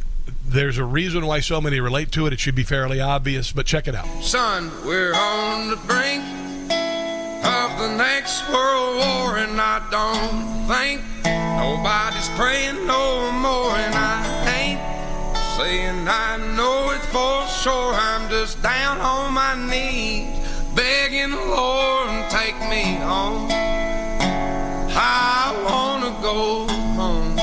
there's 0.47 0.79
a 0.79 0.85
reason 0.85 1.27
why 1.27 1.41
so 1.41 1.61
many 1.61 1.81
relate 1.81 2.13
to 2.13 2.27
it. 2.27 2.33
It 2.33 2.39
should 2.39 2.55
be 2.55 2.63
fairly 2.63 3.01
obvious, 3.01 3.51
but 3.51 3.67
check 3.67 3.89
it 3.89 3.95
out. 3.97 4.07
Son, 4.23 4.71
we're 4.87 5.15
on 5.15 5.71
the 5.71 5.77
brink 5.77 6.23
of 7.45 7.79
the 7.79 7.97
next 7.97 8.49
world 8.51 8.97
war, 8.99 9.39
and 9.39 9.61
I 9.61 9.83
don't 9.91 10.69
think 10.69 11.03
nobody's 11.59 12.29
praying 12.39 12.87
no 12.87 13.33
more, 13.33 13.73
and 13.75 13.95
I 13.97 14.23
ain't 14.55 14.81
saying 15.59 16.07
I 16.07 16.37
know 16.57 16.91
it 16.93 17.03
for 17.11 17.47
sure. 17.49 17.95
I'm 17.95 18.31
just 18.31 18.63
down 18.63 19.01
on 19.01 19.35
my 19.35 19.55
knees, 19.69 20.39
begging 20.77 21.33
the 21.33 21.37
Lord 21.37 22.24
me 22.75 22.95
home. 23.11 23.47
I 24.91 25.55
wanna 25.67 26.13
go 26.31 26.67
home. 26.99 27.37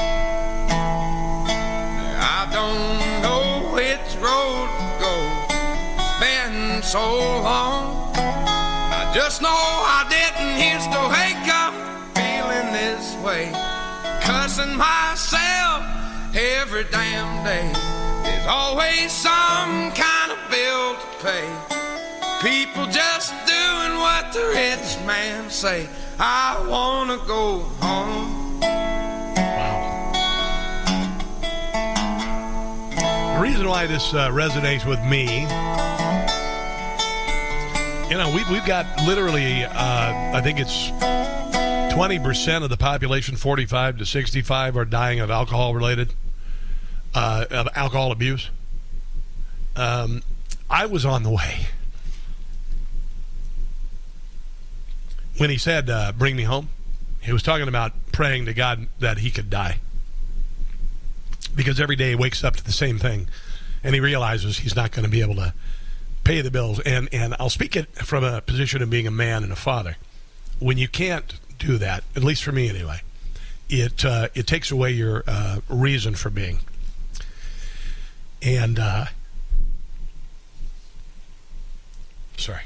I 2.38 2.42
don't 2.58 3.00
know 3.26 3.44
which 3.78 4.10
road 4.28 4.68
to 4.80 4.88
go. 5.04 5.14
It's 6.00 6.20
been 6.26 6.84
so 6.96 7.06
long. 7.48 7.84
I 9.00 9.02
just 9.14 9.38
know 9.46 9.62
I 9.98 10.02
didn't 10.16 10.56
used 10.72 10.92
to 10.98 11.02
wake 11.18 11.48
up 11.64 11.74
feeling 12.18 12.68
this 12.80 13.06
way, 13.26 13.44
cussing 14.28 14.76
myself 14.76 15.80
every 16.60 16.86
damn 16.98 17.32
day. 17.52 17.68
There's 18.24 18.48
always 18.48 19.10
some 19.30 19.74
kind 20.06 20.30
of 20.36 20.40
bill 20.54 20.88
to 21.02 21.08
pay. 21.26 21.48
People 22.42 22.86
just 22.88 23.32
what 24.02 24.34
the 24.34 24.39
rich 24.39 24.97
man 25.06 25.49
say. 25.49 25.88
I 26.20 26.66
wanna 26.68 27.18
go 27.28 27.60
home. 27.80 28.60
The 33.36 33.39
reason 33.41 33.68
why 33.68 33.88
this 33.88 34.14
uh, 34.14 34.30
resonates 34.30 34.86
with 34.86 34.99
me, 35.04 35.41
you 38.10 38.18
know, 38.18 38.30
we, 38.36 38.43
we've 38.52 38.66
got 38.66 38.86
literally, 39.06 39.64
uh, 39.64 39.72
I 40.34 40.41
think 40.41 40.60
it's 40.60 40.89
20% 41.93 42.64
of 42.64 42.70
the 42.70 42.78
population, 42.78 43.36
45 43.36 43.97
to 44.00 44.05
65, 44.05 44.78
are 44.78 44.86
dying 44.86 45.20
of 45.20 45.30
alcohol 45.30 45.74
related 45.74 46.13
uh, 47.13 47.46
of 47.51 47.67
alcohol 47.76 48.12
abuse. 48.12 48.50
Um, 49.76 50.24
I 50.70 50.86
was 50.86 51.05
on 51.05 51.24
the 51.24 51.32
way 51.32 51.67
when 55.37 55.49
he 55.49 55.58
said, 55.58 55.89
uh, 55.89 56.12
"Bring 56.12 56.36
me 56.36 56.43
home." 56.43 56.70
He 57.21 57.32
was 57.32 57.43
talking 57.43 57.67
about 57.67 57.93
praying 58.12 58.45
to 58.45 58.53
God 58.53 58.87
that 58.99 59.20
he 59.20 59.29
could 59.29 59.49
die 59.49 59.79
because 61.55 61.79
every 61.79 61.95
day 61.95 62.09
he 62.09 62.16
wakes 62.16 62.43
up 62.43 62.55
to 62.55 62.63
the 62.63 62.71
same 62.71 62.97
thing, 62.97 63.28
and 63.83 63.93
he 63.93 64.01
realizes 64.01 64.59
he's 64.59 64.75
not 64.75 64.91
going 64.91 65.05
to 65.05 65.12
be 65.12 65.21
able 65.21 65.36
to 65.36 65.53
pay 66.24 66.41
the 66.41 66.51
bills. 66.51 66.79
And 66.82 67.09
and 67.12 67.36
I'll 67.39 67.49
speak 67.49 67.75
it 67.75 67.89
from 67.95 68.24
a 68.24 68.41
position 68.41 68.82
of 68.82 68.89
being 68.89 69.08
a 69.08 69.12
man 69.12 69.43
and 69.43 69.51
a 69.51 69.58
father. 69.58 69.97
When 70.59 70.78
you 70.78 70.87
can't 70.87 71.39
do 71.58 71.78
that, 71.78 72.03
at 72.16 72.24
least 72.24 72.43
for 72.43 72.51
me 72.51 72.70
anyway, 72.70 73.01
it 73.70 74.05
uh, 74.05 74.29
it 74.33 74.47
takes 74.47 74.71
away 74.71 74.91
your 74.91 75.24
uh, 75.28 75.59
reason 75.70 76.16
for 76.16 76.29
being. 76.29 76.59
And 78.41 78.79
uh, 78.79 79.05
sorry. 82.37 82.62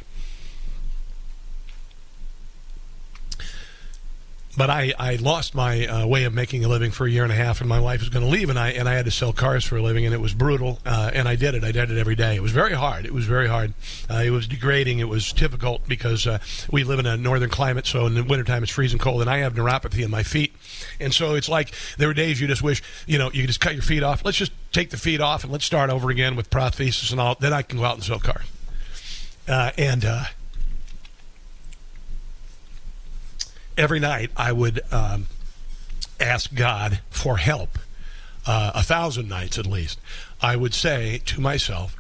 But 4.58 4.70
I, 4.70 4.94
I 4.98 5.16
lost 5.16 5.54
my 5.54 5.86
uh, 5.86 6.08
way 6.08 6.24
of 6.24 6.34
making 6.34 6.64
a 6.64 6.68
living 6.68 6.92
for 6.92 7.06
a 7.06 7.10
year 7.10 7.24
and 7.24 7.32
a 7.32 7.36
half, 7.36 7.60
and 7.60 7.70
my 7.70 7.80
wife 7.80 8.00
was 8.00 8.10
going 8.10 8.24
to 8.24 8.32
leave, 8.32 8.50
and 8.50 8.58
I 8.58 8.70
and 8.72 8.88
I 8.88 8.94
had 8.94 9.06
to 9.06 9.12
sell 9.12 9.34
cars 9.34 9.66
for 9.66 9.78
a 9.78 9.82
living, 9.82 10.06
and 10.06 10.14
it 10.14 10.22
was 10.22 10.34
brutal. 10.34 10.80
Uh, 10.86 11.12
and 11.14 11.28
I 11.28 11.36
did 11.36 11.56
it. 11.56 11.64
I 11.64 11.72
did 11.72 11.92
it 11.92 11.98
every 11.98 12.16
day. 12.16 12.36
It 12.36 12.42
was 12.42 12.52
very 12.52 12.74
hard. 12.74 13.06
It 13.06 13.14
was 13.14 13.26
very 13.26 13.48
hard. 13.48 13.74
Uh, 14.10 14.22
it 14.26 14.30
was 14.30 14.48
degrading. 14.48 15.00
It 15.00 15.10
was 15.10 15.32
difficult 15.34 15.88
because 15.88 16.26
uh, 16.26 16.40
we 16.72 16.84
live 16.84 17.00
in 17.00 17.06
a 17.06 17.18
northern 17.18 17.50
climate, 17.50 17.86
so 17.86 18.06
in 18.06 18.14
the 18.14 18.24
wintertime 18.24 18.64
it's 18.64 18.72
freezing 18.72 19.00
cold, 19.00 19.22
and 19.22 19.30
I 19.30 19.40
have 19.40 19.54
neuropathy 19.54 20.04
in 20.04 20.12
my 20.12 20.24
feet, 20.24 20.56
and 21.00 21.14
so 21.14 21.36
it's 21.36 21.50
like 21.50 21.74
there 21.98 22.08
were 22.08 22.14
days 22.14 22.40
you 22.40 22.48
just 22.48 22.64
wish 22.64 22.82
you 23.08 23.18
know 23.18 23.32
you 23.32 23.42
could 23.42 23.48
just 23.48 23.62
cut 23.62 23.74
your 23.74 23.84
feet 23.84 24.04
off. 24.04 24.24
Let's 24.24 24.38
just 24.38 24.52
take 24.72 24.90
the 24.90 24.98
feet 24.98 25.22
off 25.22 25.44
and 25.44 25.52
let's 25.52 25.66
start 25.66 25.90
over 25.90 26.10
again 26.10 26.36
with 26.36 26.50
prosthesis 26.50 27.12
and 27.12 27.20
all. 27.20 27.36
Then 27.40 27.54
I 27.54 27.62
can 27.62 27.78
go 27.78 27.86
out 27.86 27.96
and 27.96 28.04
sell 28.04 28.20
cars. 28.20 28.46
Uh, 29.48 29.72
and 29.78 30.04
uh, 30.04 30.26
every 33.78 34.00
night 34.00 34.32
I 34.36 34.52
would 34.52 34.82
um, 34.92 35.28
ask 36.20 36.54
God 36.54 37.02
for 37.10 37.38
help. 37.38 37.78
Uh, 38.48 38.72
a 38.76 38.84
thousand 38.84 39.28
nights 39.28 39.58
at 39.58 39.66
least, 39.66 40.00
I 40.40 40.56
would 40.56 40.74
say 40.74 41.20
to 41.26 41.42
myself 41.42 41.96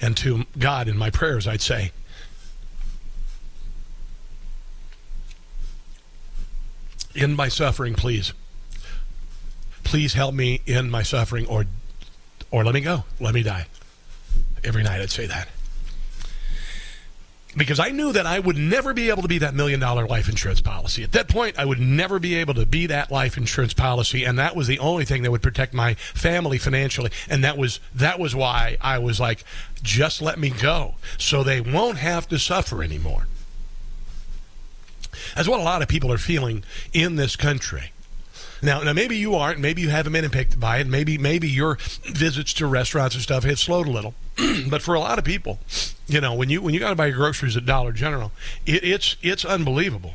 and 0.00 0.16
to 0.16 0.44
God 0.58 0.88
in 0.88 0.96
my 0.96 1.10
prayers, 1.10 1.46
I'd 1.46 1.60
say, 1.60 1.92
In 7.14 7.34
my 7.34 7.48
suffering, 7.48 7.94
please. 7.94 8.34
Please 9.84 10.12
help 10.12 10.34
me 10.34 10.60
in 10.66 10.90
my 10.90 11.02
suffering 11.02 11.46
or 11.46 11.64
or 12.50 12.62
let 12.62 12.74
me 12.74 12.82
go. 12.82 13.04
Let 13.18 13.32
me 13.32 13.42
die. 13.42 13.66
Every 14.62 14.82
night 14.82 15.00
I'd 15.00 15.10
say 15.10 15.26
that 15.26 15.48
because 17.56 17.80
I 17.80 17.90
knew 17.90 18.12
that 18.12 18.26
I 18.26 18.38
would 18.38 18.56
never 18.56 18.92
be 18.92 19.10
able 19.10 19.22
to 19.22 19.28
be 19.28 19.38
that 19.38 19.54
million 19.54 19.80
dollar 19.80 20.06
life 20.06 20.28
insurance 20.28 20.60
policy. 20.60 21.02
At 21.02 21.12
that 21.12 21.28
point, 21.28 21.58
I 21.58 21.64
would 21.64 21.80
never 21.80 22.18
be 22.18 22.34
able 22.36 22.54
to 22.54 22.66
be 22.66 22.86
that 22.86 23.10
life 23.10 23.36
insurance 23.36 23.72
policy, 23.72 24.24
and 24.24 24.38
that 24.38 24.54
was 24.54 24.66
the 24.66 24.78
only 24.78 25.04
thing 25.04 25.22
that 25.22 25.30
would 25.30 25.42
protect 25.42 25.72
my 25.72 25.94
family 25.94 26.58
financially. 26.58 27.10
And 27.28 27.42
that 27.44 27.56
was 27.56 27.80
that 27.94 28.18
was 28.18 28.34
why 28.34 28.76
I 28.80 28.98
was 28.98 29.18
like, 29.18 29.44
just 29.82 30.20
let 30.20 30.38
me 30.38 30.50
go, 30.50 30.94
so 31.18 31.42
they 31.42 31.60
won't 31.60 31.98
have 31.98 32.28
to 32.28 32.38
suffer 32.38 32.82
anymore. 32.82 33.26
That's 35.34 35.48
what 35.48 35.60
a 35.60 35.64
lot 35.64 35.82
of 35.82 35.88
people 35.88 36.12
are 36.12 36.18
feeling 36.18 36.62
in 36.92 37.16
this 37.16 37.36
country. 37.36 37.92
Now, 38.62 38.82
now 38.82 38.92
maybe 38.92 39.16
you 39.16 39.34
aren't. 39.34 39.60
Maybe 39.60 39.82
you 39.82 39.90
haven't 39.90 40.12
been 40.12 40.24
impacted 40.24 40.60
by 40.60 40.78
it. 40.78 40.86
Maybe 40.86 41.18
maybe 41.18 41.48
your 41.48 41.76
visits 42.04 42.52
to 42.54 42.66
restaurants 42.66 43.14
and 43.14 43.22
stuff 43.22 43.44
have 43.44 43.58
slowed 43.58 43.86
a 43.86 43.90
little. 43.90 44.14
but 44.70 44.82
for 44.82 44.94
a 44.94 45.00
lot 45.00 45.18
of 45.18 45.24
people, 45.24 45.58
you 46.06 46.20
know, 46.20 46.34
when 46.34 46.50
you 46.50 46.62
when 46.62 46.74
you 46.74 46.80
got 46.80 46.90
to 46.90 46.96
buy 46.96 47.06
your 47.06 47.16
groceries 47.16 47.56
at 47.56 47.66
Dollar 47.66 47.92
General, 47.92 48.32
it, 48.64 48.84
it's 48.84 49.16
it's 49.22 49.44
unbelievable 49.44 50.14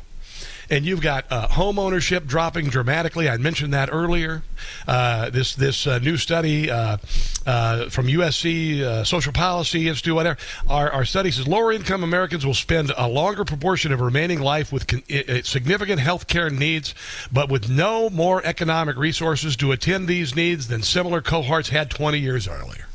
and 0.70 0.84
you've 0.84 1.00
got 1.00 1.30
uh, 1.30 1.48
home 1.48 1.78
ownership 1.78 2.26
dropping 2.26 2.68
dramatically. 2.68 3.28
I 3.28 3.36
mentioned 3.36 3.74
that 3.74 3.88
earlier. 3.92 4.42
Uh, 4.86 5.30
this 5.30 5.54
this 5.54 5.86
uh, 5.86 5.98
new 5.98 6.16
study 6.16 6.70
uh, 6.70 6.98
uh, 7.46 7.88
from 7.88 8.06
USC 8.06 8.80
uh, 8.80 9.04
Social 9.04 9.32
Policy 9.32 9.88
Institute, 9.88 10.14
whatever, 10.14 10.38
our, 10.68 10.90
our 10.90 11.04
study 11.04 11.30
says 11.30 11.48
lower 11.48 11.72
income 11.72 12.02
Americans 12.02 12.46
will 12.46 12.54
spend 12.54 12.92
a 12.96 13.08
longer 13.08 13.44
proportion 13.44 13.92
of 13.92 14.00
remaining 14.00 14.40
life 14.40 14.72
with 14.72 14.86
con- 14.86 15.02
significant 15.42 16.00
health 16.00 16.26
care 16.26 16.50
needs, 16.50 16.94
but 17.32 17.48
with 17.48 17.68
no 17.68 18.08
more 18.10 18.44
economic 18.44 18.96
resources 18.96 19.56
to 19.56 19.72
attend 19.72 20.08
these 20.08 20.34
needs 20.34 20.68
than 20.68 20.82
similar 20.82 21.20
cohorts 21.20 21.68
had 21.68 21.90
20 21.90 22.18
years 22.18 22.46
earlier. 22.48 22.86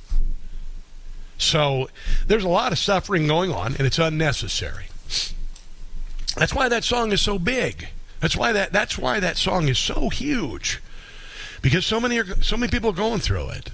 So 1.38 1.90
there's 2.26 2.44
a 2.44 2.50
lot 2.50 2.72
of 2.72 2.80
suffering 2.80 3.28
going 3.28 3.52
on, 3.52 3.76
and 3.76 3.82
it's 3.82 4.00
unnecessary. 4.00 4.86
That's 6.38 6.54
why 6.54 6.70
that 6.70 6.84
song 6.84 7.12
is 7.12 7.22
so 7.22 7.40
big. 7.40 7.88
That's 8.20 8.36
why 8.36 8.52
that 8.52 8.72
that's 8.72 8.98
why 8.98 9.20
that 9.20 9.38
song 9.38 9.68
is 9.68 9.78
so 9.78 10.10
huge. 10.10 10.82
Because 11.62 11.86
so 11.86 12.00
many 12.00 12.20
are, 12.20 12.42
so 12.42 12.58
many 12.58 12.70
people 12.70 12.92
are 12.92 12.94
going 12.94 13.20
through 13.20 13.50
it. 13.50 13.72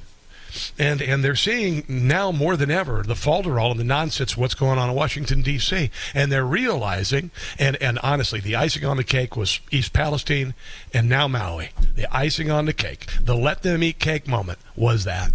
And 0.77 1.02
and 1.02 1.23
they're 1.23 1.35
seeing 1.35 1.84
now 1.88 2.31
more 2.31 2.56
than 2.56 2.69
ever 2.69 3.02
the 3.03 3.15
falderall 3.15 3.72
and 3.72 3.80
the 3.80 3.84
nonsense 3.84 4.38
what's 4.38 4.53
going 4.53 4.77
on 4.77 4.90
in 4.90 4.95
Washington 4.95 5.41
D.C. 5.41 5.90
and 6.14 6.31
they're 6.31 6.45
realizing 6.45 7.31
and 7.57 7.76
and 7.81 7.98
honestly 8.03 8.40
the 8.40 8.56
icing 8.56 8.85
on 8.85 8.98
the 8.98 9.03
cake 9.03 9.35
was 9.35 9.60
East 9.72 9.94
Palestine 9.94 10.53
and 10.94 11.10
now 11.10 11.27
Maui. 11.27 11.72
The 11.95 12.14
icing 12.15 12.52
on 12.52 12.65
the 12.65 12.73
cake, 12.73 13.07
the 13.19 13.35
let 13.35 13.64
them 13.64 13.81
eat 13.81 13.98
cake 13.98 14.27
moment 14.27 14.60
was 14.76 15.06
that 15.06 15.31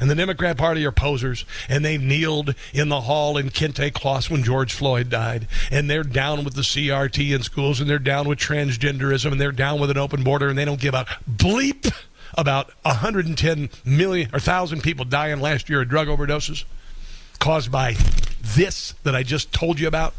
and 0.00 0.10
the 0.10 0.14
Democrat 0.14 0.56
Party 0.56 0.84
are 0.84 0.92
posers, 0.92 1.44
and 1.68 1.84
they 1.84 1.98
kneeled 1.98 2.54
in 2.72 2.88
the 2.88 3.02
hall 3.02 3.36
in 3.36 3.50
Kente 3.50 3.92
cloth 3.92 4.30
when 4.30 4.42
George 4.42 4.72
Floyd 4.72 5.10
died, 5.10 5.46
and 5.70 5.88
they're 5.88 6.02
down 6.02 6.44
with 6.44 6.54
the 6.54 6.62
CRT 6.62 7.34
in 7.34 7.42
schools, 7.42 7.80
and 7.80 7.88
they're 7.88 7.98
down 7.98 8.28
with 8.28 8.38
transgenderism, 8.38 9.32
and 9.32 9.40
they're 9.40 9.52
down 9.52 9.80
with 9.80 9.90
an 9.90 9.98
open 9.98 10.22
border, 10.22 10.48
and 10.48 10.58
they 10.58 10.64
don't 10.64 10.80
give 10.80 10.94
a 10.94 11.06
bleep 11.30 11.92
about 12.36 12.72
110 12.82 13.70
million 13.84 14.28
or 14.30 14.38
1,000 14.38 14.82
people 14.82 15.04
dying 15.04 15.40
last 15.40 15.68
year 15.68 15.82
of 15.82 15.88
drug 15.88 16.08
overdoses 16.08 16.64
caused 17.38 17.70
by 17.70 17.94
this 18.40 18.92
that 19.04 19.14
I 19.14 19.22
just 19.22 19.52
told 19.52 19.78
you 19.78 19.86
about. 19.86 20.14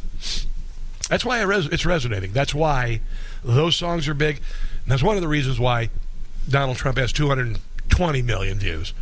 That's 1.09 1.25
why 1.25 1.45
it's 1.45 1.85
resonating. 1.85 2.31
That's 2.31 2.53
why 2.53 3.01
those 3.43 3.75
songs 3.75 4.07
are 4.07 4.13
big. 4.13 4.37
And 4.37 4.91
that's 4.91 5.03
one 5.03 5.17
of 5.17 5.21
the 5.21 5.27
reasons 5.27 5.59
why 5.59 5.89
Donald 6.47 6.77
Trump 6.77 6.97
has 6.97 7.11
220 7.11 8.21
million 8.21 8.57
views 8.59 8.93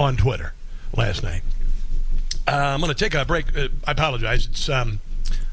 on 0.00 0.16
Twitter 0.16 0.54
last 0.96 1.22
night. 1.22 1.42
Uh, 2.48 2.52
I'm 2.52 2.80
going 2.80 2.92
to 2.92 2.98
take 2.98 3.14
a 3.14 3.24
break. 3.24 3.56
Uh, 3.56 3.68
I 3.86 3.92
apologize. 3.92 4.46
It's 4.46 4.68
um, 4.68 5.00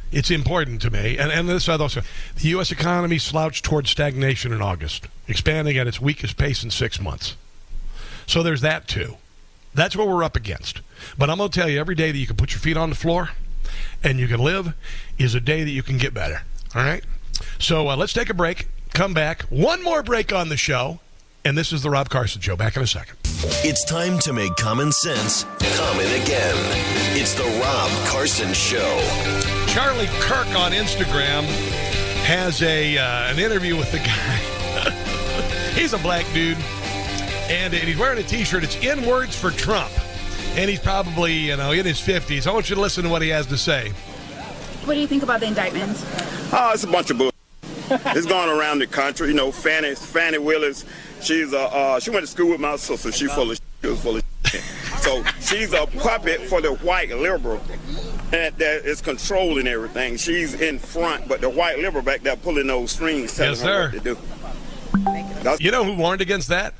it's 0.09 0.31
important 0.31 0.81
to 0.83 0.89
me. 0.89 1.17
And, 1.17 1.31
and 1.31 1.49
this 1.49 1.67
other 1.67 1.87
the 1.89 2.47
U.S. 2.49 2.71
economy 2.71 3.17
slouched 3.17 3.65
towards 3.65 3.89
stagnation 3.89 4.53
in 4.53 4.61
August, 4.61 5.07
expanding 5.27 5.77
at 5.77 5.85
its 5.85 5.99
weakest 5.99 6.37
pace 6.37 6.63
in 6.63 6.71
six 6.71 6.99
months. 6.99 7.35
So 8.25 8.41
there's 8.41 8.61
that 8.61 8.87
too. 8.87 9.17
That's 9.73 9.95
what 9.95 10.07
we're 10.07 10.23
up 10.23 10.37
against. 10.37 10.81
But 11.17 11.29
I'm 11.29 11.37
going 11.37 11.49
to 11.49 11.59
tell 11.59 11.69
you, 11.69 11.79
every 11.79 11.95
day 11.95 12.11
that 12.11 12.17
you 12.17 12.25
can 12.25 12.37
put 12.37 12.51
your 12.51 12.59
feet 12.59 12.77
on 12.77 12.89
the 12.89 12.95
floor 12.95 13.31
and 14.01 14.17
you 14.17 14.27
can 14.27 14.39
live 14.39 14.73
is 15.17 15.35
a 15.35 15.41
day 15.41 15.63
that 15.63 15.69
you 15.71 15.83
can 15.83 15.97
get 15.97 16.13
better. 16.13 16.41
All 16.73 16.83
right? 16.83 17.03
So 17.59 17.89
uh, 17.89 17.97
let's 17.97 18.13
take 18.13 18.29
a 18.29 18.33
break. 18.33 18.69
Come 18.93 19.13
back. 19.13 19.43
One 19.43 19.83
more 19.83 20.01
break 20.01 20.33
on 20.33 20.49
the 20.49 20.57
show. 20.57 20.99
And 21.47 21.57
this 21.57 21.71
is 21.71 21.81
the 21.81 21.89
Rob 21.89 22.09
Carson 22.09 22.41
Show. 22.41 22.57
Back 22.57 22.75
in 22.75 22.83
a 22.83 22.87
second. 22.87 23.15
It's 23.63 23.85
time 23.85 24.19
to 24.19 24.33
make 24.33 24.53
common 24.57 24.91
sense 24.91 25.45
common 25.77 26.07
again. 26.21 26.55
It's 27.15 27.35
the 27.35 27.43
Rob 27.61 27.89
Carson 28.07 28.53
Show. 28.53 28.99
Charlie 29.67 30.09
Kirk 30.19 30.47
on 30.59 30.73
Instagram 30.73 31.43
has 32.25 32.61
a 32.61 32.97
uh, 32.97 33.31
an 33.31 33.39
interview 33.39 33.77
with 33.77 33.89
the 33.93 33.99
guy. 33.99 35.71
he's 35.73 35.93
a 35.93 35.97
black 35.99 36.25
dude, 36.33 36.57
and 37.49 37.73
he's 37.73 37.97
wearing 37.97 38.19
a 38.19 38.27
T-shirt. 38.27 38.65
It's 38.65 38.75
"In 38.83 39.05
Words 39.05 39.33
for 39.33 39.51
Trump," 39.51 39.91
and 40.57 40.69
he's 40.69 40.81
probably 40.81 41.33
you 41.33 41.55
know 41.55 41.71
in 41.71 41.85
his 41.85 42.01
fifties. 42.01 42.45
I 42.45 42.51
want 42.51 42.69
you 42.69 42.75
to 42.75 42.81
listen 42.81 43.05
to 43.05 43.09
what 43.09 43.21
he 43.21 43.29
has 43.29 43.45
to 43.45 43.57
say. 43.57 43.91
What 44.83 44.95
do 44.95 44.99
you 44.99 45.07
think 45.07 45.23
about 45.23 45.39
the 45.39 45.45
indictment? 45.47 45.97
Oh, 46.51 46.71
it's 46.73 46.83
a 46.83 46.87
bunch 46.87 47.09
of 47.09 47.17
bull. 47.17 47.31
it's 47.89 48.25
going 48.25 48.49
around 48.49 48.79
the 48.79 48.87
country. 48.87 49.29
You 49.29 49.33
know, 49.33 49.49
Fani 49.49 49.95
Fani 49.95 50.39
Willis 50.39 50.83
She's 51.21 51.53
a 51.53 51.59
uh, 51.59 51.99
she 51.99 52.09
went 52.09 52.25
to 52.25 52.31
school 52.31 52.49
with 52.51 52.59
my 52.59 52.75
sister. 52.75 53.11
She 53.11 53.27
full 53.27 53.51
of 53.51 53.59
she 53.81 53.87
was 53.89 54.01
full 54.01 54.17
of 54.17 54.23
so 54.99 55.23
she's 55.41 55.73
a 55.73 55.85
puppet 55.87 56.41
for 56.41 56.61
the 56.61 56.73
white 56.75 57.09
liberal 57.09 57.61
that, 58.31 58.57
that 58.57 58.85
is 58.85 59.01
controlling 59.01 59.67
everything. 59.67 60.17
She's 60.17 60.59
in 60.59 60.79
front, 60.79 61.27
but 61.27 61.41
the 61.41 61.49
white 61.49 61.79
liberal 61.79 62.03
back 62.03 62.21
there 62.21 62.35
pulling 62.35 62.67
those 62.67 62.91
strings, 62.91 63.35
telling 63.35 63.51
yes, 63.51 63.61
her 63.61 63.91
sir. 63.91 63.97
what 63.97 64.03
to 64.03 64.15
do. 64.15 65.43
That's, 65.43 65.61
you 65.61 65.71
know 65.71 65.83
who 65.83 65.95
warned 65.95 66.21
against 66.21 66.49
that? 66.49 66.73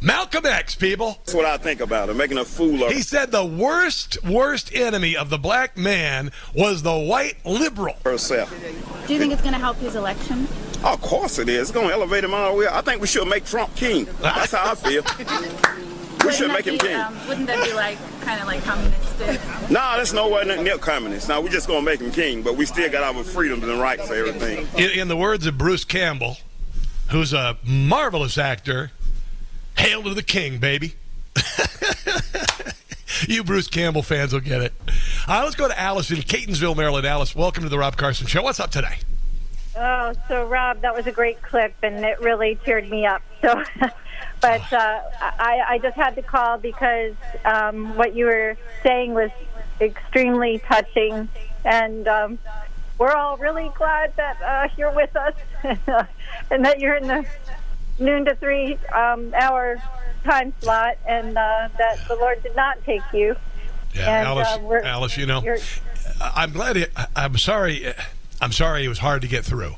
Malcolm 0.00 0.46
X, 0.46 0.76
people. 0.76 1.18
That's 1.24 1.34
what 1.34 1.44
I 1.44 1.56
think 1.56 1.80
about 1.80 2.08
it, 2.08 2.14
making 2.14 2.38
a 2.38 2.44
fool 2.44 2.84
of 2.84 2.92
He 2.92 3.02
said 3.02 3.32
the 3.32 3.44
worst, 3.44 4.22
worst 4.24 4.72
enemy 4.72 5.16
of 5.16 5.28
the 5.28 5.38
black 5.38 5.76
man 5.76 6.30
was 6.54 6.82
the 6.82 6.96
white 6.96 7.44
liberal. 7.44 7.96
Herself. 8.04 8.54
Do 9.06 9.12
you 9.12 9.18
think 9.18 9.32
it's 9.32 9.42
going 9.42 9.54
to 9.54 9.60
help 9.60 9.76
his 9.78 9.96
election? 9.96 10.46
Of 10.84 11.00
course 11.00 11.40
it 11.40 11.48
is. 11.48 11.62
It's 11.62 11.70
going 11.72 11.88
to 11.88 11.94
elevate 11.94 12.22
him 12.22 12.32
all 12.32 12.52
the 12.52 12.58
way. 12.60 12.66
I 12.70 12.80
think 12.82 13.00
we 13.00 13.08
should 13.08 13.26
make 13.26 13.44
Trump 13.44 13.74
king. 13.74 14.06
That's 14.20 14.52
how 14.52 14.70
I 14.70 14.74
feel. 14.76 15.02
we 15.18 15.24
wouldn't 15.24 16.34
should 16.34 16.52
make 16.52 16.66
him 16.66 16.74
be, 16.74 16.78
king. 16.78 16.96
Um, 16.96 17.16
wouldn't 17.26 17.46
that 17.48 17.64
be 17.64 17.72
like 17.72 17.98
kind 18.20 18.40
of 18.40 18.46
like 18.46 18.62
communistic? 18.62 19.40
No, 19.70 19.80
nah, 19.80 19.96
that's 19.96 20.12
nowhere 20.12 20.44
near 20.44 20.78
communist. 20.78 21.28
Now 21.28 21.40
we're 21.40 21.48
just 21.48 21.66
gonna 21.66 21.82
make 21.82 22.00
him 22.00 22.12
king, 22.12 22.42
but 22.42 22.56
we 22.56 22.66
still 22.66 22.90
got 22.90 23.02
our 23.02 23.24
freedoms 23.24 23.64
and 23.64 23.80
rights 23.80 24.06
for 24.06 24.14
everything. 24.14 24.68
In, 24.76 25.00
in 25.00 25.08
the 25.08 25.16
words 25.16 25.46
of 25.46 25.58
Bruce 25.58 25.84
Campbell, 25.84 26.36
who's 27.10 27.32
a 27.32 27.56
marvelous 27.64 28.38
actor, 28.38 28.92
hail 29.78 30.02
to 30.02 30.14
the 30.14 30.22
king, 30.22 30.58
baby. 30.58 30.94
you 33.28 33.44
Bruce 33.44 33.68
Campbell 33.68 34.02
fans 34.02 34.32
will 34.32 34.40
get 34.40 34.60
it. 34.60 34.72
Right, 35.28 35.42
let's 35.42 35.56
go 35.56 35.68
to 35.68 35.80
Alice 35.80 36.10
in 36.10 36.18
Catonsville, 36.18 36.76
Maryland. 36.76 37.06
Alice, 37.06 37.34
welcome 37.34 37.62
to 37.62 37.68
the 37.68 37.78
Rob 37.78 37.96
Carson 37.96 38.26
Show. 38.26 38.42
What's 38.42 38.60
up 38.60 38.70
today? 38.70 38.98
Oh, 39.76 40.12
so 40.26 40.44
Rob, 40.46 40.80
that 40.80 40.94
was 40.94 41.06
a 41.06 41.12
great 41.12 41.40
clip, 41.40 41.74
and 41.82 42.04
it 42.04 42.20
really 42.20 42.58
cheered 42.64 42.90
me 42.90 43.06
up. 43.06 43.22
So, 43.40 43.62
but 44.40 44.72
uh, 44.72 45.00
I, 45.20 45.62
I 45.68 45.78
just 45.78 45.94
had 45.96 46.16
to 46.16 46.22
call 46.22 46.58
because 46.58 47.14
um, 47.44 47.96
what 47.96 48.16
you 48.16 48.24
were 48.24 48.56
saying 48.82 49.14
was 49.14 49.30
extremely 49.80 50.58
touching, 50.58 51.28
and 51.64 52.08
um, 52.08 52.38
we're 52.98 53.12
all 53.12 53.36
really 53.36 53.70
glad 53.76 54.12
that 54.16 54.42
uh, 54.42 54.68
you're 54.76 54.92
with 54.92 55.14
us 55.14 55.34
and 56.50 56.64
that 56.64 56.80
you're 56.80 56.96
in 56.96 57.06
the 57.06 57.24
noon 57.98 58.24
to 58.24 58.34
three 58.36 58.78
um, 58.94 59.32
hour 59.34 59.82
time 60.24 60.52
slot, 60.60 60.98
and 61.06 61.36
uh, 61.36 61.68
that 61.78 61.98
the 62.08 62.16
Lord 62.16 62.42
did 62.42 62.56
not 62.56 62.82
take 62.84 63.02
you. 63.12 63.36
Yeah, 63.94 64.18
and, 64.18 64.28
Alice. 64.28 64.48
uh, 64.48 64.80
Alice, 64.84 65.16
you 65.16 65.26
know, 65.26 65.42
I'm 66.20 66.52
glad. 66.52 66.76
It, 66.76 66.92
I'm 67.16 67.38
sorry. 67.38 67.92
I'm 68.40 68.52
sorry 68.52 68.84
it 68.84 68.88
was 68.88 68.98
hard 68.98 69.22
to 69.22 69.28
get 69.28 69.44
through. 69.44 69.74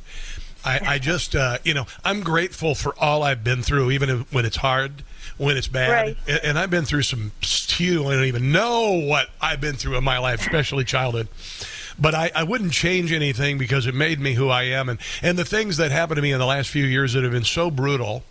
I, 0.64 0.80
I 0.86 0.98
just, 0.98 1.34
uh, 1.34 1.58
you 1.64 1.72
know, 1.72 1.86
I'm 2.04 2.20
grateful 2.20 2.74
for 2.74 2.94
all 2.98 3.22
I've 3.22 3.42
been 3.42 3.62
through, 3.62 3.92
even 3.92 4.26
when 4.30 4.44
it's 4.44 4.58
hard, 4.58 5.02
when 5.38 5.56
it's 5.56 5.68
bad. 5.68 5.90
Right. 5.90 6.16
And, 6.28 6.40
and 6.44 6.58
I've 6.58 6.70
been 6.70 6.84
through 6.84 7.02
some. 7.02 7.32
You 7.78 8.02
don't 8.02 8.24
even 8.24 8.52
know 8.52 8.92
what 8.92 9.28
I've 9.40 9.60
been 9.62 9.76
through 9.76 9.96
in 9.96 10.04
my 10.04 10.18
life, 10.18 10.40
especially 10.42 10.84
childhood. 10.84 11.28
But 12.00 12.14
I, 12.14 12.30
I 12.34 12.42
wouldn't 12.44 12.72
change 12.72 13.12
anything 13.12 13.58
because 13.58 13.86
it 13.86 13.94
made 13.94 14.20
me 14.20 14.32
who 14.34 14.48
I 14.48 14.62
am, 14.62 14.88
and, 14.88 14.98
and 15.22 15.38
the 15.38 15.44
things 15.44 15.76
that 15.76 15.90
happened 15.90 16.16
to 16.16 16.22
me 16.22 16.32
in 16.32 16.38
the 16.38 16.46
last 16.46 16.70
few 16.70 16.84
years 16.86 17.12
that 17.12 17.22
have 17.22 17.32
been 17.32 17.44
so 17.44 17.70
brutal 17.70 18.22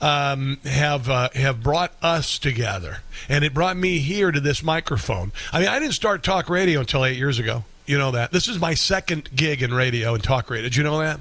um, 0.00 0.58
have 0.64 1.08
uh, 1.10 1.28
have 1.34 1.62
brought 1.62 1.92
us 2.02 2.38
together, 2.38 2.98
and 3.28 3.44
it 3.44 3.52
brought 3.52 3.76
me 3.76 3.98
here 3.98 4.30
to 4.30 4.38
this 4.40 4.62
microphone. 4.62 5.32
I 5.52 5.58
mean, 5.58 5.68
I 5.68 5.78
didn't 5.80 5.94
start 5.94 6.22
talk 6.22 6.48
radio 6.48 6.80
until 6.80 7.04
eight 7.04 7.16
years 7.18 7.38
ago. 7.38 7.64
You 7.86 7.98
know 7.98 8.12
that. 8.12 8.30
This 8.32 8.48
is 8.48 8.58
my 8.60 8.74
second 8.74 9.30
gig 9.34 9.62
in 9.62 9.72
radio 9.74 10.14
and 10.14 10.22
talk 10.22 10.48
radio. 10.50 10.64
Did 10.64 10.76
you 10.76 10.82
know 10.84 10.98
that? 11.00 11.20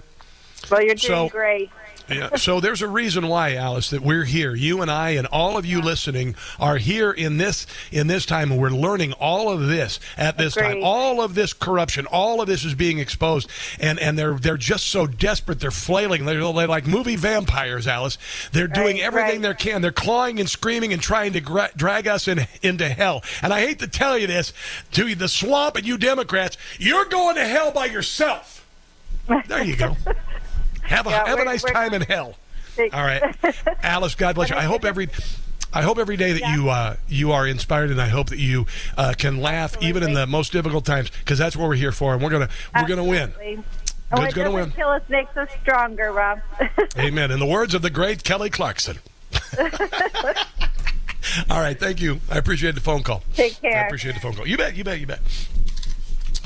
Well, 0.70 0.82
you're 0.82 0.96
doing 0.96 0.98
So- 1.00 1.30
great. 1.30 1.70
Yeah. 2.10 2.36
So 2.36 2.60
there's 2.60 2.82
a 2.82 2.88
reason 2.88 3.28
why, 3.28 3.56
Alice, 3.56 3.90
that 3.90 4.02
we're 4.02 4.26
here. 4.26 4.54
You 4.56 4.82
and 4.82 4.92
I 4.92 5.12
and 5.12 5.26
all 5.28 5.58
of 5.58 5.66
you 5.66 5.82
listening 5.82 6.36
are 6.60 6.78
here 6.78 7.12
in 7.12 7.38
this 7.38 7.66
in 7.92 8.08
this 8.08 8.26
time, 8.26 8.52
and 8.52 8.62
we're 8.62 8.70
learning 8.70 9.14
all 9.14 9.50
of 9.50 9.68
this 9.68 10.00
at 10.18 10.38
this 10.38 10.54
time. 10.56 10.82
All 10.84 11.22
of 11.22 11.36
this 11.36 11.54
corruption, 11.54 12.06
all 12.06 12.42
of 12.42 12.48
this 12.48 12.64
is 12.64 12.76
being 12.76 13.00
exposed, 13.00 13.50
and 13.80 13.98
and 14.00 14.18
they're 14.20 14.36
they're 14.36 14.58
just 14.58 14.88
so 14.88 15.08
desperate. 15.08 15.60
They're 15.60 15.72
flailing. 15.72 16.26
They're, 16.26 16.40
they're 16.54 16.68
like 16.68 16.86
movie 16.86 17.16
vampires, 17.16 17.88
Alice. 17.88 18.18
They're 18.52 18.68
doing 18.68 18.98
Right, 18.98 19.04
everything 19.06 19.42
right. 19.42 19.58
they 19.58 19.72
can. 19.72 19.82
They're 19.82 19.92
clawing 19.92 20.40
and 20.40 20.50
screaming 20.50 20.94
and 20.94 21.02
trying 21.02 21.34
to 21.34 21.42
gra- 21.42 21.72
drag 21.76 22.08
us 22.08 22.28
in, 22.28 22.48
into 22.62 22.88
hell. 22.88 23.24
And 23.42 23.52
I 23.54 23.62
hate 23.62 23.80
to 23.80 23.88
tell 23.88 24.18
you 24.18 24.28
this 24.28 24.54
to 24.92 25.16
the 25.16 25.28
swamp 25.28 25.76
and 25.76 25.86
you 25.86 25.98
Democrats, 25.98 26.58
you're 26.80 27.06
going 27.06 27.36
to 27.36 27.46
hell 27.46 27.72
by 27.72 27.86
yourself. 27.86 28.68
There 29.48 29.64
you 29.64 29.76
go. 29.76 29.96
Have 30.86 31.08
a 31.08 31.10
Yeah, 31.10 31.28
have 31.28 31.40
a 31.40 31.46
nice 31.46 31.64
time 31.64 31.94
in 31.94 32.02
hell. 32.02 32.36
All 32.78 33.04
right, 33.04 33.36
Alice. 33.84 34.16
God 34.16 34.36
bless 34.36 34.50
you. 34.50 34.56
I 34.56 34.64
hope 34.64 34.86
every. 34.86 35.10
I 35.74 35.82
hope 35.82 35.98
every 35.98 36.16
day 36.16 36.32
that 36.32 36.56
you 36.56 36.70
uh, 36.70 36.96
you 37.08 37.34
are 37.34 37.46
inspired, 37.46 37.92
and 37.92 38.02
I 38.02 38.08
hope 38.08 38.30
that 38.30 38.40
you 38.40 38.66
uh, 38.98 39.14
can 39.18 39.42
laugh 39.42 39.76
even 39.82 40.04
in 40.04 40.14
the 40.14 40.26
most 40.26 40.54
difficult 40.54 40.86
times, 40.86 41.12
because 41.20 41.38
that's 41.38 41.58
what 41.58 41.68
we're 41.68 41.76
here 41.76 41.92
for, 41.92 42.14
and 42.14 42.24
we're 42.24 42.30
gonna 42.30 42.50
we're 42.74 42.88
gonna 42.88 43.04
win. 43.04 43.32
Absolutely. 43.32 43.64
Good's 44.12 44.34
gonna 44.34 44.52
win. 44.52 44.72
kill 44.72 44.90
us 44.90 45.02
makes 45.10 45.36
us 45.36 45.50
stronger, 45.62 46.12
Rob. 46.12 46.40
Amen. 46.98 47.32
In 47.32 47.40
the 47.40 47.46
words 47.46 47.74
of 47.74 47.82
the 47.82 47.90
great 47.90 48.24
Kelly 48.24 48.50
Clarkson. 48.50 49.00
All 51.50 51.60
right, 51.60 51.78
thank 51.78 52.02
you. 52.02 52.22
I 52.30 52.38
appreciate 52.38 52.76
the 52.76 52.82
phone 52.82 53.04
call. 53.04 53.24
Take 53.34 53.60
care. 53.60 53.84
I 53.84 53.86
appreciate 53.86 54.14
the 54.14 54.22
phone 54.22 54.34
call. 54.34 54.48
You 54.48 54.58
bet. 54.58 54.76
You 54.76 54.84
bet. 54.84 55.00
You 55.00 55.08
bet. 55.08 55.20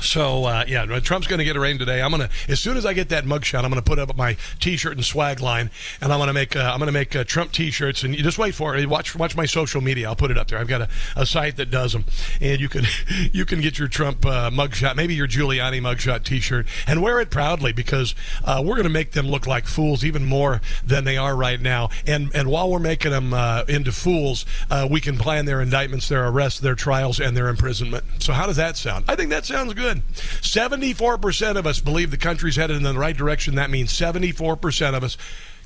So 0.02 0.44
uh, 0.44 0.64
yeah, 0.66 0.84
Trump's 1.00 1.26
going 1.26 1.38
to 1.38 1.44
get 1.44 1.56
arraigned 1.56 1.78
today. 1.78 2.02
I'm 2.02 2.10
going 2.10 2.28
to 2.28 2.30
as 2.48 2.60
soon 2.60 2.76
as 2.76 2.84
I 2.84 2.92
get 2.92 3.08
that 3.10 3.24
mugshot, 3.24 3.64
I'm 3.64 3.70
going 3.70 3.82
to 3.82 3.82
put 3.82 3.98
up 3.98 4.16
my 4.16 4.36
T-shirt 4.60 4.94
and 4.94 5.04
swag 5.04 5.40
line, 5.40 5.70
and 6.00 6.12
I'm 6.12 6.18
going 6.18 6.28
to 6.28 6.34
make 6.34 6.56
uh, 6.56 6.70
I'm 6.72 6.80
to 6.80 6.92
make 6.92 7.14
uh, 7.14 7.24
Trump 7.24 7.52
T-shirts, 7.52 8.02
and 8.02 8.14
you 8.14 8.22
just 8.22 8.38
wait 8.38 8.54
for 8.54 8.76
it. 8.76 8.88
Watch 8.88 9.14
watch 9.14 9.36
my 9.36 9.46
social 9.46 9.80
media. 9.80 10.08
I'll 10.08 10.16
put 10.16 10.30
it 10.30 10.38
up 10.38 10.48
there. 10.48 10.58
I've 10.58 10.68
got 10.68 10.82
a, 10.82 10.88
a 11.16 11.26
site 11.26 11.56
that 11.56 11.70
does 11.70 11.92
them, 11.92 12.04
and 12.40 12.60
you 12.60 12.68
can 12.68 12.84
you 13.32 13.44
can 13.44 13.60
get 13.60 13.78
your 13.78 13.88
Trump 13.88 14.24
uh, 14.24 14.50
mugshot, 14.50 14.96
maybe 14.96 15.14
your 15.14 15.28
Giuliani 15.28 15.80
mugshot 15.80 16.24
T-shirt, 16.24 16.66
and 16.86 17.02
wear 17.02 17.20
it 17.20 17.30
proudly 17.30 17.72
because 17.72 18.14
uh, 18.44 18.62
we're 18.64 18.76
going 18.76 18.84
to 18.84 18.90
make 18.90 19.12
them 19.12 19.26
look 19.26 19.46
like 19.46 19.66
fools 19.66 20.04
even 20.04 20.24
more 20.24 20.60
than 20.84 21.04
they 21.04 21.16
are 21.16 21.36
right 21.36 21.60
now. 21.60 21.90
And 22.06 22.30
and 22.34 22.50
while 22.50 22.70
we're 22.70 22.78
making 22.78 23.12
them 23.12 23.32
uh, 23.32 23.64
into 23.68 23.92
fools, 23.92 24.44
we 24.88 25.00
can 25.00 25.16
plan 25.18 25.44
their 25.44 25.60
indictments, 25.60 26.08
their 26.08 26.26
arrests, 26.28 26.60
their 26.60 26.74
trials, 26.74 27.20
and 27.20 27.36
their 27.36 27.48
imprisonment. 27.48 28.04
So 28.18 28.32
how 28.32 28.46
does 28.46 28.56
that 28.56 28.76
sound? 28.76 29.04
I 29.08 29.16
think 29.16 29.30
that 29.30 29.44
sounds 29.44 29.74
good. 29.74 29.89
74% 29.98 31.56
of 31.56 31.66
us 31.66 31.80
believe 31.80 32.10
the 32.10 32.16
country's 32.16 32.56
headed 32.56 32.76
in 32.76 32.82
the 32.82 32.94
right 32.94 33.16
direction. 33.16 33.54
That 33.56 33.70
means 33.70 33.92
74% 33.92 34.94
of 34.94 35.04
us 35.04 35.16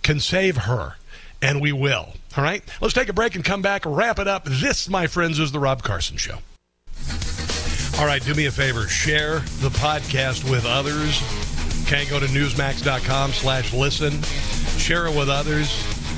can 0.03 0.21
save 0.21 0.57
her. 0.59 0.97
And 1.43 1.61
we 1.61 1.73
will. 1.73 2.15
All 2.37 2.45
right? 2.45 2.63
Let's 2.81 2.95
take 2.95 3.09
a 3.09 3.13
break 3.13 3.35
and 3.35 3.45
come 3.45 3.61
back, 3.61 3.83
wrap 3.85 4.19
it 4.19 4.27
up. 4.27 4.45
This, 4.45 4.89
my 4.89 5.07
friends, 5.07 5.39
is 5.39 5.53
The 5.53 5.61
Rob 5.61 5.83
Carson 5.83 6.17
Show. 6.17 6.39
All 7.99 8.07
right, 8.07 8.23
do 8.25 8.35
me 8.35 8.47
a 8.47 8.51
favor. 8.51 8.89
Share 8.89 9.41
the 9.61 9.69
podcast 9.69 10.51
with 10.51 10.65
others. 10.67 11.23
Okay, 11.87 12.07
go 12.07 12.19
to 12.19 12.27
newsmax.com 12.27 13.33
slash 13.33 13.73
listen. 13.73 14.23
Share 14.79 15.07
it 15.07 15.17
with 15.17 15.29
others. 15.29 15.69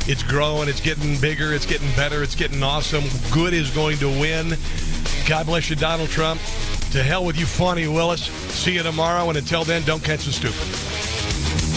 It's 0.09 0.23
growing. 0.23 0.69
It's 0.69 0.81
getting 0.81 1.21
bigger. 1.21 1.53
It's 1.53 1.67
getting 1.67 1.91
better. 1.97 2.23
It's 2.23 2.37
getting 2.37 2.63
awesome. 2.63 3.05
Good 3.33 3.53
is 3.53 3.71
going 3.71 3.99
to 3.99 4.09
win. 4.09 4.57
God 5.27 5.47
bless 5.47 5.69
you, 5.69 5.77
Donald 5.77 6.09
Trump. 6.09 6.41
To 6.97 7.03
hell 7.03 7.27
with 7.27 7.39
you, 7.39 7.45
Fani 7.45 7.89
Willis. 7.89 8.23
See 8.23 8.73
you 8.73 8.83
tomorrow, 8.83 9.29
and 9.29 9.37
until 9.37 9.65
then, 9.65 9.83
don't 9.83 10.03
catch 10.03 10.25
the 10.25 10.33
stupid. 10.33 11.76